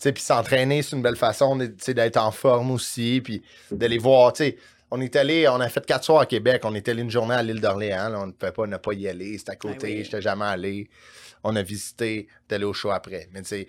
puis 0.01 0.23
s'entraîner, 0.23 0.83
c'est 0.83 0.97
une 0.97 1.03
belle 1.03 1.17
façon 1.17 1.57
d'être 1.57 2.17
en 2.17 2.31
forme 2.31 2.71
aussi, 2.71 3.21
puis 3.23 3.43
de 3.71 3.87
les 3.87 3.99
voir. 3.99 4.33
On 4.91 5.01
est 5.03 5.17
allé, 5.17 5.47
on 5.49 5.61
a 5.61 5.69
fait 5.69 5.85
quatre 5.85 6.05
soirs 6.05 6.21
à 6.23 6.27
Québec, 6.27 6.63
on 6.65 6.75
est 6.75 6.89
allé 6.89 7.03
une 7.03 7.11
journée 7.11 7.35
à 7.35 7.43
l'île 7.43 7.61
d'Orléans, 7.61 8.13
on 8.17 8.27
ne 8.29 8.33
pouvait 8.33 8.53
pas 8.53 8.67
ne 8.67 8.77
pas 8.79 8.93
y 8.95 9.07
aller, 9.07 9.37
c'était 9.37 9.53
à 9.53 9.57
côté, 9.57 9.87
Ben 9.89 9.97
oui. 9.99 10.05
j'étais 10.05 10.23
jamais 10.23 10.47
allé. 10.47 10.89
On 11.45 11.55
a 11.57 11.63
visité, 11.63 12.27
on 12.31 12.53
est 12.53 12.57
allé 12.57 12.65
au 12.65 12.73
show 12.73 12.91
après. 12.91 13.29
Mais 13.33 13.43
tu 13.43 13.49
sais, 13.49 13.69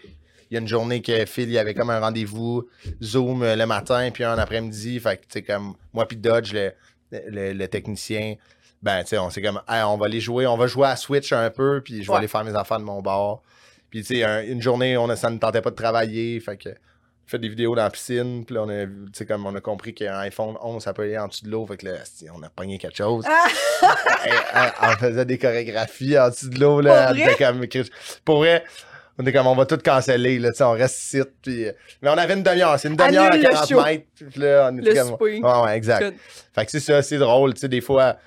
il 0.50 0.54
y 0.54 0.58
a 0.58 0.62
une 0.62 0.68
journée 0.68 1.02
que 1.02 1.26
Phil, 1.26 1.50
il 1.50 1.52
y 1.52 1.58
avait 1.58 1.74
comme 1.74 1.90
un 1.90 2.00
rendez-vous 2.00 2.68
Zoom 3.04 3.44
euh, 3.44 3.56
le 3.56 3.66
matin, 3.66 4.10
puis 4.14 4.24
un 4.24 4.38
après-midi, 4.38 5.00
fait 5.02 5.18
que, 5.18 5.22
tu 5.24 5.28
sais, 5.34 5.42
comme 5.42 5.74
moi 5.94 6.08
puis 6.08 6.16
Dodge, 6.18 6.54
le, 6.54 6.72
le, 7.12 7.52
le 7.54 7.68
technicien, 7.68 8.36
ben, 8.82 9.02
tu 9.04 9.10
sais, 9.10 9.18
on 9.18 9.30
s'est 9.30 9.42
comme, 9.42 9.62
Hey, 9.68 9.84
on 9.84 9.98
va 9.98 10.06
aller 10.06 10.22
jouer, 10.22 10.48
on 10.48 10.56
va 10.56 10.68
jouer 10.68 10.88
à 10.88 10.96
Switch 10.96 11.34
un 11.34 11.50
peu, 11.50 11.82
puis 11.84 12.02
je 12.02 12.08
vais 12.08 12.12
Ouais. 12.14 12.18
aller 12.20 12.28
faire 12.30 12.46
mes 12.46 12.56
enfants 12.56 12.80
de 12.80 12.86
mon 12.86 13.02
bar. 13.02 13.42
Puis, 13.90 14.02
tu 14.04 14.16
sais, 14.18 14.24
un- 14.24 14.44
une 14.44 14.62
journée, 14.62 14.98
on 14.98 15.10
a, 15.10 15.16
ça 15.16 15.30
ne 15.30 15.38
tentait 15.38 15.62
pas 15.62 15.72
de 15.72 15.76
travailler, 15.76 16.40
fait 16.40 16.58
que 16.58 16.70
on 16.70 17.30
fait 17.32 17.40
des 17.40 17.50
vidéos 17.50 17.76
dans 17.76 17.84
la 17.84 17.90
piscine, 17.92 18.44
puis 18.46 18.56
là, 18.56 18.64
on 18.64 18.70
a, 18.70 18.86
vu- 18.86 19.06
tu 19.14 19.20
sais, 19.20 19.26
comme 19.26 19.46
on 19.46 19.54
a 19.56 19.62
compris 19.62 19.94
qu'un 19.94 20.18
iPhone 20.20 20.56
11, 20.62 20.82
ça 20.84 20.94
peut 20.94 21.04
aller 21.04 21.18
en 21.18 21.28
dessous 21.28 21.46
de 21.46 21.52
l'eau, 21.52 21.66
fait 21.68 21.78
que 21.78 21.86
là, 21.86 21.94
on 22.36 22.42
a 22.44 22.50
pogné 22.50 22.78
quelque 22.80 22.98
chose. 22.98 23.24
Et, 24.26 24.30
euh, 24.32 24.70
on 24.82 24.92
faisait 24.98 25.26
des 25.26 25.38
chorégraphies 25.38 26.18
en 26.18 26.30
dessous 26.30 26.50
de 26.50 26.60
l'eau, 26.60 26.82
là. 26.82 27.08
Pour 27.14 27.16
vrai? 27.24 27.36
comme, 27.38 27.66
pour 28.26 28.38
vrai, 28.40 28.64
on 29.18 29.24
était 29.24 29.34
comme, 29.34 29.48
on 29.48 29.56
va 29.56 29.66
tout 29.66 29.78
canceller, 29.78 30.40
là, 30.40 30.50
tu 30.52 30.58
sais, 30.58 30.64
on 30.64 30.72
reste 30.72 30.98
ici, 31.04 31.22
puis... 31.44 31.68
euh, 31.68 31.72
Mais 32.02 32.10
on 32.10 32.18
avait 32.18 32.34
une 32.34 32.44
demi-heure, 32.44 32.80
c'est 32.80 32.88
une 32.88 32.96
demi-heure 32.96 33.26
à 33.26 33.28
Annule 33.34 33.44
le 33.44 33.50
40 33.50 33.70
show. 33.70 33.84
mètres, 33.84 34.06
puis 34.16 34.40
là, 34.42 34.70
on 34.72 34.78
était 34.80 34.90
Le 34.90 34.96
comme... 34.96 35.18
Ouais, 35.20 35.62
ouais, 35.66 35.78
exact. 35.78 36.14
Fait 36.56 36.66
que 36.66 36.72
c'est 36.72 36.80
ça, 36.80 37.02
c'est 37.02 37.18
drôle, 37.18 37.54
tu 37.54 37.62
sais, 37.62 37.68
des 37.70 37.82
fois, 37.82 38.18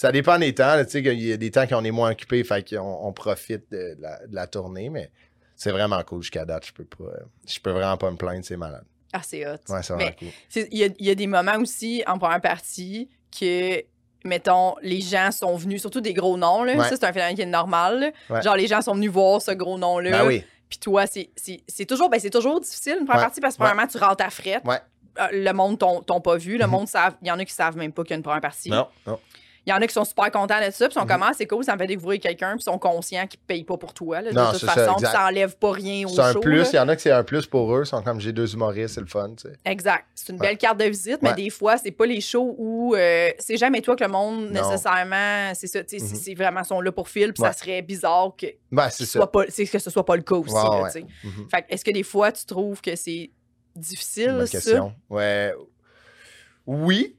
ça 0.00 0.12
dépend 0.12 0.38
des 0.38 0.54
temps, 0.54 0.76
là, 0.76 0.84
tu 0.84 0.92
sais, 0.92 1.02
qu'il 1.02 1.20
y 1.20 1.32
a 1.32 1.36
des 1.36 1.50
temps 1.50 1.66
qu'on 1.66 1.82
est 1.84 1.90
moins 1.90 2.12
occupé, 2.12 2.44
fait 2.44 2.68
qu'on 2.70 2.78
on 3.02 3.12
profite 3.12 3.64
de 3.72 3.96
la, 3.98 4.24
de 4.28 4.32
la 4.34 4.46
tournée, 4.46 4.90
mais 4.90 5.10
c'est 5.56 5.72
vraiment 5.72 6.00
cool 6.04 6.22
jusqu'à 6.22 6.44
date, 6.44 6.66
je 6.66 6.72
peux 6.72 6.84
pas, 6.84 7.02
euh, 7.04 7.20
je 7.48 7.58
peux 7.58 7.72
vraiment 7.72 7.96
pas 7.96 8.08
me 8.12 8.16
plaindre, 8.16 8.44
c'est 8.44 8.56
malade. 8.56 8.84
Ah, 9.12 9.22
c'est 9.24 9.44
hot. 9.44 9.56
Ouais, 9.68 9.82
c'est 9.82 9.96
Mais 9.96 10.04
vraiment 10.04 10.16
cool. 10.20 10.28
il 10.70 10.78
y 10.78 10.84
a, 10.84 10.88
il 11.00 11.06
y 11.06 11.10
a 11.10 11.14
des 11.16 11.26
moments 11.26 11.56
aussi 11.58 12.04
en 12.06 12.16
première 12.16 12.40
partie 12.40 13.08
que, 13.36 13.82
mettons, 14.24 14.76
les 14.82 15.00
gens 15.00 15.32
sont 15.32 15.56
venus, 15.56 15.80
surtout 15.80 16.00
des 16.00 16.14
gros 16.14 16.36
noms, 16.36 16.62
là. 16.62 16.74
Ouais. 16.76 16.88
Ça, 16.88 16.90
c'est 16.96 17.04
un 17.04 17.12
phénomène 17.12 17.34
qui 17.34 17.42
est 17.42 17.46
normal. 17.46 18.12
Ouais. 18.30 18.40
Genre, 18.42 18.54
les 18.54 18.68
gens 18.68 18.80
sont 18.82 18.94
venus 18.94 19.10
voir 19.10 19.42
ce 19.42 19.50
gros 19.50 19.78
nom-là. 19.78 20.10
Ben 20.22 20.26
oui, 20.28 20.44
Puis 20.68 20.78
toi, 20.78 21.06
c'est- 21.08 21.30
c'est 21.34 21.62
c'est 21.66 21.86
toujours, 21.86 22.08
ben, 22.10 22.20
c'est 22.20 22.30
toujours 22.30 22.60
difficile, 22.60 22.98
une 23.00 23.06
première 23.06 23.16
Ouais. 23.16 23.22
partie, 23.26 23.40
parce 23.40 23.56
que 23.56 23.62
Ouais. 23.62 23.68
premièrement, 23.68 23.90
tu 23.90 23.98
rentres 23.98 24.22
à 24.24 24.30
frette. 24.30 24.62
Ouais. 24.64 24.78
Euh, 25.18 25.26
Le 25.32 25.52
monde 25.52 25.78
t'ont 25.78 26.02
t'ont 26.02 26.20
pas 26.20 26.36
vu. 26.36 26.58
Le 26.58 26.66
Mhm. 26.66 26.70
monde 26.70 26.86
savent. 26.88 27.14
Il 27.22 27.26
y 27.28 27.30
en 27.32 27.38
a 27.40 27.44
qui 27.44 27.52
savent 27.52 27.76
même 27.76 27.90
pas 27.92 28.02
qu'il 28.04 28.10
y 28.10 28.14
a 28.14 28.16
une 28.18 28.22
première 28.22 28.40
partie. 28.42 28.70
non, 28.70 28.86
non. 29.06 29.18
Il 29.66 29.70
y 29.70 29.72
en 29.72 29.76
a 29.76 29.86
qui 29.86 29.92
sont 29.94 30.04
super 30.04 30.30
contents 30.30 30.58
de 30.64 30.70
ça, 30.70 30.86
puis 30.86 30.94
sont 30.94 31.00
Mhm. 31.02 31.06
comme, 31.08 31.22
ah, 31.22 31.32
c'est 31.36 31.46
cool, 31.46 31.62
ça 31.64 31.74
me 31.74 31.78
fait 31.78 31.86
découvrir 31.86 32.20
quelqu'un, 32.20 32.54
puis 32.54 32.62
sont 32.62 32.78
conscients 32.78 33.26
qu'ils 33.26 33.40
payent 33.40 33.64
pas 33.64 33.76
pour 33.76 33.92
toi, 33.92 34.20
là, 34.22 34.32
Non, 34.32 34.46
de 34.52 34.58
toute 34.58 34.68
façon, 34.68 34.98
ça 34.98 35.26
enlève 35.26 35.56
pas 35.56 35.72
rien 35.72 36.06
au 36.06 36.10
C'est 36.10 36.20
un 36.20 36.32
show. 36.32 36.40
plus. 36.40 36.68
Il 36.72 36.76
y 36.76 36.78
en 36.78 36.88
a 36.88 36.96
que 36.96 37.02
c'est 37.02 37.10
un 37.10 37.24
plus 37.24 37.46
pour 37.46 37.74
eux. 37.76 37.84
Sont 37.84 38.02
comme 38.02 38.20
j'ai 38.20 38.32
deux 38.32 38.52
humoristes, 38.54 38.94
c'est 38.94 39.00
le 39.00 39.06
fun, 39.06 39.30
tu 39.36 39.48
sais. 39.48 39.56
Exact. 39.64 40.04
C'est 40.14 40.32
une 40.32 40.40
Ouais. 40.40 40.48
belle 40.48 40.58
carte 40.58 40.78
de 40.78 40.84
visite, 40.84 41.18
mais 41.22 41.30
Ouais. 41.30 41.34
des 41.36 41.50
fois, 41.50 41.76
c'est 41.76 41.90
pas 41.90 42.06
les 42.06 42.20
shows 42.20 42.54
où 42.58 42.94
euh, 42.94 43.30
c'est 43.38 43.56
jamais 43.56 43.80
toi 43.82 43.94
que 43.96 44.04
le 44.04 44.10
monde 44.10 44.50
Non. 44.50 44.62
nécessairement. 44.68 45.52
C'est 45.54 45.66
ça, 45.66 45.82
tu 45.84 45.98
sais, 45.98 46.02
Mhm. 46.04 46.08
c'est- 46.10 46.16
c'est 46.16 46.34
vraiment 46.34 46.64
sont 46.64 46.80
là 46.80 46.92
pour 46.92 47.08
fil, 47.08 47.32
puis 47.32 47.42
Ouais. 47.42 47.52
ça 47.52 47.58
serait 47.58 47.82
bizarre 47.82 48.34
que, 48.36 48.46
Ben, 48.72 48.88
ça. 48.90 49.04
soit 49.04 49.30
pas, 49.30 49.44
que 49.46 49.50
ce 49.78 49.90
soit 49.90 50.04
pas 50.04 50.16
le 50.16 50.22
cas 50.22 50.36
aussi. 50.36 50.54
Ouais, 50.54 50.62
là, 50.62 50.82
ouais. 50.82 50.90
tu 50.92 51.00
sais. 51.00 51.06
Mhm. 51.24 51.48
Fait 51.50 51.62
que 51.62 51.66
est-ce 51.74 51.84
que 51.84 51.90
des 51.90 52.02
fois, 52.02 52.32
tu 52.32 52.44
trouves 52.46 52.80
que 52.80 52.94
c'est 52.96 53.30
difficile, 53.76 54.32
Bonne 54.32 54.46
ça? 54.46 54.52
question. 54.52 54.92
Ouais. 55.10 55.52
Oui, 56.66 57.16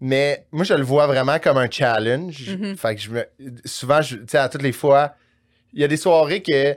mais 0.00 0.46
moi, 0.52 0.64
je 0.64 0.74
le 0.74 0.82
vois 0.84 1.06
vraiment 1.06 1.38
comme 1.38 1.56
un 1.58 1.70
challenge. 1.70 2.50
Mhm. 2.56 2.76
Fait 2.76 2.94
que 2.94 3.00
je 3.00 3.10
me. 3.10 3.24
Souvent, 3.64 4.00
tu 4.00 4.18
sais, 4.28 4.38
à 4.38 4.48
toutes 4.48 4.62
les 4.62 4.72
fois, 4.72 5.14
il 5.72 5.80
y 5.80 5.84
a 5.84 5.88
des 5.88 5.96
soirées 5.96 6.42
que 6.42 6.76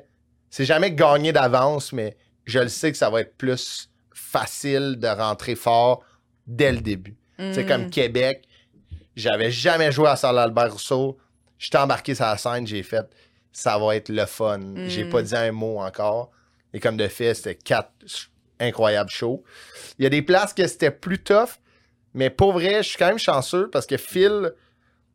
c'est 0.50 0.66
jamais 0.66 0.92
gagné 0.92 1.32
d'avance, 1.32 1.94
mais 1.94 2.16
je 2.46 2.60
le 2.60 2.70
sais 2.70 2.92
que 2.92 2.98
ça 2.98 3.10
va 3.10 3.22
être 3.22 3.36
plus 3.38 3.90
facile 4.14 4.98
de 5.00 5.08
rentrer 5.08 5.56
fort 5.56 6.04
dès 6.48 6.72
le 6.72 6.80
début. 6.82 7.16
C'est 7.38 7.64
Mm. 7.64 7.68
comme 7.68 7.90
Québec. 7.90 8.44
J'avais 9.16 9.52
jamais 9.52 9.92
joué 9.92 10.08
à 10.10 10.16
salle 10.16 10.38
Albert 10.40 10.74
Rousseau. 10.74 11.18
J'étais 11.58 11.78
embarqué 11.78 12.16
sur 12.16 12.26
la 12.26 12.38
scène, 12.38 12.66
j'ai 12.68 12.84
fait 12.84 13.06
ça 13.52 13.78
va 13.78 13.96
être 13.96 14.10
le 14.10 14.26
fun. 14.26 14.60
J'ai 14.88 15.06
pas 15.06 15.22
dit 15.22 15.36
un 15.36 15.52
mot 15.52 15.80
encore. 15.80 16.32
Et 16.74 16.80
comme 16.80 16.96
de 16.96 17.08
fait, 17.08 17.34
c'était 17.34 17.56
quatre 17.56 17.90
incroyables 18.60 19.10
shows. 19.10 19.44
Il 19.98 20.04
y 20.04 20.06
a 20.06 20.10
des 20.10 20.22
places 20.22 20.54
que 20.54 20.66
c'était 20.68 20.92
plus 20.92 21.18
tough, 21.20 21.60
mais 22.14 22.30
pour 22.30 22.54
vrai, 22.54 22.84
je 22.84 22.90
suis 22.90 22.98
quand 22.98 23.08
même 23.08 23.20
chanceux 23.20 23.70
parce 23.70 23.86
que 23.86 23.98
Phil, 23.98 24.54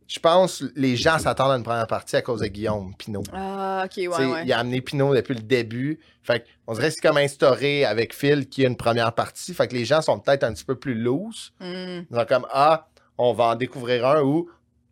je 0.07 0.18
pense, 0.18 0.62
les 0.76 0.97
gens 0.97 1.18
s'attendent 1.18 1.53
à 1.53 1.57
une 1.57 1.62
première 1.62 1.86
partie 1.86 2.16
à 2.16 2.22
cause 2.22 2.40
de 2.40 2.47
Guillaume 2.47 2.95
Pinot. 2.97 3.22
Ah, 3.32 3.86
ok, 3.86 3.97
ouais. 3.97 4.45
Il 4.45 4.53
a 4.53 4.59
amené 4.59 4.80
Pinot 4.80 5.14
depuis 5.14 5.34
le 5.34 5.42
début. 5.42 5.99
Fait 6.22 6.45
on 6.66 6.74
dirait 6.74 6.88
que 6.88 6.95
c'est 6.95 7.07
comme 7.07 7.16
instauré 7.16 7.84
avec 7.84 8.14
Phil 8.14 8.49
qui 8.49 8.64
a 8.64 8.68
une 8.68 8.76
première 8.76 9.12
partie. 9.12 9.55
Fait 9.55 9.66
que 9.68 9.74
les 9.74 9.84
gens 9.84 10.03
sont 10.03 10.18
peut-être 10.18 10.45
un 10.45 10.53
petit 10.53 10.64
peu 10.64 10.76
plus 10.76 10.95
loose. 10.95 11.53
Mm. 11.61 12.03
Ils 12.11 12.16
sont 12.16 12.24
comme 12.26 12.47
Ah, 12.53 12.88
on 13.18 13.32
va 13.32 13.45
en 13.45 13.55
découvrir 13.55 14.07
un 14.07 14.22
ou 14.22 14.49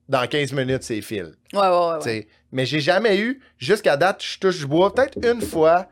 dans 0.08 0.26
15 0.26 0.52
minutes, 0.52 0.82
c'est 0.82 1.00
Phil. 1.00 1.32
Ouais, 1.52 1.60
ouais, 1.60 2.04
ouais. 2.04 2.28
Mais 2.50 2.66
j'ai 2.66 2.80
jamais 2.80 3.18
eu, 3.18 3.40
jusqu'à 3.58 3.96
date, 3.96 4.22
je 4.22 4.38
touche 4.38 4.58
du 4.58 4.66
bois, 4.66 4.92
peut-être 4.92 5.18
une 5.24 5.40
fois 5.40 5.88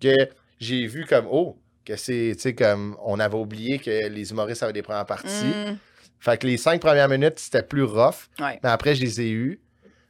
que 0.00 0.14
j'ai 0.58 0.86
vu 0.86 1.06
comme 1.06 1.26
Oh, 1.30 1.56
que 1.84 1.96
c'est, 1.96 2.32
tu 2.34 2.40
sais, 2.40 2.54
comme 2.54 2.96
on 3.02 3.18
avait 3.20 3.36
oublié 3.36 3.78
que 3.78 4.08
les 4.08 4.30
humoristes 4.30 4.62
avaient 4.62 4.72
des 4.72 4.82
premières 4.82 5.06
parties. 5.06 5.28
Mm. 5.28 5.76
Fait 6.20 6.38
que 6.38 6.46
les 6.46 6.56
cinq 6.56 6.80
premières 6.80 7.08
minutes, 7.08 7.38
c'était 7.38 7.62
plus 7.62 7.82
rough. 7.82 8.28
Ouais. 8.38 8.60
Mais 8.62 8.70
après, 8.70 8.94
je 8.94 9.00
les 9.02 9.20
ai 9.20 9.30
eues. 9.30 9.60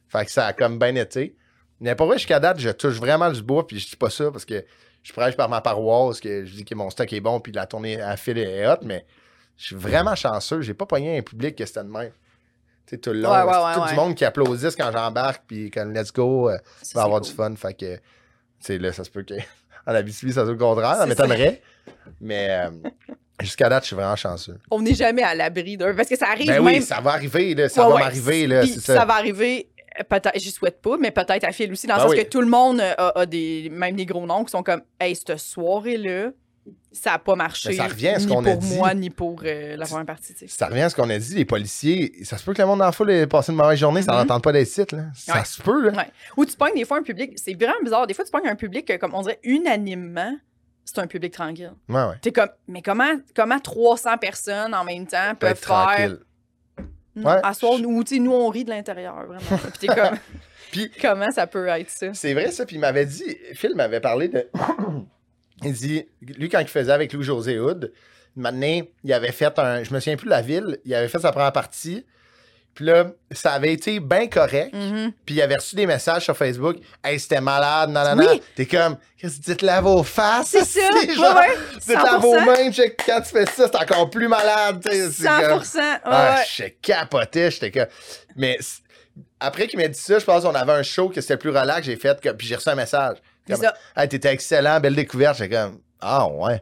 Fait 0.07 0.25
que 0.25 0.31
ça 0.31 0.45
a 0.47 0.53
comme 0.53 0.77
bien 0.77 0.95
été. 0.95 1.35
Mais 1.79 1.95
pour 1.95 2.05
vrai, 2.07 2.17
jusqu'à 2.17 2.39
date, 2.39 2.59
je 2.59 2.69
touche 2.69 2.95
vraiment 2.95 3.31
du 3.31 3.41
bois, 3.41 3.65
puis 3.65 3.79
je 3.79 3.89
dis 3.89 3.95
pas 3.95 4.09
ça 4.09 4.31
parce 4.31 4.45
que 4.45 4.63
je 5.01 5.11
prêche 5.11 5.35
par 5.35 5.49
ma 5.49 5.59
paroisse, 5.59 6.19
que 6.19 6.45
je 6.45 6.55
dis 6.55 6.65
que 6.65 6.75
mon 6.75 6.89
stock 6.89 7.11
est 7.11 7.19
bon, 7.19 7.39
puis 7.39 7.51
la 7.51 7.65
tournée 7.65 7.99
à 7.99 8.15
fil 8.15 8.37
est 8.37 8.67
hot, 8.67 8.77
mais 8.83 9.05
je 9.57 9.65
suis 9.65 9.75
vraiment 9.75 10.15
chanceux. 10.15 10.61
J'ai 10.61 10.73
pas 10.73 10.85
pogné 10.85 11.17
un 11.17 11.21
public 11.21 11.55
que 11.57 11.65
c'était 11.65 11.83
de 11.83 11.89
même. 11.89 12.11
Tu 12.85 12.91
sais, 12.91 12.97
tout 12.97 13.11
le 13.11 13.21
long, 13.21 13.31
Ouais, 13.31 13.37
là, 13.37 13.45
ouais, 13.45 13.73
c'est 13.73 13.79
ouais, 13.79 13.87
tout 13.87 13.93
du 13.93 13.99
monde 13.99 14.15
qui 14.15 14.23
applaudisse 14.25 14.75
quand 14.75 14.91
j'embarque, 14.91 15.43
puis 15.47 15.71
comme 15.71 15.93
let's 15.93 16.13
go, 16.13 16.49
euh, 16.49 16.57
Ça, 16.81 16.99
va 16.99 17.05
avoir 17.05 17.21
cool. 17.21 17.29
du 17.29 17.35
fun. 17.35 17.55
Fait 17.55 17.73
que, 17.73 17.95
tu 17.95 18.01
sais, 18.59 18.77
là, 18.77 18.93
ça 18.93 19.03
se 19.03 19.09
peut 19.09 19.23
que. 19.23 19.33
En 19.85 19.93
Abitibi, 19.95 20.31
ça 20.33 20.43
soit 20.43 20.51
le 20.53 20.57
contraire, 20.57 20.95
ça 20.95 21.01
C'est 21.03 21.07
m'étonnerait. 21.09 21.61
Mais 22.21 22.47
euh, 22.49 22.69
jusqu'à 23.41 23.69
date, 23.69 23.83
je 23.83 23.87
suis 23.87 23.95
vraiment 23.95 24.15
chanceux. 24.15 24.57
On 24.71 24.81
n'est 24.81 24.93
jamais 24.95 25.23
à 25.23 25.35
l'abri 25.35 25.75
d'un. 25.77 25.93
Parce 25.93 26.07
que 26.09 26.15
ça 26.17 26.27
arrive 26.29 26.47
Ben 26.47 26.61
même. 26.63 26.75
oui, 26.77 26.81
ça 26.81 27.01
va 27.01 27.11
arriver, 27.11 27.53
là, 27.55 27.67
ça 27.69 27.83
Ouais, 27.83 27.89
va 27.89 27.95
ouais. 27.95 28.01
m'arriver, 28.03 28.47
là, 28.47 28.61
Puis 28.61 28.69
c'est 28.69 28.79
ça. 28.79 28.95
ça. 28.99 29.05
va 29.05 29.15
arriver, 29.15 29.69
peut-être, 30.09 30.31
j'y 30.39 30.51
souhaite 30.51 30.81
pas, 30.81 30.97
mais 30.97 31.11
peut-être 31.11 31.43
à 31.43 31.51
Phil 31.51 31.71
aussi, 31.71 31.87
dans 31.87 31.95
le 31.95 31.99
Ben 32.01 32.07
sens 32.07 32.15
oui. 32.17 32.23
que 32.23 32.29
tout 32.29 32.41
le 32.41 32.47
monde 32.47 32.79
euh, 32.79 32.93
a, 32.97 33.19
a 33.21 33.25
des, 33.25 33.69
même 33.71 33.95
des 33.95 34.05
gros 34.05 34.25
noms 34.25 34.43
qui 34.45 34.51
sont 34.51 34.63
comme, 34.63 34.81
hey, 34.99 35.15
cette 35.15 35.37
soirée-là, 35.37 36.31
ça 36.93 37.11
n'a 37.11 37.19
pas 37.19 37.35
marché. 37.35 37.69
Mais 37.69 37.75
ça 37.75 37.87
revient 37.87 38.09
à 38.09 38.19
ce 38.19 38.25
ni 38.27 38.33
qu'on 38.33 38.45
a 38.45 38.51
pour 38.51 38.57
dit. 38.59 38.75
moi, 38.77 38.93
ni 38.93 39.09
pour 39.09 39.41
euh, 39.43 39.75
la 39.75 39.85
première 39.85 40.05
partie. 40.05 40.33
Ça 40.47 40.67
revient 40.67 40.81
à 40.81 40.89
ce 40.89 40.95
qu'on 40.95 41.09
a 41.09 41.17
dit, 41.17 41.35
les 41.35 41.45
policiers. 41.45 42.23
Ça 42.23 42.37
se 42.37 42.45
peut 42.45 42.53
que 42.53 42.61
le 42.61 42.67
monde 42.67 42.81
en 42.81 42.91
foule 42.91 43.11
ait 43.11 43.27
passé 43.27 43.51
une 43.51 43.57
mauvaise 43.57 43.79
journée, 43.79 44.01
ça 44.03 44.11
Mhm. 44.13 44.17
n'entend 44.19 44.39
pas 44.39 44.51
des 44.51 44.65
sites, 44.65 44.91
là. 44.93 45.05
Ça 45.15 45.33
Ouais. 45.39 45.45
se 45.45 45.61
peut, 45.61 45.89
là. 45.89 45.91
Ouais. 45.97 46.07
Ou 46.37 46.45
tu 46.45 46.55
pognes 46.55 46.75
des 46.75 46.85
fois 46.85 46.97
un 46.97 47.03
public, 47.03 47.33
c'est 47.35 47.53
vraiment 47.55 47.73
bizarre, 47.83 48.07
des 48.07 48.13
fois 48.13 48.23
tu 48.25 48.31
pognes 48.31 48.47
un 48.47 48.55
public 48.55 48.97
comme 48.99 49.13
on 49.13 49.21
dirait, 49.23 49.39
unanimement, 49.43 50.35
c'est 50.85 50.99
un 50.99 51.07
public 51.07 51.33
tranquille. 51.33 51.71
Ouais, 51.89 51.95
ouais. 52.03 52.15
T'es 52.21 52.31
comme, 52.31 52.49
mais 52.67 52.81
comment, 52.81 53.11
comment 53.35 53.59
300 53.59 54.17
personnes 54.17 54.73
en 54.75 54.83
même 54.83 55.07
temps 55.07 55.33
peuvent 55.39 55.57
faire. 55.57 56.17
Non, 57.15 57.29
Ouais. 57.29 57.39
À 57.43 57.53
soir, 57.53 57.77
nous, 57.79 58.03
tu 58.03 58.15
sais, 58.15 58.19
nous, 58.19 58.31
on 58.33 58.49
rit 58.49 58.63
de 58.65 58.71
l'intérieur, 58.71 59.15
vraiment. 59.27 59.39
Puis 59.79 59.87
t'es 59.87 59.87
comme, 59.87 60.17
Puis 60.71 60.91
comment 60.99 61.29
ça 61.31 61.45
peut 61.45 61.67
être 61.67 61.89
ça? 61.91 62.07
c'est 62.15 62.33
vrai, 62.33 62.49
ça. 62.51 62.65
Puis 62.65 62.77
il 62.77 62.79
m'avait 62.79 63.05
dit, 63.05 63.37
Phil 63.53 63.75
m'avait 63.75 63.99
parlé 63.99 64.29
de. 64.29 64.49
Il 65.65 65.73
dit, 65.73 66.05
lui, 66.21 66.49
quand 66.49 66.59
il 66.59 66.67
faisait 66.67 66.91
avec 66.91 67.13
Louis-José 67.13 67.59
Hood, 67.59 67.91
maintenant, 68.35 68.81
il 69.03 69.13
avait 69.13 69.31
fait 69.31 69.57
un. 69.59 69.83
Je 69.83 69.93
me 69.93 69.99
souviens 69.99 70.17
plus 70.17 70.25
de 70.25 70.29
la 70.31 70.41
ville, 70.41 70.79
il 70.85 70.93
avait 70.95 71.07
fait 71.07 71.19
sa 71.19 71.31
première 71.31 71.51
partie. 71.53 72.05
Puis 72.75 72.85
là, 72.85 73.11
ça 73.31 73.51
avait 73.53 73.71
été 73.71 73.99
bien 73.99 74.25
correct. 74.27 74.73
Mhm. 74.73 75.11
Puis 75.27 75.35
il 75.35 75.41
avait 75.43 75.57
reçu 75.57 75.75
des 75.75 75.85
messages 75.85 76.23
sur 76.23 76.35
Facebook. 76.35 76.77
Hey, 77.03 77.19
c'était 77.19 77.39
malade, 77.39 77.91
Oui. 78.17 78.25
non. 78.25 78.39
T'es 78.55 78.65
comme, 78.65 78.97
qu'est-ce 79.15 79.37
que 79.39 79.43
dites-la 79.43 79.77
à 79.77 79.81
vos 79.81 80.01
faces? 80.01 80.47
C'est 80.47 80.65
ça! 80.65 80.79
genre, 81.13 81.35
ouais. 81.35 81.55
Dites-la 81.79 82.13
à 82.15 82.17
vos 82.17 82.33
100%. 82.35 82.45
mains, 82.47 82.71
quand 83.05 83.21
tu 83.21 83.29
fais 83.29 83.45
ça, 83.45 83.69
c'est 83.71 83.75
encore 83.75 84.09
plus 84.09 84.27
malade. 84.27 84.81
tu 84.83 84.91
sais, 84.91 85.11
c'est 85.11 85.23
comme- 85.27 85.61
100%. 85.61 85.77
ouais, 85.79 85.99
Ah, 86.05 86.43
je 86.51 86.63
capotais, 86.81 87.51
j'étais 87.51 87.69
comme. 87.69 87.85
Mais 88.35 88.57
après 89.39 89.67
qu'il 89.67 89.79
m'a 89.79 89.87
dit 89.87 89.99
ça, 89.99 90.17
je 90.17 90.25
pense 90.25 90.41
qu'on 90.43 90.55
avait 90.55 90.71
un 90.73 90.81
show 90.83 91.09
que 91.09 91.21
c'était 91.21 91.37
plus 91.37 91.51
relax, 91.51 91.85
j'ai 91.85 91.95
fait, 91.95 92.19
que- 92.19 92.29
puis 92.29 92.47
j'ai 92.47 92.55
reçu 92.55 92.69
un 92.69 92.75
message. 92.75 93.17
C'est 93.47 93.53
Comme, 93.53 93.63
ça. 93.63 93.73
Hey, 93.95 94.07
t'étais 94.07 94.33
excellent, 94.33 94.79
belle 94.79 94.95
découverte. 94.95 95.37
J'étais 95.37 95.55
comme, 95.55 95.79
ah 95.99 96.27
ouais. 96.27 96.61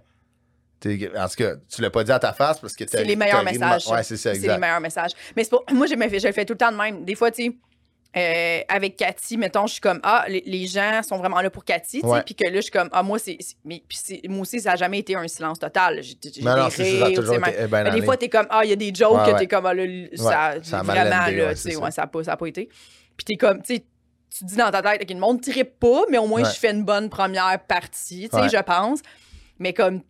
T'es- 0.79 1.11
En 1.15 1.27
tout 1.27 1.36
cas, 1.36 1.53
tu 1.71 1.82
l'as 1.82 1.91
pas 1.91 2.03
dit 2.03 2.11
à 2.11 2.17
ta 2.17 2.34
face 2.34 2.59
parce 2.59 2.73
que 2.75 2.84
t'as- 2.86 2.97
C'est 2.99 3.03
les 3.03 3.15
meilleurs 3.15 3.43
t'as 3.43 3.49
ri 3.49 3.53
de 3.55 3.59
ma- 3.59 3.73
messages. 3.75 3.88
Ouais, 3.93 4.03
c'est 4.03 4.17
ça, 4.17 4.32
C'est 4.34 4.39
les 4.39 4.45
exact. 4.45 4.59
meilleurs 4.59 4.79
messages. 4.82 5.11
Mais 5.36 5.43
c'est 5.43 5.51
pour... 5.51 5.63
moi, 5.71 5.86
je, 5.86 5.93
me 5.95 6.09
fais, 6.09 6.19
je 6.19 6.27
le 6.27 6.34
fais 6.34 6.43
tout 6.45 6.53
le 6.53 6.57
temps 6.57 6.71
de 6.71 6.77
même. 6.77 7.05
Des 7.05 7.13
fois, 7.13 7.29
tu 7.29 7.43
sais, 7.45 7.51
euh, 8.17 8.61
avec 8.67 8.97
Cathy, 8.97 9.38
mettons, 9.38 9.67
je 9.67 9.73
suis 9.73 9.79
comme, 9.82 9.99
ah, 10.01 10.25
les, 10.27 10.41
les 10.45 10.65
gens 10.65 11.01
sont 11.07 11.17
vraiment 11.17 11.39
là 11.39 11.49
pour 11.51 11.63
Cathy, 11.63 12.01
tu 12.01 12.09
sais, 12.09 12.23
puis 12.25 12.34
que 12.36 12.45
là, 12.45 12.55
je 12.55 12.61
suis 12.61 12.71
comme, 12.71 12.89
ah, 12.91 13.03
moi, 13.03 13.19
c'est. 13.19 13.38
c'est- 13.39 13.55
Mais 13.63 13.84
puis 13.88 13.99
c'est- 14.03 14.21
moi 14.27 14.41
aussi, 14.41 14.59
ça 14.59 14.71
n'a 14.71 14.75
jamais 14.75 14.97
été 14.99 15.15
un 15.15 15.27
silence 15.27 15.59
total. 15.59 16.01
J'ai 16.01 16.15
j'ai 16.34 16.41
Non, 16.41 16.57
non, 16.57 16.65
des 16.65 16.71
c'est 16.71 16.84
ça, 16.93 16.97
ça 16.97 17.03
a 17.03 17.07
rires, 17.09 17.19
toujours 17.19 17.36
tu 17.36 17.41
sais, 17.43 17.49
été 17.51 17.59
même- 17.61 17.69
ben 17.69 17.84
Mais 17.84 17.89
des 17.91 17.95
allé. 17.97 18.05
fois, 18.05 18.17
t'es 18.17 18.29
comme, 18.29 18.47
ah, 18.49 18.61
il 18.63 18.69
y 18.71 18.73
a 18.73 18.75
des 18.75 18.91
jokes 18.93 19.13
Ouais, 19.19 19.25
que 19.27 19.32
ouais. 19.34 19.39
t'es 19.39 19.47
comme, 19.47 19.65
ah, 19.67 19.73
là, 19.75 19.84
ça, 20.15 20.55
ça 20.63 20.79
a 20.79 20.84
mal 20.84 21.07
vraiment, 21.07 21.25
là, 21.45 21.51
tu 21.51 21.57
sais, 21.61 21.69
c'est 21.71 21.75
ouais, 21.77 21.86
ça. 21.86 21.91
ça 21.91 22.01
n'a 22.01 22.07
pas, 22.07 22.23
ça 22.23 22.34
a 22.34 22.38
pas 22.38 22.47
été. 22.47 22.67
Puis 23.15 23.25
t'es 23.25 23.36
comme, 23.36 23.61
tu 23.61 23.75
sais, 23.75 23.84
tu 24.36 24.45
dis 24.45 24.55
dans 24.55 24.71
ta 24.71 24.82
tête, 24.82 25.01
OK, 25.03 25.09
le 25.09 25.19
monde 25.19 25.41
ne 25.45 25.63
pas, 25.63 26.03
mais 26.09 26.17
au 26.17 26.25
moins, 26.27 26.41
Ouais. 26.43 26.49
je 26.49 26.57
fais 26.59 26.71
une 26.71 26.84
bonne 26.84 27.09
première 27.09 27.59
partie, 27.67 28.29
tu 28.29 28.36
sais, 28.38 28.41
Ouais. 28.43 28.49
je 28.49 28.61
pense. 28.63 28.99
Mais 29.59 29.73
comme. 29.73 30.01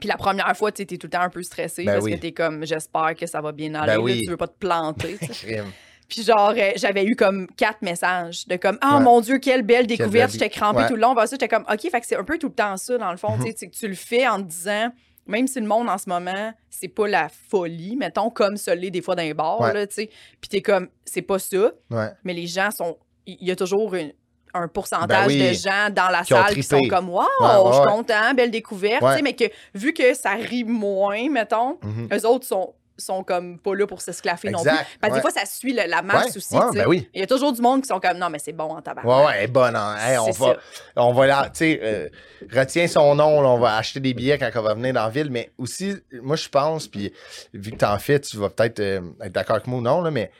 Puis 0.00 0.08
la 0.10 0.16
première 0.18 0.54
fois, 0.56 0.70
tu 0.72 0.82
sais, 0.82 0.86
t'es 0.86 0.98
tout 0.98 1.06
le 1.06 1.12
temps 1.12 1.22
un 1.22 1.30
peu 1.30 1.42
stressé 1.42 1.84
Ben 1.84 1.94
parce 1.94 2.04
oui. 2.04 2.12
que 2.16 2.20
t'es 2.20 2.32
comme, 2.32 2.66
j'espère 2.66 3.14
que 3.18 3.26
ça 3.26 3.40
va 3.40 3.52
bien 3.52 3.74
aller, 3.74 3.86
Ben 3.86 3.98
là, 3.98 4.00
oui. 4.00 4.20
tu 4.22 4.30
veux 4.30 4.36
pas 4.36 4.48
te 4.48 4.58
planter. 4.58 5.16
tu 5.18 5.26
sais. 5.32 5.46
Crime. 5.46 5.72
Puis 6.08 6.22
genre, 6.22 6.52
euh, 6.56 6.72
j'avais 6.76 7.04
eu 7.04 7.16
comme 7.16 7.46
quatre 7.56 7.80
messages 7.82 8.46
de 8.46 8.56
comme, 8.56 8.78
ah 8.82 8.98
Ouais. 8.98 9.02
mon 9.04 9.20
Dieu, 9.22 9.38
quelle 9.38 9.62
belle 9.62 9.86
découverte, 9.86 10.32
j'étais 10.32 10.50
crampée 10.50 10.80
Ouais. 10.82 10.88
tout 10.88 10.94
le 10.94 11.00
long. 11.00 11.14
Bah, 11.14 11.26
ça, 11.26 11.34
j'étais 11.34 11.48
comme, 11.48 11.64
OK, 11.72 11.80
fait 11.90 12.00
que 12.00 12.06
c'est 12.06 12.14
un 12.16 12.24
peu 12.24 12.38
tout 12.38 12.48
le 12.48 12.54
temps 12.54 12.76
ça, 12.76 12.98
dans 12.98 13.10
le 13.10 13.16
fond, 13.16 13.36
tu 13.38 13.42
sais, 13.50 13.56
Mhm. 13.62 13.70
que 13.70 13.76
tu 13.76 13.88
le 13.88 13.94
fais 13.94 14.28
en 14.28 14.36
te 14.42 14.48
disant, 14.48 14.90
même 15.26 15.48
si 15.48 15.58
le 15.60 15.66
monde 15.66 15.88
en 15.88 15.98
ce 15.98 16.08
moment, 16.08 16.52
c'est 16.70 16.86
pas 16.88 17.08
la 17.08 17.28
folie, 17.28 17.96
mettons, 17.96 18.28
comme 18.30 18.56
ça 18.58 18.74
l'est 18.74 18.90
des 18.92 19.00
fois 19.02 19.16
dans 19.16 19.22
les 19.22 19.34
bars, 19.34 19.60
Ouais. 19.62 19.72
là, 19.72 19.86
tu 19.86 19.94
sais. 19.94 20.10
Puis 20.40 20.48
t'es 20.50 20.60
comme, 20.62 20.88
c'est 21.06 21.22
pas 21.22 21.38
ça, 21.38 21.72
mais 22.22 22.34
les 22.34 22.46
gens 22.46 22.70
sont. 22.70 22.98
Il 23.26 23.46
y 23.46 23.50
a 23.50 23.56
toujours 23.56 23.94
une- 23.94 24.12
un 24.54 24.68
pourcentage 24.68 25.08
Ben 25.08 25.26
oui. 25.26 25.48
de 25.48 25.52
gens 25.52 25.90
dans 25.90 26.08
la 26.08 26.22
Qui 26.22 26.28
salle 26.32 26.54
qui 26.54 26.62
sont 26.62 26.80
comme 26.88 27.10
Wow, 27.10 27.24
Ouais, 27.40 27.46
ouais, 27.46 27.72
je 27.72 27.74
suis 27.76 27.84
content, 27.86 28.34
belle 28.34 28.50
découverte. 28.50 29.02
Ouais. 29.02 29.20
Mais 29.20 29.34
que 29.34 29.44
vu 29.74 29.92
que 29.92 30.14
ça 30.14 30.30
rit 30.30 30.64
moins, 30.64 31.28
mettons, 31.28 31.76
Mhm. 31.82 32.08
eux 32.12 32.26
autres 32.26 32.46
sont, 32.46 32.72
sont 32.96 33.22
comme 33.22 33.58
pas 33.58 33.74
là 33.74 33.86
pour 33.86 34.00
s'esclaffer 34.00 34.48
non 34.48 34.62
plus. 34.62 34.70
Parce 34.98 35.10
que 35.10 35.16
des 35.16 35.20
fois, 35.20 35.30
ça 35.30 35.44
suit 35.44 35.74
le- 35.74 35.86
la 35.86 36.00
masse 36.00 36.34
aussi. 36.38 36.56
ben 36.72 36.86
oui. 36.86 37.06
Il 37.12 37.20
y 37.20 37.22
a 37.22 37.26
toujours 37.26 37.52
du 37.52 37.60
monde 37.60 37.82
qui 37.82 37.88
sont 37.88 38.00
comme 38.00 38.16
non, 38.16 38.30
mais 38.30 38.38
c'est 38.38 38.54
bon 38.54 38.74
en 38.74 38.80
tabac. 38.80 39.02
Ouais, 39.04 39.26
ouais, 39.26 39.46
bonne. 39.48 39.76
hein. 39.76 39.96
Hey, 40.00 40.16
on, 40.16 40.30
va, 40.30 40.56
on 40.96 41.12
va 41.12 41.26
là, 41.26 41.42
tu 41.52 41.58
sais, 41.58 41.80
euh, 41.82 42.08
retiens 42.50 42.86
son 42.88 43.14
nom, 43.14 43.42
là, 43.42 43.48
on 43.48 43.58
va 43.58 43.76
acheter 43.76 44.00
des 44.00 44.14
billets 44.14 44.38
quand 44.38 44.48
on 44.54 44.62
va 44.62 44.72
venir 44.72 44.94
dans 44.94 45.02
la 45.02 45.10
ville. 45.10 45.30
Mais 45.30 45.50
aussi, 45.58 45.94
moi, 46.22 46.36
je 46.36 46.48
pense, 46.48 46.88
puis 46.88 47.12
vu 47.52 47.72
que 47.72 47.76
t'en 47.76 47.98
fais, 47.98 48.18
tu 48.20 48.38
vas 48.38 48.48
peut-être 48.48 48.80
euh, 48.80 49.02
être 49.22 49.32
d'accord 49.32 49.56
avec 49.56 49.66
moi 49.66 49.80
ou 49.80 49.82
non, 49.82 50.00
là, 50.00 50.10
mais 50.10 50.30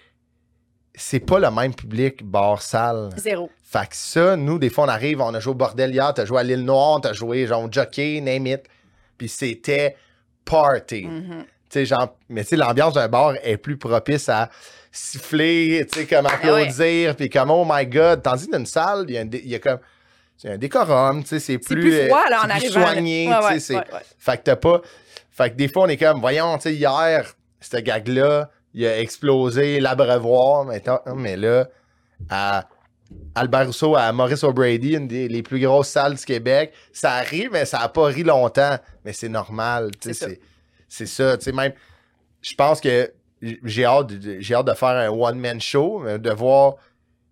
c'est 0.97 1.21
pas 1.21 1.39
le 1.39 1.51
même 1.51 1.75
public 1.75 2.25
bar-salle. 2.25 3.11
Zéro. 3.17 3.51
Fait 3.63 3.87
que 3.89 3.95
ça, 3.97 4.37
nous, 4.37 4.59
des 4.59 4.71
fois, 4.71 4.85
on 4.85 4.89
arrive, 4.89 5.21
on 5.21 5.35
a 5.35 5.41
joué 5.41 5.51
au 5.53 5.55
Bordel 5.55 5.93
hier, 5.93 6.13
t'as 6.15 6.25
joué 6.25 6.41
à 6.41 6.43
l'île 6.43 6.65
Noire, 6.65 7.01
t'as 7.03 7.13
joué 7.13 7.47
genre 7.47 7.65
au 7.65 7.69
Jockey, 7.71 8.21
name 8.21 8.47
it. 8.47 8.63
Puis 9.19 9.29
c'était 9.29 9.97
party. 10.45 11.03
Tu 11.09 11.45
sais, 11.69 11.85
genre, 11.87 12.17
mais 12.29 12.43
tu 12.45 12.51
sais, 12.51 12.57
l'ambiance 12.57 12.95
d'un 12.95 13.09
bar 13.09 13.35
est 13.43 13.57
plus 13.57 13.77
propice 13.77 14.29
à 14.29 14.49
siffler, 14.93 15.87
tu 15.93 15.99
sais, 16.01 16.07
comme 16.07 16.27
applaudir, 16.27 17.17
puis 17.17 17.29
comme, 17.29 17.51
oh 17.51 17.67
my 17.69 17.87
god. 17.87 18.23
Tandis 18.23 18.47
d'une 18.49 18.67
salle, 18.67 19.05
il 19.09 19.15
y 19.15 19.19
a, 19.19 19.23
un 19.23 19.29
y 19.33 19.55
a 19.55 19.59
comme. 19.59 19.79
C'est 20.39 20.51
un 20.51 20.59
décorum, 20.59 21.23
tu 21.23 21.29
sais, 21.31 21.41
c'est 21.41 21.59
plus. 21.59 21.81
plus 21.81 22.07
froid, 22.09 22.23
là, 22.29 22.43
en 22.45 22.49
c'est 22.61 22.67
plus 22.67 22.73
soigné, 22.73 23.27
Ouais, 23.29 23.35
tu 23.35 23.43
sais. 23.43 23.49
ouais, 23.55 23.61
c'est- 23.61 23.75
ouais, 23.75 23.81
ouais. 23.95 24.01
Fait 24.19 24.37
que 24.37 24.43
t'as 24.45 24.57
pas. 24.57 24.83
Fait 25.31 25.51
que 25.51 25.57
des 25.57 25.69
fois, 25.69 25.85
on 25.85 25.89
est 25.89 25.97
comme, 25.97 26.21
voyons, 26.21 26.57
tu 26.57 26.63
sais, 26.65 26.75
hier, 26.75 27.35
cette 27.61 27.85
gag-là, 27.85 28.51
il 28.77 28.87
a 28.87 29.01
explosé 29.01 29.81
l'abreuvoir, 29.81 30.65
maintenant, 30.65 31.01
mais 31.17 31.37
là, 31.37 31.67
à 32.31 32.69
Albert 33.35 33.67
Rousseau, 33.67 33.97
à 33.97 34.13
Maurice 34.13 34.45
O'Brady, 34.45 34.95
une 34.95 35.09
des 35.09 35.29
les 35.29 35.43
plus 35.43 35.59
grosses 35.61 35.89
salles 35.89 36.15
du 36.15 36.25
Québec, 36.25 36.73
ça 36.93 37.13
arrive, 37.15 37.51
mais 37.53 37.65
ça 37.65 37.79
n'a 37.79 37.89
pas 37.89 38.05
ri 38.07 38.23
longtemps. 38.23 38.77
Mais 39.05 39.13
c'est 39.13 39.29
normal, 39.29 39.91
tu 39.93 40.13
C'est 40.13 40.15
ça. 40.15 40.27
c'est- 40.89 41.07
ça, 41.07 41.37
tu 41.39 41.45
sais, 41.45 41.53
même, 41.53 41.73
je 42.43 42.55
pense 42.55 42.81
que 42.81 43.11
j'ai 43.65 43.85
hâte, 43.85 44.09
de- 44.09 44.41
j'ai 44.41 44.55
hâte 44.55 44.67
de 44.67 44.75
faire 44.75 44.89
un 44.91 45.09
one-man 45.09 45.61
show, 45.61 46.05
de 46.19 46.31
voir, 46.31 46.75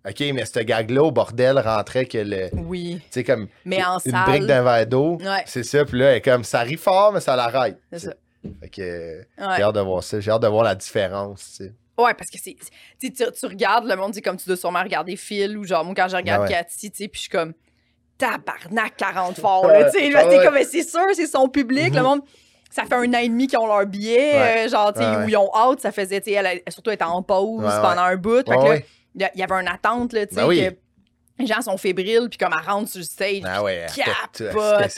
OK, 0.08 0.20
mais 0.34 0.44
ce 0.44 0.60
gag-là, 0.60 1.02
au 1.02 1.10
bordel, 1.10 1.58
rentrait 1.58 2.04
que 2.06 2.18
le, 2.18 2.50
tu 2.50 2.56
Oui. 2.58 3.00
sais, 3.10 3.24
comme 3.24 3.48
Mais 3.64 3.82
en 3.84 3.98
une 4.04 4.12
salle. 4.12 4.24
brique 4.28 4.46
d'un 4.46 4.62
verre 4.62 4.86
d'eau, 4.86 5.16
Ouais. 5.20 5.42
c'est 5.46 5.62
ça, 5.62 5.84
puis 5.84 5.98
là, 5.98 6.14
elle 6.16 6.22
comme, 6.22 6.44
ça 6.44 6.60
rit 6.60 6.76
fort, 6.76 7.12
mais 7.12 7.20
ça 7.20 7.36
l'arrête. 7.36 7.78
C'est 7.92 7.98
tu 8.00 8.06
ça. 8.06 8.14
Fait 8.60 8.68
que 8.68 8.82
euh, 8.82 9.18
Ouais. 9.38 9.54
j'ai 9.56 9.62
hâte 9.62 9.74
de 9.74 9.80
voir 9.80 10.02
ça, 10.02 10.20
j'ai 10.20 10.30
hâte 10.30 10.42
de 10.42 10.48
voir 10.48 10.64
la 10.64 10.74
différence, 10.74 11.56
tu 11.56 11.64
sais. 11.64 11.72
Ouais, 11.96 12.12
parce 12.14 12.28
que 12.30 12.38
c'est. 12.42 12.56
Tu, 13.00 13.12
sais, 13.14 13.30
tu 13.32 13.46
regardes 13.46 13.86
le 13.86 13.94
monde, 13.96 14.12
dit 14.12 14.20
comme 14.22 14.36
tu 14.36 14.46
dois 14.46 14.56
sûrement 14.56 14.82
regarder 14.82 15.14
Phil 15.16 15.56
ou 15.56 15.64
genre, 15.64 15.84
moi, 15.84 15.94
quand 15.96 16.08
je 16.08 16.16
regarde 16.16 16.42
ouais. 16.42 16.48
Cathy, 16.48 16.90
tu 16.90 16.96
sais, 17.04 17.08
puis 17.08 17.18
je 17.18 17.22
suis 17.22 17.30
comme. 17.30 17.52
Tabarnak 18.18 18.96
40 18.96 19.36
forts, 19.40 19.66
là, 19.66 19.90
tu 19.90 19.98
sais. 19.98 20.14
ouais. 20.14 20.44
comme, 20.44 20.56
c'est 20.64 20.82
sûr, 20.82 21.00
c'est 21.14 21.26
son 21.26 21.48
public. 21.48 21.92
Le 21.94 22.00
Mhm. 22.00 22.06
monde. 22.06 22.20
Ça 22.70 22.82
fait 22.84 22.94
un 22.94 23.14
an 23.14 23.18
et 23.18 23.28
demi 23.28 23.46
qu'ils 23.46 23.58
ont 23.60 23.68
leur 23.68 23.86
billet, 23.86 24.64
euh, 24.66 24.68
genre, 24.68 24.92
tu 24.92 25.00
sais, 25.00 25.16
où 25.16 25.28
ils 25.28 25.36
ont 25.36 25.48
hâte. 25.54 25.80
Ça 25.80 25.92
faisait, 25.92 26.20
tu 26.20 26.32
sais, 26.32 26.36
elle, 26.36 26.60
surtout, 26.68 26.90
elle 26.90 26.94
était 26.94 27.04
en 27.04 27.22
pause 27.22 27.62
pendant 27.62 28.02
un 28.02 28.16
bout. 28.16 28.44
Fait 28.44 28.50
Ouais, 28.50 28.56
que 28.56 28.62
là, 28.64 28.68
ouais. 28.70 28.86
il 29.34 29.40
y 29.40 29.42
avait 29.44 29.54
une 29.54 29.68
attente, 29.68 30.12
là, 30.12 30.26
tu 30.26 30.34
sais, 30.34 30.40
Ben 30.40 30.46
oui. 30.48 30.60
que 30.68 30.74
les 31.38 31.46
gens 31.46 31.62
sont 31.62 31.76
fébriles, 31.76 32.26
puis 32.28 32.36
comme 32.38 32.52
elle 32.52 32.68
rentre 32.68 32.88
sur 32.90 32.98
le 32.98 33.04
stage, 33.04 33.42
Ah 33.44 33.62
ouais, 33.62 33.86
capote, 33.94 34.40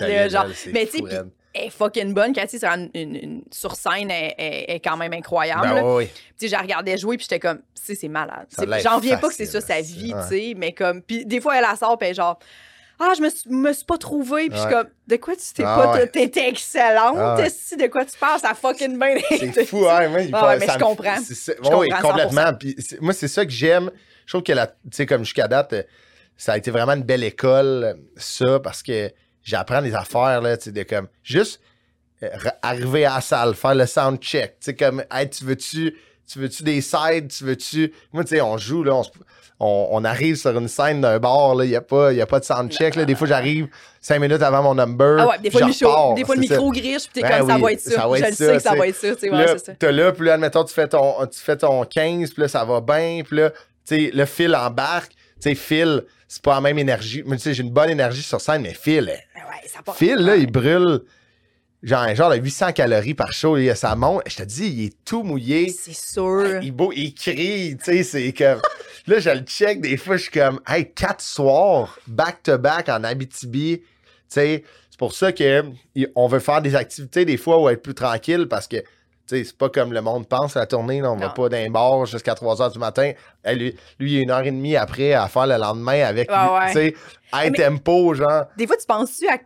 là, 0.01 0.29
genre. 0.31 0.47
Mais 0.73 0.87
tu 0.87 0.99
sais, 1.07 1.23
puis 1.57 1.67
est 1.67 1.71
fucking 1.71 2.15
bonne. 2.15 2.33
Cathy, 2.33 2.59
sur, 2.59 2.69
une, 2.69 2.91
une- 2.95 3.43
sur 3.51 3.75
scène, 3.75 4.11
elle, 4.11 4.35
elle- 4.39 4.65
elle 4.69 4.77
est 4.77 4.81
quand 4.81 4.97
même 4.97 5.13
incroyable. 5.13 5.69
Ben. 5.83 6.07
Tu 6.07 6.11
sais, 6.37 6.49
je 6.49 6.53
la 6.53 6.61
regardais 6.61 6.97
jouer, 6.99 7.17
puis 7.17 7.25
j'étais 7.29 7.41
comme, 7.41 7.59
tu 7.87 7.95
c'est 7.95 8.09
malade. 8.09 8.47
J'en 8.83 8.97
reviens 8.97 9.17
pas 9.19 9.29
que 9.29 9.35
c'est 9.35 9.47
ça 9.47 9.61
sa 9.61 9.81
vie, 9.81 10.13
ouais. 10.15 10.21
tu 10.23 10.29
sais, 10.29 10.55
mais 10.57 10.73
comme. 10.73 11.03
Puis 11.03 11.25
des 11.25 11.41
fois, 11.41 11.57
elle 11.57 11.63
la 11.63 11.77
sort, 11.77 11.97
puis 11.99 12.13
genre, 12.15 12.39
ah, 12.99 13.13
je 13.17 13.23
me 13.23 13.29
suis, 13.29 13.51
me 13.51 13.73
suis 13.73 13.85
pas 13.85 13.99
trouvée, 13.99 14.49
puis 14.49 14.57
je 14.57 14.63
suis 14.63 14.71
comme, 14.73 14.89
de 15.07 15.17
quoi 15.17 15.37
tu 15.37 15.43
t'es 15.55 15.63
Ah 15.67 15.77
pas. 15.77 15.93
ouais. 15.95 16.07
T'étais 16.09 16.49
excellente, 16.49 17.17
Ah 17.19 17.37
ouais. 17.37 17.51
si, 17.51 17.77
de 17.77 17.87
quoi 17.89 18.05
tu 18.07 18.17
parles, 18.19 18.41
ça 18.41 18.55
fucking 18.55 18.99
bien 18.99 19.17
C'est 19.29 19.65
fou, 19.67 19.87
hein? 19.89 20.09
Moi, 20.09 20.21
Ah 20.33 20.49
ouais, 20.49 20.59
mais 20.59 20.67
je 20.67 20.79
comprends. 20.79 21.17
Je 21.17 21.77
oui, 21.77 21.89
complètement. 22.01 22.55
Puis 22.59 22.75
moi, 23.01 23.13
c'est 23.13 23.29
ça 23.29 23.45
que 23.45 23.51
j'aime. 23.53 23.91
Je 24.25 24.33
trouve 24.33 24.43
que, 24.43 24.53
tu 24.53 24.61
sais, 24.93 25.07
comme 25.07 25.25
jusqu'à 25.25 25.47
date, 25.47 25.73
euh, 25.75 25.83
ça 26.39 26.55
a 26.55 26.57
été 26.57 26.71
vraiment 26.71 26.93
une 26.95 27.03
belle 27.05 27.23
école, 27.23 27.97
ça, 28.17 28.59
parce 28.61 28.83
que 28.83 29.11
j'apprends 29.47 29.81
des 29.83 29.95
affaires, 29.95 30.41
là, 30.43 30.57
tu 30.57 30.65
sais, 30.65 30.73
de 30.73 30.83
comme, 30.83 31.09
juste 31.23 31.61
euh, 32.23 32.29
arriver 32.63 33.05
à 33.07 33.17
la 33.17 33.21
salle, 33.21 33.55
faire 33.55 33.75
le 33.75 33.87
sound 33.87 34.19
check, 34.21 34.59
tu 34.61 34.67
sais, 34.67 34.75
comme, 34.75 35.05
hey, 35.13 35.29
tu 35.31 35.45
veux-tu, 35.45 35.95
tu 36.31 36.39
veux-tu 36.39 36.63
des 36.63 36.81
sides, 36.81 37.29
tu 37.29 37.45
veux-tu, 37.45 37.93
moi, 38.13 38.25
tu 38.25 38.31
sais, 38.31 38.41
on 38.41 38.59
joue, 38.59 38.83
là, 38.83 38.95
on, 38.95 39.03
on, 39.61 39.89
on 39.93 40.05
arrive 40.05 40.37
sur 40.37 40.51
une 40.59 40.67
scène 40.69 41.01
d'un 41.01 41.19
bar, 41.19 41.55
là, 41.55 41.65
il 41.65 41.71
n'y 41.71 41.77
a, 41.77 41.81
pas- 41.81 42.13
y 42.13 42.21
a 42.21 42.27
pas 42.27 42.41
de 42.41 42.45
sound 42.45 42.71
check, 42.73 42.95
là, 42.97 43.05
des 43.05 43.15
fois, 43.15 43.27
j'arrive 43.29 43.69
cinq 44.01 44.19
minutes 44.21 44.43
avant 44.43 44.63
mon 44.63 44.75
number, 44.75 45.19
Ah 45.21 45.29
ouais, 45.29 45.39
des 45.39 45.51
fois, 45.51 45.61
je 45.63 45.67
le, 45.85 45.87
repars, 45.89 46.15
des 46.15 46.25
fois, 46.25 46.35
le 46.35 46.41
micro 46.41 46.71
griche, 46.73 47.05
puis 47.05 47.11
t'es 47.15 47.23
Ben 47.23 47.39
comme, 47.39 47.51
ça 47.51 47.59
va 47.59 47.73
être 47.73 47.81
ça. 47.81 47.91
ça 47.91 48.09
va 48.09 48.17
je 48.17 48.23
être 48.25 48.31
le 48.31 48.35
ça, 48.37 48.47
sais 48.47 48.57
que 48.57 48.63
ça 48.63 48.75
va 48.75 48.87
être 48.89 48.97
ça, 48.97 49.15
tu 49.15 49.21
sais, 49.21 49.31
ouais, 49.31 49.37
là, 49.39 49.47
c'est 49.49 49.65
ça. 49.67 49.73
t'as 49.79 49.93
là, 49.93 50.13
puis 50.13 50.27
là, 50.27 50.35
admettons, 50.35 50.65
tu 50.65 50.75
fais 50.75 50.89
ton, 50.89 51.27
tu 51.27 51.39
fais 51.41 51.57
ton 51.57 51.85
15, 51.85 52.31
puis 52.33 52.43
là, 52.43 52.49
ça 52.49 52.65
va 52.65 52.81
bien, 52.81 53.21
puis 53.25 53.37
là, 53.37 53.51
tu 53.51 53.57
sais, 53.85 54.11
le 54.13 54.25
fil 54.25 54.55
embarque. 54.57 55.13
Sais, 55.51 55.55
Phil, 55.55 56.03
c'est 56.29 56.43
pas 56.43 56.55
la 56.57 56.61
même 56.61 56.79
énergie. 56.79 57.23
Tu 57.25 57.39
sais, 57.39 57.55
j'ai 57.55 57.63
une 57.63 57.71
bonne 57.71 57.91
énergie 57.91 58.23
sur 58.23 58.41
scène, 58.41 58.63
mais 58.63 58.75
Phil, 58.75 59.13
eh, 59.13 59.39
Ben 59.39 59.45
ouais, 59.47 59.69
ça. 59.69 59.93
Phil, 59.93 60.17
là, 60.17 60.37
il 60.37 60.51
brûle 60.51 61.01
genre, 61.83 62.15
genre 62.15 62.31
de 62.31 62.37
800 62.37 62.73
calories 62.73 63.15
par 63.15 63.33
show. 63.33 63.57
Il 63.57 63.71
a 63.71 63.75
sa 63.75 63.95
montre. 63.95 64.25
Je 64.29 64.37
te 64.37 64.43
dis, 64.43 64.67
il 64.69 64.85
est 64.87 64.97
tout 65.05 65.23
mouillé. 65.23 65.69
C'est 65.71 65.95
sûr. 65.95 66.61
Il, 66.63 66.73
beau, 66.73 66.93
il 66.95 67.15
crie, 67.15 67.77
tu 67.77 67.85
sais, 67.85 68.03
c'est 68.03 68.33
comme... 68.33 68.61
Là, 69.07 69.21
je 69.21 69.31
le 69.31 69.41
check, 69.43 69.81
des 69.81 69.97
fois, 69.97 70.17
je 70.17 70.23
suis 70.23 70.33
comme, 70.33 70.59
hey, 70.67 70.91
quatre 70.93 71.21
soirs, 71.23 71.97
back-to-back 72.09 72.89
en 72.89 73.05
Abitibi, 73.05 73.79
tu 73.79 73.85
sais, 74.27 74.65
c'est 74.91 74.99
pour 74.99 75.15
ça 75.15 75.31
que 75.31 75.63
il- 75.95 76.09
on 76.17 76.27
veut 76.27 76.41
faire 76.41 76.61
des 76.61 76.75
activités, 76.75 77.25
des 77.25 77.37
fois, 77.37 77.63
où 77.63 77.69
être 77.69 77.83
plus 77.85 77.95
tranquille, 77.95 78.49
parce 78.49 78.67
que, 78.67 78.79
c'est 79.27 79.57
pas 79.57 79.69
comme 79.69 79.93
le 79.93 80.01
monde 80.01 80.27
pense 80.29 80.57
à 80.57 80.61
la 80.61 80.67
tournée, 80.67 81.01
là, 81.01 81.11
on 81.13 81.17
va 81.17 81.27
Non. 81.27 81.33
pas 81.33 81.49
d'un 81.49 81.69
bar 81.71 82.07
jusqu'à 82.07 82.35
3 82.35 82.63
heures 82.63 82.71
du 82.71 82.79
matin. 82.79 83.13
Hey, 83.45 83.57
lui, 83.57 83.77
lui, 83.99 84.13
il 84.15 84.19
a 84.19 84.23
une 84.23 84.31
heure 84.31 84.41
et 84.47 84.51
demie 84.51 84.77
après 84.77 85.13
à 85.13 85.29
faire 85.29 85.47
le 85.47 85.57
lendemain 85.57 86.03
avec, 86.05 86.31
ouais. 86.31 86.67
tu 86.69 86.73
sais, 86.73 86.95
Mais- 87.35 87.51
tempo, 87.53 88.15
genre. 88.15 88.45
Des 88.57 88.67
fois, 88.67 88.77
tu 88.77 88.87
penses-tu 88.87 89.29
à. 89.29 89.39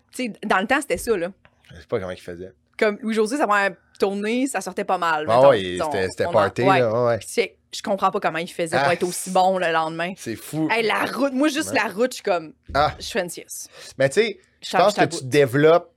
Dans 0.47 0.59
le 0.61 0.66
temps, 0.66 0.81
c'était 0.81 0.99
ça, 0.99 1.16
là? 1.16 1.28
Je 1.74 1.81
sais 1.81 1.87
pas 1.87 1.99
comment 1.99 2.11
il 2.12 2.20
faisait. 2.20 2.53
Comme 2.78 2.99
Louis-José, 3.03 3.37
sa 3.37 3.47
première 3.47 3.72
tournée, 3.99 4.47
ça 4.47 4.61
sortait 4.61 4.85
pas 4.85 4.99
mal. 4.99 5.26
Ah 5.28 5.49
ouais, 5.49 5.78
c'était 6.11 6.24
party, 6.24 6.62
ouais. 6.62 6.81
là, 6.81 7.05
ouais. 7.07 7.18
Puis 7.18 7.51
je 7.78 7.83
comprends 7.83 8.11
pas 8.11 8.18
comment 8.18 8.39
il 8.39 8.49
faisait 8.49 8.76
pour 8.76 8.87
Ah, 8.89 8.95
être 8.95 9.03
aussi 9.05 9.31
bon 9.31 9.59
le 9.59 9.70
lendemain. 9.70 10.12
C'est 10.16 10.35
fou. 10.35 10.68
Hey, 10.70 10.85
la 10.85 11.05
route, 11.05 11.33
moi, 11.33 11.49
juste 11.49 11.72
la 11.72 11.85
route, 11.93 12.11
je 12.12 12.16
suis 12.16 12.22
comme. 12.24 12.53
Ah. 12.74 12.93
Je 12.99 13.18
une 13.18 13.28
sieste. 13.28 13.68
Mais 13.99 14.09
tu 14.09 14.20
sais, 14.22 14.39
je 14.62 14.76
pense 14.76 14.95
que 14.95 15.05
tu 15.05 15.24
développes, 15.24 15.91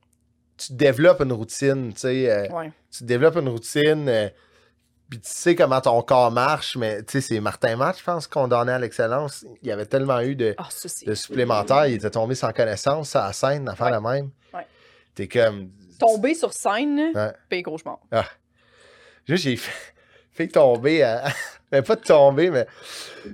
tu 0.57 0.73
développes 0.73 1.21
une 1.21 1.33
routine, 1.33 1.93
tu 1.93 1.99
sais. 1.99 2.29
euh, 2.29 2.47
Ouais. 2.49 2.71
tu 2.91 3.03
développes 3.03 3.35
une 3.37 3.49
routine, 3.49 4.07
euh, 4.07 4.29
puis 5.09 5.19
tu 5.19 5.29
sais 5.29 5.55
comment 5.55 5.81
ton 5.81 6.01
corps 6.01 6.31
marche, 6.31 6.75
mais 6.75 7.03
tu 7.03 7.13
sais, 7.13 7.21
c'est 7.21 7.39
Martin 7.39 7.75
Matt, 7.75 7.97
je 7.99 8.03
pense, 8.03 8.27
condamné 8.27 8.71
à 8.71 8.79
l'excellence. 8.79 9.45
Il 9.61 9.67
y 9.67 9.71
avait 9.71 9.85
tellement 9.85 10.19
eu 10.21 10.35
de, 10.35 10.55
Ah, 10.57 10.69
de 11.05 11.13
supplémentaires, 11.13 11.87
il 11.87 11.95
était 11.95 12.09
tombé 12.09 12.35
sans 12.35 12.51
connaissance 12.53 13.15
à 13.15 13.27
la 13.27 13.33
scène, 13.33 13.67
à 13.69 13.75
faire 13.75 13.87
Ouais. 13.87 13.91
la 13.91 14.01
même. 14.01 14.29
Ouais. 14.53 14.65
T'es 15.15 15.27
comme. 15.27 15.69
Tomber 15.99 16.33
sur 16.33 16.51
scène, 16.53 17.13
paye 17.49 17.61
cauchemar. 17.63 17.99
Juste, 19.27 19.43
j'ai 19.43 19.55
fait, 19.55 19.92
fait 20.33 20.47
tomber, 20.47 21.03
à- 21.03 21.23
mais 21.71 21.81
pas 21.83 21.95
de 21.95 22.01
tomber, 22.01 22.49
mais 22.49 22.65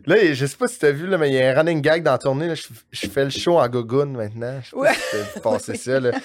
là, 0.06 0.34
je 0.34 0.46
sais 0.46 0.58
pas 0.58 0.68
si 0.68 0.80
t'as 0.80 0.92
vu, 0.92 1.08
là, 1.08 1.18
mais 1.18 1.30
il 1.30 1.36
y 1.36 1.42
a 1.42 1.50
un 1.52 1.56
running 1.56 1.82
gag 1.82 2.04
dans 2.04 2.12
la 2.14 2.18
tournée, 2.18 2.48
là, 2.48 2.56
je, 2.56 2.64
je 2.92 3.08
fais 3.08 3.24
le 3.24 3.30
show 3.30 3.58
en 3.60 3.68
gogoune 3.68 4.14
maintenant. 4.16 4.60
Je 4.64 4.70
sais 4.70 4.76
Ouais. 4.76 4.94
si 4.94 5.42
t'as 5.42 5.76
ça, 5.76 6.00
là. 6.00 6.12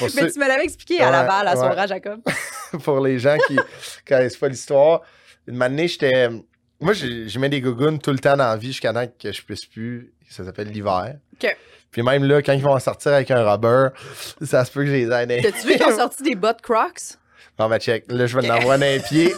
Mais 0.00 0.08
ceux- 0.08 0.30
tu 0.32 0.38
me 0.38 0.46
l'avais 0.46 0.62
expliqué 0.64 1.00
à 1.00 1.06
Ouais, 1.06 1.10
Laval, 1.12 1.48
à 1.48 1.50
ouais. 1.52 1.56
Soira 1.56 1.86
Jacob. 1.88 2.20
pour 2.84 3.00
les 3.00 3.18
gens 3.18 3.36
qui 3.48 3.58
connaissent 4.06 4.36
pas 4.36 4.46
l'histoire. 4.48 5.00
Une 5.48 5.60
année, 5.60 5.88
j'étais. 5.88 6.28
Moi, 6.80 6.92
je 6.92 7.36
mets 7.40 7.48
des 7.48 7.60
gougounes 7.60 7.98
tout 7.98 8.12
le 8.12 8.18
temps 8.20 8.36
dans 8.36 8.46
la 8.48 8.56
vie 8.56 8.68
jusqu'à 8.68 8.92
temps 8.92 9.06
que 9.20 9.32
je 9.32 9.42
puisse 9.42 9.64
plus. 9.66 10.12
Ça 10.30 10.44
s'appelle 10.44 10.68
l'hiver. 10.68 11.16
OK. 11.34 11.56
Puis 11.90 12.02
même 12.02 12.22
là, 12.24 12.42
quand 12.42 12.52
ils 12.52 12.62
vont 12.62 12.78
sortir 12.78 13.12
avec 13.14 13.30
un 13.32 13.42
rubber, 13.50 13.88
ça 14.42 14.64
se 14.64 14.70
peut 14.70 14.84
que 14.84 14.90
j'ai 14.90 15.06
les 15.06 15.10
aide. 15.12 15.42
T'as-tu 15.42 15.66
vu 15.66 15.74
qu'ils 15.74 15.86
ont 15.86 15.96
sorti 15.96 16.22
des 16.22 16.34
bottes 16.36 16.60
Crocs? 16.62 17.16
Bon, 17.58 17.68
ben, 17.68 17.80
check. 17.80 18.04
Là, 18.08 18.26
je 18.26 18.38
vais 18.38 18.46
dans 18.46 18.76
les 18.76 19.00
pieds. 19.00 19.34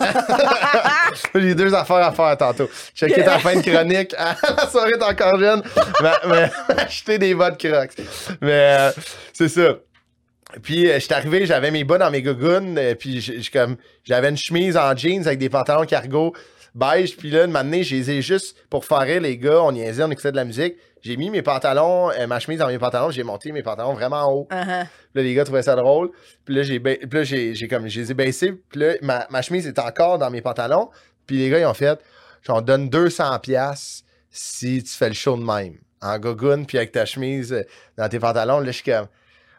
j'ai 1.34 1.54
deux 1.54 1.74
affaires 1.74 1.96
à 1.96 2.12
faire 2.12 2.36
tantôt. 2.36 2.68
Checker 2.94 3.24
ta 3.24 3.38
fin 3.38 3.56
de 3.56 3.62
chronique. 3.62 4.14
la 4.56 4.68
soirée 4.68 4.92
est 4.92 5.02
encore 5.02 5.38
jeune. 5.38 5.62
Mais, 6.02 6.10
mais 6.28 6.50
acheter 6.76 7.18
des 7.18 7.34
bottes 7.34 7.58
crocs. 7.58 7.92
Mais 8.42 8.76
euh, 8.78 8.90
c'est 9.32 9.48
ça. 9.48 9.76
Puis, 10.62 10.90
euh, 10.90 10.98
j'étais 11.00 11.14
arrivé, 11.14 11.46
j'avais 11.46 11.70
mes 11.70 11.84
bas 11.84 11.96
dans 11.96 12.10
mes 12.10 12.20
gougounes. 12.20 12.76
euh, 12.76 12.94
puis, 12.94 13.48
comme, 13.50 13.76
j'avais 14.04 14.28
une 14.28 14.36
chemise 14.36 14.76
en 14.76 14.94
jeans 14.94 15.26
avec 15.26 15.38
des 15.38 15.48
pantalons 15.48 15.86
cargo 15.86 16.34
beige. 16.74 17.16
Puis 17.16 17.30
là, 17.30 17.44
une 17.44 17.56
année, 17.56 17.84
je 17.84 17.94
les 17.94 18.10
ai 18.10 18.22
juste 18.22 18.56
pour 18.68 18.84
faire 18.84 19.00
rire, 19.00 19.20
les 19.20 19.36
gars. 19.38 19.62
On 19.62 19.72
niaisait, 19.72 20.02
on 20.02 20.10
écoutait 20.10 20.32
de 20.32 20.36
la 20.36 20.44
musique. 20.44 20.76
J'ai 21.02 21.16
mis 21.16 21.30
mes 21.30 21.42
pantalons, 21.42 22.10
euh, 22.10 22.26
ma 22.26 22.40
chemise 22.40 22.58
dans 22.58 22.68
mes 22.68 22.78
pantalons. 22.78 23.10
J'ai 23.10 23.22
monté 23.22 23.52
mes 23.52 23.62
pantalons 23.62 23.94
vraiment 23.94 24.30
haut. 24.30 24.48
Uh-huh. 24.50 24.84
Puis 24.84 25.08
là, 25.14 25.22
les 25.22 25.34
gars 25.34 25.44
trouvaient 25.44 25.62
ça 25.62 25.74
drôle. 25.74 26.10
Puis 26.44 26.54
là, 26.54 26.62
j'ai, 26.62 26.78
ba- 26.78 26.96
j'ai, 27.22 27.68
comme, 27.68 27.88
je 27.88 28.00
les 28.00 28.10
ai 28.10 28.14
baissés. 28.14 28.52
Puis 28.52 28.80
là, 28.80 28.94
ma, 29.02 29.26
ma 29.30 29.42
chemise 29.42 29.66
est 29.66 29.78
encore 29.78 30.18
dans 30.18 30.30
mes 30.30 30.42
pantalons. 30.42 30.90
Puis 31.26 31.38
les 31.38 31.48
gars, 31.48 31.58
ils 31.60 31.66
ont 31.66 31.74
fait, 31.74 31.98
j'en 32.42 32.60
donne 32.60 32.88
200 32.88 33.38
pièces 33.38 34.04
si 34.30 34.82
tu 34.82 34.90
fais 34.90 35.08
le 35.08 35.14
show 35.14 35.36
de 35.36 35.44
même. 35.44 35.78
En 36.02 36.18
gogoune, 36.18 36.66
puis 36.66 36.78
avec 36.78 36.92
ta 36.92 37.04
chemise 37.04 37.52
euh, 37.52 37.62
dans 37.96 38.08
tes 38.08 38.18
pantalons. 38.18 38.60
Là, 38.60 38.66
je 38.66 38.72
suis 38.72 38.84
comme, 38.90 39.06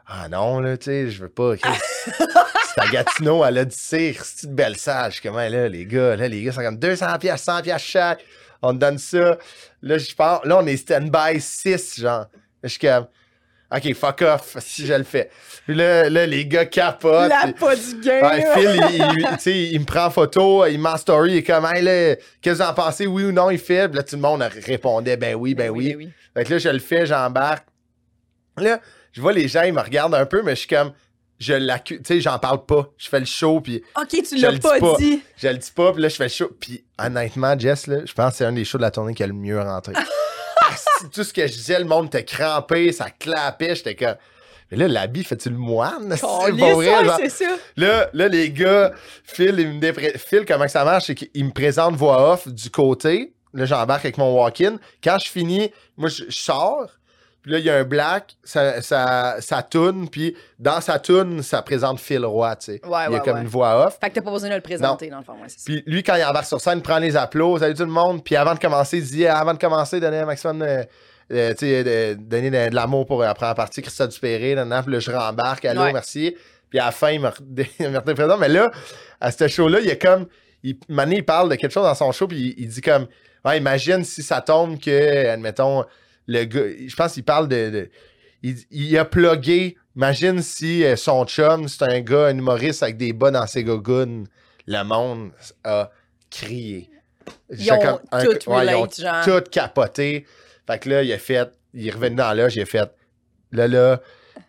ah 0.08 0.28
non, 0.30 0.60
là, 0.60 0.78
tu 0.78 0.86
sais, 0.86 1.10
je 1.10 1.22
veux 1.24 1.30
pas. 1.30 1.54
C'est 2.74 2.82
à 2.82 2.88
Gatineau, 2.88 3.44
elle 3.44 3.58
a 3.58 3.66
dit 3.66 3.76
cire, 3.78 4.24
c'est 4.24 4.48
une 4.48 4.56
belle 4.56 4.78
sage? 4.78 5.20
Comment 5.22 5.38
là, 5.38 5.68
les 5.68 5.86
gars, 5.86 6.16
là, 6.16 6.28
les 6.30 6.42
gars 6.42 6.54
sont 6.54 6.62
comme 6.62 6.78
200 6.78 7.20
pièces, 7.20 7.42
100 7.42 7.62
pièces 7.64 7.82
chaque. 7.82 8.24
On 8.62 8.74
te 8.74 8.78
donne 8.80 8.98
ça. 8.98 9.38
Là, 9.82 9.98
je 9.98 10.14
pense, 10.14 10.46
là, 10.46 10.58
on 10.60 10.66
est 10.68 10.78
stand-by 10.78 11.40
6, 11.40 12.00
genre. 12.02 12.28
Je 12.64 12.70
suis 12.70 12.80
comme, 12.80 13.08
OK, 13.74 13.94
fuck 13.94 14.22
off, 14.24 14.58
si 14.60 14.86
je 14.86 14.94
le 14.94 15.04
fais. 15.04 15.30
Puis 15.66 15.74
là, 15.76 16.10
là 16.10 16.26
les 16.28 16.46
gars 16.46 16.66
capotent. 16.66 17.30
La 17.30 17.52
pas 17.54 17.76
du 17.76 18.00
gain. 18.02 18.22
Ouais. 18.22 18.46
Phil, 18.54 18.82
il, 18.92 19.28
il- 19.46 19.74
il 19.74 19.80
me 19.80 19.86
prend 19.86 20.06
en 20.06 20.10
photo, 20.12 20.66
il 20.68 20.78
m'en 20.78 20.98
story, 20.98 21.32
il 21.32 21.38
est 21.38 21.44
comme, 21.44 21.66
hey, 21.66 21.82
là, 21.82 22.16
qu'est-ce 22.42 22.60
que 22.60 22.64
vous 22.64 22.70
en 22.70 22.74
pensez, 22.74 23.08
oui 23.08 23.24
ou 23.24 23.32
non, 23.32 23.50
il 23.50 23.58
fait. 23.60 23.88
Puis 23.88 23.98
là, 23.98 24.04
tout 24.04 24.16
le 24.16 24.22
monde 24.22 24.42
répondait, 24.66 25.16
ben 25.18 25.36
oui, 25.36 25.56
ben 25.56 25.70
oui. 25.70 25.90
ben 25.94 25.98
oui. 25.98 26.10
Fait 26.36 26.44
que 26.44 26.52
là, 26.54 26.58
je 26.60 26.70
le 26.70 26.80
fais, 26.80 27.06
j'embarque. 27.06 27.66
Là, 28.58 28.80
je 29.14 29.22
vois 29.22 29.34
les 29.34 29.48
gens, 29.48 29.64
ils 29.64 29.74
me 29.74 29.82
regardent 29.82 30.16
un 30.16 30.26
peu, 30.26 30.42
mais 30.44 30.52
je 30.56 30.60
suis 30.60 30.68
comme, 30.68 30.92
je 31.42 31.54
l'accuse, 31.54 31.98
tu 32.04 32.14
sais, 32.14 32.22
j'en 32.22 32.38
parle 32.38 32.66
pas. 32.66 32.88
Je 32.98 33.10
fais 33.10 33.20
le 33.20 33.26
show, 33.26 33.60
puis 33.62 33.84
Ok, 34.00 34.10
tu 34.28 34.38
l'as 34.38 34.58
pas, 34.60 34.80
pas. 34.80 34.96
dit. 35.00 35.22
je 35.38 35.48
le 35.48 35.58
dis 35.58 35.72
pas, 35.72 35.92
puis 35.92 36.02
là, 36.02 36.08
je 36.10 36.16
fais 36.16 36.26
le 36.26 36.30
show. 36.30 36.50
Puis 36.60 36.84
honnêtement, 37.00 37.58
Jess, 37.58 37.88
là, 37.88 38.06
je 38.06 38.14
pense 38.14 38.32
que 38.32 38.38
c'est 38.38 38.46
un 38.46 38.52
des 38.52 38.64
shows 38.64 38.78
de 38.78 38.84
la 38.84 38.92
tournée 38.92 39.14
qui 39.16 39.24
a 39.24 39.28
le 39.28 39.34
mieux 39.34 39.60
rentré. 39.60 39.94
Asti, 40.70 41.10
Tout 41.12 41.24
ce 41.24 41.34
que 41.34 41.48
je 41.48 41.54
disais, 41.54 41.80
le 41.80 41.86
monde 41.86 42.06
était 42.08 42.24
crampé, 42.24 42.92
ça 42.92 43.10
clapait, 43.10 43.76
j'étais 43.76 43.96
comme. 43.96 44.16
Mais 44.70 44.78
là, 44.78 44.88
l'habit, 44.88 45.24
fait-tu 45.24 45.50
le 45.50 45.58
moine? 45.58 46.12
C'est 46.16 46.22
pas 46.22 46.74
vrai, 46.74 47.04
genre. 47.06 47.18
c'est 47.18 47.30
ça. 47.30 47.58
Là, 47.76 48.10
là, 48.14 48.28
les 48.30 48.52
gars, 48.52 48.94
Phil, 49.24 49.56
il 49.60 49.68
me 49.68 50.18
Phil, 50.18 50.46
comment 50.48 50.66
que 50.66 50.72
ça 50.72 50.86
marche? 50.86 51.08
C'est 51.08 51.16
qu'il 51.16 51.44
me 51.46 51.52
présente 51.52 51.96
voix 51.96 52.32
off 52.34 52.48
du 52.48 52.70
côté. 52.70 53.34
Là, 53.54 53.66
j'embarque 53.66 54.06
avec 54.06 54.18
mon 54.18 54.34
walk-in. 54.34 54.78
Quand 55.04 55.18
je 55.20 55.28
finis, 55.30 55.72
moi, 55.98 56.08
je, 56.08 56.24
je 56.30 56.38
sors. 56.38 56.88
Puis 57.42 57.52
là, 57.52 57.60
il 57.60 57.66
y 57.66 57.70
a 57.70 57.78
un 57.78 57.84
black, 57.84 58.36
ça, 58.44 58.82
ça, 58.82 59.38
ça 59.40 59.64
tourne. 59.64 60.10
Puis 60.10 60.36
dans 60.60 60.80
sa 60.80 61.00
tourne, 61.00 61.42
ça 61.42 61.62
présente 61.64 62.00
Phil 62.00 62.24
Roy, 62.24 62.56
tu 62.58 62.66
sais. 62.66 62.72
Ouais, 62.74 62.80
il 62.84 62.92
y 62.92 62.92
a 62.94 63.10
ouais, 63.10 63.20
comme 63.22 63.36
ouais. 63.36 63.42
une 63.42 63.48
voix 63.48 63.88
off. 63.88 63.98
Fait 64.00 64.10
que 64.10 64.16
t'as 64.16 64.22
pas 64.22 64.32
besoin 64.32 64.50
de 64.50 64.56
le 64.56 64.62
présenter, 64.62 65.10
dans 65.10 65.18
le 65.18 65.24
fond. 65.24 65.34
Ouais, 65.34 65.48
c'est 65.48 65.60
ça. 65.60 65.66
Puis 65.66 65.84
lui, 65.88 66.04
quand 66.04 66.16
il 66.16 66.24
embarque 66.24 66.46
sur 66.46 66.62
scène, 66.62 66.78
il 66.78 66.84
prend 66.84 67.00
les 67.00 67.18
applaudissements, 67.18 67.60
salut 67.60 67.74
tout 67.74 67.84
le 67.86 67.90
monde. 67.92 68.24
Puis 68.24 68.36
avant 68.36 68.54
de 68.54 68.60
commencer, 68.60 69.00
il 69.00 69.04
dit 69.04 69.26
avant 69.26 69.54
de 69.54 69.60
commencer, 69.60 70.00
donner 70.00 70.20
un 70.20 70.26
maximum 70.26 70.60
de. 70.60 70.86
sais, 71.30 71.84
de- 71.84 72.14
donner 72.20 72.52
de, 72.52 72.70
de 72.70 72.76
l'amour 72.76 73.08
pour 73.08 73.22
la 73.22 73.34
première 73.34 73.56
partie, 73.56 73.82
Christophe 73.82 74.10
Dupéré, 74.10 74.54
là, 74.54 74.66
puis 74.84 74.94
là, 74.94 75.00
je 75.00 75.12
rembarque, 75.12 75.66
allô, 75.66 75.92
merci. 75.92 76.36
Puis 76.70 76.80
à 76.80 76.86
la 76.86 76.92
fin, 76.92 77.10
il 77.12 77.20
me 77.20 78.00
présent. 78.14 78.38
Mais 78.40 78.50
là, 78.50 78.72
à 79.20 79.32
ce 79.32 79.48
show-là, 79.48 79.80
il 79.82 79.88
y 79.88 79.92
a 79.92 79.96
comme. 79.96 80.28
Il, 80.64 80.78
Mané, 80.90 81.18
il 81.18 81.26
parle 81.26 81.50
de 81.50 81.56
quelque 81.56 81.72
chose 81.72 81.86
dans 81.86 81.96
son 81.96 82.12
show, 82.12 82.28
puis 82.28 82.56
il, 82.56 82.64
il 82.64 82.68
dit 82.70 82.82
comme. 82.82 83.08
Ouais, 83.44 83.58
imagine 83.58 84.04
si 84.04 84.22
ça 84.22 84.42
tombe 84.42 84.80
que, 84.80 85.28
admettons, 85.28 85.84
le 86.32 86.44
gars. 86.46 86.62
Je 86.88 86.96
pense 86.96 87.14
qu'il 87.14 87.24
parle 87.24 87.48
de. 87.48 87.70
de- 87.70 87.90
il, 88.44 88.56
il 88.72 88.98
a 88.98 89.06
plugué. 89.06 89.78
Imagine 89.96 90.42
si 90.42 90.84
euh, 90.84 90.96
son 90.96 91.26
chum, 91.26 91.68
c'est 91.68 91.84
un 91.84 92.00
gars, 92.00 92.28
un 92.28 92.38
humoriste 92.38 92.82
avec 92.82 92.98
des 92.98 93.14
bas 93.14 93.30
dans 93.30 93.46
ses 93.46 93.64
gogoons. 93.64 94.24
Le 94.68 94.84
monde 94.84 95.32
a 95.64 95.92
crié. 96.30 96.90
Ils 97.52 97.72
ont 97.72 98.00
un- 98.12 98.24
tout 98.24 98.30
ouais, 98.32 98.38
ils 98.46 98.50
ont 98.50 98.82
relate, 98.84 99.00
genre. 99.02 99.24
tout 99.26 99.50
capoté. 99.52 100.26
Fait 100.68 100.80
que 100.80 100.90
là, 100.90 101.04
il 101.04 101.12
a 101.14 101.18
fait. 101.20 101.50
Il 101.74 101.88
est 101.88 101.92
revenu 101.92 102.16
dans 102.16 102.34
l'âge, 102.34 102.56
il 102.56 102.62
a 102.62 102.66
fait. 102.66 102.90
Là, 103.52 103.68
là, 103.68 104.00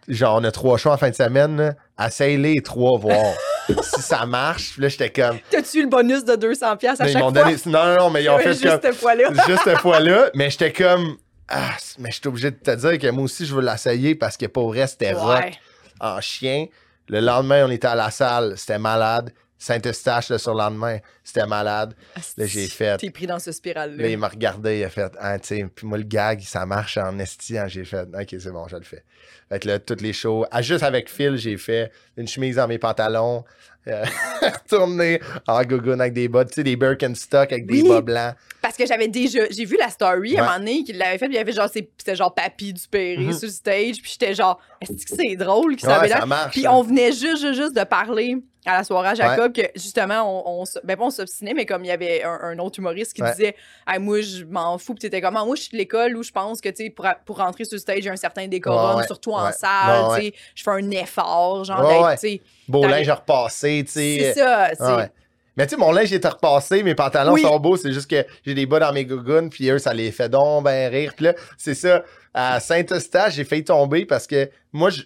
genre, 0.09 0.39
on 0.41 0.45
a 0.45 0.51
trois 0.53 0.79
shows 0.79 0.91
en 0.91 0.97
fin 0.97 1.11
de 1.11 1.15
semaine. 1.15 1.77
Essaye 2.03 2.37
les 2.39 2.61
trois, 2.63 2.99
voir 2.99 3.35
si 3.83 4.01
ça 4.03 4.25
marche. 4.27 4.73
Puis 4.73 4.83
là, 4.83 4.89
j'étais 4.89 5.11
comme. 5.11 5.39
T'as-tu 5.51 5.79
eu 5.81 5.83
le 5.83 5.89
bonus 5.89 6.25
de 6.25 6.33
200$ 6.35 6.77
piastres 6.79 7.03
à 7.05 7.09
ils 7.09 7.13
chaque 7.13 7.23
fois? 7.23 7.31
donné. 7.33 7.57
Non, 7.67 7.85
non, 7.85 7.97
non, 7.99 8.11
mais 8.11 8.23
ils 8.25 8.29
ont 8.31 8.39
fait 8.39 8.55
Juste 8.55 8.81
cette 8.83 8.95
fois-là. 8.95 9.29
Juste 9.47 9.63
cette 9.65 9.79
fois-là. 9.79 10.31
Mais 10.35 10.49
j'étais 10.51 10.73
comme. 10.73 11.17
Ah, 11.49 11.77
mais 11.99 12.11
je 12.11 12.17
suis 12.21 12.29
obligé 12.29 12.51
de 12.51 12.57
te 12.57 12.71
dire 12.75 12.99
que 12.99 13.11
moi 13.11 13.25
aussi, 13.25 13.45
je 13.47 13.55
veux 13.55 13.63
l'essayer 13.63 14.15
parce 14.15 14.37
que 14.37 14.47
pour 14.47 14.69
vrai, 14.69 14.87
c'était 14.87 15.13
rock 15.13 15.53
en 16.01 16.21
chien. 16.21 16.67
Le 17.09 17.21
lendemain, 17.21 17.67
on 17.67 17.71
était 17.71 17.89
à 17.89 17.95
la 17.95 18.11
salle, 18.11 18.55
c'était 18.57 18.79
malade. 18.79 19.33
Saint-Eustache, 19.59 20.31
le 20.31 20.39
surlendemain, 20.39 20.99
c'était 21.23 21.47
malade. 21.47 21.95
Là, 22.37 22.47
j'ai 22.47 22.67
fait. 22.67 22.97
T'es 22.97 23.11
pris 23.11 23.29
dans 23.29 23.39
ce 23.39 23.51
Là, 23.51 23.55
spirale-là. 23.55 24.09
il 24.09 24.19
m'a 24.19 24.27
regardé, 24.27 24.81
il 24.81 24.85
a 24.85 24.91
fait, 24.91 25.13
ah, 25.21 25.39
tu 25.39 25.47
sais, 25.49 25.67
puis 25.73 25.87
moi, 25.87 25.99
le 25.99 26.03
gag, 26.05 26.41
ça 26.41 26.67
marche 26.67 26.97
en 26.99 27.17
esti. 27.21 27.57
hein. 27.59 27.69
J'ai 27.69 27.85
fait, 27.85 28.03
ok, 28.13 28.27
c'est 28.41 28.51
bon, 28.51 28.67
je 28.67 28.75
le 28.77 28.83
fais. 28.83 29.05
Fait 29.49 29.61
que 29.61 29.69
là, 29.69 29.79
toutes 29.79 30.01
les 30.01 30.13
shows, 30.13 30.47
ah, 30.51 30.63
juste 30.63 30.83
avec 30.83 31.09
Phil, 31.09 31.37
j'ai 31.37 31.57
fait 31.59 31.93
une 32.17 32.27
chemise 32.27 32.57
dans 32.57 32.67
mes 32.67 32.79
pantalons, 32.79 33.45
euh, 33.89 34.05
retourné 34.43 35.21
en 35.47 35.63
gogoon 35.63 36.01
avec 36.01 36.13
des 36.13 36.29
bas, 36.29 36.45
tu 36.45 36.55
sais, 36.55 36.63
des 36.65 36.77
Birkenstock 36.77 37.53
avec 37.53 37.67
des 37.67 37.83
Oui. 37.83 37.89
bas 37.89 38.01
blancs. 38.01 38.35
Parce 38.61 38.77
que 38.77 38.87
j'avais 38.87 39.09
déjà. 39.09 39.41
J'ai 39.51 39.65
vu 39.65 39.77
la 39.79 39.89
story 39.89 40.37
à 40.37 40.41
Ouais. 40.41 40.41
un 40.41 40.45
moment 40.45 40.59
donné 40.59 40.85
qu'il 40.85 40.99
l'avait 40.99 41.19
fait, 41.19 41.27
puis 41.27 41.35
il 41.35 41.39
y 41.39 41.41
avait 41.41 41.53
genre. 41.53 41.69
C'était 41.73 42.15
genre 42.17 42.33
Papy 42.35 42.73
du 42.73 42.87
Péré 42.89 43.17
Mhm. 43.25 43.33
sur 43.33 43.47
le 43.49 43.53
stage, 43.53 44.01
puis 44.01 44.13
j'étais 44.13 44.35
genre. 44.35 44.61
Est-ce 44.81 44.93
que 45.07 45.17
c'est 45.17 45.37
drôle 45.37 45.79
ça 45.81 46.01
Ouais, 46.01 46.09
l'air? 46.09 46.27
marche. 46.27 46.53
Puis 46.53 46.63
ça. 46.63 46.73
on 46.75 46.83
venait 46.83 47.11
juste, 47.13 47.39
juste, 47.41 47.55
juste 47.55 47.77
de 47.77 47.85
parler 47.85 48.37
à 48.65 48.79
la 48.79 48.85
soirée 48.85 49.09
à 49.09 49.15
Jacob 49.15 49.53
que 49.53 49.63
justement, 49.75 50.61
on, 50.61 50.65
ben 50.85 50.97
pas 50.97 51.05
on 51.05 51.11
s'obstinait, 51.11 51.53
mais 51.55 51.67
comme 51.67 51.85
il 51.85 51.89
y 51.89 51.91
avait 51.91 52.23
un, 52.23 52.39
un 52.43 52.59
autre 52.61 52.79
humoriste 52.79 53.13
qui 53.13 53.23
Ouais. 53.23 53.31
disait 53.33 53.57
Hey, 53.87 53.99
Moi, 53.99 54.21
je 54.21 54.45
m'en 54.45 54.79
fous. 54.79 54.95
Puis 54.95 55.01
t'étais 55.01 55.21
comme 55.21 55.37
Ah, 55.37 55.45
Moi, 55.45 55.57
je 55.57 55.63
suis 55.63 55.73
de 55.73 55.77
l'école 55.79 56.17
où 56.17 56.23
je 56.23 56.31
pense 56.31 56.61
que 56.61 56.69
tu 56.69 56.91
pour, 56.91 57.07
pour 57.25 57.39
rentrer 57.39 57.65
sur 57.65 57.75
le 57.75 57.81
stage, 57.81 58.07
a 58.07 58.13
un 58.13 58.17
certain 58.17 58.47
décorum, 58.47 58.99
Ouais, 58.99 59.07
surtout 59.07 59.33
en 59.33 59.51
salle. 59.53 60.05
Tu 60.17 60.27
sais, 60.27 60.35
Je 60.55 60.63
fais 60.63 60.71
un 60.71 60.91
effort, 60.91 61.65
genre 61.65 61.87
d'être. 61.87 62.21
tu 62.21 62.41
Beau 62.69 62.87
linge 62.87 63.11
repassé, 63.11 63.83
tu 63.85 63.93
sais. 63.93 64.33
C'est 64.35 64.75
ça. 64.79 65.09
Mais 65.57 65.67
tu 65.67 65.71
sais, 65.71 65.77
mon 65.77 65.93
linge 65.93 66.11
est 66.13 66.25
repassé, 66.27 66.83
mes 66.83 66.95
pantalons 66.95 67.33
Oui. 67.35 67.43
sont 67.43 67.59
beaux, 67.61 67.77
c'est 67.77 67.93
juste 67.93 68.09
que 68.09 68.25
j'ai 68.47 68.55
des 68.55 68.65
bas 68.65 68.79
dans 68.79 68.93
mes 68.93 69.05
gougounes, 69.05 69.51
puis 69.51 69.69
eux, 69.69 69.79
ça 69.79 69.93
les 69.93 70.11
fait 70.11 70.31
donc 70.31 70.65
ben 70.65 70.91
rire. 70.91 71.13
Puis 71.15 71.27
là, 71.27 71.35
c'est 71.59 71.75
ça, 71.75 72.05
à 72.33 72.59
Saint-Eustache, 72.59 73.35
j'ai 73.35 73.45
failli 73.45 73.63
tomber 73.63 74.07
parce 74.07 74.27
que 74.27 74.49
moi, 74.73 74.89
je- 74.89 75.03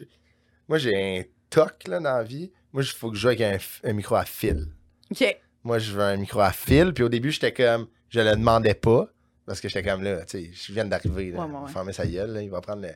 moi 0.69 0.79
j'ai 0.79 0.95
un 0.95 1.23
toc 1.51 1.73
là, 1.89 1.99
dans 1.99 2.19
la 2.19 2.23
vie. 2.23 2.53
Moi, 2.77 2.83
il 2.83 2.89
faut 2.91 3.09
que 3.09 3.17
je 3.17 3.23
joue 3.23 3.29
avec 3.29 3.41
un, 3.41 3.93
micro 3.95 4.17
à 4.17 4.27
fil. 4.27 4.67
OK. 5.11 5.39
Moi, 5.65 5.79
je 5.79 5.93
veux 5.93 6.03
un 6.03 6.19
micro 6.19 6.41
à 6.41 6.53
fil, 6.53 6.93
puis 6.93 7.03
au 7.05 7.09
début, 7.09 7.33
j'étais 7.33 7.51
comme, 7.51 7.87
je 8.11 8.21
le 8.21 8.33
demandais 8.33 8.75
pas, 8.75 9.09
parce 9.47 9.63
que 9.63 9.69
j'étais 9.71 9.89
comme 9.89 10.03
là, 10.03 10.27
tu 10.27 10.45
sais, 10.45 10.51
je 10.53 10.75
viens 10.75 10.85
d'arriver, 10.85 11.31
là, 11.31 11.47
Ouais, 11.47 11.51
ouais, 11.55 11.61
ouais. 11.63 11.71
fermer 11.71 11.95
sa 11.95 12.07
gueule, 12.07 12.33
là, 12.35 12.43
il 12.43 12.51
va 12.51 12.61
prendre 12.61 12.83
le... 12.83 12.91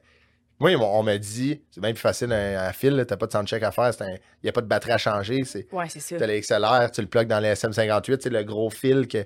Moi, 0.59 0.72
on 0.72 1.03
m'a 1.03 1.16
dit, 1.16 1.62
c'est 1.70 1.81
bien 1.81 1.93
plus 1.93 2.01
facile 2.01 2.31
un, 2.31 2.59
un 2.59 2.72
fil, 2.74 3.03
t'as 3.09 3.16
pas 3.16 3.26
de 3.26 3.33
soundcheck 3.33 3.62
à 3.62 3.70
faire, 3.70 3.91
il 4.03 4.18
n'y 4.45 4.51
a 4.51 4.53
pas 4.53 4.61
de 4.61 4.66
batterie 4.66 4.93
à 4.93 4.99
changer, 4.99 5.45
c'est 5.45 5.66
Ouais, 5.72 5.89
c'est 5.89 6.01
ça. 6.01 6.18
T'as 6.18 6.26
les 6.26 6.43
XLR, 6.43 6.91
tu 6.93 7.01
le 7.01 7.07
plugues 7.07 7.28
dans 7.28 7.41
les 7.41 7.55
SM58, 7.55 8.18
c'est 8.20 8.28
le 8.28 8.45
gros 8.45 8.68
fil 8.68 9.09
que 9.09 9.22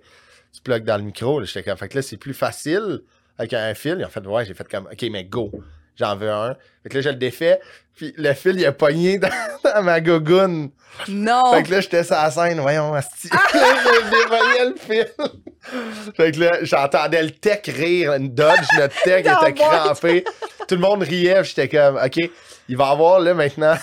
tu 0.53 0.63
plugues 0.63 0.85
dans 0.85 0.99
le 0.99 1.03
micro. 1.03 1.41
là. 1.41 1.47
J'étais 1.47 1.65
comme, 1.65 1.77
fait 1.77 1.89
que 1.89 1.97
là, 1.97 2.03
c'est 2.03 2.17
plus 2.17 2.33
facile 2.33 3.01
avec 3.39 3.53
un 3.55 3.75
fil. 3.75 3.97
Ils 3.99 4.05
ont 4.05 4.09
fait, 4.09 4.25
ouais, 4.25 4.45
j'ai 4.45 4.55
fait 4.55 4.69
comme, 4.69 4.87
OK, 4.87 5.05
mais 5.11 5.25
go, 5.25 5.51
j'en 5.97 6.17
veux 6.17 6.31
un. 6.31 6.57
Fait 6.83 6.89
que 6.89 6.97
là, 6.97 7.01
je 7.03 7.09
le 7.09 7.17
défais, 7.17 7.61
puis 7.95 8.15
le 8.17 8.33
fil, 8.35 8.59
il 8.59 8.67
a 8.67 8.73
pogné 8.73 9.19
dans, 9.19 9.31
dans 9.63 9.83
ma 9.83 10.01
gogoune. 10.01 10.71
Non! 11.09 11.53
Fait 11.53 11.63
que 11.63 11.71
là, 11.71 11.81
j'étais 11.81 12.05
sur 12.05 12.15
la 12.15 12.31
scène, 12.31 12.61
voyons, 12.61 12.95
asti. 12.95 13.29
je 13.53 14.11
dévoyais 14.11 14.69
le 14.69 14.77
fil. 14.77 16.13
fait 16.17 16.33
que 16.33 16.41
là, 16.41 16.59
j'entendais 16.63 17.23
le 17.23 17.31
tech 17.31 17.63
rire, 17.67 18.15
une 18.15 18.35
Dodge, 18.35 18.67
notre 18.79 19.01
tech 19.03 19.27
était 19.43 19.55
crampé. 19.55 20.25
Tout 20.69 20.75
le 20.77 20.81
monde 20.81 21.03
riait, 21.03 21.41
puis 21.43 21.53
j'étais 21.57 21.69
comme, 21.69 21.97
OK, 21.97 22.31
il 22.69 22.77
va 22.77 22.89
y 22.89 22.93
avoir 22.93 23.21
là 23.21 23.35
maintenant 23.35 23.77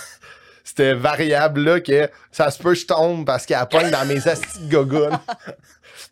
cette 0.63 0.97
variable-là 0.97 1.81
que 1.81 2.09
ça 2.31 2.49
se 2.49 2.61
peut 2.61 2.73
je 2.73 2.85
tombe 2.85 3.25
parce 3.25 3.45
qu'elle 3.45 3.65
pogne 3.69 3.89
dans 3.89 4.05
mes 4.05 4.25
astis 4.27 4.59
de 4.59 4.71
gogoune. 4.71 5.19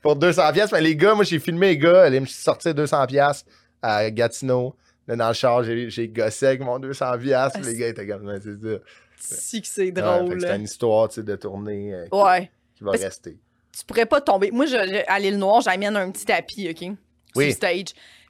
Pour 0.01 0.15
200 0.15 0.53
pièces 0.53 0.71
mais 0.71 0.81
les 0.81 0.95
gars, 0.95 1.13
moi, 1.13 1.23
j'ai 1.23 1.39
filmé 1.39 1.67
les 1.67 1.77
gars, 1.77 2.07
ils 2.07 2.21
me 2.21 2.25
sont 2.25 2.43
sortis 2.43 2.73
200 2.73 3.07
pièces 3.07 3.45
à 3.81 4.09
Gatineau. 4.11 4.75
Là, 5.10 5.16
dans 5.18 5.28
le 5.28 5.34
char, 5.34 5.64
j'ai 5.64 6.07
gossé 6.07 6.45
avec 6.45 6.62
mon 6.62 6.80
200 6.80 7.18
pièces 7.20 7.51
Ah, 7.55 7.60
les 7.62 7.76
gars 7.76 7.88
étaient 7.88 8.07
comme, 8.07 8.32
c'est 8.41 8.62
ça. 8.62 8.78
Si 9.20 9.62
que 9.62 9.68
c'est 9.68 9.91
drôle. 9.91 10.39
C'était 10.39 10.55
une 10.55 10.64
histoire, 10.64 11.10
tu 11.10 11.16
sais, 11.16 11.24
de 11.24 11.36
tournée 11.36 11.93
euh, 11.93 12.05
qui, 12.05 12.16
ouais. 12.18 12.51
qui 12.78 12.84
va 12.86 12.91
Parce- 12.91 13.03
rester. 13.03 13.38
tu 13.78 13.86
pourrais 13.86 14.05
pas 14.05 14.22
tomber. 14.22 14.51
Moi, 14.51 14.66
je, 14.66 15.03
à 15.12 15.20
l'île 15.20 15.38
Noire, 15.38 15.60
j'amène 15.62 15.97
un 15.97 16.10
petit 16.12 16.26
tapis, 16.26 16.70
OK? 16.70 16.78
Sur 16.80 16.95
Oui. 17.36 17.47
le 17.47 17.51
stage. 17.51 17.88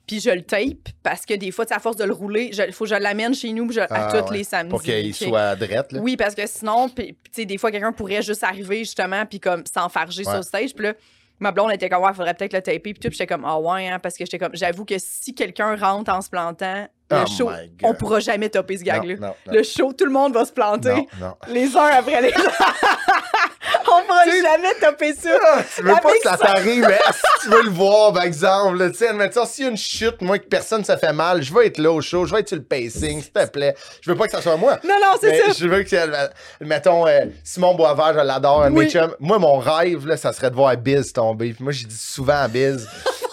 Puis 0.08 0.20
je 0.22 0.32
le 0.32 0.42
tape 0.42 0.90
parce 1.04 1.24
que 1.28 1.36
des 1.36 1.52
fois, 1.52 1.66
à 1.70 1.78
force 1.78 1.96
de 1.98 2.04
le 2.06 2.14
rouler, 2.14 2.50
il 2.52 2.74
faut 2.74 2.86
que 2.86 2.90
je 2.90 2.96
l'amène 2.96 3.36
chez 3.36 3.54
nous 3.54 3.72
je- 3.72 3.80
à 3.82 3.88
Ah, 3.92 4.12
tous 4.24 4.32
ouais. 4.32 4.38
les 4.40 4.44
samedis. 4.44 4.70
Pour 4.72 4.82
qu'il 4.82 5.14
soit 5.14 5.56
drette, 5.56 5.92
là. 5.92 6.00
Oui, 6.02 6.18
parce 6.18 6.34
que 6.34 6.48
sinon, 6.48 6.90
des 7.38 7.58
fois, 7.60 7.70
quelqu'un 7.70 7.92
pourrait 7.92 8.24
juste 8.24 8.44
arriver, 8.44 8.80
justement, 8.80 9.24
puis 9.28 9.40
comme 9.40 9.64
s'enfarger 9.72 10.22
Ouais. 10.22 10.32
sur 10.32 10.38
le 10.38 10.42
stage. 10.42 10.74
Puis 10.74 10.86
là, 10.86 10.94
ma 11.40 11.52
blonde 11.52 11.72
était 11.72 11.90
comme, 11.90 12.04
ouais, 12.04 12.14
faudrait 12.14 12.34
peut-être 12.34 12.54
le 12.54 12.62
taper. 12.62 12.80
Puis 12.80 12.94
tout, 12.96 13.10
j'étais 13.12 13.28
comme, 13.28 13.46
ah 13.46 13.60
ouais, 13.60 13.88
hein, 13.88 14.00
parce 14.00 14.16
que 14.16 14.26
j'étais 14.26 14.38
comme, 14.40 14.56
j'avoue 14.56 14.86
que 14.86 14.96
si 14.98 15.34
quelqu'un 15.34 15.76
rentre 15.76 16.12
en 16.12 16.22
se 16.22 16.30
plantant, 16.30 16.88
le 17.12 17.18
Oh 17.24 17.26
show, 17.26 17.50
on 17.84 17.94
pourra 17.96 18.20
jamais 18.20 18.50
topper 18.50 18.78
ce 18.78 18.84
gag-là. 18.84 19.34
Le 19.48 19.64
show, 19.64 19.94
tout 19.94 20.06
le 20.06 20.12
monde 20.12 20.34
va 20.34 20.46
se 20.46 20.52
planter, 20.52 20.94
Non, 20.94 21.06
non. 21.20 21.36
les 21.48 21.76
uns 21.76 21.86
après 21.88 22.22
les 22.22 22.30
autres. 22.30 22.64
on 23.88 24.04
pourra 24.04 24.26
jamais 24.26 24.74
topper 24.80 25.14
ça. 25.14 25.30
Ah, 25.46 25.62
tu 25.76 25.82
veux 25.84 25.94
pas 25.94 26.00
que 26.02 26.22
ça 26.24 26.38
ça. 26.38 26.46
t'arrive, 26.46 26.86
mais 26.88 27.00
si 27.14 27.44
tu 27.44 27.50
veux 27.50 27.64
le 27.64 27.70
voir, 27.70 28.14
par 28.14 28.24
exemple, 28.24 28.90
tu 28.92 28.98
sais, 28.98 29.08
admettons, 29.10 29.46
s'il 29.46 29.64
y 29.66 29.68
a 29.68 29.72
une 29.72 29.78
chute, 29.78 30.22
moi, 30.22 30.38
que 30.40 30.46
personne 30.48 30.84
se 30.84 30.96
fait 30.98 31.14
mal, 31.14 31.42
je 31.42 31.54
veux 31.54 31.66
être 31.66 31.78
là 31.78 31.92
au 31.92 32.02
show, 32.02 32.26
je 32.26 32.34
veux 32.34 32.40
être 32.40 32.48
sur 32.50 32.58
le 32.58 32.64
pacing, 32.64 33.22
s'il 33.22 33.32
te 33.32 33.46
plaît. 33.48 33.76
Je 34.02 34.12
veux 34.12 34.18
pas 34.18 34.26
que 34.26 34.32
ça 34.32 34.42
soit 34.42 34.58
moi. 34.58 34.78
Non, 34.84 34.96
non, 35.02 35.18
c'est 35.20 35.40
ça. 35.40 35.52
je 35.58 35.68
veux 35.68 35.84
que, 35.84 35.96
euh, 35.96 36.28
mettons, 36.62 37.08
euh, 37.08 37.22
Simon 37.44 37.76
Boisvert, 37.76 38.14
je 38.14 38.20
l'adore, 38.26 38.68
Oui. 38.72 38.92
Moi, 39.20 39.40
mon 39.40 39.58
rêve, 39.58 40.06
là, 40.08 40.18
ça 40.18 40.34
serait 40.34 40.50
de 40.50 40.56
voir 40.56 40.76
Biz 40.78 41.14
tomber. 41.14 41.54
Puis 41.54 41.64
moi, 41.64 41.72
j'ai 41.72 41.86
dit 41.86 41.98
souvent 41.98 42.42
à 42.42 42.48
Biz 42.48 42.88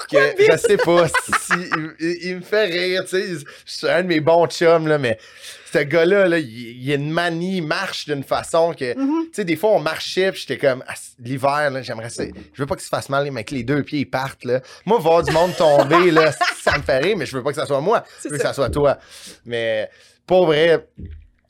que 0.06 0.16
je 0.38 0.56
sais 0.56 0.76
pas 0.76 1.08
si 1.08 1.52
il, 2.24 2.36
me 2.36 2.40
fait 2.42 2.66
rire, 2.66 3.04
tu 3.04 3.10
sais. 3.10 3.44
C'est 3.64 3.90
un 3.90 4.02
de 4.02 4.08
mes 4.08 4.20
bons 4.20 4.46
chums, 4.46 4.86
là, 4.86 4.98
mais 4.98 5.18
ce 5.72 5.78
gars-là, 5.78 6.28
là, 6.28 6.38
il, 6.38 6.82
il 6.82 6.92
a 6.92 6.94
une 6.94 7.10
manie, 7.10 7.58
il 7.58 7.62
marche 7.62 8.06
d'une 8.06 8.22
façon 8.22 8.72
que, 8.72 8.94
Mm-hmm. 8.94 9.24
tu 9.24 9.30
sais, 9.32 9.44
des 9.44 9.56
fois, 9.56 9.70
on 9.70 9.80
marchait, 9.80 10.32
puis 10.32 10.40
j'étais 10.46 10.58
comme, 10.58 10.82
Ah, 10.86 10.94
l'hiver, 11.18 11.70
là, 11.70 11.82
j'aimerais 11.82 12.10
ça. 12.10 12.24
Je 12.24 12.62
veux 12.62 12.66
pas 12.66 12.76
qu'il 12.76 12.84
se 12.84 12.88
fasse 12.88 13.08
mal, 13.08 13.30
mais 13.30 13.44
que 13.44 13.54
les 13.54 13.64
deux 13.64 13.82
pieds 13.82 14.00
ils 14.00 14.10
partent, 14.10 14.44
là. 14.44 14.60
Moi, 14.84 14.98
voir 14.98 15.22
du 15.22 15.32
monde 15.32 15.54
tomber, 15.56 16.10
là, 16.10 16.32
ça 16.62 16.78
me 16.78 16.82
fait 16.82 16.98
rire, 16.98 17.16
mais 17.16 17.26
je 17.26 17.36
veux 17.36 17.42
pas 17.42 17.50
que 17.50 17.56
ça 17.56 17.66
soit 17.66 17.80
moi. 17.80 18.04
Je 18.22 18.28
veux 18.28 18.36
que 18.36 18.42
ça. 18.42 18.52
soit 18.52 18.70
toi. 18.70 18.98
Mais, 19.44 19.90
pour 20.26 20.46
vrai, 20.46 20.86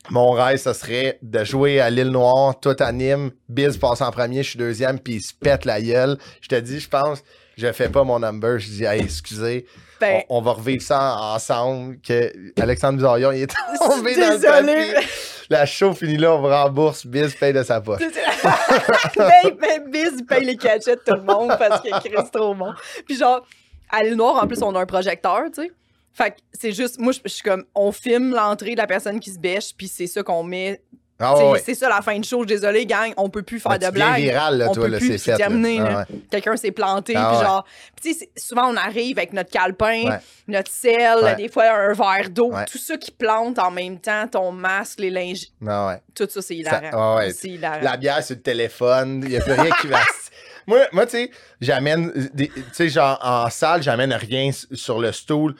mon 0.09 0.31
rêve, 0.31 0.57
ce 0.57 0.73
serait 0.73 1.19
de 1.21 1.43
jouer 1.43 1.79
à 1.79 1.89
l'île 1.89 2.09
Noire, 2.09 2.59
tout 2.59 2.75
à 2.79 2.91
Nîmes, 2.91 3.31
Biz 3.49 3.77
passe 3.77 4.01
en 4.01 4.11
premier, 4.11 4.43
je 4.43 4.51
suis 4.51 4.59
deuxième, 4.59 4.99
puis 4.99 5.15
il 5.15 5.21
se 5.21 5.33
pète 5.33 5.65
la 5.65 5.81
gueule. 5.81 6.17
Je 6.41 6.47
te 6.47 6.55
dis, 6.55 6.79
je 6.79 6.89
pense, 6.89 7.23
je 7.57 7.71
fais 7.71 7.89
pas 7.89 8.03
mon 8.03 8.19
number. 8.19 8.59
Je 8.59 8.67
dis, 8.69 8.83
hey, 8.83 9.01
excusez, 9.01 9.65
Ben, 9.99 10.21
on, 10.29 10.37
on 10.37 10.41
va 10.41 10.51
revivre 10.51 10.81
ça 10.81 11.17
ensemble. 11.33 11.99
Que 11.99 12.31
Alexandre 12.61 12.97
Bizarion, 12.97 13.31
il 13.31 13.43
est 13.43 13.47
tombé 13.79 14.15
dans 14.15 14.65
le. 14.65 15.01
La 15.49 15.65
show 15.65 15.93
finit 15.93 16.17
là, 16.17 16.35
on 16.35 16.41
vous 16.41 16.47
rembourse, 16.47 17.05
Biz 17.05 17.35
paye 17.35 17.53
de 17.53 17.63
sa 17.63 17.79
poche. 17.79 18.01
ben, 19.17 19.55
ben, 19.59 19.89
Biz, 19.89 20.23
paye 20.27 20.45
les 20.45 20.57
cachettes 20.57 21.03
tout 21.05 21.15
le 21.15 21.23
monde 21.23 21.55
parce 21.57 21.81
que 21.81 21.89
Chris, 22.01 22.29
trop 22.33 22.53
bon. 22.53 22.73
Puis 23.05 23.17
genre, 23.17 23.45
à 23.89 24.03
l'île 24.03 24.15
Noire, 24.15 24.43
en 24.43 24.47
plus, 24.47 24.61
on 24.61 24.75
a 24.75 24.79
un 24.81 24.85
projecteur, 24.85 25.43
tu 25.53 25.63
sais. 25.63 25.71
Fait 26.13 26.31
que 26.31 26.37
c'est 26.51 26.71
juste, 26.71 26.99
moi, 26.99 27.11
je 27.13 27.19
je 27.23 27.29
suis 27.29 27.43
comme, 27.43 27.63
on 27.75 27.91
filme 27.91 28.33
l'entrée 28.33 28.71
de 28.71 28.77
la 28.77 28.87
personne 28.87 29.19
qui 29.19 29.29
se 29.31 29.39
bêche, 29.39 29.73
puis 29.77 29.87
c'est 29.87 30.07
ça 30.07 30.23
qu'on 30.23 30.43
met. 30.43 30.81
Ah 31.19 31.35
ouais. 31.51 31.61
C'est 31.65 31.73
ça 31.73 31.89
la 31.89 32.01
fin 32.01 32.17
de 32.19 32.23
show. 32.23 32.45
Désolé, 32.45 32.85
gang, 32.85 33.11
on 33.17 33.29
peut 33.29 33.41
plus 33.41 33.59
faire 33.59 33.71
Ouais, 33.71 33.79
de 33.79 33.89
blagues. 33.89 34.21
viral, 34.21 34.57
là, 34.59 34.67
on 34.69 34.73
toi, 34.73 34.85
peut 34.85 34.91
là, 34.91 34.97
plus, 34.99 35.17
c'est 35.17 35.35
terminé. 35.35 35.79
Ah 35.81 35.97
ouais. 36.09 36.17
Quelqu'un 36.29 36.55
s'est 36.57 36.71
planté, 36.71 37.13
Ah 37.15 37.31
puis 37.33 37.45
genre. 37.47 37.65
Puis 37.95 38.13
tu 38.13 38.19
sais, 38.19 38.29
c'est- 38.35 38.39
souvent 38.47 38.67
on 38.71 38.75
arrive 38.77 39.17
avec 39.17 39.33
notre 39.33 39.49
calepin, 39.49 40.09
Ouais. 40.09 40.19
notre 40.47 40.71
sel, 40.71 41.35
des 41.37 41.49
fois 41.49 41.65
un 41.71 41.93
verre 41.93 42.29
d'eau, 42.29 42.51
tout 42.71 42.77
ça 42.77 42.97
qui 42.97 43.09
plante 43.11 43.57
en 43.57 43.71
même 43.71 43.99
temps, 43.99 44.27
ton 44.27 44.51
masque, 44.51 44.99
les 44.99 45.09
linges, 45.09 45.47
Ah 45.67 45.97
tout 46.13 46.27
ça, 46.29 46.41
c'est 46.41 46.55
hilarant. 46.55 47.19
C'est. 47.33 47.57
La 47.81 47.97
bière 47.97 48.23
sur 48.23 48.35
le 48.35 48.41
téléphone, 48.41 49.21
il 49.23 49.29
n'y 49.29 49.37
a 49.37 49.41
plus 49.41 49.53
rien 49.53 49.71
qui 49.81 49.87
va. 49.87 49.99
Moi, 50.69 50.79
moi 50.91 51.05
tu 51.05 51.11
sais, 51.13 51.31
j'amène, 51.61 52.11
tu 52.37 52.51
sais, 52.73 52.89
genre 52.89 53.17
en 53.23 53.49
salle, 53.49 53.81
j'amène 53.81 54.11
rien 54.11 54.51
sur 54.51 54.99
le 54.99 55.13
stool. 55.13 55.55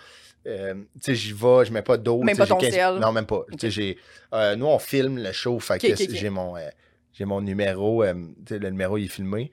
Euh, 0.48 0.74
tu 0.74 0.88
sais, 1.02 1.16
j'y 1.16 1.34
vais, 1.34 1.66
je 1.66 1.72
mets 1.74 1.82
pas 1.82 1.98
d'eau. 1.98 2.24
Même 2.24 2.38
pas 2.38 2.48
ton 2.48 2.60
j'ai 2.60 2.72
sel? 2.72 2.96
Non, 2.96 3.12
même 3.12 3.26
pas. 3.26 3.42
Tu 3.52 3.58
sais, 3.60 3.70
j'ai. 3.72 3.98
euh, 4.34 4.56
nous, 4.56 4.66
on 4.66 4.80
filme 4.80 5.18
le 5.22 5.32
show, 5.34 5.60
fait 5.60 5.78
que 5.80 5.96
j'ai 6.16 6.30
mon, 6.30 6.56
euh, 6.56 6.70
j'ai 7.14 7.26
mon 7.26 7.42
numéro. 7.42 8.04
le 8.04 8.70
numéro, 8.70 8.98
il 8.98 9.06
est 9.06 9.10
filmé. 9.10 9.52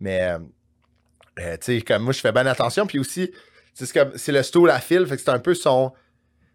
Mais, 0.00 0.30
tu 1.36 1.42
sais, 1.60 1.80
comme 1.82 2.04
moi, 2.04 2.12
je 2.12 2.20
fais 2.20 2.32
bien 2.32 2.46
attention. 2.46 2.86
Puis 2.86 2.98
aussi, 2.98 3.32
c'est 3.74 3.92
comme, 3.92 4.12
c'est 4.16 4.32
le 4.32 4.42
stool 4.42 4.70
à 4.70 4.80
fil, 4.80 5.06
fait 5.06 5.16
que 5.16 5.22
c'est 5.22 5.30
un 5.30 5.38
peu 5.40 5.54
son, 5.54 5.92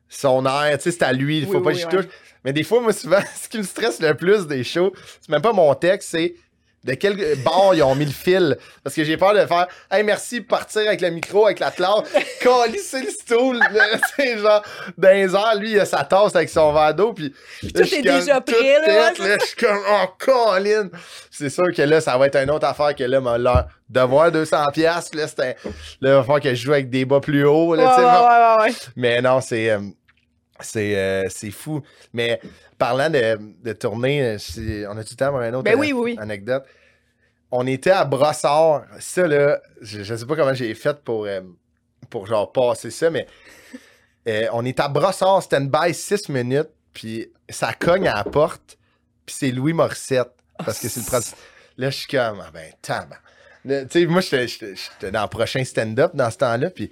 son 0.08 0.46
air. 0.46 0.78
Tu 0.78 0.84
sais, 0.84 0.92
c'est 0.92 1.04
à 1.04 1.12
lui, 1.14 1.40
il 1.40 1.46
faut 1.46 1.58
Oui, 1.58 1.64
pas 1.64 1.72
oui, 1.72 1.82
que 1.82 1.96
ouais. 1.98 2.04
touche. 2.04 2.12
Mais 2.46 2.54
des 2.54 2.64
fois, 2.64 2.82
moi, 2.82 2.94
souvent, 2.94 3.20
ce 3.36 3.48
qui 3.50 3.58
me 3.58 3.64
stresse 3.64 4.02
le 4.02 4.14
plus 4.16 4.48
des 4.48 4.64
shows, 4.64 4.94
c'est 5.22 5.30
même 5.30 5.42
pas 5.42 5.54
mon 5.54 5.74
texte, 5.76 6.10
c'est 6.12 6.36
de 6.84 6.94
quel 6.96 7.16
bord 7.44 7.74
ils 7.74 7.82
ont 7.84 7.96
mis 7.96 8.06
le 8.06 8.12
fil? 8.12 8.58
Parce 8.84 8.96
que 8.96 9.04
j'ai 9.04 9.16
peur 9.18 9.34
de 9.34 9.46
faire 9.46 9.68
Hey, 9.90 10.04
merci, 10.04 10.42
partir 10.42 10.82
avec 10.88 11.00
le 11.02 11.10
micro, 11.12 11.46
avec 11.46 11.60
la 11.60 11.72
classe, 11.72 12.04
colisser 12.44 13.04
le 13.04 13.10
stool. 13.10 13.60
sais, 14.18 14.38
genre, 14.40 14.62
dans 14.98 15.10
les 15.10 15.34
airs, 15.34 15.56
lui, 15.58 15.72
il 15.72 15.80
a 15.80 15.86
sa 15.86 16.04
tasse 16.04 16.36
avec 16.36 16.50
son 16.50 16.74
verre 16.74 16.94
d'eau. 16.94 17.14
Puis 17.14 17.34
là, 17.64 17.70
tout 17.74 17.82
est 17.82 17.90
comme 17.90 18.02
déjà 18.20 18.42
prêt, 18.42 18.80
là, 18.86 19.10
tête, 19.12 19.20
ouais, 19.20 19.28
là, 19.30 19.38
Je 19.42 19.46
suis 19.46 19.56
comme 19.56 19.80
Oh, 19.90 20.06
Colin! 20.20 20.90
C'est 21.32 21.50
sûr 21.50 21.66
que 21.76 21.82
là, 21.82 22.02
ça 22.02 22.18
va 22.18 22.28
être 22.28 22.36
une 22.38 22.52
autre 22.52 22.68
affaire 22.68 22.94
que 22.96 23.04
là, 23.04 23.20
mon- 23.20 23.38
leur 23.38 23.68
devoir 23.90 24.32
200$, 24.32 24.72
piastres, 24.74 25.16
là, 25.18 25.28
c'était. 25.28 25.56
Là, 26.02 26.10
il 26.10 26.10
va 26.10 26.22
falloir 26.22 26.42
que 26.42 26.50
je 26.50 26.56
joue 26.66 26.74
avec 26.74 26.90
des 26.90 27.06
bas 27.06 27.20
plus 27.20 27.46
hauts. 27.46 27.76
Là, 27.76 27.96
Ouais, 27.96 28.64
ouais, 28.66 28.72
ouais. 28.72 28.76
Mais 28.96 29.22
non, 29.22 29.40
c'est. 29.42 29.70
euh, 29.72 29.80
c'est, 30.60 30.96
euh, 30.96 31.24
c'est 31.30 31.52
fou. 31.52 31.82
Mais 32.14 32.40
parlant 32.84 33.10
de, 33.10 33.40
de 33.64 33.72
tournée, 33.72 34.22
euh, 34.58 34.88
on 34.92 34.98
a 34.98 35.04
du 35.04 35.16
temps 35.16 35.30
pour 35.30 35.40
une 35.42 35.56
autre 35.56 35.64
Ben 35.64 35.80
oui, 35.80 35.92
euh, 35.94 35.96
oui, 35.96 36.18
anecdote? 36.20 36.66
On 37.50 37.66
était 37.66 37.92
à 37.92 38.04
Brossard. 38.04 38.84
Ça, 39.00 39.26
là, 39.26 39.62
je, 39.80 40.04
je 40.04 40.16
sais 40.16 40.26
pas 40.26 40.36
comment 40.36 40.54
j'ai 40.54 40.74
fait 40.76 41.02
pour, 41.02 41.24
euh, 41.26 41.40
pour 42.10 42.28
genre 42.28 42.52
passer 42.52 42.92
ça, 42.92 43.10
mais 43.10 43.26
euh, 44.28 44.48
on 44.52 44.66
est 44.66 44.78
à 44.82 44.90
Brossard, 44.90 45.42
stand-by 45.42 45.94
6 45.94 46.28
minutes, 46.28 46.72
puis 46.94 47.32
ça 47.48 47.72
cogne 47.72 48.06
à 48.10 48.16
la 48.16 48.24
porte, 48.26 48.78
puis 49.26 49.34
c'est 49.40 49.52
Louis 49.52 49.72
Morissette. 49.72 50.34
Parce 50.58 50.80
que 50.80 50.90
c'est 50.90 51.00
le 51.00 51.06
produ- 51.06 51.36
Là, 51.78 51.90
je 51.90 51.98
suis 52.00 52.08
comme, 52.08 52.44
ah 52.46 52.52
ben, 52.54 52.72
Tu 53.88 54.00
sais, 54.02 54.06
moi, 54.08 54.20
j'étais 54.20 55.12
dans 55.12 55.22
le 55.24 55.28
prochain 55.30 55.64
stand-up 55.64 56.12
dans 56.14 56.30
ce 56.30 56.38
temps-là, 56.38 56.70
puis 56.70 56.92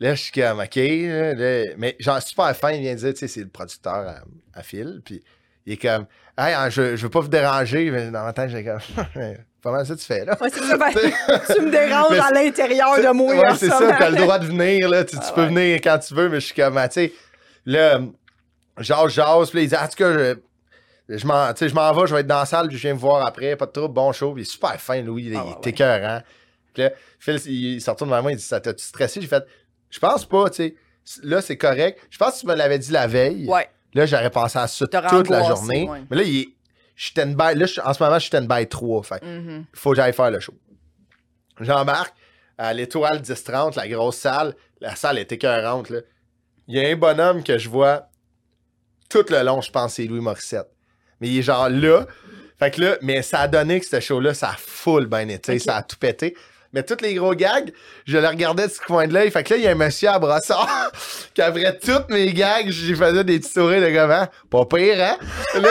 là, 0.00 0.14
je 0.14 0.22
suis 0.22 0.32
comme, 0.32 0.58
OK. 0.60 0.76
là, 0.76 1.74
mais 1.78 1.96
genre, 2.00 2.20
super 2.22 2.54
fin, 2.56 2.72
il 2.72 2.80
vient 2.80 2.94
dire, 2.94 3.12
tu 3.12 3.18
sais, 3.20 3.28
c'est 3.28 3.40
le 3.40 3.48
producteur 3.48 3.94
à, 3.94 4.16
à 4.54 4.62
Phil, 4.62 5.00
puis 5.04 5.22
il 5.66 5.74
est 5.74 5.76
comme, 5.76 6.06
hey, 6.38 6.54
hein, 6.54 6.70
je, 6.70 6.96
je 6.96 7.02
veux 7.02 7.10
pas 7.10 7.20
vous 7.20 7.28
déranger, 7.28 7.90
mais 7.90 8.10
dans 8.10 8.24
ma 8.24 8.32
tête, 8.32 8.50
j'ai 8.50 8.64
comme, 8.64 8.78
pas 9.62 9.70
mal 9.72 9.84
ça 9.86 9.94
tu 9.94 10.04
fais, 10.04 10.24
là. 10.24 10.36
Ouais, 10.40 10.48
c'est 10.50 10.60
ça. 10.62 10.76
ben, 10.78 10.90
tu 11.54 11.60
me 11.62 11.70
déranges 11.70 12.18
à 12.18 12.30
l'intérieur 12.32 12.96
de 12.96 13.12
moi. 13.12 13.34
Ouais, 13.34 13.50
c'est 13.56 13.66
ce 13.66 13.72
ça, 13.72 13.80
moment. 13.80 13.92
t'as 13.98 14.10
le 14.10 14.16
droit 14.16 14.38
de 14.38 14.46
venir, 14.46 14.88
là. 14.88 15.04
Tu, 15.04 15.16
tu 15.16 15.22
Ah 15.22 15.32
peux 15.34 15.42
ouais. 15.42 15.48
venir 15.48 15.80
quand 15.82 15.98
tu 15.98 16.14
veux, 16.14 16.28
mais 16.30 16.40
je 16.40 16.46
suis 16.46 16.54
comme, 16.54 16.78
ah, 16.78 16.88
tu 16.88 16.94
sais, 16.94 17.12
là, 17.66 18.00
jase, 18.78 19.12
jase, 19.12 19.50
puis 19.50 19.64
il 19.64 19.68
dit, 19.68 19.76
en 19.76 19.86
tout 19.86 19.96
cas, 19.96 20.12
je, 20.12 20.34
je 21.18 21.26
m'en, 21.26 21.52
tu 21.52 21.58
sais, 21.58 21.68
je 21.68 21.74
m'en 21.74 21.92
vais, 21.92 22.06
je 22.06 22.14
vais 22.14 22.20
être 22.20 22.26
dans 22.26 22.38
la 22.38 22.46
salle, 22.46 22.68
puis 22.68 22.76
je 22.78 22.82
viens 22.82 22.94
me 22.94 22.98
voir 22.98 23.26
après, 23.26 23.54
pas 23.56 23.66
de 23.66 23.72
trouble, 23.72 23.92
bon 23.92 24.12
show, 24.12 24.32
puis 24.32 24.42
il 24.42 24.46
est 24.46 24.50
super 24.50 24.80
fin, 24.80 25.02
Louis, 25.02 25.24
il, 25.24 25.36
Ah 25.36 25.44
il 25.46 25.50
est 25.52 25.70
écœurant. 25.70 26.22
Puis 26.72 26.84
là, 26.84 26.90
Phil, 27.18 27.36
il, 27.46 27.74
il 27.74 27.80
se 27.82 27.90
retourne 27.90 28.08
vers 28.10 28.22
moi, 28.22 28.32
il 28.32 28.36
dit, 28.38 28.42
ça 28.42 28.60
t'a-tu 28.60 28.82
stressé? 28.84 29.20
J'ai 29.20 29.26
fait, 29.26 29.44
je 29.90 29.98
pense 29.98 30.24
pas, 30.26 30.48
tu 30.50 30.56
sais, 30.56 30.74
là, 31.22 31.40
c'est 31.42 31.56
correct. 31.56 32.00
Je 32.10 32.18
pense 32.18 32.34
que 32.36 32.40
tu 32.40 32.46
me 32.46 32.54
l'avais 32.54 32.78
dit 32.78 32.92
la 32.92 33.06
veille. 33.06 33.46
Ouais. 33.48 33.68
Là, 33.94 34.06
j'aurais 34.06 34.30
pensé 34.30 34.58
à 34.58 34.66
ça 34.68 34.86
toute 34.86 35.28
la 35.30 35.42
journée. 35.48 35.88
ouais. 35.88 36.02
Mais 36.10 36.16
là, 36.18 36.22
il 36.22 36.40
est, 36.40 36.48
je 36.94 37.04
suis 37.04 37.10
stand-by, 37.12 37.54
là, 37.56 37.66
je 37.66 37.80
en 37.80 37.92
ce 37.92 38.02
moment, 38.02 38.14
je 38.16 38.20
suis 38.20 38.28
stand-by 38.28 38.68
3, 38.68 39.02
fait 39.02 39.22
Mhm. 39.24 39.64
faut 39.74 39.90
que 39.90 39.96
j'aille 39.96 40.12
faire 40.12 40.30
le 40.30 40.38
show. 40.40 40.54
J'embarque 41.60 42.14
à 42.58 42.72
l'étoile 42.72 43.20
10-30, 43.20 43.76
la 43.76 43.88
grosse 43.88 44.16
salle. 44.16 44.54
La 44.80 44.94
salle 44.96 45.18
est 45.18 45.30
écœurante. 45.32 45.90
Là. 45.90 46.00
Il 46.68 46.76
y 46.76 46.84
a 46.84 46.88
un 46.88 46.96
bonhomme 46.96 47.42
que 47.42 47.58
je 47.58 47.68
vois 47.68 48.08
tout 49.08 49.24
le 49.28 49.42
long, 49.42 49.60
je 49.60 49.70
pense, 49.70 49.94
c'est 49.94 50.04
Louis 50.04 50.20
Morissette. 50.20 50.68
Mais 51.20 51.28
il 51.28 51.38
est 51.38 51.42
genre 51.42 51.68
là. 51.68 52.06
Fait 52.58 52.70
que 52.70 52.80
là, 52.82 52.96
mais 53.02 53.22
ça 53.22 53.40
a 53.40 53.48
donné 53.48 53.80
que 53.80 53.86
ce 53.86 54.00
show-là, 54.00 54.34
ça 54.34 54.50
a 54.50 54.54
full 54.56 55.06
ben 55.06 55.28
été, 55.30 55.58
ça 55.58 55.76
a 55.76 55.82
tout 55.82 55.96
pété. 55.96 56.36
Mais 56.72 56.82
tous 56.84 57.02
les 57.02 57.14
gros 57.14 57.34
gags, 57.34 57.72
je 58.06 58.18
le 58.18 58.26
regardais 58.26 58.68
de 58.68 58.72
ce 58.72 58.80
coin 58.80 59.06
de 59.08 59.12
l'œil. 59.12 59.30
Fait 59.30 59.42
que 59.42 59.54
là, 59.54 59.56
il 59.56 59.64
y 59.64 59.66
a 59.66 59.72
un 59.72 59.74
monsieur 59.74 60.08
à 60.08 60.18
brossard 60.18 60.92
qui 61.34 61.42
après 61.42 61.78
toutes 61.78 62.08
mes 62.10 62.32
gags, 62.32 62.68
j'y 62.68 62.94
faisais 62.94 63.24
des 63.24 63.40
petits 63.40 63.52
sourires 63.52 63.80
de 63.80 63.94
comment? 63.94 64.28
Pas 64.48 64.76
pire, 64.76 65.02
hein? 65.02 65.18
Là, 65.54 65.70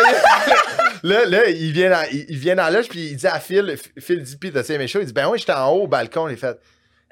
là, 1.04 1.26
là, 1.26 1.50
il 1.50 1.72
vient 1.72 1.90
dans, 1.90 2.06
il, 2.12 2.26
il 2.28 2.38
vient 2.38 2.56
dans 2.56 2.70
l'âge, 2.70 2.90
puis 2.90 3.12
il 3.12 3.16
dit 3.16 3.28
à 3.28 3.40
Phil, 3.40 3.78
Phil 3.98 4.22
dit, 4.22 4.38
pis 4.38 4.52
t'as 4.52 4.64
aimé 4.74 4.88
chaud? 4.88 5.00
Il 5.00 5.06
dit, 5.06 5.14
ben 5.14 5.30
oui, 5.30 5.40
j'étais 5.40 5.54
en 5.54 5.70
haut 5.70 5.84
au 5.84 5.88
balcon. 5.88 6.28
Il 6.28 6.38
fait, 6.38 6.60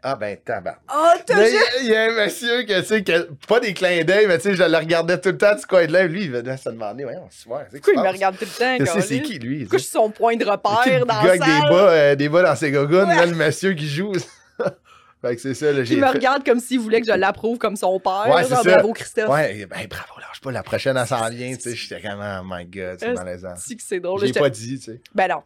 ah 0.09 0.15
ben, 0.15 0.37
tabac. 0.37 0.77
Oh, 0.93 1.07
t'as 1.25 1.35
Là, 1.35 1.43
juste- 1.49 1.55
il 1.81 1.87
y, 1.87 1.89
a- 1.89 1.89
il 1.89 1.89
y 1.91 1.95
a 1.95 2.03
un 2.21 2.25
monsieur 2.25 2.63
que, 2.63 2.79
tu 2.81 2.85
sais, 2.85 3.03
que, 3.03 3.29
pas 3.47 3.59
des 3.59 3.73
clins 3.73 4.03
d'œil, 4.03 4.25
mais 4.27 4.37
tu 4.37 4.43
sais, 4.43 4.55
je 4.55 4.63
le 4.63 4.77
regardais 4.77 5.19
tout 5.19 5.29
le 5.29 5.37
temps 5.37 5.55
du 5.55 5.65
coin 5.65 5.85
de 5.85 5.91
l'œil. 5.91 6.07
Lui, 6.09 6.23
il 6.25 6.31
venait 6.31 6.55
se 6.57 6.69
demander, 6.69 7.03
ouais, 7.05 7.17
on 7.17 7.29
se 7.29 7.45
voit. 7.47 7.63
c'est 7.71 7.77
Pourquoi 7.79 7.93
il 7.93 7.99
quoi 7.99 8.03
me 8.09 8.13
regarde 8.15 8.37
tout 8.37 8.45
le 8.45 8.85
temps? 8.85 8.85
sais, 8.93 9.01
c'est 9.01 9.21
qui, 9.21 9.39
lui? 9.39 9.59
Pourquoi 9.61 9.79
je 9.79 9.83
suis 9.83 9.91
son 9.91 10.09
point 10.09 10.35
de 10.35 10.45
repère 10.45 10.81
le 10.85 10.99
dans 11.01 11.05
gars 11.05 11.23
la 11.23 11.29
avec 11.29 11.41
des 11.41 11.69
bas, 11.69 11.89
euh, 11.91 12.15
des 12.15 12.29
bas 12.29 12.43
dans 12.43 12.55
ses 12.55 12.71
gogoons, 12.71 13.07
Ouais. 13.07 13.15
là, 13.15 13.25
le 13.25 13.35
monsieur 13.35 13.73
qui 13.73 13.87
joue. 13.87 14.13
fait 15.21 15.35
que 15.35 15.41
c'est 15.41 15.53
ça, 15.53 15.71
là, 15.71 15.81
Il 15.83 15.97
me 15.97 16.05
fait- 16.05 16.09
regarde 16.11 16.45
comme 16.45 16.59
s'il 16.59 16.79
voulait 16.79 17.01
que 17.01 17.07
je 17.07 17.11
l'approuve 17.17 17.57
comme 17.57 17.75
son 17.75 17.99
père. 17.99 18.25
Ouais, 18.29 18.47
genre, 18.47 18.63
ça. 18.63 18.71
bravo, 18.75 18.93
Christophe. 18.93 19.29
Ouais, 19.29 19.65
ben 19.65 19.87
bravo, 19.89 20.13
lâche 20.19 20.39
pas, 20.41 20.51
la 20.51 20.63
prochaine, 20.63 20.95
elle 20.95 21.07
s'en 21.07 21.27
vient, 21.29 21.55
tu 21.55 21.61
sais, 21.61 21.75
j'étais 21.75 22.01
comme, 22.01 22.21
oh 22.21 22.43
my 22.49 22.65
god, 22.65 22.97
c'est 22.99 23.13
malaisant. 23.13 23.55
Si 23.57 23.75
que 23.75 23.83
c'est 23.83 23.99
drôle. 23.99 24.25
J'ai 24.25 24.31
pas 24.33 24.49
dit, 24.49 24.77
tu 24.79 24.85
sais. 24.91 25.01
Ben 25.13 25.27
non. 25.27 25.41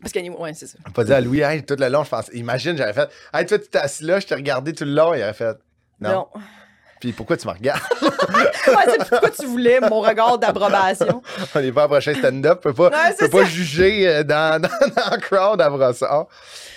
Parce 0.00 0.12
que, 0.12 0.18
ouais, 0.18 0.54
c'est 0.54 0.66
ça. 0.66 0.78
J'ai 0.86 0.92
pas 0.92 1.04
dit 1.04 1.12
à 1.12 1.20
Louis, 1.20 1.40
hey, 1.40 1.62
tout 1.62 1.76
le 1.78 1.88
long, 1.88 2.04
je 2.04 2.10
pense, 2.10 2.30
imagine, 2.32 2.76
j'avais 2.76 2.92
fait, 2.92 3.10
hey, 3.34 3.44
toi, 3.46 3.58
tu 3.58 3.68
t'es 3.68 3.78
assis 3.78 4.04
là, 4.04 4.20
je 4.20 4.26
t'ai 4.26 4.34
regardé 4.34 4.72
tout 4.72 4.84
le 4.84 4.92
long, 4.92 5.14
il 5.14 5.22
avait 5.22 5.32
fait, 5.32 5.56
non. 6.00 6.10
Non. 6.10 6.26
Puis 7.00 7.12
pourquoi 7.12 7.36
tu 7.38 7.48
me 7.48 7.52
regardes? 7.52 7.80
Ouais, 8.30 8.84
c'est 8.86 9.08
pourquoi 9.08 9.30
tu 9.30 9.46
voulais 9.46 9.80
mon 9.80 10.00
regard 10.00 10.38
d'approbation. 10.38 11.22
On 11.54 11.60
n'est 11.60 11.72
pas 11.72 11.84
à 11.84 11.88
prochain 11.88 12.14
stand-up, 12.14 12.60
peut 12.60 12.72
pas, 12.72 12.88
Ouais, 12.88 13.14
peut 13.18 13.28
pas 13.28 13.44
juger 13.44 14.06
euh, 14.06 14.22
dans, 14.22 14.60
dans, 14.62 14.68
dans 14.68 15.10
le 15.10 15.20
crowd 15.20 15.60
à 15.60 15.68
Brossard. 15.68 16.28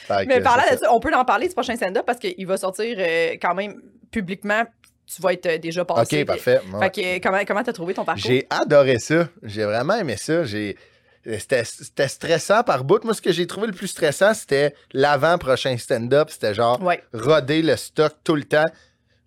Fait 0.08 0.26
Mais 0.26 0.40
de 0.40 0.44
ça, 0.44 0.92
on 0.92 1.00
peut 1.00 1.14
en 1.14 1.26
parler 1.26 1.48
du 1.48 1.54
prochain 1.54 1.76
stand-up 1.76 2.04
parce 2.06 2.18
qu'il 2.18 2.48
va 2.48 2.58
sortir 2.58 2.96
euh, 2.98 3.34
quand 3.42 3.54
même 3.54 3.82
publiquement. 4.10 4.64
Tu 5.06 5.22
vas 5.22 5.34
être 5.34 5.46
euh, 5.46 5.58
déjà 5.58 5.86
passé. 5.86 6.22
Ok, 6.22 6.26
parfait. 6.26 6.62
Fait 6.80 6.90
que 6.90 7.22
comment 7.22 7.46
comment 7.46 7.64
t'as 7.64 7.74
trouvé 7.74 7.94
ton 7.94 8.06
parcours? 8.06 8.24
J'ai 8.26 8.48
adoré 8.50 8.98
ça. 9.00 9.28
J'ai 9.44 9.66
vraiment 9.66 9.96
aimé 9.96 10.16
ça. 10.18 10.44
J'ai... 10.44 10.76
C'était, 11.26 11.64
stressant 12.08 12.64
par 12.64 12.84
bout. 12.84 13.04
Moi, 13.06 13.14
ce 13.14 13.22
que 13.22 13.32
j'ai 13.32 13.48
trouvé 13.48 13.68
le 13.68 13.74
plus 13.74 13.88
stressant, 13.88 14.34
c'était 14.34 14.76
l'avant-prochain 14.92 15.78
stand-up. 15.78 16.30
C'était 16.30 16.54
genre 16.54 16.82
Ouais. 16.84 17.02
roder 17.14 17.62
le 17.62 17.76
stock 17.78 18.14
tout 18.24 18.36
le 18.36 18.44
temps. 18.44 18.66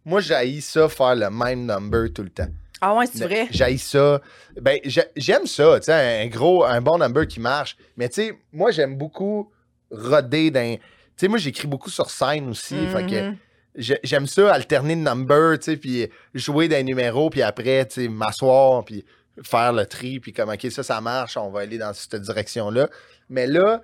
Moi, 0.04 0.20
j'haïs 0.20 0.60
ça, 0.60 0.88
faire 0.88 1.14
le 1.14 1.30
même 1.30 1.64
number 1.66 2.12
tout 2.12 2.22
le 2.22 2.28
temps. 2.30 2.48
Ah 2.82 2.94
ouais, 2.94 3.06
c'est 3.06 3.24
vrai. 3.24 3.48
J'haïs 3.50 3.78
ça. 3.78 4.20
Ben, 4.60 4.78
j'ai- 4.84 5.08
j'aime 5.16 5.46
ça, 5.46 5.80
tu 5.80 5.86
sais, 5.86 6.22
un 6.22 6.26
gros, 6.26 6.62
un 6.64 6.80
bon 6.82 6.98
number 6.98 7.26
qui 7.26 7.40
marche. 7.40 7.76
Mais 7.96 8.08
tu 8.10 8.16
sais, 8.22 8.38
moi, 8.52 8.70
j'aime 8.70 8.96
beaucoup 8.98 9.50
roder 9.90 10.50
d'un. 10.50 10.74
Tu 10.76 10.80
sais, 11.16 11.28
moi, 11.28 11.38
j'écris 11.38 11.66
beaucoup 11.66 11.88
sur 11.88 12.10
scène 12.10 12.50
aussi. 12.50 12.76
Fait 12.88 13.06
que 13.06 13.28
Mhm. 13.30 13.36
j'ai- 13.76 14.00
j'aime 14.04 14.26
ça, 14.26 14.52
alterner 14.52 14.94
de 14.96 15.00
number, 15.00 15.58
tu 15.58 15.64
sais, 15.72 15.76
puis 15.78 16.08
jouer 16.34 16.68
des 16.68 16.82
numéros, 16.82 17.30
puis 17.30 17.40
après, 17.40 17.86
tu 17.86 18.02
sais, 18.02 18.08
m'asseoir, 18.08 18.84
puis 18.84 19.02
faire 19.42 19.72
le 19.72 19.86
tri, 19.86 20.20
puis 20.20 20.32
comme, 20.32 20.50
OK, 20.50 20.66
ça, 20.70 20.82
ça 20.82 21.00
marche, 21.00 21.36
on 21.36 21.50
va 21.50 21.60
aller 21.60 21.78
dans 21.78 21.92
cette 21.92 22.16
direction-là. 22.16 22.88
Mais 23.28 23.46
là, 23.46 23.82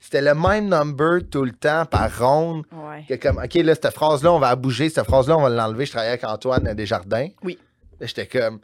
c'était 0.00 0.22
le 0.22 0.34
même 0.34 0.68
number 0.68 1.20
tout 1.30 1.44
le 1.44 1.52
temps 1.52 1.86
par 1.86 2.18
ronde. 2.18 2.64
Ouais. 2.72 3.04
Que 3.08 3.14
comme, 3.14 3.38
OK, 3.38 3.54
là, 3.54 3.74
cette 3.74 3.90
phrase-là, 3.90 4.32
on 4.32 4.38
va 4.38 4.50
la 4.50 4.56
bouger, 4.56 4.88
cette 4.90 5.06
phrase-là, 5.06 5.36
on 5.36 5.42
va 5.42 5.48
l'enlever. 5.48 5.86
Je 5.86 5.92
travaillais 5.92 6.12
avec 6.12 6.24
Antoine 6.24 6.74
Desjardins. 6.74 7.28
Oui. 7.42 7.58
Là, 8.00 8.06
j'étais 8.06 8.26
comme, 8.26 8.60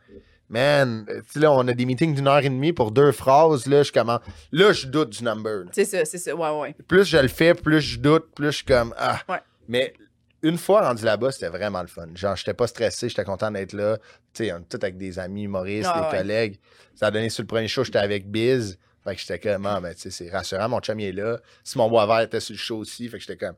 man, 0.49 1.07
tu 1.09 1.15
sais, 1.33 1.39
là, 1.41 1.53
on 1.53 1.67
a 1.67 1.73
des 1.73 1.87
meetings 1.87 2.15
d'une 2.15 2.29
heure 2.29 2.45
et 2.45 2.49
demie 2.51 2.73
pour 2.73 2.91
deux 2.91 3.13
phrases. 3.13 3.67
Là, 3.67 3.83
je 3.83 3.93
comment. 3.93 4.21
Là, 4.53 4.73
je 4.73 4.87
doute 4.87 5.11
du 5.11 5.25
number. 5.25 5.65
C'est 5.73 5.85
ça, 5.85 6.05
c'est 6.05 6.19
ça. 6.19 6.35
Ouais, 6.35 6.61
ouais. 6.61 6.75
Plus 6.87 7.05
je 7.05 7.17
le 7.17 7.29
fais, 7.29 7.55
plus 7.55 7.81
je 7.81 7.99
doute, 7.99 8.27
plus 8.35 8.49
je 8.49 8.57
suis 8.57 8.67
comme, 8.67 8.95
ah. 8.99 9.21
Ouais. 9.29 9.41
Mais 9.69 9.95
une 10.43 10.59
fois 10.59 10.87
rendu 10.89 11.05
là-bas, 11.05 11.33
c'était 11.33 11.49
vraiment 11.49 11.83
le 11.83 11.87
fun. 11.89 12.07
Genre, 12.15 12.37
j'étais 12.37 12.55
pas 12.55 12.67
stressé, 12.67 13.09
j'étais 13.09 13.25
content 13.25 13.51
d'être 13.51 13.73
là. 13.73 13.99
Tu 14.33 14.45
sais, 14.47 14.53
on 14.53 14.59
est 14.59 14.69
tous 14.69 14.77
avec 14.83 14.97
des 14.97 15.19
amis 15.19 15.45
humoristes, 15.45 15.91
Ah, 15.93 16.01
des 16.01 16.07
ouais. 16.17 16.23
collègues. 16.23 16.59
Ça 16.95 17.07
a 17.07 17.11
donné 17.11 17.29
sur 17.31 17.43
le 17.43 17.47
premier 17.47 17.69
show, 17.69 17.85
j'étais 17.85 17.99
avec 17.99 18.31
Biz. 18.31 18.79
Fait 19.05 19.15
que 19.15 19.21
j'étais 19.21 19.39
comme, 19.39 19.65
ah, 19.67 19.81
ben, 19.81 19.95
tu 19.95 20.01
sais, 20.03 20.11
c'est 20.11 20.31
rassurant, 20.31 20.69
mon 20.69 20.81
chum, 20.81 20.99
il 21.01 21.07
est 21.07 21.13
là. 21.13 21.39
Simon 21.65 21.89
Boisvert 21.89 22.21
était 22.21 22.41
sur 22.41 22.53
le 22.55 22.59
show 22.59 22.79
aussi. 22.79 23.09
Fait 23.09 23.19
que 23.19 23.25
j'étais 23.25 23.37
comme, 23.47 23.57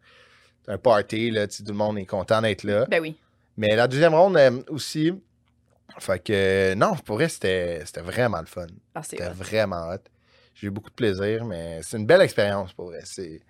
un 0.69 0.79
party, 0.79 1.31
là, 1.31 1.47
tu 1.49 1.57
sais, 1.57 1.63
tout 1.65 1.73
le 1.73 1.79
monde 1.79 1.99
est 1.99 2.07
content 2.07 2.41
d'être 2.41 2.63
là. 2.65 2.87
Ben 2.89 3.01
oui. 3.01 3.17
Mais 3.57 3.75
la 3.77 3.89
deuxième 3.89 4.15
ronde 4.15 4.37
euh, 4.37 4.63
aussi. 4.69 5.13
Fait 5.99 6.19
que 6.23 6.75
non, 6.75 6.95
pour 7.05 7.17
vrai, 7.17 7.29
c'était 7.29 7.83
c'était 7.85 8.01
vraiment 8.01 8.41
le 8.41 8.47
fun. 8.47 8.67
Ah, 8.95 9.03
c'est 9.03 9.19
C'était 9.19 9.29
vraiment 9.31 9.91
hot. 9.91 9.99
J'ai 10.55 10.69
eu 10.69 10.71
beaucoup 10.71 10.89
de 10.91 10.95
plaisir, 10.95 11.45
mais 11.45 11.81
c'est 11.83 11.99
une 11.99 12.07
belle 12.07 12.23
expérience 12.23 12.73
pour 12.73 12.87
vrai. 12.87 13.01
C'est, 13.05 13.41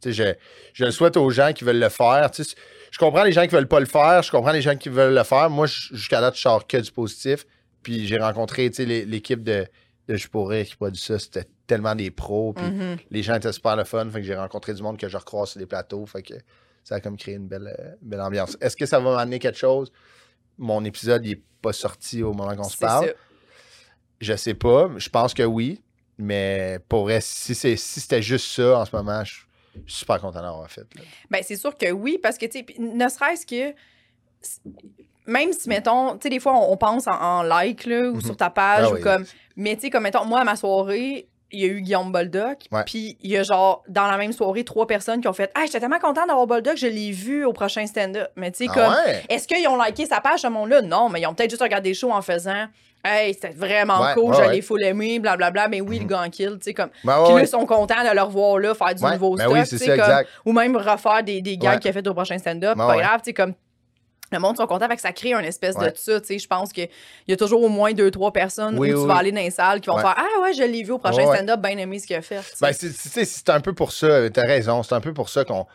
tu 0.00 0.12
sais, 0.12 0.12
je, 0.12 0.34
je 0.72 0.84
le 0.84 0.90
souhaite 0.90 1.16
aux 1.16 1.30
gens 1.30 1.52
qui 1.52 1.62
veulent 1.64 1.78
le 1.78 1.88
faire. 1.90 2.30
Tu 2.32 2.42
sais, 2.42 2.56
je 2.92 2.98
comprends 2.98 3.24
les 3.24 3.32
gens 3.32 3.42
qui 3.42 3.54
veulent 3.54 3.66
pas 3.66 3.80
le 3.80 3.86
faire, 3.86 4.22
je 4.22 4.30
comprends 4.30 4.52
les 4.52 4.62
gens 4.62 4.76
qui 4.76 4.88
veulent 4.90 5.14
le 5.14 5.24
faire. 5.24 5.50
Moi, 5.50 5.66
jusqu'à 5.66 6.20
date, 6.20 6.36
je 6.36 6.42
sors 6.42 6.66
que 6.66 6.76
du 6.76 6.92
positif. 6.92 7.44
Puis 7.82 8.06
j'ai 8.06 8.18
rencontré 8.18 8.68
l'équipe 8.68 9.42
de, 9.42 9.66
de 10.06 10.16
Je 10.16 10.28
pourrais 10.28 10.64
qui 10.64 10.76
produit 10.76 11.00
ça. 11.00 11.18
C'était 11.18 11.48
tellement 11.66 11.96
des 11.96 12.10
pros. 12.12 12.52
Puis 12.52 12.64
Mhm. 12.66 12.96
les 13.10 13.22
gens 13.24 13.34
étaient 13.34 13.52
super 13.52 13.74
le 13.76 13.82
fun. 13.84 14.08
Fait 14.10 14.20
que 14.20 14.26
j'ai 14.26 14.36
rencontré 14.36 14.72
du 14.74 14.82
monde 14.82 14.98
que 14.98 15.08
je 15.08 15.16
recroise 15.16 15.50
sur 15.50 15.58
les 15.58 15.66
plateaux. 15.66 16.06
Fait 16.06 16.22
que 16.22 16.34
ça 16.84 16.96
a 16.96 17.00
comme 17.00 17.16
créé 17.16 17.34
une 17.34 17.48
belle, 17.48 17.74
euh, 17.76 17.94
belle 18.02 18.20
ambiance. 18.20 18.56
Est-ce 18.60 18.76
que 18.76 18.86
ça 18.86 19.00
va 19.00 19.16
m'amener 19.16 19.38
quelque 19.40 19.58
chose? 19.58 19.90
Mon 20.58 20.84
épisode 20.84 21.24
n'est 21.24 21.40
pas 21.62 21.72
sorti 21.72 22.22
au 22.22 22.34
moment 22.34 22.54
qu'on 22.54 22.64
se 22.68 22.76
parle. 22.76 23.14
Je 24.20 24.36
sais 24.36 24.54
pas. 24.54 24.90
Je 24.98 25.08
pense 25.08 25.34
que 25.34 25.42
oui. 25.42 25.82
Mais 26.18 26.78
pour 26.88 27.10
si 27.20 27.54
c'était 27.54 28.22
juste 28.22 28.46
ça 28.46 28.78
en 28.78 28.84
ce 28.84 28.94
moment, 28.94 29.24
je, 29.24 29.40
je 29.74 29.80
suis 29.92 30.00
super 30.00 30.20
content 30.20 30.42
d'avoir 30.42 30.70
fait. 30.70 30.82
Ben, 31.30 31.42
c'est 31.42 31.56
sûr 31.56 31.76
que 31.76 31.90
oui, 31.90 32.18
parce 32.22 32.38
que, 32.38 32.46
tu 32.46 32.58
sais, 32.60 32.66
ne 32.78 33.08
serait-ce 33.08 33.46
que. 33.46 33.74
Même 35.26 35.52
si, 35.52 35.68
mettons, 35.68 36.14
tu 36.14 36.22
sais, 36.24 36.30
des 36.30 36.40
fois, 36.40 36.54
on, 36.54 36.76
pense 36.76 37.06
en, 37.06 37.12
en 37.12 37.42
like, 37.42 37.86
là, 37.86 38.08
ou 38.10 38.16
Mhm. 38.16 38.20
sur 38.22 38.36
ta 38.36 38.50
page, 38.50 38.86
Ah 38.86 38.90
ou 38.90 38.94
oui. 38.94 39.00
comme. 39.00 39.24
Mais, 39.56 39.76
tu 39.76 39.82
sais, 39.82 39.90
comme, 39.90 40.02
mettons, 40.02 40.24
moi, 40.24 40.40
à 40.40 40.44
ma 40.44 40.56
soirée, 40.56 41.28
il 41.52 41.60
y 41.60 41.64
a 41.64 41.68
eu 41.68 41.80
Guillaume 41.80 42.10
Boldoc, 42.10 42.64
puis 42.86 43.16
il 43.20 43.30
y 43.30 43.36
a, 43.36 43.42
genre, 43.44 43.84
dans 43.88 44.08
la 44.08 44.16
même 44.16 44.32
soirée, 44.32 44.64
trois 44.64 44.86
personnes 44.86 45.20
qui 45.20 45.28
ont 45.28 45.32
fait 45.32 45.50
Ah, 45.54 45.60
j'étais 45.66 45.78
tellement 45.80 45.98
content 46.00 46.26
d'avoir 46.26 46.46
Boldoc, 46.48 46.76
je 46.76 46.86
l'ai 46.88 47.12
vu 47.12 47.44
au 47.44 47.52
prochain 47.52 47.86
stand-up. 47.86 48.30
Mais, 48.36 48.50
tu 48.50 48.64
sais, 48.64 48.70
Ah 48.70 48.74
comme. 48.74 48.92
ouais? 49.06 49.22
Est-ce 49.28 49.46
qu'ils 49.46 49.68
ont 49.68 49.80
liké 49.80 50.06
sa 50.06 50.20
page, 50.20 50.40
ce 50.40 50.48
monde-là? 50.48 50.82
Non, 50.82 51.08
mais 51.08 51.20
ils 51.20 51.26
ont 51.26 51.34
peut-être 51.34 51.50
juste 51.50 51.62
regardé 51.62 51.90
le 51.90 51.94
show 51.94 52.10
en 52.10 52.22
faisant 52.22 52.66
Hey, 53.04 53.34
c'était 53.34 53.50
vraiment 53.50 54.00
Ouais, 54.00 54.14
cool, 54.14 54.30
ouais, 54.30 54.36
je 54.36 54.40
ouais. 54.42 54.52
l'ai 54.54 54.62
full 54.62 55.20
blablabla. 55.20 55.68
Mais 55.68 55.80
oui, 55.80 55.96
Mhm. 55.96 56.02
le 56.02 56.08
gars 56.08 56.22
en 56.22 56.30
kill, 56.30 56.50
tu 56.58 56.64
sais, 56.66 56.74
comme. 56.74 56.90
Puis 56.90 57.08
là, 57.08 57.40
ils 57.40 57.48
sont 57.48 57.66
contents 57.66 58.02
de 58.08 58.14
le 58.14 58.22
revoir 58.22 58.58
là, 58.58 58.74
faire 58.74 58.94
du 58.94 59.02
nouveau 59.04 59.34
Ben 59.36 59.44
stock. 59.44 59.54
oui, 59.54 59.66
ça, 59.78 59.96
comme- 59.98 60.24
ou 60.46 60.52
même 60.52 60.76
refaire 60.76 61.22
des, 61.24 61.40
des 61.40 61.56
gags 61.58 61.80
qu'il 61.80 61.90
a 61.90 61.92
fait 61.92 62.06
au 62.06 62.14
prochain 62.14 62.38
stand-up. 62.38 62.76
Pas 62.76 62.96
grave, 62.96 63.20
tu 63.22 63.26
sais, 63.30 63.32
comme. 63.34 63.54
Le 64.30 64.38
monde 64.38 64.56
sont 64.56 64.66
contents, 64.66 64.88
fait 64.88 64.96
que 64.96 65.02
ça 65.02 65.12
crée 65.12 65.34
une 65.34 65.44
espèce 65.44 65.76
Ouais. 65.76 65.90
de 65.92 65.96
ça, 65.98 66.18
tu 66.18 66.28
sais. 66.28 66.38
Je 66.38 66.46
pense 66.48 66.72
qu'il 66.72 66.88
y 67.28 67.32
a 67.34 67.36
toujours 67.36 67.62
au 67.62 67.68
moins 67.68 67.92
deux, 67.92 68.10
trois 68.10 68.32
personnes 68.32 68.78
Oui, 68.78 68.90
où 68.90 68.94
oui, 68.94 69.00
tu 69.02 69.06
vas 69.06 69.12
oui. 69.12 69.20
aller 69.20 69.32
dans 69.32 69.40
les 69.42 69.50
salles 69.50 69.82
qui 69.82 69.90
vont 69.90 69.96
Ouais. 69.96 70.00
faire 70.00 70.14
Ah 70.16 70.40
ouais, 70.40 70.54
je 70.54 70.62
l'ai 70.62 70.82
vu 70.82 70.92
au 70.92 70.98
prochain 70.98 71.26
Ouais, 71.26 71.36
stand-up, 71.36 71.60
bien 71.60 71.76
aimé 71.76 71.98
ce 71.98 72.06
qu'il 72.06 72.16
a 72.16 72.22
fait. 72.22 72.38
tu 72.40 72.44
sais. 72.56 72.56
Ben, 72.62 72.72
c'est, 73.26 73.50
un 73.50 73.60
peu 73.60 73.74
pour 73.74 73.92
ça, 73.92 74.30
t'as 74.30 74.46
raison, 74.46 74.82
c'est 74.82 74.94
un 74.94 75.02
peu 75.02 75.12
pour 75.12 75.28
ça 75.28 75.44
qu'on, 75.44 75.66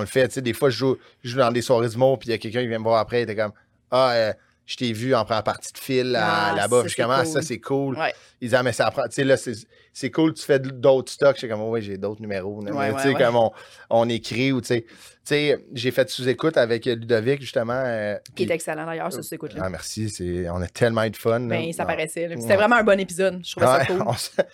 le 0.00 0.06
fait. 0.06 0.26
Tu 0.26 0.34
sais, 0.34 0.42
des 0.42 0.54
fois, 0.54 0.70
je 0.70 0.76
joue, 0.78 0.96
je 1.22 1.28
joue 1.30 1.38
dans 1.38 1.52
des 1.52 1.62
soirées 1.62 1.88
du 1.88 1.96
monde, 1.98 2.18
puis 2.18 2.30
il 2.30 2.32
y 2.32 2.34
a 2.34 2.38
quelqu'un 2.38 2.62
qui 2.62 2.66
vient 2.66 2.80
me 2.80 2.82
voir 2.84 2.98
après, 2.98 3.20
il 3.20 3.22
était 3.22 3.36
comme 3.36 3.52
Ah, 3.92 4.10
euh, 4.10 4.32
je 4.70 4.76
t'ai 4.76 4.92
vu 4.92 5.14
en 5.16 5.24
première 5.24 5.42
partie 5.42 5.72
de 5.72 5.78
fil 5.78 6.16
Ah, 6.16 6.52
là-bas. 6.56 6.76
ça, 6.78 6.82
je 6.84 6.88
suis 6.90 6.96
c'est 6.96 7.02
comme, 7.02 7.14
cool. 7.16 7.26
ça, 7.26 7.42
c'est 7.42 7.58
cool. 7.60 7.98
Ouais. 7.98 8.14
Ils 8.40 8.46
disaient, 8.46 8.56
Ah, 8.58 8.62
mais 8.62 8.72
ça 8.72 8.86
apprend. 8.86 9.02
Tu 9.04 9.14
sais, 9.14 9.24
là, 9.24 9.36
c'est, 9.36 9.54
c'est 9.92 10.10
cool, 10.12 10.32
tu 10.34 10.44
fais 10.44 10.60
d'autres 10.60 11.10
stocks. 11.10 11.38
Je 11.40 11.46
comme, 11.48 11.62
oui, 11.62 11.82
j'ai 11.82 11.96
d'autres 11.98 12.20
numéros. 12.20 12.62
là. 12.64 12.70
Ouais, 12.70 12.88
Mais 12.88 12.94
ouais, 12.94 13.02
tu 13.02 13.08
sais, 13.08 13.14
comme 13.14 13.34
on, 13.34 13.50
on 13.90 14.08
écrit 14.08 14.52
ou 14.52 14.60
tu 14.60 14.68
sais. 14.68 14.82
Tu 14.88 14.96
sais, 15.24 15.64
j'ai 15.72 15.90
fait 15.90 16.08
sous-écoute 16.08 16.56
avec 16.56 16.84
Ludovic, 16.86 17.40
justement. 17.40 17.74
euh, 17.74 18.16
Qui 18.36 18.44
est 18.44 18.50
excellent 18.50 18.86
d'ailleurs, 18.86 19.12
ça, 19.12 19.20
écoute 19.32 19.54
là 19.54 19.62
Ah, 19.64 19.70
merci. 19.70 20.08
C'est, 20.08 20.48
on 20.48 20.62
a 20.62 20.68
tellement 20.68 21.02
eu 21.04 21.10
de 21.10 21.16
fun. 21.16 21.40
là. 21.40 21.46
Ben, 21.48 21.72
ça 21.72 21.84
paraissait. 21.84 22.22
là. 22.22 22.28
Puis 22.28 22.36
Ouais. 22.36 22.42
C'était 22.42 22.56
vraiment 22.56 22.76
un 22.76 22.84
bon 22.84 22.98
épisode. 23.00 23.40
Je 23.44 23.50
trouvais 23.50 23.66
ça 23.66 23.84
cool. 23.86 24.04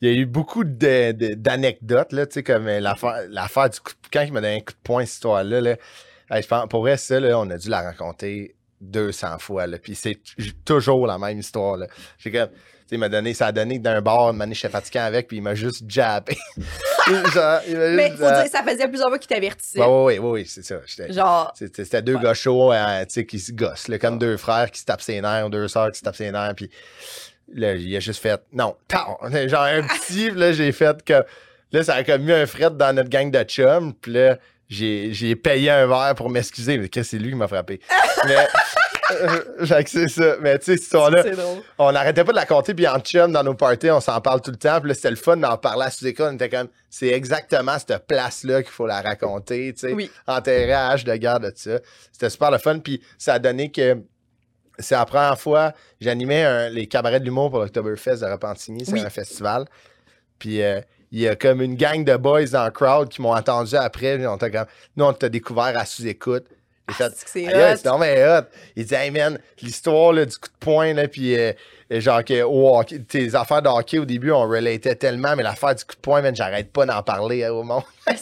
Il 0.00 0.08
y 0.08 0.12
a 0.12 0.14
eu 0.20 0.26
beaucoup 0.26 0.64
d'anecdotes, 0.64 2.12
là, 2.12 2.26
tu 2.26 2.34
sais, 2.34 2.42
comme 2.42 2.66
euh, 2.66 2.80
l'affaire 2.80 3.70
du 3.70 3.80
coup 3.80 3.92
de... 3.92 4.08
Quand 4.12 4.22
il 4.22 4.32
m'a 4.32 4.40
donné 4.40 4.56
un 4.56 4.60
coup 4.60 4.72
de 4.72 4.78
poing, 4.82 5.04
cette 5.04 5.14
histoire-là, 5.14 5.60
là, 5.60 5.76
je 6.30 6.46
pense, 6.46 6.68
pour 6.68 6.80
vrai, 6.80 6.96
ça, 6.96 7.20
là, 7.20 7.38
on 7.38 7.48
a 7.50 7.56
dû 7.56 7.68
la 7.68 7.82
raconter 7.82 8.54
200 8.90 9.38
fois, 9.38 9.66
là, 9.66 9.78
puis 9.78 9.94
c'est 9.94 10.18
toujours 10.64 11.06
la 11.06 11.18
même 11.18 11.38
histoire, 11.38 11.76
là. 11.76 11.86
J'ai 12.18 12.30
comme... 12.30 12.48
tu 12.48 12.56
sais, 12.90 12.96
m'a 12.96 13.08
donné, 13.08 13.34
ça 13.34 13.46
a 13.48 13.52
donné 13.52 13.78
d'un 13.78 14.00
bar, 14.00 14.30
une 14.30 14.40
année, 14.42 14.54
j'étais 14.54 14.68
fatigué 14.68 14.98
avec, 15.00 15.28
puis 15.28 15.38
il 15.38 15.42
m'a 15.42 15.54
juste 15.54 15.84
jappé. 15.88 16.36
Genre, 17.06 17.60
il 17.68 17.76
m'a 17.76 17.88
Mais 17.90 18.06
juste 18.10 18.18
faut 18.22 18.30
dire, 18.30 18.46
ça 18.50 18.62
faisait 18.62 18.88
plusieurs 18.88 19.08
fois 19.08 19.18
qu'il 19.18 19.28
t'avertissait. 19.28 19.80
Ouais, 19.80 20.18
ouais, 20.18 20.18
ouais, 20.18 20.44
c'est 20.46 20.64
ça. 20.64 20.76
J'étais- 20.86 21.12
Genre, 21.12 21.52
c'était 21.54 21.84
c'était 21.84 22.02
deux 22.02 22.14
Ouais. 22.16 22.22
gars 22.22 22.34
chauds 22.34 22.72
euh, 22.72 23.04
tu 23.04 23.12
sais, 23.14 23.26
qui 23.26 23.38
se 23.38 23.52
gossent, 23.52 23.88
là, 23.88 23.98
comme 23.98 24.18
deux 24.18 24.36
frères 24.36 24.70
qui 24.70 24.80
se 24.80 24.84
tapent 24.86 25.02
ses 25.02 25.20
nerfs, 25.20 25.46
ou 25.46 25.50
deux 25.50 25.68
sœurs 25.68 25.90
qui 25.92 25.98
se 25.98 26.04
tapent 26.04 26.16
ses 26.16 26.30
nerfs, 26.30 26.54
puis 26.56 26.70
là, 27.52 27.74
il 27.74 27.94
a 27.96 28.00
juste 28.00 28.22
fait 28.22 28.40
non, 28.52 28.74
tard. 28.88 29.18
genre 29.48 29.62
un 29.64 29.82
petit, 29.82 30.30
là, 30.30 30.52
j'ai 30.52 30.72
fait 30.72 31.02
que 31.04 31.22
là, 31.72 31.82
ça 31.82 31.94
a 31.96 32.04
comme 32.04 32.22
mis 32.22 32.32
un 32.32 32.46
fret 32.46 32.70
dans 32.70 32.94
notre 32.94 33.10
gang 33.10 33.30
de 33.30 33.42
chums, 33.42 33.92
puis 33.94 34.12
là, 34.12 34.38
j'ai 34.74 35.36
payé 35.36 35.70
un 35.70 35.86
verre 35.86 36.14
pour 36.16 36.30
m'excuser, 36.30 36.78
mais 36.78 36.88
c'est 37.02 37.18
lui 37.18 37.30
qui 37.30 37.36
m'a 37.36 37.48
frappé? 37.48 37.80
mais, 38.26 38.36
euh, 39.12 39.66
fait 39.66 39.84
que 39.84 39.90
c'est 39.90 40.08
ça. 40.08 40.36
Mais 40.40 40.58
tu 40.58 40.64
sais, 40.64 40.72
cette 40.72 40.84
histoire-là, 40.84 41.24
on 41.78 41.92
n'arrêtait 41.92 42.24
pas 42.24 42.32
de 42.32 42.36
la 42.36 42.46
compter, 42.46 42.74
puis 42.74 42.86
en 42.88 42.98
chum, 43.00 43.32
dans 43.32 43.42
nos 43.42 43.54
parties, 43.54 43.90
on 43.90 44.00
s'en 44.00 44.20
parle 44.20 44.40
tout 44.40 44.50
le 44.50 44.56
temps. 44.56 44.80
Puis 44.80 44.88
là, 44.88 44.94
c'était 44.94 45.10
le 45.10 45.16
fun 45.16 45.36
d'en 45.36 45.56
parler 45.56 45.84
à 45.84 45.90
sous-école. 45.90 46.30
On 46.32 46.34
était 46.34 46.48
comme, 46.48 46.68
c'est 46.90 47.08
exactement 47.08 47.76
cette 47.78 48.06
place-là 48.06 48.62
qu'il 48.62 48.72
faut 48.72 48.86
la 48.86 49.00
raconter, 49.02 49.72
tu 49.74 49.80
sais. 49.88 49.92
Oui. 49.92 50.10
Enterré 50.26 50.72
à 50.72 50.88
hache 50.88 51.04
de 51.04 51.14
garde 51.16 51.44
de 51.44 51.52
ça. 51.54 51.78
C'était 52.12 52.30
super 52.30 52.50
le 52.50 52.58
fun. 52.58 52.78
Puis 52.78 53.02
ça 53.18 53.34
a 53.34 53.38
donné 53.38 53.70
que 53.70 53.98
c'est 54.78 54.94
la 54.96 55.04
première 55.06 55.38
fois, 55.38 55.72
j'animais 56.00 56.68
les 56.70 56.86
cabarets 56.88 57.20
de 57.20 57.24
l'humour 57.24 57.50
pour 57.50 57.60
l'Octoberfest 57.60 58.16
de 58.20 58.26
Repentigny. 58.26 58.84
C'est 58.84 58.92
Oui. 58.92 59.00
un 59.00 59.10
festival. 59.10 59.66
Puis 60.38 60.62
euh, 60.62 60.80
il 61.14 61.20
y 61.20 61.28
a 61.28 61.36
comme 61.36 61.62
une 61.62 61.76
gang 61.76 62.02
de 62.02 62.16
boys 62.16 62.46
dans 62.46 62.64
le 62.64 62.72
crowd 62.72 63.08
qui 63.08 63.22
m'ont 63.22 63.34
attendu 63.34 63.76
après. 63.76 64.16
puis 64.16 64.26
on 64.26 64.36
t'a 64.36 64.50
comme, 64.50 64.66
nous, 64.96 65.04
on 65.04 65.12
t'a 65.12 65.28
découvert 65.28 65.78
à 65.78 65.84
sous-écoute. 65.84 66.44
Ah, 66.88 67.08
c'est 67.24 67.46
hot. 67.46 67.88
hot. 67.88 68.46
Il 68.74 68.84
dit, 68.84 68.94
hey 68.94 69.12
man, 69.12 69.38
l'histoire 69.62 70.12
là, 70.12 70.26
du 70.26 70.36
coup 70.36 70.48
de 70.48 70.58
poing, 70.58 70.92
là, 70.92 71.06
puis 71.06 71.38
euh, 71.38 71.52
euh, 71.92 72.00
genre 72.00 72.24
que 72.24 72.42
hockey, 72.42 72.98
tes 72.98 73.36
affaires 73.36 73.62
de 73.62 73.68
hockey 73.68 73.98
au 73.98 74.04
début, 74.04 74.32
on 74.32 74.42
relatait 74.42 74.96
tellement, 74.96 75.36
mais 75.36 75.44
l'affaire 75.44 75.76
du 75.76 75.84
coup 75.84 75.94
de 75.94 76.00
poing, 76.00 76.20
man, 76.20 76.34
j'arrête 76.34 76.72
pas 76.72 76.84
d'en 76.84 77.02
parler 77.04 77.44
euh, 77.44 77.52
au 77.52 77.62
monde. 77.62 77.84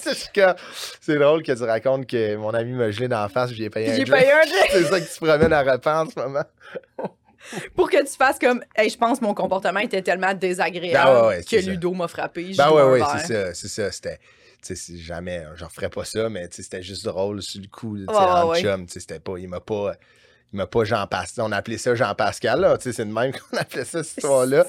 c'est 1.01 1.19
drôle 1.19 1.43
que 1.43 1.53
tu 1.53 1.63
racontes 1.65 2.07
que 2.07 2.37
mon 2.37 2.51
ami 2.51 2.73
m'a 2.73 2.91
gelé 2.91 3.09
dans 3.09 3.23
la 3.23 3.31
face, 3.31 3.53
j'ai 3.53 3.71
payé 3.71 3.91
un 3.91 3.97
J'ai 3.97 4.05
payé 4.05 4.31
un 4.31 4.43
c'est 4.71 4.85
ça 4.85 5.01
que 5.01 5.07
tu 5.07 5.19
promènes 5.19 5.53
à 5.55 5.63
repas 5.63 6.05
en 6.05 6.11
ce 6.11 6.21
moment. 6.21 6.45
Pour 7.77 7.91
que 7.91 8.01
tu 8.01 8.17
fasses 8.17 8.39
comme, 8.39 8.63
hey, 8.77 8.91
je 8.91 8.97
pense 8.97 9.21
que 9.21 9.25
mon 9.25 9.35
comportement 9.35 9.81
était 9.81 10.03
tellement 10.03 10.35
désagréable 10.35 11.11
Ben 11.11 11.23
ouais, 11.23 11.37
ouais, 11.37 11.45
que. 11.45 11.57
Ludo 11.57 11.93
m'a 11.93 12.09
frappé. 12.09 12.53
je 12.53 12.57
Ben 12.57 12.71
ouais, 12.71 12.83
ouais, 12.83 13.01
c'est 13.19 13.33
ça, 13.33 13.55
c'est 13.55 13.69
ça. 13.69 13.91
C'était, 13.91 14.19
tu 14.63 14.69
sais, 14.69 14.75
c'est 14.77 14.97
jamais, 14.97 15.45
j'en 15.57 15.69
ferais 15.69 15.91
pas 15.91 16.05
ça, 16.05 16.29
mais 16.29 16.49
c'était 16.51 16.83
juste 16.83 17.05
drôle 17.05 17.43
sur 17.43 17.61
le 17.61 17.67
coup, 17.67 17.99
tu 17.99 18.05
sais, 18.05 18.45
ouais, 18.45 18.63
chum, 18.63 18.87
c'était 18.89 19.19
pas, 19.19 19.37
il 19.37 19.49
m'a 19.49 19.59
pas, 19.59 19.95
il 20.53 20.57
m'a 20.57 20.69
pas 20.69 20.85
Jean-Pascal, 20.85 21.45
on 21.49 21.51
appelait 21.53 21.79
ça 21.79 21.97
Jean-Pascal, 21.97 22.61
là, 22.61 22.79
tu 22.79 22.85
sais, 22.85 22.93
c'est 22.93 23.05
de 23.05 23.13
même 23.13 23.33
qu'on 23.51 23.57
appelait 23.57 23.85
ça, 23.85 24.05
cette 24.05 24.19
histoire-là, 24.19 24.65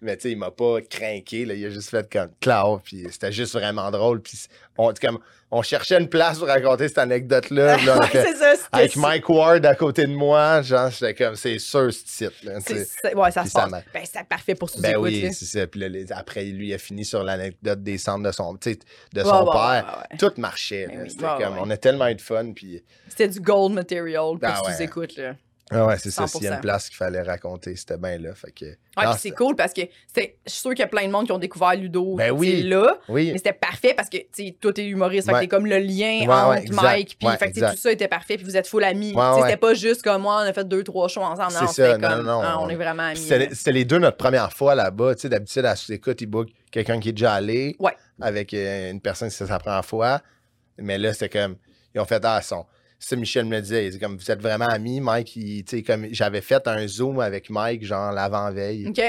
mais 0.00 0.16
tu 0.16 0.22
sais, 0.22 0.30
il 0.30 0.38
m'a 0.38 0.50
pas 0.50 0.80
craqué, 0.80 1.44
là, 1.44 1.52
il 1.52 1.66
a 1.66 1.68
juste 1.68 1.90
fait 1.90 2.10
comme 2.10 2.30
clair, 2.40 2.78
puis 2.82 3.06
c'était 3.10 3.32
juste 3.32 3.52
vraiment 3.52 3.90
drôle, 3.90 4.22
puis 4.22 4.38
on, 4.78 4.94
comme, 4.94 5.18
on 5.56 5.62
cherchait 5.62 5.98
une 6.00 6.08
place 6.08 6.38
pour 6.38 6.48
raconter 6.48 6.88
cette 6.88 6.98
anecdote-là, 6.98 7.76
là, 7.84 7.98
Ouais, 8.00 8.08
c'est 8.12 8.34
ça. 8.36 8.54
avec. 8.72 8.96
Mike 8.96 9.28
Ward 9.28 9.64
à 9.66 9.74
côté 9.74 10.02
de 10.06 10.12
moi, 10.12 10.62
genre, 10.62 10.90
j'étais 10.90 11.14
comme, 11.14 11.36
c'est 11.36 11.58
sûr, 11.58 11.92
ce 11.92 12.04
titre, 12.04 12.34
là, 12.42 12.58
C'est- 12.66 12.84
c'est- 12.84 13.14
Ouais, 13.14 13.30
ça 13.30 13.44
se 13.46 13.52
passe. 13.52 13.70
Ben, 13.70 14.02
c'est 14.04 14.24
parfait 14.28 14.54
pour 14.54 14.68
sous 14.68 14.80
Ben 14.80 14.96
oui, 14.96 15.30
c'est 15.32 15.44
ça. 15.44 15.66
Puis 15.66 15.80
là, 15.80 15.88
les- 15.88 16.10
après, 16.12 16.44
lui, 16.44 16.68
il 16.68 16.74
a 16.74 16.78
fini 16.78 17.04
sur 17.04 17.22
l'anecdote 17.22 17.82
des 17.82 17.98
centres 17.98 18.24
de 18.24 18.32
son, 18.32 18.54
de 18.54 19.22
son 19.22 19.44
Ouais, 19.44 19.52
père. 19.52 20.04
Tout 20.18 20.32
marchait. 20.38 20.86
Ben 20.88 21.02
oui. 21.06 21.16
Comme. 21.16 21.58
On 21.60 21.70
a 21.70 21.76
tellement 21.76 22.08
eu 22.08 22.14
de 22.16 22.20
fun. 22.20 22.52
Puis, 22.52 22.82
C'était 23.08 23.28
du 23.28 23.40
gold 23.40 23.72
material 23.74 24.38
pour 24.38 24.40
que 24.40 24.76
tu 24.76 24.82
écoutes, 24.82 25.16
là. 25.16 25.34
Ah 25.74 25.86
ouais, 25.86 25.98
c'est 25.98 26.10
ça. 26.10 26.26
S'il 26.26 26.42
y 26.42 26.46
a 26.46 26.52
100%. 26.52 26.54
une 26.54 26.60
place 26.60 26.88
qu'il 26.88 26.96
fallait 26.96 27.22
raconter, 27.22 27.74
c'était 27.76 27.96
bien 27.98 28.18
là. 28.18 28.34
Fait 28.34 28.50
que, 28.52 28.64
Ouais, 28.64 29.04
puis 29.10 29.14
c'est 29.18 29.30
cool 29.32 29.56
parce 29.56 29.72
que 29.72 29.80
je 30.16 30.20
suis 30.46 30.60
sûre 30.60 30.70
qu'il 30.70 30.78
y 30.80 30.82
a 30.82 30.86
plein 30.86 31.06
de 31.06 31.10
monde 31.12 31.26
qui 31.26 31.32
ont 31.32 31.38
découvert 31.38 31.74
Ludo 31.74 32.14
Ben 32.14 32.30
oui. 32.30 32.62
là. 32.62 32.96
Oui, 33.08 33.30
Mais 33.32 33.38
c'était 33.38 33.52
parfait 33.52 33.92
parce 33.94 34.08
que, 34.08 34.18
toi, 34.60 34.72
t'es 34.72 34.86
humoriste. 34.86 35.26
Fait 35.26 35.32
que 35.32 35.36
Ouais. 35.36 35.40
t'es 35.42 35.48
comme 35.48 35.66
le 35.66 35.78
lien 35.78 36.20
Ouais, 36.20 36.28
entre 36.28 36.48
ouais, 36.50 36.62
exact. 36.62 36.82
Mike. 36.82 37.16
Puis, 37.18 37.28
Ouais, 37.28 37.36
fait 37.36 37.50
que, 37.52 37.58
tout 37.72 37.76
ça 37.76 37.90
était 37.92 38.06
parfait. 38.08 38.36
Puis 38.36 38.44
vous 38.44 38.56
êtes 38.56 38.66
full 38.68 38.84
amis. 38.84 39.12
Ouais, 39.14 39.22
ouais. 39.22 39.42
C'était 39.42 39.56
pas 39.56 39.74
juste 39.74 40.02
comme 40.02 40.22
moi, 40.22 40.36
on 40.44 40.48
a 40.48 40.52
fait 40.52 40.66
deux, 40.68 40.84
trois 40.84 41.08
shows 41.08 41.22
ensemble. 41.22 41.50
C'est 41.50 41.58
ça, 41.58 41.66
c'était 41.66 41.98
non, 41.98 42.08
comme, 42.08 42.22
non, 42.26 42.40
ah, 42.44 42.56
on 42.60 42.64
on- 42.66 42.68
est 42.68 42.76
vraiment 42.76 43.02
amis. 43.02 43.18
c'était 43.18 43.72
les 43.72 43.84
deux 43.84 43.98
notre 43.98 44.16
première 44.16 44.52
fois 44.52 44.74
là-bas. 44.74 45.14
D'habitude, 45.24 45.64
à 45.64 45.74
sous-écoute, 45.76 46.22
quelqu'un 46.70 47.00
qui 47.00 47.08
est 47.08 47.12
déjà 47.12 47.34
allé 47.34 47.74
Ouais. 47.80 47.96
avec 48.20 48.54
euh, 48.54 48.90
une 48.90 49.00
personne 49.00 49.28
qui 49.28 49.34
c'est 49.34 49.46
sa 49.46 49.58
première 49.58 49.84
fois. 49.84 50.20
Mais 50.78 50.98
là, 50.98 51.12
c'était 51.12 51.28
comme, 51.28 51.56
ils 51.94 52.00
ont 52.00 52.04
fait, 52.04 52.20
ah, 52.24 52.40
son. 52.42 52.64
Ça, 52.98 53.16
Michel 53.16 53.44
me 53.44 53.60
disait, 53.60 53.90
dit 53.90 53.98
comme 53.98 54.16
vous 54.16 54.30
êtes 54.30 54.40
vraiment 54.40 54.68
amis, 54.68 55.00
Mike, 55.00 55.36
il- 55.36 55.64
tu 55.64 55.76
sais, 55.78 55.82
comme 55.82 56.06
j'avais 56.12 56.40
fait 56.40 56.66
un 56.66 56.86
zoom 56.86 57.20
avec 57.20 57.50
Mike, 57.50 57.84
genre 57.84 58.12
l'avant-veille. 58.12 58.88
OK. 58.88 59.02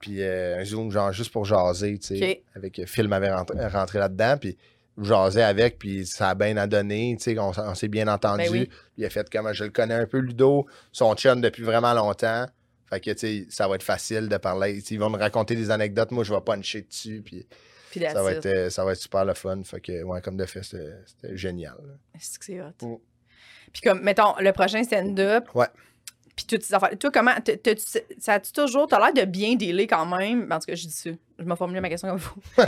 Puis 0.00 0.22
euh, 0.22 0.60
un 0.60 0.64
zoom, 0.64 0.90
genre, 0.92 1.12
juste 1.12 1.32
pour 1.32 1.44
jaser, 1.44 1.98
tu 1.98 2.18
sais. 2.18 2.42
Avec 2.54 2.78
euh, 2.78 2.86
Phil 2.86 3.08
m'avait 3.08 3.32
rentré, 3.32 3.66
rentré 3.66 3.98
là-dedans, 3.98 4.36
puis 4.38 4.56
jasais 5.02 5.42
avec, 5.42 5.78
puis 5.78 6.06
ça 6.06 6.30
a 6.30 6.34
bien 6.34 6.56
à 6.56 6.66
donner, 6.66 7.16
tu 7.18 7.24
sais, 7.34 7.38
on, 7.38 7.74
s'est 7.74 7.88
bien 7.88 8.06
entendu. 8.08 8.44
Ben 8.44 8.50
oui. 8.52 8.68
Il 8.96 9.04
a 9.04 9.10
fait 9.10 9.28
comme 9.30 9.52
je 9.52 9.64
le 9.64 9.70
connais 9.70 9.94
un 9.94 10.06
peu, 10.06 10.18
Ludo, 10.18 10.66
son 10.92 11.14
chum 11.14 11.40
depuis 11.40 11.62
vraiment 11.62 11.94
longtemps. 11.94 12.46
Fait 12.88 13.00
que, 13.00 13.10
tu 13.10 13.18
sais, 13.18 13.46
ça 13.50 13.66
va 13.66 13.74
être 13.74 13.82
facile 13.82 14.28
de 14.28 14.36
parler. 14.36 14.74
Tu 14.80 14.80
sais, 14.88 14.94
Ils 14.94 15.00
vont 15.00 15.10
me 15.10 15.18
raconter 15.18 15.56
des 15.56 15.70
anecdotes, 15.70 16.12
moi, 16.12 16.22
je 16.24 16.32
vais 16.32 16.40
puncher 16.40 16.82
dessus, 16.82 17.20
puis 17.24 17.46
Puis 18.00 18.12
ça 18.12 18.22
va, 18.22 18.32
être, 18.32 18.46
euh, 18.46 18.70
ça 18.70 18.84
va 18.84 18.92
être 18.92 19.00
super 19.00 19.24
le 19.24 19.34
fun. 19.34 19.62
Fait 19.64 19.80
que, 19.80 20.02
ouais, 20.02 20.20
comme 20.20 20.36
de 20.36 20.46
fait, 20.46 20.62
c'était 20.62 21.36
génial. 21.36 21.76
que 22.12 22.44
c'est 22.44 22.60
hot? 22.60 22.72
Mm. 22.82 22.96
Puis 23.72 23.82
comme, 23.82 24.02
mettons, 24.02 24.34
le 24.38 24.52
prochain 24.52 24.82
stand-up. 24.82 25.48
Ouais. 25.54 25.68
Puis 26.34 26.46
toutes 26.46 26.62
ces 26.62 26.74
affaires. 26.74 26.96
Toi, 26.98 27.10
comment. 27.10 27.34
ça 28.18 28.34
a-tu 28.34 28.52
toujours. 28.52 28.86
T'as 28.86 28.98
l'air 28.98 29.24
de 29.24 29.30
bien 29.30 29.54
dealer 29.54 29.86
quand 29.86 30.06
même? 30.06 30.50
En 30.52 30.58
tout 30.58 30.66
cas, 30.66 30.74
je 30.74 30.86
dis 30.86 30.92
ça. 30.92 31.10
Je 31.38 31.44
vais 31.44 31.56
formuler 31.56 31.80
ma 31.80 31.88
question 31.90 32.08
comme 32.08 32.18
vous. 32.18 32.40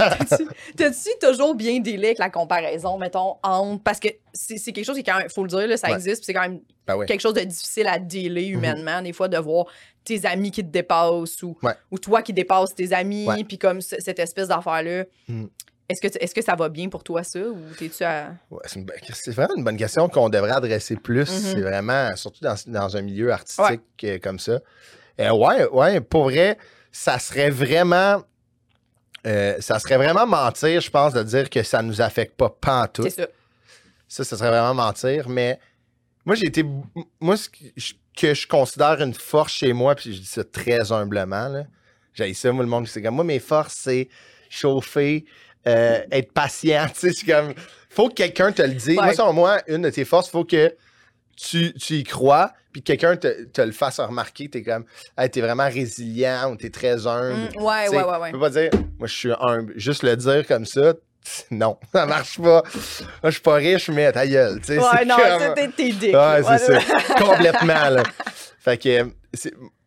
T'as-tu 0.76 1.08
toujours 1.20 1.54
bien 1.54 1.80
dealé 1.80 2.08
avec 2.08 2.18
la 2.18 2.30
comparaison, 2.30 2.98
mettons, 2.98 3.36
entre. 3.42 3.82
Parce 3.82 3.98
que 3.98 4.08
c'est 4.32 4.58
quelque 4.72 4.84
chose 4.84 4.94
qui, 4.94 5.00
est 5.00 5.04
quand 5.04 5.18
même. 5.18 5.30
Faut 5.30 5.42
le 5.42 5.48
dire, 5.48 5.66
là, 5.66 5.76
ça 5.76 5.88
Ouais. 5.88 5.94
existe. 5.94 6.24
C'est 6.24 6.34
quand 6.34 6.42
même 6.42 6.60
Ben 6.86 7.04
quelque 7.06 7.20
chose 7.20 7.34
de 7.34 7.40
difficile 7.40 7.86
à 7.86 7.98
dealer 7.98 8.48
humainement, 8.50 9.00
des 9.02 9.12
fois, 9.12 9.28
de 9.28 9.38
voir 9.38 9.66
tes 10.04 10.24
amis 10.26 10.50
qui 10.50 10.62
te 10.62 10.70
dépassent 10.70 11.42
ou, 11.42 11.56
Ouais. 11.62 11.72
ou 11.90 11.98
toi 11.98 12.22
qui 12.22 12.32
dépasses 12.32 12.74
tes 12.74 12.92
amis, 12.92 13.26
puis 13.46 13.58
comme 13.58 13.80
ce- 13.80 14.00
cette 14.00 14.18
espèce 14.18 14.48
d'affaire-là. 14.48 15.04
Mhm. 15.28 15.48
Est-ce 15.90 16.02
que, 16.02 16.08
est 16.22 16.34
que 16.34 16.42
ça 16.42 16.54
va 16.54 16.68
bien 16.68 16.90
pour 16.90 17.02
toi, 17.02 17.22
ça, 17.24 17.38
ou 17.40 17.56
t'es-tu 17.78 18.04
à. 18.04 18.34
Ouais, 18.50 18.60
c'est 18.66 19.30
vraiment 19.34 19.54
une 19.56 19.64
bonne 19.64 19.78
question 19.78 20.06
qu'on 20.10 20.28
devrait 20.28 20.50
adresser 20.52 20.96
plus. 20.96 21.30
Mhm. 21.30 21.52
C'est 21.54 21.60
vraiment, 21.62 22.14
surtout 22.16 22.40
dans, 22.42 22.54
dans 22.66 22.96
un 22.98 23.00
milieu 23.00 23.32
artistique 23.32 23.80
euh, 24.04 24.18
comme 24.22 24.38
ça. 24.38 24.60
Euh, 25.20 25.30
ouais, 25.32 25.66
ouais, 25.70 26.00
pour 26.02 26.24
vrai, 26.24 26.58
ça 26.92 27.18
serait 27.18 27.48
vraiment. 27.50 28.22
Euh, 29.28 29.56
ça 29.60 29.78
serait 29.78 29.98
vraiment 29.98 30.26
mentir, 30.26 30.80
je 30.80 30.90
pense, 30.90 31.12
de 31.12 31.22
dire 31.22 31.50
que 31.50 31.62
ça 31.62 31.82
nous 31.82 32.00
affecte 32.00 32.34
pas 32.36 32.48
pantoute. 32.48 33.10
C'est 33.10 33.22
ça. 33.22 33.28
Ça, 34.08 34.24
ça 34.24 34.36
serait 34.38 34.48
vraiment 34.48 34.74
mentir. 34.74 35.28
Mais 35.28 35.60
moi, 36.24 36.34
j'ai 36.34 36.46
été. 36.46 36.64
Moi, 37.20 37.36
ce 37.36 37.48
que 37.48 38.34
je, 38.34 38.46
considère 38.46 39.00
une 39.02 39.14
force 39.14 39.52
chez 39.52 39.72
moi, 39.74 39.94
puis 39.94 40.14
je 40.14 40.20
dis 40.20 40.26
ça 40.26 40.44
très 40.44 40.90
humblement, 40.90 41.48
là. 41.48 41.64
J'ai 42.14 42.32
ça, 42.34 42.50
moi, 42.52 42.64
le 42.64 42.70
monde, 42.70 42.88
c'est 42.88 43.02
comme 43.02 43.16
moi, 43.16 43.24
mes 43.24 43.38
forces, 43.38 43.76
c'est 43.84 44.08
chauffer, 44.48 45.24
euh, 45.66 46.00
être 46.10 46.32
patient. 46.32 46.86
Tu 46.94 47.00
sais, 47.00 47.12
c'est 47.12 47.26
comme. 47.26 47.54
Faut 47.90 48.08
que 48.08 48.14
quelqu'un 48.14 48.50
te 48.50 48.62
le 48.62 48.74
dise. 48.74 48.88
Ouais. 48.88 49.04
Moi, 49.04 49.14
selon 49.14 49.32
moi, 49.34 49.60
une 49.66 49.82
de 49.82 49.90
tes 49.90 50.04
forces, 50.04 50.30
faut 50.30 50.44
que 50.44 50.74
tu, 51.40 51.72
tu 51.74 51.94
y 51.94 52.04
crois, 52.04 52.52
puis 52.72 52.82
que 52.82 52.86
quelqu'un 52.92 53.16
te, 53.16 53.44
te 53.44 53.60
le 53.62 53.72
fasse 53.72 54.00
remarquer. 54.00 54.48
T'es 54.48 54.62
comme, 54.62 54.84
hey, 55.16 55.30
t'es 55.30 55.40
vraiment 55.40 55.68
résilient 55.68 56.50
ou 56.52 56.56
t'es 56.56 56.70
très 56.70 57.06
humble. 57.06 57.50
Mm, 57.56 57.62
ouais, 57.62 57.88
ouais, 57.88 58.02
ouais, 58.02 58.18
ouais. 58.18 58.26
Tu 58.28 58.32
peux 58.32 58.40
pas 58.40 58.50
dire, 58.50 58.70
moi, 58.98 59.06
je 59.06 59.14
suis 59.14 59.32
humble. 59.40 59.72
Juste 59.76 60.02
le 60.02 60.16
dire 60.16 60.46
comme 60.46 60.64
ça, 60.66 60.94
non, 61.50 61.78
ça 61.92 62.06
marche 62.06 62.38
pas. 62.38 62.62
Moi, 62.62 62.62
je 63.24 63.30
suis 63.30 63.40
pas 63.40 63.54
riche, 63.54 63.88
mais 63.90 64.10
ta 64.12 64.26
gueule. 64.26 64.60
tu 64.60 64.66
sais, 64.74 64.78
Ouais, 64.78 65.04
non, 65.04 65.16
comme- 65.16 65.54
t'es 65.54 65.68
t'es 65.68 65.92
dick. 65.92 66.14
Ouais, 66.14 66.42
c'est 66.58 66.80
ça. 66.80 67.14
Complètement, 67.18 67.90
là. 67.90 68.02
Fait 68.60 68.76
que, 68.76 69.06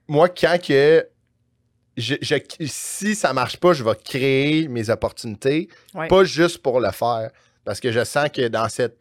moi, 0.07 0.30
quand 0.30 0.57
que. 0.65 1.06
Je, 1.98 2.15
je- 2.22 2.36
si 2.68 3.15
ça 3.15 3.34
marche 3.34 3.57
pas, 3.57 3.73
je 3.73 3.84
vais 3.84 3.91
créer 4.02 4.69
mes 4.69 4.90
opportunités, 4.90 5.68
Ouais. 5.94 6.07
pas 6.07 6.23
juste 6.23 6.60
pour 6.60 6.80
le 6.80 6.90
faire. 6.91 7.32
Parce 7.65 7.82
que 7.82 7.91
je 7.91 8.03
sens 8.06 8.30
que 8.30 8.48
dans 8.48 8.69
cette 8.69 8.98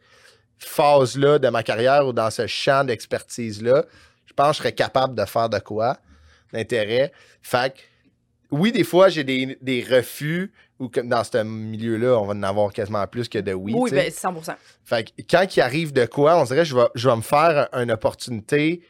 phase-là 0.65 1.39
de 1.39 1.49
ma 1.49 1.63
carrière 1.63 2.07
ou 2.07 2.13
dans 2.13 2.29
ce 2.29 2.47
champ 2.47 2.83
d'expertise-là, 2.83 3.85
je 4.25 4.33
pense 4.33 4.49
que 4.49 4.53
je 4.53 4.57
serais 4.59 4.71
capable 4.73 5.15
de 5.15 5.25
faire 5.25 5.49
de 5.49 5.59
quoi 5.59 5.97
d'intérêt. 6.53 7.11
Fait 7.41 7.73
que, 7.73 7.79
oui, 8.51 8.71
des 8.71 8.83
fois, 8.83 9.09
j'ai 9.09 9.23
des, 9.23 9.57
des 9.61 9.81
refus, 9.81 10.51
ou 10.79 10.89
comme 10.89 11.07
dans 11.07 11.23
ce 11.23 11.43
milieu-là, 11.43 12.19
on 12.19 12.25
va 12.25 12.33
en 12.33 12.43
avoir 12.43 12.73
quasiment 12.73 13.05
plus 13.07 13.29
que 13.29 13.39
de 13.39 13.53
oui. 13.53 13.73
Oui, 13.75 13.89
tu 13.89 13.97
sais. 13.97 14.03
ben 14.03 14.41
100 14.41 14.55
Fait 14.83 15.03
que 15.05 15.21
quand 15.29 15.55
il 15.55 15.61
arrive 15.61 15.93
de 15.93 16.05
quoi, 16.05 16.37
on 16.37 16.43
dirait 16.43 16.59
que 16.59 16.65
je 16.65 16.75
vais, 16.75 16.87
je 16.95 17.07
vais 17.07 17.15
me 17.15 17.21
faire 17.21 17.69
une 17.73 17.91
opportunité 17.91 18.81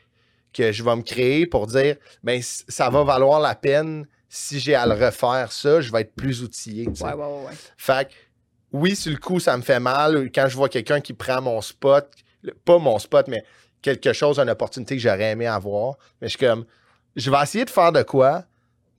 que 0.53 0.71
je 0.71 0.83
vais 0.83 0.95
me 0.95 1.01
créer 1.01 1.45
pour 1.45 1.67
dire 1.67 1.95
ben 2.23 2.41
ça 2.41 2.89
va 2.89 3.03
valoir 3.03 3.39
la 3.39 3.55
peine 3.55 4.05
si 4.27 4.59
j'ai 4.59 4.75
à 4.75 4.85
le 4.85 4.93
refaire 4.93 5.51
ça, 5.51 5.81
je 5.81 5.91
vais 5.91 6.01
être 6.01 6.15
plus 6.15 6.41
outillé. 6.41 6.87
Ouais, 6.87 7.01
ouais, 7.01 7.13
ouais. 7.13 7.25
ouais. 7.47 7.53
Fait 7.77 8.09
que 8.09 8.13
oui, 8.73 8.95
sur 8.95 9.11
le 9.11 9.17
coup, 9.17 9.39
ça 9.39 9.55
me 9.57 9.61
fait 9.61 9.79
mal. 9.79 10.29
Quand 10.33 10.47
je 10.47 10.55
vois 10.55 10.69
quelqu'un 10.69 11.01
qui 11.01 11.13
prend 11.13 11.41
mon 11.41 11.61
spot, 11.61 12.09
pas 12.65 12.77
mon 12.79 12.97
spot, 12.99 13.27
mais 13.27 13.43
quelque 13.81 14.13
chose, 14.13 14.39
une 14.39 14.49
opportunité 14.49 14.95
que 14.95 15.01
j'aurais 15.01 15.31
aimé 15.31 15.47
avoir. 15.47 15.95
Mais 16.21 16.27
je 16.27 16.37
suis 16.37 16.45
comme, 16.45 16.65
je 17.15 17.29
vais 17.29 17.41
essayer 17.41 17.65
de 17.65 17.69
faire 17.69 17.91
de 17.91 18.03
quoi 18.03 18.45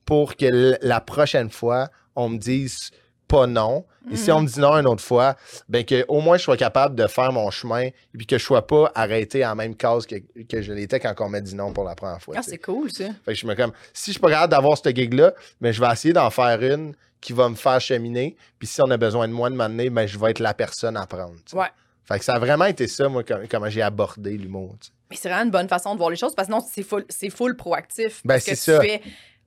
pour 0.05 0.37
que 0.37 0.77
la 0.83 1.01
prochaine 1.01 1.51
fois, 1.51 1.89
on 2.17 2.29
me 2.29 2.39
dise 2.39 2.91
pas 3.29 3.47
non. 3.47 3.87
Et 4.11 4.17
si 4.17 4.31
Mhm. 4.31 4.37
on 4.37 4.41
me 4.43 4.47
dit 4.49 4.61
non 4.61 4.73
une 4.77 4.87
autre 4.87 5.03
fois, 5.03 5.37
ben 5.69 5.85
que 5.85 6.05
au 6.09 6.21
moins 6.21 6.37
je 6.37 6.43
sois 6.43 6.57
capable 6.57 6.97
de 6.97 7.07
faire 7.07 7.33
mon 7.33 7.51
chemin 7.51 7.83
et 7.85 7.95
puis 8.19 8.27
que 8.27 8.37
je 8.37 8.45
sois 8.45 8.67
pas 8.67 8.91
arrêté 8.95 9.45
en 9.45 9.51
la 9.51 9.55
même 9.55 9.77
case 9.77 10.07
que, 10.07 10.17
que 10.43 10.61
je 10.61 10.73
l'étais 10.73 10.99
quand 11.01 11.15
on 11.21 11.29
m'a 11.29 11.41
dit 11.41 11.55
non 11.55 11.73
pour 11.73 11.85
la 11.85 11.95
première 11.95 12.21
fois. 12.21 12.35
Ah, 12.37 12.43
c'est 12.43 12.59
cool, 12.59 12.91
ça. 12.93 13.05
Fait 13.25 13.33
que 13.33 13.35
je 13.39 13.47
me 13.47 13.55
comme, 13.55 13.73
si 13.95 14.07
je 14.11 14.13
suis 14.13 14.21
pas 14.21 14.29
capable 14.29 14.51
d'avoir 14.51 14.77
cette 14.77 14.95
gig-là, 14.95 15.33
mais 15.61 15.73
je 15.73 15.81
vais 15.81 15.91
essayer 15.91 16.13
d'en 16.13 16.29
faire 16.31 16.61
une 16.63 16.95
qui 17.23 17.33
va 17.33 17.49
me 17.49 17.55
faire 17.55 17.81
cheminer. 17.81 18.37
Puis 18.59 18.69
si 18.69 18.83
on 18.83 18.91
a 18.91 18.99
besoin 18.99 19.27
de 19.29 19.33
moi 19.33 19.49
de 19.49 19.55
m'amener, 19.55 19.89
ben 19.89 20.07
je 20.07 20.19
vais 20.19 20.33
être 20.33 20.41
la 20.41 20.53
personne 20.53 20.97
à 20.99 21.07
prendre. 21.07 21.37
Ouais. 21.55 21.69
Fait 22.05 22.19
que 22.19 22.25
ça 22.25 22.35
a 22.35 22.39
vraiment 22.39 22.67
été 22.67 22.89
ça, 22.89 23.09
moi, 23.09 23.23
com- 23.25 23.47
comment 23.49 23.71
j'ai 23.71 23.81
abordé 23.81 24.37
l'humour. 24.37 24.75
Mais 25.09 25.17
c'est 25.17 25.29
vraiment 25.29 25.45
une 25.45 25.51
bonne 25.51 25.69
façon 25.69 25.93
de 25.95 25.99
voir 25.99 26.11
les 26.11 26.17
choses 26.17 26.35
parce 26.35 26.49
que 26.49 26.55
sinon, 26.55 26.67
c'est 26.69 26.83
full, 26.83 27.05
full 27.31 27.57
proactif. 27.57 28.21
Ben, 28.25 28.39
c'est 28.41 28.51
tu 28.53 28.57
ça. 28.57 28.81
fais. 28.81 29.01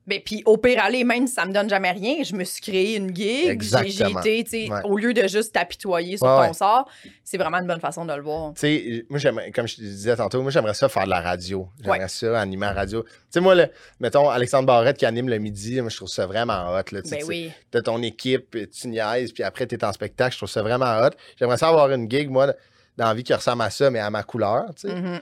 Ben, 0.08 0.20
puis 0.24 0.44
au 0.46 0.58
pire 0.58 0.84
aller, 0.84 1.04
même 1.04 1.26
si 1.26 1.34
ça 1.34 1.46
me 1.46 1.52
donne 1.52 1.68
jamais 1.68 1.92
rien, 1.92 2.22
je 2.24 2.36
me 2.36 2.44
suis 2.44 2.62
créé 2.62 2.96
une 2.98 3.16
gig. 3.16 3.60
J'ai- 3.62 4.12
été, 4.12 4.44
tu 4.44 4.50
sais, 4.50 4.70
Ouais. 4.72 4.82
au 4.84 4.98
lieu 4.98 5.14
de 5.14 5.28
juste 5.28 5.54
t'apitoyer 5.54 6.18
sur 6.18 6.28
Ouais, 6.28 6.48
ton 6.48 6.54
sort, 6.54 6.88
c'est 7.24 7.38
vraiment 7.38 7.58
une 7.58 7.66
bonne 7.66 7.80
façon 7.80 8.06
de 8.06 8.14
le 8.14 8.22
voir. 8.22 8.54
Tu 8.54 8.60
sais, 8.60 9.06
moi, 9.10 9.18
j'aimerais, 9.18 9.50
comme 9.52 9.68
je 9.68 9.78
te 9.78 9.82
disais 9.82 10.16
tantôt, 10.16 10.42
moi, 10.44 10.52
j'aimerais 10.52 10.76
ça 10.76 10.90
faire 10.90 11.06
de 11.06 11.10
la 11.10 11.22
radio. 11.22 11.68
J'aimerais 11.82 12.02
Ouais. 12.02 12.08
ça 12.08 12.40
animer 12.40 12.68
la 12.68 12.74
radio. 12.74 13.02
Tu 13.04 13.10
sais, 13.32 13.40
moi, 13.40 13.56
le- 13.56 13.68
mettons, 14.00 14.30
Alexandre 14.30 14.68
Barrette 14.68 14.98
qui 14.98 15.08
anime 15.08 15.28
le 15.30 15.40
midi, 15.40 15.82
moi, 15.82 15.90
je 15.90 15.96
trouve 15.96 16.08
ça 16.10 16.28
vraiment 16.28 16.72
hot. 16.72 16.84
Là, 16.92 17.02
Ben 17.10 17.24
oui. 17.28 17.52
T'as 17.72 17.82
ton 17.82 18.02
équipe, 18.04 18.56
tu 18.72 18.88
niaises, 18.88 19.32
puis 19.32 19.42
après, 19.42 19.66
t'es 19.66 19.84
en 19.84 19.92
spectacle. 19.92 20.34
Je 20.34 20.38
trouve 20.38 20.50
ça 20.50 20.62
vraiment 20.62 21.00
hot. 21.00 21.12
J'aimerais 21.40 21.58
ça 21.58 21.70
avoir 21.70 21.90
une 21.92 22.10
gig, 22.10 22.30
moi, 22.30 22.54
dans 22.98 23.08
la 23.08 23.14
vie 23.16 23.24
qui 23.24 23.34
ressemble 23.34 23.64
à 23.64 23.70
ça, 23.72 23.90
mais 23.90 24.00
à 24.00 24.10
ma 24.12 24.22
couleur, 24.24 24.66
tu 24.76 24.88
sais. 24.88 24.96
Mhm. 24.96 25.20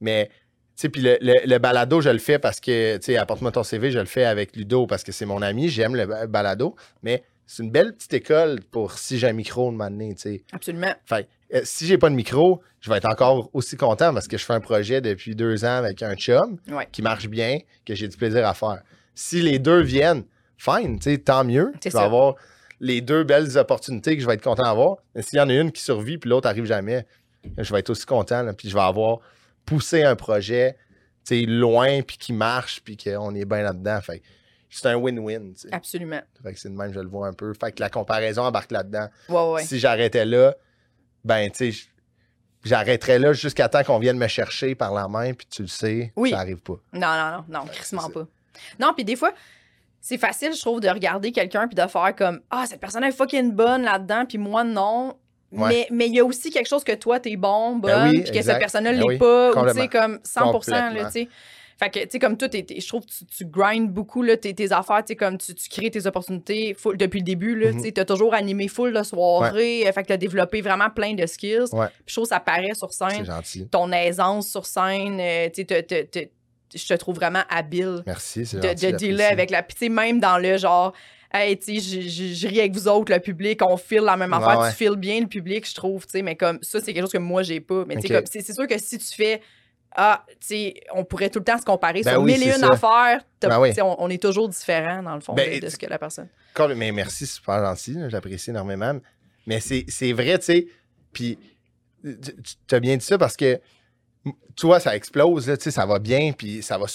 Mais, 0.00 0.30
sais, 0.76 0.88
puis 0.88 1.00
le, 1.02 1.16
le- 1.20 1.46
le 1.46 1.58
balado, 1.58 2.00
je 2.00 2.10
le 2.10 2.18
fais 2.18 2.38
parce 2.38 2.60
que, 2.60 2.96
tu 2.96 3.04
sais, 3.06 3.16
apporte-moi 3.16 3.50
ton 3.52 3.62
CV, 3.62 3.90
je 3.90 3.98
le 3.98 4.04
fais 4.06 4.24
avec 4.24 4.54
Ludo 4.56 4.86
parce 4.86 5.02
que 5.04 5.12
c'est 5.12 5.26
mon 5.26 5.42
ami, 5.42 5.68
j'aime 5.68 5.94
le 5.96 6.06
ba- 6.06 6.26
balado. 6.26 6.76
Mais 7.02 7.22
c'est 7.46 7.62
une 7.62 7.70
belle 7.70 7.94
petite 7.94 8.12
école 8.14 8.60
pour 8.70 8.92
si 8.98 9.18
j'ai 9.18 9.28
un 9.28 9.32
micro 9.32 9.70
de 9.70 9.76
m'amener, 9.76 10.14
tu 10.14 10.20
sais. 10.22 10.42
Absolument. 10.52 10.94
Fait 11.04 11.28
euh, 11.54 11.60
si 11.64 11.86
j'ai 11.86 11.96
pas 11.96 12.10
de 12.10 12.14
micro, 12.16 12.60
je 12.80 12.90
vais 12.90 12.96
être 12.96 13.08
encore 13.08 13.50
aussi 13.52 13.76
content 13.76 14.12
parce 14.12 14.26
que 14.26 14.36
je 14.36 14.44
fais 14.44 14.52
un 14.54 14.60
projet 14.60 15.00
depuis 15.00 15.34
deux 15.36 15.64
ans 15.64 15.76
avec 15.76 16.02
un 16.02 16.14
chum 16.16 16.58
Ouais. 16.68 16.88
qui 16.90 17.02
marche 17.02 17.28
bien, 17.28 17.58
que 17.84 17.94
j'ai 17.94 18.08
du 18.08 18.16
plaisir 18.16 18.46
à 18.46 18.52
faire. 18.54 18.82
Si 19.14 19.40
les 19.42 19.58
deux 19.60 19.80
viennent, 19.80 20.24
fine, 20.58 20.98
tu 20.98 21.10
sais, 21.12 21.18
tant 21.18 21.44
mieux. 21.44 21.72
Vais 21.84 21.90
ça. 21.90 22.02
avoir 22.02 22.34
les 22.80 23.00
deux 23.00 23.22
belles 23.24 23.56
opportunités 23.56 24.16
que 24.16 24.22
je 24.22 24.26
vais 24.26 24.34
être 24.34 24.42
content 24.42 24.64
d'avoir. 24.64 24.96
Mais 25.14 25.22
s'il 25.22 25.38
y 25.38 25.40
en 25.40 25.48
a 25.48 25.54
une 25.54 25.70
qui 25.72 25.80
survit 25.82 26.18
puis 26.18 26.28
l'autre 26.28 26.48
arrive 26.48 26.64
jamais, 26.64 27.06
je 27.56 27.72
vais 27.72 27.78
être 27.78 27.90
aussi 27.90 28.04
content. 28.06 28.42
là, 28.42 28.52
puis 28.52 28.68
je 28.68 28.74
vais 28.74 28.80
avoir 28.80 29.20
poussé 29.66 30.02
un 30.04 30.16
projet 30.16 30.76
loin 31.30 32.02
puis 32.02 32.16
qui 32.18 32.32
marche 32.32 32.80
puis 32.84 32.96
qu'on 32.96 33.34
est 33.34 33.44
bien 33.44 33.62
là-dedans. 33.62 34.00
Fait 34.00 34.22
c'est 34.70 34.86
un 34.88 34.96
win-win. 34.96 35.54
Absolument. 35.72 36.20
Fait 36.42 36.52
que 36.52 36.58
c'est 36.58 36.68
de 36.68 36.74
même, 36.74 36.92
je 36.92 37.00
le 37.00 37.08
vois 37.08 37.28
un 37.28 37.32
peu. 37.32 37.52
Fait 37.54 37.72
que 37.72 37.80
la 37.80 37.88
comparaison 37.90 38.42
embarque 38.42 38.72
là-dedans. 38.72 39.08
Ouais, 39.28 39.52
ouais. 39.54 39.64
Si 39.64 39.78
j'arrêtais 39.78 40.24
là, 40.24 40.54
ben, 41.24 41.50
tu 41.50 41.72
sais, 41.72 41.88
j'arrêterais 42.64 43.18
là 43.18 43.32
jusqu'à 43.32 43.68
temps 43.68 43.82
qu'on 43.84 43.98
vienne 43.98 44.18
me 44.18 44.28
chercher 44.28 44.74
par 44.74 44.92
la 44.92 45.08
main, 45.08 45.32
puis 45.34 45.46
tu 45.46 45.62
le 45.62 45.68
sais, 45.68 46.12
Oui. 46.16 46.30
ça 46.30 46.40
arrive 46.40 46.60
pas. 46.60 46.74
Non, 46.92 47.00
non, 47.00 47.30
non, 47.30 47.44
non, 47.60 47.66
crissement 47.66 48.10
pas. 48.10 48.26
Non, 48.78 48.92
puis 48.94 49.04
des 49.04 49.16
fois, 49.16 49.32
c'est 50.00 50.18
facile, 50.18 50.52
je 50.54 50.60
trouve, 50.60 50.80
de 50.80 50.88
regarder 50.88 51.32
quelqu'un 51.32 51.66
puis 51.68 51.74
de 51.74 51.86
faire 51.86 52.14
comme 52.14 52.40
Ah, 52.50 52.64
cette 52.68 52.80
personne 52.80 53.04
est 53.04 53.12
fucking 53.12 53.52
bonne 53.52 53.82
là-dedans, 53.82 54.26
puis 54.26 54.38
moi, 54.38 54.62
non. 54.64 55.16
Ouais. 55.52 55.68
Mais 55.68 55.86
mais 55.90 56.06
il 56.08 56.14
y 56.14 56.20
a 56.20 56.24
aussi 56.24 56.50
quelque 56.50 56.66
chose 56.68 56.82
que 56.84 56.92
toi, 56.92 57.20
t'es 57.20 57.36
bon, 57.36 57.76
bonne, 57.76 57.90
Ben 57.92 58.10
oui, 58.10 58.22
puis 58.22 58.32
que 58.32 58.42
cette 58.42 58.58
personne-là 58.58 58.92
Ben 58.92 58.98
l'est 59.00 59.06
oui, 59.06 59.18
pas, 59.18 59.50
ou 59.52 59.66
tu 59.72 59.74
sais, 59.80 59.88
comme 59.88 60.18
100 60.24 60.52
là, 60.70 61.04
tu 61.06 61.10
sais. 61.12 61.28
Fait 61.78 61.90
que, 61.90 61.98
tu 62.00 62.06
sais, 62.12 62.18
comme 62.18 62.38
toi, 62.38 62.48
je 62.50 62.88
trouve 62.88 63.04
que 63.04 63.10
tu, 63.10 63.26
tu 63.26 63.44
grindes 63.44 63.90
beaucoup 63.92 64.22
là, 64.22 64.38
tes, 64.38 64.54
tes 64.54 64.72
affaires, 64.72 65.02
tu 65.04 65.08
sais, 65.08 65.16
comme 65.16 65.36
tu, 65.36 65.54
tu 65.54 65.68
crées 65.68 65.90
tes 65.90 66.06
opportunités 66.06 66.72
full- 66.72 66.96
depuis 66.96 67.18
le 67.18 67.24
début, 67.24 67.54
là, 67.54 67.70
Mhm. 67.70 67.76
tu 67.76 67.82
sais, 67.84 67.92
t'as 67.92 68.06
toujours 68.06 68.32
animé 68.32 68.66
full 68.66 68.94
de 68.94 69.02
soirées, 69.02 69.86
euh, 69.86 69.92
fait 69.92 70.02
que 70.02 70.08
t'as 70.08 70.16
développé 70.16 70.62
vraiment 70.62 70.88
plein 70.88 71.12
de 71.12 71.26
skills. 71.26 71.66
Ouais. 71.72 71.88
Puis 71.88 72.04
je 72.06 72.14
trouve 72.14 72.24
que 72.24 72.30
ça 72.30 72.40
paraît 72.40 72.72
sur 72.74 72.90
C'est 72.94 73.10
scène, 73.10 73.26
gentil. 73.26 73.68
ton 73.68 73.92
aisance 73.92 74.48
sur 74.48 74.64
scène, 74.64 75.18
euh, 75.20 75.48
tu 75.54 75.66
sais, 75.68 76.30
je 76.74 76.86
te 76.86 76.94
trouve 76.94 77.16
vraiment 77.16 77.42
habile 77.50 78.02
Merci, 78.06 78.46
c'est 78.46 78.56
de, 78.58 78.68
de 78.90 78.96
dealer 78.96 79.24
avec 79.26 79.50
la. 79.50 79.62
Puis, 79.62 79.76
tu 79.76 79.84
sais, 79.84 79.88
même 79.90 80.18
dans 80.18 80.38
le 80.38 80.56
genre, 80.56 80.92
hey, 81.36 81.58
tu 81.58 81.80
sais, 81.80 82.08
je- 82.08 82.46
ris 82.48 82.60
avec 82.60 82.72
vous 82.72 82.88
autres, 82.88 83.12
le 83.12 83.20
public, 83.20 83.60
on 83.62 83.76
file 83.76 84.00
la 84.02 84.16
même 84.16 84.32
affaire, 84.32 84.58
ouais. 84.60 84.70
tu 84.70 84.76
files 84.76 84.96
bien 84.96 85.20
le 85.20 85.26
public, 85.26 85.68
je 85.68 85.74
trouve, 85.74 86.04
tu 86.06 86.12
sais, 86.12 86.22
mais 86.22 86.36
comme 86.36 86.58
ça, 86.62 86.80
c'est 86.80 86.92
quelque 86.92 87.04
chose 87.04 87.12
que 87.12 87.18
moi, 87.18 87.42
j'ai 87.42 87.60
pas. 87.60 87.84
Mais 87.86 87.96
c'est 88.00 88.52
sûr 88.54 88.66
que 88.66 88.78
si 88.78 88.98
tu 88.98 89.14
fais. 89.14 89.40
Ah, 89.98 90.26
tu 90.28 90.36
sais, 90.48 90.74
on 90.92 91.04
pourrait 91.04 91.30
tout 91.30 91.38
le 91.38 91.44
temps 91.46 91.56
se 91.58 91.64
comparer 91.64 92.02
Ben 92.02 92.12
sur 92.12 92.22
oui, 92.22 92.32
mille 92.34 92.42
et 92.42 92.46
une 92.54 92.60
ça. 92.60 92.68
affaires. 92.72 93.20
Ben 93.40 93.58
oui. 93.58 93.70
on, 93.80 93.96
on 93.98 94.10
est 94.10 94.20
toujours 94.20 94.46
différent, 94.46 95.02
dans 95.02 95.14
le 95.14 95.22
fond, 95.22 95.32
Ben, 95.32 95.58
de, 95.58 95.64
de 95.64 95.70
ce 95.70 95.78
que 95.78 95.86
la 95.86 95.98
personne. 95.98 96.28
Mais 96.76 96.92
merci, 96.92 97.26
c'est 97.26 97.36
super 97.36 97.64
gentil. 97.64 97.96
J'apprécie 98.08 98.50
énormément. 98.50 98.98
Mais 99.46 99.58
c'est 99.60 100.12
vrai, 100.12 100.38
tu 100.38 100.44
sais. 100.44 100.66
Puis, 101.14 101.38
tu 102.04 102.74
as 102.74 102.80
bien 102.80 102.96
dit 102.98 103.04
ça 103.06 103.16
parce 103.16 103.36
que 103.36 103.58
toi, 104.54 104.80
ça 104.80 104.94
explose, 104.94 105.48
là, 105.48 105.56
ça 105.58 105.86
va 105.86 105.98
bien, 105.98 106.32
puis 106.32 106.62
ça 106.62 106.76
va. 106.76 106.86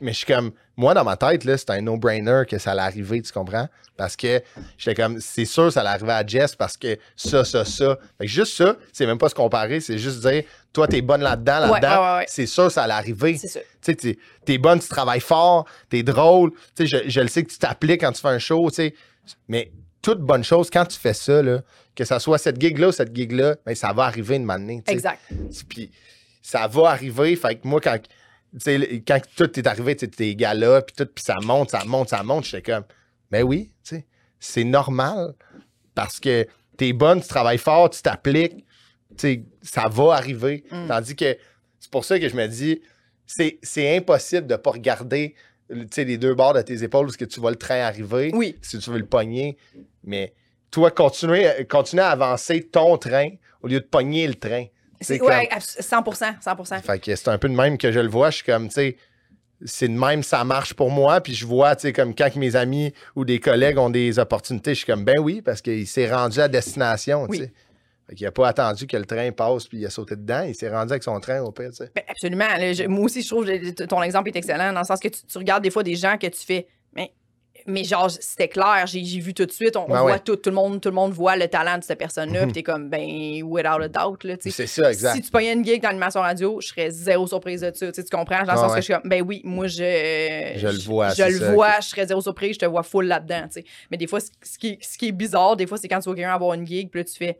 Mais 0.00 0.12
je 0.12 0.18
suis 0.18 0.26
comme, 0.26 0.52
moi, 0.76 0.94
dans 0.94 1.04
ma 1.04 1.16
tête, 1.16 1.44
là, 1.44 1.56
c'était 1.58 1.72
un 1.74 1.80
no-brainer 1.80 2.42
que 2.48 2.58
ça 2.58 2.72
allait 2.72 2.82
arriver, 2.82 3.20
tu 3.22 3.32
comprends? 3.32 3.68
Parce 3.96 4.14
que 4.16 4.40
j'étais 4.76 4.94
comme, 5.00 5.20
c'est 5.20 5.44
sûr, 5.44 5.72
ça 5.72 5.80
allait 5.80 5.88
arriver 5.90 6.12
à 6.12 6.24
Jess 6.26 6.54
parce 6.54 6.76
que 6.76 6.96
ça, 7.16 7.44
ça, 7.44 7.64
ça. 7.64 7.98
Fait 8.16 8.26
que 8.26 8.30
juste 8.30 8.54
ça, 8.56 8.76
c'est 8.92 9.06
même 9.06 9.18
pas 9.18 9.28
se 9.28 9.34
comparer, 9.34 9.80
c'est 9.80 9.98
juste 9.98 10.20
dire, 10.20 10.44
toi, 10.72 10.86
t'es 10.86 11.00
bonne 11.02 11.22
là-dedans, 11.22 11.60
là-dedans. 11.66 11.88
ouais, 11.88 12.10
ouais, 12.12 12.16
ouais. 12.18 12.24
C'est 12.28 12.46
sûr, 12.46 12.70
ça 12.70 12.84
allait 12.84 12.92
arriver. 12.94 13.36
Tu 13.40 13.48
sais, 13.48 13.94
t'es- 13.96 14.18
t'es 14.44 14.58
bonne, 14.58 14.78
tu 14.78 14.88
travailles 14.88 15.20
fort, 15.20 15.66
t'es 15.88 16.02
drôle. 16.04 16.52
Tu 16.76 16.86
sais, 16.86 17.04
je, 17.04 17.10
je 17.10 17.20
le 17.20 17.28
sais 17.28 17.42
que 17.42 17.50
tu 17.50 17.58
t'appliques 17.58 18.00
quand 18.02 18.12
tu 18.12 18.20
fais 18.20 18.28
un 18.28 18.38
show, 18.38 18.70
tu 18.70 18.76
sais. 18.76 18.94
Mais 19.48 19.72
toute 20.00 20.20
bonne 20.20 20.44
chose, 20.44 20.70
quand 20.72 20.84
tu 20.86 20.98
fais 20.98 21.14
ça, 21.14 21.42
là, 21.42 21.62
que 21.96 22.04
ça 22.04 22.20
soit 22.20 22.38
cette 22.38 22.60
gig-là 22.60 22.88
ou 22.88 22.92
cette 22.92 23.14
gig-là, 23.14 23.56
ben, 23.66 23.74
ça 23.74 23.92
va 23.92 24.04
arriver 24.04 24.36
une 24.36 24.46
sais. 24.86 24.92
Exact. 24.92 25.20
Puis 25.68 25.90
ça 26.40 26.68
va 26.68 26.90
arriver. 26.90 27.34
Fait 27.34 27.56
que 27.56 27.66
moi, 27.66 27.80
quand, 27.80 27.98
quand 29.06 29.20
tout 29.36 29.58
est 29.58 29.66
arrivé, 29.66 29.96
tes 29.96 30.34
gars-là, 30.34 30.82
puis 30.82 30.94
tout, 30.96 31.06
puis 31.06 31.24
ça 31.24 31.36
monte, 31.42 31.70
ça 31.70 31.84
monte, 31.84 32.08
ça 32.08 32.22
monte, 32.22 32.44
j'étais 32.44 32.72
comme, 32.72 32.84
ben 33.30 33.42
oui, 33.42 33.70
c'est 34.40 34.64
normal 34.64 35.34
parce 35.94 36.20
que 36.20 36.46
t'es 36.76 36.92
bonne, 36.92 37.20
tu 37.20 37.28
travailles 37.28 37.58
fort, 37.58 37.90
tu 37.90 38.00
t'appliques, 38.00 38.64
ça 39.62 39.88
va 39.88 40.12
arriver. 40.14 40.64
Mm. 40.70 40.86
Tandis 40.88 41.16
que 41.16 41.36
c'est 41.78 41.90
pour 41.90 42.04
ça 42.04 42.18
que 42.18 42.28
je 42.28 42.36
me 42.36 42.46
dis, 42.46 42.80
c'est, 43.26 43.96
impossible 43.96 44.46
de 44.46 44.56
pas 44.56 44.70
regarder 44.70 45.34
les 45.68 46.16
deux 46.16 46.34
bords 46.34 46.54
de 46.54 46.62
tes 46.62 46.82
épaules 46.82 47.06
parce 47.06 47.16
que 47.16 47.24
tu 47.24 47.40
vois 47.40 47.50
le 47.50 47.56
train 47.56 47.80
arriver, 47.80 48.30
Oui. 48.32 48.56
si 48.62 48.78
tu 48.78 48.90
veux 48.90 48.98
le 48.98 49.06
pogner. 49.06 49.58
Mais 50.04 50.32
toi, 50.70 50.90
continuer, 50.90 51.50
continuer 51.68 52.04
à 52.04 52.10
avancer 52.10 52.62
ton 52.62 52.96
train 52.96 53.28
au 53.62 53.68
lieu 53.68 53.80
de 53.80 53.84
pogner 53.86 54.26
le 54.26 54.34
train. 54.34 54.66
Abs- 55.00 55.76
100 55.80 56.04
100 56.64 56.82
Fait 56.82 56.98
que 56.98 57.14
c'est 57.16 57.28
un 57.28 57.38
peu 57.38 57.48
de 57.48 57.54
même 57.54 57.78
que 57.78 57.92
je 57.92 58.00
le 58.00 58.08
vois. 58.08 58.30
Je 58.30 58.36
suis 58.36 58.44
comme, 58.44 58.68
tu 58.68 58.74
sais, 58.74 58.96
c'est 59.64 59.88
de 59.88 59.98
même, 59.98 60.22
ça 60.22 60.44
marche 60.44 60.74
pour 60.74 60.90
moi. 60.90 61.20
Puis 61.20 61.34
je 61.34 61.46
vois, 61.46 61.74
tu 61.76 61.82
sais, 61.82 61.92
comme 61.92 62.14
quand 62.14 62.34
mes 62.36 62.56
amis 62.56 62.92
ou 63.16 63.24
des 63.24 63.40
collègues 63.40 63.78
ont 63.78 63.90
des 63.90 64.18
opportunités, 64.18 64.70
je 64.74 64.78
suis 64.78 64.86
comme, 64.86 65.04
ben 65.04 65.18
oui, 65.20 65.42
parce 65.42 65.60
qu'il 65.62 65.86
s'est 65.86 66.10
rendu 66.12 66.40
à 66.40 66.48
destination, 66.48 67.24
tu 67.26 67.30
Oui. 67.32 67.38
sais. 67.38 67.52
Fait 68.08 68.14
qu'il 68.14 68.26
a 68.26 68.32
pas 68.32 68.48
attendu 68.48 68.86
que 68.86 68.96
le 68.96 69.04
train 69.04 69.30
passe 69.32 69.66
puis 69.66 69.78
il 69.78 69.86
a 69.86 69.90
sauté 69.90 70.16
dedans. 70.16 70.42
Il 70.42 70.54
s'est 70.54 70.70
rendu 70.70 70.92
avec 70.92 71.02
son 71.02 71.20
train 71.20 71.42
au 71.42 71.52
pire, 71.52 71.68
tu 71.70 71.76
sais. 71.84 71.90
Ben, 71.94 72.04
absolument. 72.08 72.46
Là, 72.56 72.72
je- 72.72 72.84
moi 72.84 73.04
aussi, 73.04 73.20
je 73.20 73.28
trouve 73.28 73.44
que 73.44 73.84
ton 73.84 74.02
exemple 74.02 74.30
est 74.30 74.36
excellent 74.36 74.72
dans 74.72 74.80
le 74.80 74.86
sens 74.86 74.98
que 74.98 75.08
tu, 75.08 75.20
tu 75.30 75.36
regardes 75.38 75.62
des 75.62 75.70
fois 75.70 75.82
des 75.82 75.94
gens 75.94 76.16
que 76.16 76.26
tu 76.26 76.40
fais. 76.44 76.66
Mais, 77.68 77.84
genre, 77.84 78.10
c'était 78.10 78.48
clair, 78.48 78.84
j'ai 78.86 79.02
vu 79.20 79.34
tout 79.34 79.44
de 79.44 79.52
suite, 79.52 79.76
on, 79.76 79.84
voit 79.84 80.02
ouais. 80.02 80.18
tout, 80.18 80.36
tout 80.36 80.48
le 80.48 80.56
monde, 80.56 80.80
tout 80.80 80.88
le 80.88 80.94
monde 80.94 81.12
voit 81.12 81.36
le 81.36 81.46
talent 81.48 81.76
de 81.76 81.84
cette 81.84 81.98
personne-là, 81.98 82.44
puis 82.44 82.52
t'es 82.52 82.62
comme, 82.62 82.88
ben, 82.88 83.42
without 83.42 83.82
a 83.82 83.88
doubt, 83.88 84.24
là, 84.24 84.36
tu 84.38 84.50
sais. 84.50 84.66
C'est 84.66 84.66
ça, 84.66 84.90
exact. 84.90 85.14
Si 85.14 85.22
tu 85.22 85.30
payais 85.30 85.52
une 85.52 85.64
gig 85.64 85.82
dans 85.82 85.88
l'animation 85.88 86.20
radio, 86.20 86.60
je 86.62 86.68
serais 86.68 86.90
zéro 86.90 87.26
surprise 87.26 87.60
de 87.60 87.66
ça. 87.74 87.92
Tu, 87.92 87.94
sais, 87.94 88.04
tu 88.04 88.16
comprends? 88.16 88.42
Dans 88.44 88.44
le 88.44 88.50
Ah 88.50 88.56
sens 88.56 88.70
ouais. 88.70 88.76
que 88.76 88.80
je 88.80 88.84
suis 88.84 88.94
comme, 88.94 89.08
ben 89.08 89.22
oui, 89.22 89.42
moi, 89.44 89.66
je. 89.66 90.54
Je 90.56 90.66
le 90.66 90.82
vois, 90.82 91.10
Je 91.10 91.22
le 91.22 91.52
vois, 91.52 91.80
je 91.80 91.88
serais 91.88 92.06
zéro 92.06 92.20
surprise, 92.22 92.54
je 92.54 92.60
te 92.60 92.66
vois 92.66 92.82
full 92.82 93.06
là-dedans, 93.06 93.42
tu 93.44 93.60
sais. 93.60 93.64
Mais 93.90 93.98
des 93.98 94.06
fois, 94.06 94.20
ce 94.20 94.58
qui, 94.58 94.78
ce 94.80 94.96
qui 94.96 95.08
est 95.08 95.12
bizarre, 95.12 95.54
des 95.54 95.66
fois, 95.66 95.76
c'est 95.76 95.88
quand 95.88 96.00
tu 96.00 96.04
vois 96.04 96.14
quelqu'un 96.14 96.34
avoir 96.34 96.54
une 96.54 96.66
gig, 96.66 96.90
puis 96.90 97.00
là, 97.00 97.04
tu 97.04 97.16
fais, 97.16 97.38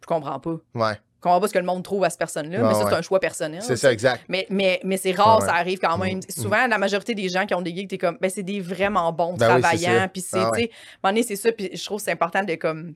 je 0.00 0.06
comprends 0.06 0.40
pas. 0.40 0.56
Ouais, 0.74 0.98
comprends 1.20 1.40
pas 1.40 1.48
ce 1.48 1.52
que 1.52 1.58
le 1.58 1.64
monde 1.64 1.82
trouve 1.84 2.04
à 2.04 2.10
cette 2.10 2.18
personne-là, 2.18 2.58
mais 2.62 2.74
ça, 2.74 2.80
ouais. 2.84 2.90
c'est 2.90 2.96
un 2.96 3.02
choix 3.02 3.20
personnel. 3.20 3.62
c'est 3.62 3.76
ça, 3.76 3.92
exact. 3.92 4.24
Mais, 4.28 4.46
mais, 4.50 4.80
mais 4.84 4.96
c'est 4.96 5.12
rare, 5.12 5.40
Ouais, 5.40 5.46
ça 5.46 5.54
arrive 5.54 5.78
quand 5.78 5.98
même. 5.98 6.18
Mm, 6.18 6.22
Souvent, 6.30 6.66
la 6.66 6.78
majorité 6.78 7.14
des 7.14 7.28
gens 7.28 7.46
qui 7.46 7.54
ont 7.54 7.62
des 7.62 7.74
gigs, 7.74 7.88
t'es 7.88 7.98
comme, 7.98 8.16
ben, 8.20 8.30
c'est 8.30 8.42
des 8.42 8.60
vraiment 8.60 9.12
bons 9.12 9.34
Ben 9.34 9.48
travaillants. 9.60 10.00
ça. 10.00 10.08
Puis 10.08 10.22
c'est, 10.22 10.38
Ah 10.38 10.50
tu 11.12 11.16
sais, 11.16 11.22
c'est 11.22 11.36
ça. 11.36 11.52
Puis 11.52 11.70
je 11.74 11.84
trouve 11.84 11.98
que 11.98 12.04
c'est 12.04 12.12
important 12.12 12.42
de 12.42 12.54
comme. 12.54 12.94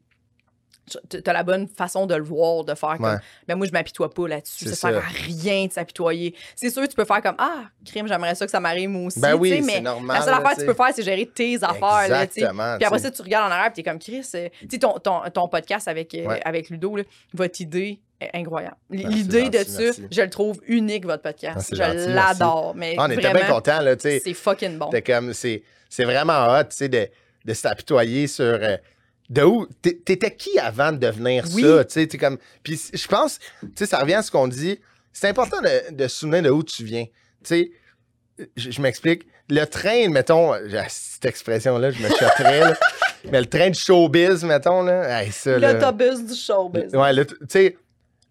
T'as 1.09 1.33
la 1.33 1.43
bonne 1.45 1.67
façon 1.67 2.05
de 2.05 2.15
le 2.15 2.23
voir, 2.23 2.63
de 2.63 2.75
faire 2.75 2.99
comme. 2.99 3.07
Ouais. 3.07 3.17
Ben 3.49 3.57
moi, 3.57 3.67
je 3.67 3.73
m'apitoie 3.73 4.11
pas 4.13 4.29
là-dessus. 4.29 4.67
Ça 4.67 4.75
sert 4.75 4.91
ça. 4.91 4.99
à 4.99 5.01
rien 5.01 5.65
de 5.65 5.73
s'apitoyer. 5.73 6.35
C'est 6.55 6.69
sûr, 6.69 6.87
tu 6.87 6.95
peux 6.95 7.07
faire 7.07 7.23
comme, 7.23 7.37
ah, 7.39 7.63
crime, 7.87 8.07
j'aimerais 8.07 8.35
ça 8.35 8.45
que 8.45 8.51
ça 8.51 8.61
m'arrive 8.61 8.91
moi 8.91 9.07
aussi. 9.07 9.19
Ben 9.19 9.35
oui, 9.35 9.63
mais 9.65 9.81
normal. 9.81 10.19
la 10.19 10.23
seule 10.23 10.33
là, 10.33 10.37
affaire 10.41 10.55
que 10.57 10.61
tu 10.61 10.67
peux 10.67 10.75
faire, 10.75 10.91
c'est 10.95 11.03
gérer 11.03 11.25
tes 11.25 11.57
affaires. 11.65 12.07
Là. 12.11 12.27
Puis 12.27 12.45
après 12.45 12.99
ça, 12.99 13.11
tu 13.11 13.23
regardes 13.23 13.51
en 13.51 13.55
arrière, 13.55 13.73
puis 13.73 13.83
t'es 13.83 13.91
comme 13.91 13.99
Chris. 13.99 14.27
euh, 14.35 14.49
tu 14.61 14.69
sais, 14.73 14.79
ton, 14.79 14.99
ton, 14.99 15.23
ton 15.33 15.49
podcast 15.49 15.89
avec, 15.89 16.15
euh, 16.15 16.27
Ouais. 16.27 16.43
avec 16.45 16.69
Ludo, 16.69 16.97
là, 16.97 17.05
votre 17.33 17.59
idée 17.63 17.99
incroyable. 18.33 18.77
Ah, 18.93 18.97
L'idée 19.09 19.51
de 19.51 19.59
ça, 19.65 19.83
merci. 19.83 20.03
je 20.11 20.23
le 20.23 20.31
trouve 20.31 20.61
unique, 20.67 21.05
votre 21.05 21.23
podcast. 21.23 21.75
Ah, 21.79 21.93
je 21.97 22.09
l'adore. 22.11 22.75
Mais 22.77 22.95
Ah, 22.99 23.07
on 23.07 23.11
était 23.11 23.33
bien 23.33 23.47
contents, 23.49 23.81
là, 23.81 23.97
tu 23.97 24.03
sais. 24.03 24.23
c'est 24.25 24.35
fucking 24.35 24.79
bon. 24.79 24.91
Comme, 25.05 25.33
c'est, 25.35 25.63
vraiment 25.99 26.47
hot, 26.49 26.65
tu 26.65 26.77
sais, 26.77 26.89
de, 26.89 27.09
de 27.45 27.55
s'apitoyer 27.55 28.27
sur. 28.27 28.45
euh, 28.45 28.77
de 29.31 29.43
où? 29.43 29.67
t'é- 29.83 29.99
T'étais 29.99 30.35
qui 30.35 30.59
avant 30.59 30.93
de 30.93 30.99
devenir 30.99 31.45
Oui. 31.55 31.63
ça? 31.63 31.85
Tu 31.85 32.07
sais, 32.09 32.19
comme. 32.19 32.39
Puis 32.63 32.81
je 32.93 33.07
pense, 33.09 33.39
tu 33.61 33.69
sais, 33.77 33.87
ça 33.87 33.99
revient 33.99 34.15
à 34.15 34.23
ce 34.23 34.31
qu'on 34.31 34.49
dit. 34.49 34.79
C'est 35.13 35.29
important 35.29 35.61
de, 35.63 35.95
de 35.95 36.09
se 36.09 36.17
souvenir 36.19 36.43
de 36.43 36.51
où 36.51 36.63
tu 36.63 36.85
viens. 36.85 37.05
Tu 37.05 37.11
sais, 37.45 37.71
je, 38.57 38.71
je 38.71 38.81
m'explique. 38.81 39.27
Le 39.51 39.65
train, 39.67 40.09
mettons, 40.09 40.53
j'ai- 40.67 40.83
cette 40.89 41.25
expression-là, 41.27 41.91
je 41.91 42.03
me 42.03 42.09
chotterais, 42.09 42.61
là. 42.61 42.75
Mais 43.31 43.41
le 43.41 43.47
train 43.47 43.71
de 43.71 43.75
showbiz, 43.75 44.45
mettons, 44.45 44.83
là. 44.83 45.23
hey, 45.23 45.33
ça, 45.33 45.59
là. 45.59 45.73
L'autobus 45.73 46.23
du 46.27 46.35
showbiz. 46.35 46.95
Ouais, 46.95 47.25
tu 47.25 47.35
sais, 47.49 47.77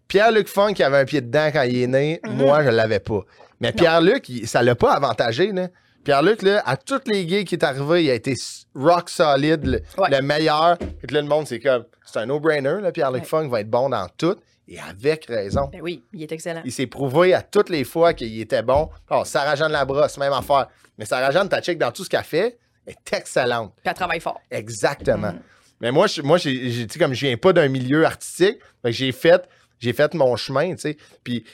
Pierre-Luc 0.08 0.48
Funk 0.48 0.74
qui 0.74 0.82
avait 0.82 0.98
un 0.98 1.04
pied 1.04 1.20
dedans 1.20 1.48
quand 1.52 1.62
il 1.62 1.82
est 1.82 1.86
né, 1.86 2.20
Mhm. 2.24 2.32
moi, 2.36 2.62
je 2.64 2.68
l'avais 2.70 3.00
pas. 3.00 3.20
Mais 3.60 3.72
Pierre-Luc, 3.72 4.26
ça 4.44 4.62
l'a 4.62 4.74
pas 4.74 4.92
avantagé, 4.94 5.52
là. 5.52 5.68
Pierre-Luc, 6.04 6.42
là, 6.42 6.62
à 6.66 6.76
toutes 6.76 7.08
les 7.08 7.26
gigs 7.26 7.46
qui 7.46 7.54
est 7.54 7.64
arrivé, 7.64 8.04
il 8.04 8.10
a 8.10 8.14
été 8.14 8.34
rock 8.74 9.08
solid, 9.08 9.64
le, 9.64 9.80
Ouais. 9.96 10.10
le 10.10 10.20
meilleur. 10.20 10.76
Et 11.02 11.12
là, 11.12 11.22
le 11.22 11.26
monde, 11.28 11.46
c'est 11.46 11.60
comme, 11.60 11.84
c'est 12.04 12.18
un 12.18 12.26
no-brainer, 12.26 12.80
là. 12.82 12.92
Pierre-Luc 12.92 13.22
Ouais. 13.22 13.28
Funk 13.28 13.48
va 13.48 13.60
être 13.60 13.70
bon 13.70 13.88
dans 13.88 14.06
tout. 14.18 14.36
Et 14.68 14.78
avec 14.80 15.26
raison. 15.26 15.68
Ben 15.72 15.80
oui, 15.82 16.02
il 16.12 16.22
est 16.22 16.32
excellent. 16.32 16.62
Il 16.64 16.72
s'est 16.72 16.86
prouvé 16.86 17.32
à 17.34 17.42
toutes 17.42 17.68
les 17.70 17.84
fois 17.84 18.12
qu'il 18.14 18.38
était 18.40 18.62
bon. 18.62 18.88
Oh, 19.10 19.22
Sarah-Jeanne 19.24 19.72
Labrosse, 19.72 20.16
même 20.18 20.32
affaire. 20.32 20.68
Mais 20.98 21.04
Sarah-Jeanne, 21.04 21.48
ta 21.48 21.60
check 21.60 21.76
dans 21.78 21.90
tout 21.90 22.02
ce 22.04 22.08
qu'elle 22.10 22.22
fait, 22.24 22.58
est 22.86 23.12
excellente. 23.12 23.72
Puis 23.76 23.82
elle 23.84 23.94
travaille 23.94 24.20
fort. 24.20 24.40
Exactement. 24.50 25.32
Mhm. 25.32 25.40
Mais 25.80 25.90
moi, 25.90 26.06
je, 26.06 26.22
moi 26.22 26.38
j'ai, 26.38 26.86
comme 26.98 27.12
je 27.12 27.26
viens 27.26 27.36
pas 27.36 27.52
d'un 27.52 27.68
milieu 27.68 28.06
artistique, 28.06 28.58
j'ai 28.86 29.12
fait, 29.12 29.46
j'ai 29.84 29.92
fait 29.92 30.14
mon 30.14 30.34
chemin, 30.36 30.74
tu 30.74 30.80
sais. 30.80 30.96
Puis 31.22 31.44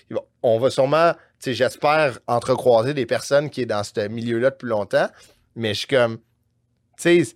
on 0.43 0.59
va 0.59 0.70
sûrement, 0.70 1.12
tu 1.12 1.19
sais, 1.40 1.55
j'espère 1.55 2.19
entrecroiser 2.27 2.94
des 2.94 3.07
personnes 3.07 3.51
qui 3.51 3.62
est 3.62 3.66
dans 3.66 3.82
ce 3.85 4.09
milieu-là 4.09 4.51
depuis 4.51 4.69
longtemps. 4.69 5.09
Mais 5.57 5.74
je 5.74 5.81
suis 5.81 5.89
comme, 5.89 6.19
tu 6.97 7.24
sais, 7.24 7.35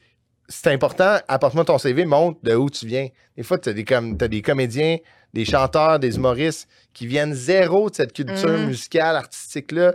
c'est 0.49 0.69
important, 0.73 1.19
apporte-moi 1.29 1.65
ton 1.65 1.79
CV, 1.79 2.05
montre 2.05 2.39
de 2.43 2.55
où 2.55 2.69
tu 2.71 2.87
viens. 2.87 3.09
Des 3.37 3.43
fois, 3.43 3.59
tu 3.59 3.71
as 3.71 3.73
des, 3.73 3.85
comme, 3.85 4.17
t'as 4.17 4.29
des 4.29 4.43
comédiens, 4.43 4.99
des 5.33 5.45
chanteurs, 5.45 5.99
des 5.99 6.17
humoristes 6.17 6.69
qui 6.93 7.07
viennent 7.07 7.35
zéro 7.35 7.91
de 7.91 7.95
cette 7.95 8.13
culture 8.13 8.51
Mhm. 8.51 8.67
musicale, 8.67 9.17
artistique-là. 9.17 9.95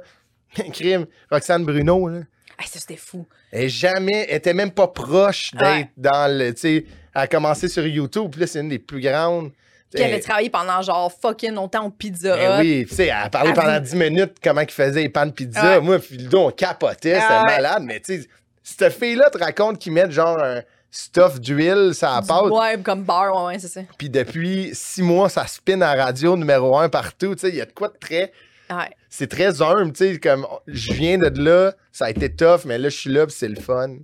Crime. 0.74 1.06
Roxane 1.32 1.64
Bruno, 1.66 2.08
là. 2.10 2.22
Ah, 2.58 2.64
ça, 2.66 2.80
c'était 2.80 2.98
fou. 2.98 3.26
Elle 3.52 3.70
jamais, 3.70 4.26
elle 4.28 4.36
était 4.38 4.54
même 4.54 4.72
pas 4.72 4.88
proche 4.88 5.52
d'être 5.54 5.64
Ouais. 5.64 5.90
dans 5.96 6.30
le, 6.38 6.54
tu 6.54 6.60
sais, 6.62 6.86
elle 7.16 7.22
a 7.22 7.28
commencé 7.28 7.70
sur 7.70 7.86
YouTube, 7.88 8.32
puis 8.32 8.42
là, 8.42 8.48
c'est 8.48 8.60
une 8.60 8.68
des 8.70 8.80
plus 8.80 9.00
grandes. 9.00 9.52
Eh, 9.96 10.04
avait 10.04 10.20
travaillé 10.20 10.50
pendant 10.50 10.82
genre 10.82 11.12
fucking 11.12 11.54
longtemps 11.54 11.86
au 11.86 11.90
Pizza 11.90 12.36
eh 12.38 12.46
Hut. 12.46 12.60
oui, 12.62 12.86
tu 12.88 12.96
sais, 12.96 13.06
elle 13.06 13.12
a 13.26 13.30
parlé 13.30 13.50
Elle 13.50 13.56
pendant 13.56 13.68
voulait- 13.70 13.82
10 13.82 13.96
minutes 13.96 14.36
comment 14.44 14.62
il 14.62 14.70
faisait 14.70 15.02
les 15.02 15.10
pains 15.10 15.26
de 15.26 15.32
pizza. 15.32 15.80
Ouais. 15.80 15.82
Moi, 15.82 15.98
dos, 16.30 16.48
on 16.48 16.52
capotait, 16.52 17.16
c'était 17.16 17.26
Ah 17.30 17.44
ouais. 17.46 17.56
malade, 17.56 17.84
mais 17.84 18.00
tu 18.00 18.22
sais, 18.22 18.28
cette 18.64 18.94
fille-là 18.94 19.30
te 19.32 19.38
raconte 19.40 19.80
qu'ils 19.80 19.94
mettent 19.94 20.12
genre 20.12 20.38
un 20.42 20.62
stuff 20.92 21.40
d'huile, 21.40 21.92
ça 21.94 22.22
Du- 22.22 22.28
pâte, 22.28 22.44
Ouais, 22.52 22.78
comme 22.84 23.04
bar, 23.04 23.36
ouais, 23.36 23.54
ouais, 23.54 23.60
c'est 23.60 23.68
ça. 23.68 23.82
puis 23.98 24.10
depuis 24.10 24.72
six 24.74 25.02
mois, 25.02 25.30
ça 25.30 25.46
spin 25.48 25.82
à 25.82 25.96
radio 25.96 26.36
numéro 26.38 26.78
un 26.78 26.90
partout, 26.90 27.34
tu 27.36 27.42
sais, 27.42 27.50
il 27.50 27.56
y 27.56 27.62
a 27.62 27.66
de 27.66 27.72
quoi 27.72 27.88
de 27.88 27.98
très... 28.00 28.32
Ouais. 28.72 28.90
C'est 29.10 29.28
très 29.28 29.62
humble, 29.64 29.94
tu 29.94 30.14
sais, 30.14 30.20
comme 30.20 30.46
je 30.68 30.94
viens 30.94 31.18
de 31.18 31.44
là, 31.44 31.74
ça 31.92 32.06
a 32.06 32.10
été 32.12 32.30
tough, 32.32 32.66
mais 32.66 32.78
là, 32.78 32.90
je 32.90 32.96
suis 32.98 33.10
là, 33.10 33.26
c'est 33.30 33.48
le 33.48 33.56
fun. 33.60 33.96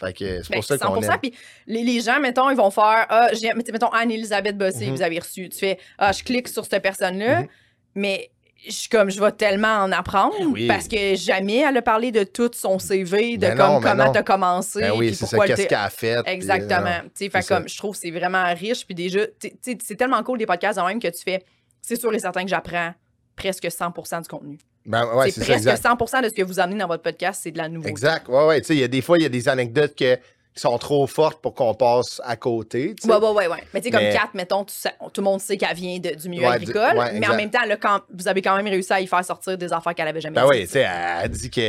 Fait 0.00 0.12
que 0.12 0.42
c'est 0.42 0.46
pour 0.54 0.56
Ben, 0.56 0.62
ça 0.62 0.78
qu'on 0.78 1.00
100%. 1.00 1.12
aime. 1.12 1.18
Puis 1.20 1.34
les, 1.66 1.84
les 1.84 2.00
gens, 2.00 2.18
mettons, 2.20 2.48
ils 2.50 2.56
vont 2.56 2.70
faire 2.70 3.06
Ah, 3.08 3.28
j'ai- 3.32 3.52
mettons 3.54 3.90
Anne-Elisabeth 3.90 4.56
Bossé, 4.56 4.86
Mhm. 4.86 4.92
que 4.92 4.96
vous 4.96 5.02
avez 5.02 5.18
reçu. 5.18 5.48
Tu 5.50 5.58
fais 5.58 5.78
Ah, 5.98 6.12
je 6.12 6.22
clique 6.24 6.48
sur 6.48 6.64
cette 6.64 6.82
personne-là, 6.82 7.42
Mhm. 7.42 7.48
mais 7.96 8.30
je 8.66 8.72
suis 8.72 8.88
comme, 8.90 9.10
je 9.10 9.18
vais 9.20 9.32
tellement 9.32 9.76
en 9.78 9.90
apprendre 9.92 10.34
Oui. 10.52 10.66
parce 10.66 10.86
que 10.88 11.14
jamais 11.14 11.58
elle 11.58 11.76
a 11.78 11.82
parlé 11.82 12.12
de 12.12 12.24
tout 12.24 12.50
son 12.54 12.78
CV, 12.78 13.36
de 13.36 13.46
Ben 13.46 13.56
comme 13.56 13.66
non, 13.74 13.80
ben 13.80 13.90
comment 13.90 14.12
t'as 14.12 14.22
commencé. 14.22 14.80
Ben 14.80 14.92
oui, 14.96 15.14
c'est 15.14 15.26
ça, 15.26 15.38
qu'est-ce 15.46 15.66
qu'elle 15.66 15.78
a 15.78 15.88
fait. 15.90 16.16
Exactement. 16.26 16.90
fait 17.18 17.46
comme, 17.48 17.68
je 17.68 17.76
trouve 17.78 17.92
que 17.94 17.98
c'est 18.00 18.10
vraiment 18.10 18.44
riche. 18.54 18.84
Puis 18.86 18.94
déjà, 18.94 19.26
tu 19.26 19.50
sais, 19.62 19.78
c'est 19.82 19.96
tellement 19.96 20.22
cool 20.22 20.38
des 20.38 20.46
podcasts 20.46 20.78
quand 20.78 20.86
même 20.86 21.00
que 21.00 21.08
tu 21.08 21.22
fais, 21.22 21.42
c'est 21.82 21.96
sûr 21.98 22.12
et 22.14 22.18
certain 22.18 22.42
que 22.44 22.50
j'apprends 22.50 22.92
presque 23.36 23.70
100% 23.70 24.20
du 24.20 24.28
contenu. 24.28 24.58
Ben 24.86 25.06
ouais, 25.14 25.30
c'est 25.30 25.40
ça, 25.40 25.46
presque 25.52 25.66
exact. 25.68 25.98
100 26.08 26.22
de 26.22 26.28
ce 26.28 26.34
que 26.34 26.42
vous 26.42 26.58
amenez 26.58 26.78
dans 26.78 26.86
votre 26.86 27.02
podcast, 27.02 27.40
c'est 27.42 27.50
de 27.50 27.58
la 27.58 27.68
nouveauté. 27.68 27.90
Exact. 27.90 28.28
Ouais, 28.28 28.46
ouais. 28.46 28.60
Tu 28.60 28.68
sais, 28.68 28.74
il 28.74 28.80
y 28.80 28.84
a 28.84 28.88
des 28.88 29.02
fois, 29.02 29.18
il 29.18 29.22
y 29.22 29.26
a 29.26 29.28
des 29.28 29.48
anecdotes 29.48 29.94
que- 29.94 30.16
qui 30.52 30.60
sont 30.62 30.76
trop 30.78 31.06
fortes 31.06 31.40
pour 31.40 31.54
qu'on 31.54 31.74
passe 31.74 32.20
à 32.24 32.34
côté. 32.36 32.94
tu 32.96 33.06
sais. 33.06 33.12
Ouais, 33.12 33.18
ouais, 33.20 33.30
ouais, 33.32 33.46
ouais. 33.46 33.58
Mais 33.72 33.80
tu 33.80 33.84
sais, 33.84 33.90
comme 33.92 34.00
Mais- 34.02 34.12
Kat, 34.12 34.30
mettons, 34.34 34.64
tu 34.64 34.74
sais- 34.74 34.92
tout 35.12 35.20
le 35.20 35.24
monde 35.24 35.40
sait 35.40 35.56
qu'elle 35.56 35.76
vient 35.76 35.98
de- 35.98 36.14
du 36.16 36.28
milieu 36.28 36.42
Ouais, 36.46 36.54
agricole, 36.54 36.98
mais 37.14 37.28
en 37.28 37.36
même 37.36 37.50
temps, 37.50 37.64
là, 37.66 37.76
quand, 37.76 38.00
vous 38.12 38.26
avez 38.26 38.42
quand 38.42 38.56
même 38.56 38.66
réussi 38.66 38.92
à 38.92 39.00
y 39.00 39.06
faire 39.06 39.24
sortir 39.24 39.56
des 39.56 39.72
affaires 39.72 39.94
qu'elle 39.94 40.08
avait 40.08 40.20
jamais 40.20 40.34
Ben 40.34 40.46
oui, 40.48 40.62
tu 40.62 40.72
sais, 40.72 40.86
elle, 41.22 41.30
dit 41.30 41.50
que. 41.50 41.60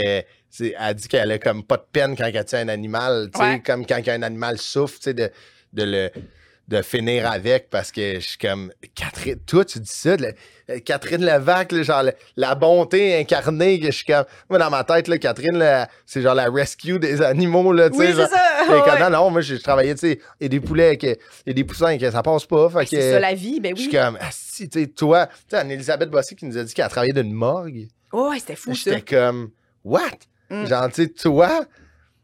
Elle 0.60 0.96
dit 0.96 1.08
qu'elle 1.08 1.32
a 1.32 1.38
comme 1.38 1.64
pas 1.64 1.78
de 1.78 1.86
peine 1.92 2.16
quand 2.16 2.26
elle 2.34 2.46
tient 2.46 2.60
un 2.60 2.68
animal, 2.70 3.30
tu 3.34 3.40
sais, 3.40 3.60
comme 3.62 3.86
quand 3.86 4.02
un 4.08 4.22
animal 4.24 4.58
souffre, 4.58 4.96
tu 4.98 5.04
sais, 5.04 5.14
de, 5.14 5.30
de 5.74 5.84
le. 5.84 6.10
De 6.68 6.82
finir 6.82 7.30
avec 7.30 7.70
parce 7.70 7.92
que 7.92 8.16
je 8.16 8.26
suis 8.26 8.38
comme 8.38 8.72
Catherine, 8.96 9.40
toi 9.46 9.66
tu 9.66 9.80
dis 9.80 9.90
ça, 9.92 10.16
la- 10.16 10.80
Catherine 10.80 11.26
Levac, 11.26 11.74
là, 11.74 11.84
genre 11.84 12.04
la, 12.04 12.14
la 12.38 12.56
bonté 12.56 13.20
incarnée 13.20 13.78
que 13.80 13.88
je 13.88 13.92
suis 13.92 14.06
comme 14.06 14.24
moi 14.50 14.58
dans 14.58 14.70
ma 14.70 14.84
tête 14.86 15.10
là, 15.10 15.18
Catherine 15.18 15.62
c'est 16.06 16.22
genre 16.22 16.36
la 16.36 16.50
rescue 16.50 16.98
des 16.98 17.22
animaux 17.22 17.74
là, 17.74 17.90
tu 17.90 17.98
Oui, 17.98 18.08
sais. 18.08 18.14
c'est 18.14 18.28
ça. 18.28 18.54
Ouais. 18.70 19.00
Non 19.02 19.10
non, 19.10 19.30
moi 19.32 19.42
j'ai 19.42 19.60
travaillé 19.60 19.94
tu 19.96 20.00
sais, 20.12 20.20
a 20.42 20.48
des 20.48 20.60
poulets 20.62 20.96
que 20.98 21.08
y 21.08 21.50
a 21.50 21.54
des 21.54 21.64
poussins 21.66 21.98
que 21.98 22.10
ça 22.10 22.24
passe 22.24 22.46
pas, 22.46 22.70
fait 22.70 22.86
C'est 22.86 23.12
ça 23.14 23.20
la 23.20 23.34
vie, 23.34 23.60
ben 23.60 23.76
je 23.76 23.82
oui. 23.82 23.90
suis 23.90 23.98
comme 23.98 24.18
ah, 24.22 24.30
si 24.32 24.70
tu 24.70 24.80
sais 24.80 24.88
toi, 24.88 25.28
tu 25.28 25.34
sais 25.50 25.58
Anne-Elisabeth 25.58 26.10
Bossé 26.10 26.36
qui 26.36 26.46
nous 26.46 26.58
a 26.58 26.64
dit 26.64 26.74
qu'elle 26.74 26.86
a 26.86 26.90
travaillé 26.90 27.12
d'une 27.12 27.34
morgue. 27.34 27.88
Oh, 28.14 28.30
ouais, 28.30 28.40
c'était 28.40 28.56
fou 28.56 28.74
ça. 28.76 28.92
J'étais 28.92 29.02
comme 29.16 29.50
what? 29.84 30.02
Mm. 30.50 30.66
Genre 30.68 30.90
tu 30.90 31.04
sais 31.04 31.10
toi 31.10 31.66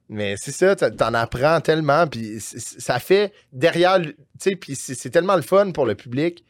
mais 0.10 0.36
c'est 0.38 0.52
ça, 0.52 0.76
t'en- 0.76 1.14
apprends 1.14 1.60
tellement, 1.62 2.08
puis 2.08 2.40
ça 2.40 3.00
fait 3.00 3.34
derrière, 3.52 4.00
le- 4.00 4.14
tu 4.14 4.18
sais, 4.40 4.56
puis 4.56 4.76
c'est 4.76 5.10
tellement 5.10 5.36
le 5.36 5.42
fun 5.42 5.72
pour 5.72 5.86
le 5.86 5.96
public 5.96 6.44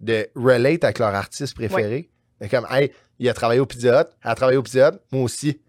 de 0.00 0.28
relate 0.34 0.84
avec 0.84 0.98
leur 0.98 1.14
artiste 1.14 1.54
préféré. 1.54 2.10
Comme, 2.50 2.66
hey, 2.70 2.90
il 3.18 3.28
a 3.28 3.32
travaillé 3.34 3.60
au 3.60 3.66
Pizza 3.66 4.02
Hut, 4.02 4.06
elle 4.24 4.30
a 4.30 4.34
travaillé 4.34 4.58
au 4.58 4.62
Pizza 4.62 4.88
Hut, 4.90 4.98
moi 5.12 5.22
aussi. 5.22 5.60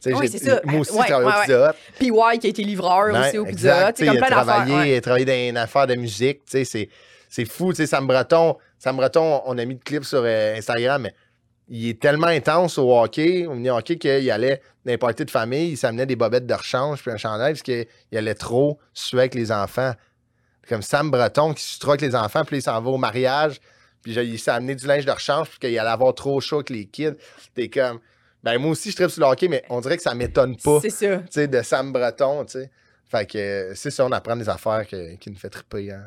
C'est 0.00 0.10
ça. 0.38 0.60
Moi 0.64 0.80
aussi, 0.80 0.92
Ouais, 0.92 0.98
j'ai 1.02 1.08
travaillé 1.12 1.28
ouais, 1.28 1.36
au 1.36 1.40
Pizza 1.42 1.70
Hut. 1.70 1.94
Puis 1.98 2.06
Y 2.08 2.38
qui 2.40 2.46
a 2.46 2.50
été 2.50 2.62
livreur 2.64 3.14
aussi 3.26 3.38
au 3.38 3.44
Pizza 3.44 3.90
Hut. 3.90 3.94
il 4.00 4.08
a 4.08 4.26
travaillé, 4.26 4.92
il 4.94 4.96
a 4.96 5.00
travaillé 5.00 5.24
dans 5.26 5.48
une 5.50 5.56
affaire 5.58 5.86
de 5.86 5.94
musique, 5.94 6.44
tu 6.44 6.52
sais, 6.52 6.64
c'est, 6.64 6.88
c'est 7.28 7.44
fou, 7.44 7.72
tu 7.72 7.76
sais, 7.78 7.86
Sam 7.86 8.06
Breton, 8.06 8.56
Sam 8.78 8.96
Breton, 8.96 9.42
on 9.46 9.58
a 9.58 9.64
mis 9.64 9.76
de 9.76 9.82
clips 9.84 10.04
sur 10.04 10.22
euh, 10.24 10.56
Instagram, 10.56 11.02
mais 11.02 11.14
il 11.68 11.88
est 11.88 12.00
tellement 12.00 12.26
intense 12.26 12.76
au 12.78 12.92
hockey, 12.98 13.46
au 13.46 13.54
mini-hockey, 13.54 13.96
qu'il 13.96 14.30
allait 14.30 14.60
dans 14.84 14.90
les 14.92 14.98
parties 14.98 15.24
de 15.24 15.30
famille, 15.30 15.70
il 15.70 15.76
s'amenait 15.76 16.06
des 16.06 16.16
bobettes 16.16 16.46
de 16.46 16.54
rechange 16.54 17.00
puis 17.02 17.10
un 17.10 17.16
chandail 17.16 17.52
parce 17.52 17.62
qu'il 17.62 17.86
il 18.10 18.18
allait 18.18 18.34
trop 18.34 18.78
suer 18.92 19.20
avec 19.20 19.34
les 19.34 19.50
enfants. 19.52 19.92
Comme 20.68 20.82
Sam 20.82 21.10
Breton 21.10 21.54
qui 21.54 21.78
trop 21.78 21.90
avec 21.92 22.02
les 22.02 22.14
enfants, 22.14 22.44
puis 22.44 22.58
il 22.58 22.62
s'en 22.62 22.80
va 22.80 22.90
au 22.90 22.98
mariage, 22.98 23.60
puis 24.02 24.12
il 24.12 24.38
s'est 24.38 24.50
amené 24.50 24.74
du 24.74 24.86
linge 24.86 25.04
de 25.06 25.10
rechange 25.12 25.48
puis 25.50 25.58
qu'il 25.58 25.78
allait 25.78 25.88
avoir 25.90 26.14
trop 26.14 26.40
chaud 26.40 26.56
avec 26.56 26.70
les 26.70 26.84
kids. 26.86 27.14
T'es 27.54 27.68
comme, 27.68 28.00
ben 28.42 28.58
moi 28.58 28.72
aussi 28.72 28.90
je 28.90 28.96
tripe 28.96 29.10
sur 29.10 29.20
le 29.22 29.26
hockey, 29.32 29.48
mais 29.48 29.64
on 29.70 29.80
dirait 29.80 29.96
que 29.96 30.02
ça 30.02 30.14
m'étonne 30.14 30.56
pas 30.56 30.80
C'est 30.82 30.90
ça. 30.90 31.18
tu 31.18 31.24
sais, 31.30 31.48
de 31.48 31.62
Sam 31.62 31.92
Breton, 31.92 32.44
tu 32.44 32.52
sais. 32.60 32.70
Fait 33.08 33.26
que 33.30 33.72
c'est 33.74 33.90
ça, 33.90 34.04
on 34.06 34.12
apprend 34.12 34.36
des 34.36 34.48
affaires 34.48 34.86
que- 34.88 35.16
qui 35.16 35.30
nous 35.30 35.36
fait 35.36 35.50
triper, 35.50 35.92
hein. 35.92 36.04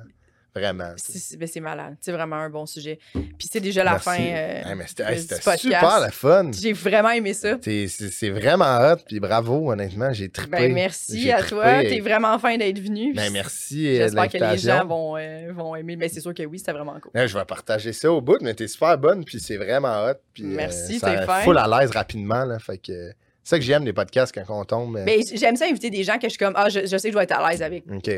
Vraiment. 0.56 0.94
C'est- 0.96 1.36
ben, 1.38 1.48
c'est 1.48 1.60
malade. 1.60 1.98
C'est 2.00 2.14
vraiment 2.14 2.38
un 2.38 2.50
bon 2.50 2.66
sujet. 2.66 2.98
Puis 3.14 3.50
c'est 3.52 3.60
déjà 3.60 3.84
la 3.84 3.92
Merci. 3.92 4.06
fin 4.06 4.20
euh, 4.22 4.62
Hey, 4.64 4.88
c'était 4.88 5.04
hey, 5.04 5.58
super 5.58 6.00
le 6.06 6.12
fun. 6.12 6.52
J'ai 6.54 6.72
vraiment 6.72 7.10
aimé 7.10 7.34
ça. 7.34 7.56
T'es- 7.58 7.88
C'est 7.90 8.30
vraiment 8.30 8.78
hot, 8.80 8.98
puis 9.06 9.20
bravo, 9.20 9.72
honnêtement, 9.72 10.14
j'ai 10.14 10.30
trippé. 10.30 10.58
Ben, 10.58 10.74
merci 10.74 11.30
à 11.30 11.40
trippé. 11.40 11.50
toi. 11.50 11.82
T'es 11.82 12.00
vraiment 12.00 12.40
fin 12.40 12.58
d'être 12.58 12.80
venu. 12.80 13.14
Ben, 13.14 13.32
merci 13.34 13.88
euh, 13.88 13.98
J'espère 14.04 14.30
que 14.30 14.38
les 14.38 14.58
gens 14.58 14.86
vont, 14.86 15.18
euh, 15.18 15.52
vont 15.54 15.76
aimer. 15.76 15.98
Mais 15.98 16.08
c'est 16.08 16.22
sûr 16.22 16.34
que 16.34 16.44
oui, 16.44 16.58
c'était 16.60 16.72
vraiment 16.72 16.98
cool. 17.02 17.12
Je 17.28 17.38
vais 17.38 17.46
partager 17.46 17.92
ça 17.92 18.12
au 18.12 18.22
bout, 18.22 18.38
mais 18.42 18.54
t'es 18.54 18.68
super 18.68 18.98
bonne, 18.98 19.26
puis 19.26 19.40
c'est 19.42 19.58
vraiment 19.58 20.06
hot. 20.06 20.14
Puis, 20.34 20.44
euh, 20.44 20.56
Merci, 20.56 21.00
ça 21.00 21.12
t'es 21.16 21.26
fin. 21.26 21.42
full 21.42 21.58
à 21.58 21.68
l'aise 21.68 21.92
rapidement, 21.92 22.46
là. 22.46 22.60
Fait 22.60 22.78
que 22.78 23.10
c'est 23.44 23.50
ça 23.50 23.60
que 23.60 23.66
j'aime 23.66 23.84
des 23.84 23.94
podcasts 23.94 24.34
quand 24.34 24.46
on 24.58 24.64
tombe. 24.64 24.96
euh, 24.98 25.04
Mais 25.06 25.20
j'aime 25.36 25.56
ça 25.58 25.66
inviter 25.66 25.90
des 25.90 26.04
gens 26.04 26.16
que 26.18 26.24
je 26.28 26.30
suis 26.30 26.38
comme, 26.40 26.54
ah, 26.56 26.70
je, 26.70 26.82
je 26.86 26.98
sais 26.98 27.10
que 27.10 27.14
je 27.14 27.18
vais 27.18 27.24
être 27.26 27.38
à 27.40 27.50
l'aise 27.52 27.62
avec. 27.62 27.84
OK. 27.92 28.10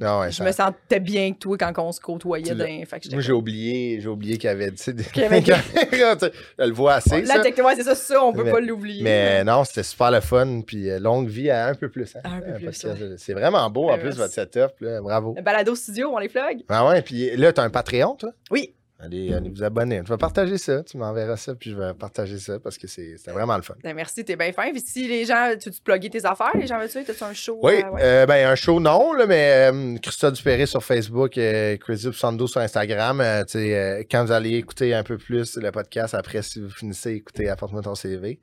Ouais, 0.00 0.30
je 0.30 0.36
ça- 0.36 0.44
me 0.44 0.52
sentais 0.52 1.00
bien 1.00 1.22
avec 1.22 1.38
toi 1.40 1.56
quand 1.58 1.72
on 1.78 1.90
se 1.92 2.00
côtoyait. 2.00 2.54
Dans- 2.54 2.64
fait 2.86 3.00
que 3.00 3.10
Moi, 3.12 3.20
j'ai 3.20 3.32
oublié, 3.32 4.00
j'ai 4.00 4.08
oublié 4.08 4.38
qu'il 4.38 4.48
y 4.48 4.52
avait, 4.52 4.70
des 4.70 4.76
Qu'il 5.04 5.22
y 5.22 5.24
avait- 5.24 5.40
Je 5.42 6.64
le 6.64 6.72
vois 6.72 6.94
assez, 6.94 7.22
techno, 7.42 7.64
ouais, 7.64 7.74
c'est 7.76 7.82
ça, 7.82 7.94
ça, 7.94 8.22
on 8.22 8.32
peut 8.32 8.44
Mais- 8.44 8.50
pas 8.52 8.60
l'oublier. 8.60 9.02
Mais 9.02 9.42
non, 9.44 9.64
c'était 9.64 9.82
super 9.82 10.10
le 10.10 10.20
fun. 10.20 10.60
Puis 10.66 10.88
euh, 10.88 10.98
longue 11.00 11.28
vie 11.28 11.50
à 11.50 11.66
un 11.66 11.74
peu 11.74 11.88
plus. 11.88 12.14
hein, 12.16 12.20
Un 12.24 12.40
peu 12.40 12.50
euh, 12.50 12.54
plus, 12.58 12.78
que 12.78 12.86
ouais. 12.88 13.14
C'est 13.18 13.32
vraiment 13.34 13.68
beau 13.70 13.90
en 13.90 13.98
plus 13.98 14.16
votre 14.16 14.32
setup. 14.32 14.72
Là, 14.80 15.00
bravo. 15.00 15.34
Le 15.36 15.42
balado 15.42 15.74
studio, 15.74 16.10
on 16.14 16.18
les 16.18 16.28
plug? 16.28 16.62
Ah 16.68 16.86
ouais, 16.88 17.02
puis 17.02 17.36
là, 17.36 17.52
tu 17.52 17.60
as 17.60 17.64
un 17.64 17.70
Patreon, 17.70 18.14
toi? 18.16 18.30
Oui. 18.50 18.74
Allez, 19.00 19.32
allez 19.32 19.48
vous 19.48 19.62
abonner. 19.62 20.02
Je 20.04 20.12
vais 20.12 20.16
partager 20.18 20.58
ça. 20.58 20.82
Tu 20.82 20.96
m'enverras 20.96 21.36
ça, 21.36 21.54
puis 21.54 21.70
je 21.70 21.76
vais 21.76 21.94
partager 21.94 22.36
ça 22.38 22.58
parce 22.58 22.76
que 22.76 22.88
c'est 22.88 23.16
c'était 23.16 23.30
vraiment 23.30 23.54
le 23.56 23.62
fun. 23.62 23.74
Ben, 23.84 23.94
merci, 23.94 24.24
t'es 24.24 24.34
bien 24.34 24.52
fin. 24.52 24.72
Puis 24.72 24.82
si 24.84 25.06
les 25.06 25.24
gens, 25.24 25.52
tu 25.60 25.70
tu 25.70 25.80
plugger 25.80 26.10
tes 26.10 26.24
affaires, 26.26 26.50
les 26.56 26.66
gens 26.66 26.80
veulent 26.80 26.88
tu 26.88 27.04
T'as-tu 27.04 27.22
un 27.22 27.32
show? 27.32 27.60
Oui, 27.62 27.74
euh, 27.84 27.90
ouais? 27.90 28.00
euh, 28.02 28.26
ben 28.26 28.48
un 28.48 28.56
show 28.56 28.80
non, 28.80 29.12
là, 29.12 29.26
mais 29.26 29.70
euh, 29.72 29.96
Christophe 30.02 30.32
Dupéré 30.32 30.66
sur 30.66 30.82
Facebook, 30.82 31.38
euh, 31.38 31.76
Crazy 31.76 32.12
Sando 32.12 32.48
sur 32.48 32.60
Instagram. 32.60 33.20
euh, 33.20 33.44
tu 33.44 33.58
euh, 33.58 34.02
quand 34.10 34.24
vous 34.24 34.32
allez 34.32 34.54
écouter 34.56 34.92
un 34.94 35.04
peu 35.04 35.16
plus 35.16 35.56
le 35.56 35.70
podcast, 35.70 36.14
après, 36.14 36.42
si 36.42 36.60
vous 36.60 36.70
finissez, 36.70 37.12
écoutez 37.12 37.48
Apporte-moi 37.48 37.82
ton 37.82 37.94
CV. 37.94 38.40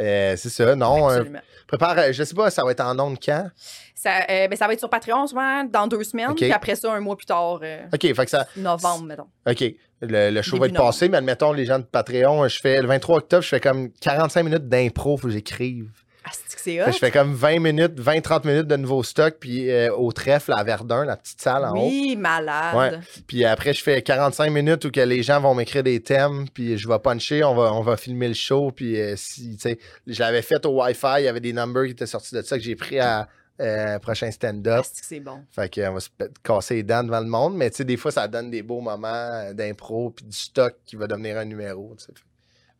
Euh, 0.00 0.34
c'est 0.38 0.48
ça, 0.48 0.74
non. 0.74 1.10
euh, 1.10 1.16
Absolument. 1.16 1.40
prépare, 1.66 2.12
je 2.14 2.22
sais 2.24 2.34
pas, 2.34 2.48
ça 2.50 2.64
va 2.64 2.70
être 2.70 2.80
en 2.80 2.98
ondes 2.98 3.18
quand? 3.22 3.50
Ça, 3.94 4.20
euh, 4.28 4.48
ben, 4.48 4.56
ça 4.56 4.66
va 4.66 4.72
être 4.72 4.78
sur 4.78 4.90
Patreon 4.90 5.26
souvent 5.26 5.64
dans 5.64 5.86
deux 5.86 6.02
semaines. 6.04 6.34
Puis 6.34 6.52
après 6.52 6.74
ça, 6.74 6.92
un 6.92 7.00
mois 7.00 7.16
plus 7.16 7.26
tard, 7.26 7.60
euh, 7.62 7.84
OK, 7.92 8.00
fait 8.00 8.24
que 8.24 8.30
ça. 8.30 8.46
novembre, 8.56 9.04
mettons. 9.04 9.28
OK. 9.46 9.64
Le, 10.00 10.30
le 10.30 10.42
show 10.42 10.58
va 10.58 10.66
être 10.66 10.74
passé, 10.74 11.08
mais 11.08 11.18
admettons, 11.18 11.52
les 11.52 11.64
gens 11.64 11.78
de 11.78 11.84
Patreon, 11.84 12.48
je 12.48 12.58
fais 12.60 12.80
le 12.82 12.88
23 12.88 13.18
octobre, 13.18 13.42
je 13.42 13.48
fais 13.48 13.60
comme 13.60 13.90
45 14.00 14.42
minutes 14.42 14.68
d'impro, 14.68 15.16
faut 15.16 15.28
que 15.28 15.32
j'écrive. 15.32 15.90
Ah, 16.24 16.30
c'est 16.32 16.76
Fait 16.84 16.92
Je 16.92 16.98
fais 16.98 17.10
comme 17.10 17.34
20 17.34 17.58
minutes, 17.58 18.00
20-30 18.00 18.46
minutes 18.46 18.66
de 18.68 18.76
nouveau 18.76 19.02
stock, 19.02 19.36
puis 19.40 19.68
euh, 19.70 19.92
au 19.92 20.12
trèfle 20.12 20.52
à 20.56 20.62
Verdun, 20.62 21.04
la 21.04 21.16
petite 21.16 21.40
salle 21.40 21.64
en 21.64 21.72
haut. 21.72 21.88
Oui, 21.88 22.14
malade. 22.16 22.76
Ouais. 22.76 23.22
Puis 23.26 23.44
après, 23.44 23.72
je 23.72 23.82
fais 23.82 24.02
45 24.02 24.50
minutes 24.50 24.84
où 24.84 24.90
que 24.90 25.00
les 25.00 25.22
gens 25.24 25.40
vont 25.40 25.54
m'écrire 25.54 25.82
des 25.82 26.00
thèmes, 26.00 26.46
puis 26.52 26.78
je 26.78 26.86
vais 26.86 26.98
puncher, 27.00 27.42
on 27.42 27.54
va, 27.54 27.72
on 27.72 27.82
va 27.82 27.96
filmer 27.96 28.28
le 28.28 28.34
show, 28.34 28.70
puis 28.70 29.00
euh, 29.00 29.14
si, 29.16 29.56
tu 29.56 29.62
sais, 29.62 29.78
je 30.06 30.20
l'avais 30.20 30.42
fait 30.42 30.64
au 30.64 30.80
Wi-Fi, 30.80 31.14
il 31.18 31.24
y 31.24 31.28
avait 31.28 31.40
des 31.40 31.52
numbers 31.52 31.86
qui 31.86 31.92
étaient 31.92 32.06
sortis 32.06 32.34
de 32.34 32.42
ça 32.42 32.56
que 32.56 32.62
j'ai 32.62 32.76
pris 32.76 33.00
à 33.00 33.28
euh, 33.62 33.98
prochain 34.00 34.30
stand-up. 34.30 34.84
C'est 34.92 35.20
bon? 35.20 35.44
Fait 35.50 35.72
qu'on 35.72 35.92
va 35.94 36.00
se 36.00 36.08
casser 36.42 36.74
les 36.76 36.82
dents 36.82 37.04
devant 37.04 37.20
le 37.20 37.26
monde, 37.26 37.56
mais 37.56 37.70
tu 37.70 37.76
sais, 37.78 37.84
des 37.84 37.96
fois, 37.96 38.10
ça 38.10 38.26
donne 38.28 38.50
des 38.50 38.62
beaux 38.62 38.80
moments 38.80 39.08
euh, 39.08 39.52
d'impro, 39.52 40.10
puis 40.10 40.24
du 40.26 40.36
stock 40.36 40.74
qui 40.84 40.96
va 40.96 41.06
devenir 41.06 41.38
un 41.38 41.44
numéro. 41.44 41.94
tu 41.98 42.04
sais. 42.04 42.12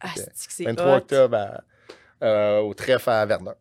Ok. 0.05 0.11
c'est 0.35 0.47
que 0.49 0.53
c'est 0.53 0.65
23 0.65 0.93
hot? 0.93 0.97
octobre 0.97 1.37
à- 1.37 1.63
euh, 2.25 2.59
au 2.61 2.75
trèfle 2.75 3.09
à 3.11 3.25
Verdun. 3.25 3.55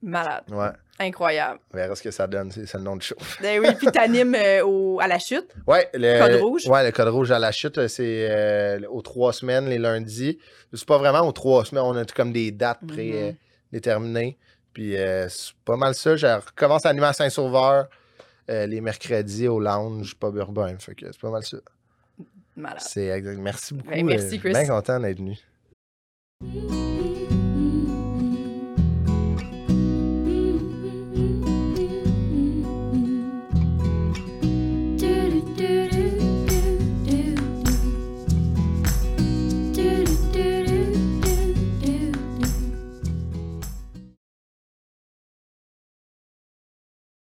Malade. 0.00 0.44
Ouais, 0.50 0.68
Incroyable. 1.00 1.58
on 1.72 1.76
verra 1.76 1.96
ce 1.96 2.02
que 2.02 2.10
ça 2.12 2.26
donne, 2.28 2.52
c'est 2.52 2.72
le 2.74 2.80
nom 2.80 2.94
du 2.96 3.04
show. 3.04 3.16
Ben 3.42 3.58
oui, 3.60 3.74
puis 3.74 3.88
t'animes 3.90 4.34
euh, 4.36 4.64
au- 4.64 5.00
à 5.00 5.08
la 5.08 5.18
chute? 5.18 5.48
Ouais, 5.66 5.88
le 5.94 6.18
Code 6.20 6.40
rouge? 6.40 6.66
Ouais, 6.68 6.84
le 6.84 6.92
code 6.92 7.08
rouge 7.08 7.30
à 7.32 7.38
la 7.40 7.50
chute, 7.50 7.88
c'est 7.88 8.28
euh, 8.30 8.80
aux 8.90 9.02
trois 9.02 9.32
semaines, 9.32 9.66
les 9.68 9.78
lundis. 9.78 10.38
C'est 10.72 10.84
pas 10.86 10.98
vraiment 10.98 11.26
aux 11.26 11.32
trois 11.32 11.64
semaines, 11.64 11.82
on 11.84 11.96
a 11.96 12.04
tout 12.04 12.14
comme 12.14 12.32
des 12.32 12.52
dates 12.52 12.82
Mhm. 12.82 13.34
prédéterminées. 13.70 14.38
Puis 14.78 14.96
euh, 14.96 15.28
c'est 15.28 15.54
pas 15.64 15.76
mal 15.76 15.92
ça. 15.92 16.14
Je 16.14 16.24
recommence 16.28 16.86
à 16.86 16.90
animer 16.90 17.06
à 17.06 17.12
Saint-Sauveur 17.12 17.88
euh, 18.48 18.64
les 18.64 18.80
mercredis 18.80 19.48
au 19.48 19.58
lounge, 19.58 20.14
pas 20.14 20.30
urbain. 20.30 20.78
Fait 20.78 20.94
que 20.94 21.06
c'est 21.06 21.20
pas 21.20 21.32
mal 21.32 21.42
ça. 21.42 21.56
Malade. 22.54 22.78
C'est 22.78 23.08
exact. 23.08 23.38
Merci 23.40 23.74
beaucoup. 23.74 23.90
Ben, 23.90 24.06
merci, 24.06 24.36
euh, 24.36 24.38
Chris. 24.38 24.52
Bien 24.52 24.68
content 24.68 25.00
d'être 25.00 25.18
venu. 25.18 25.36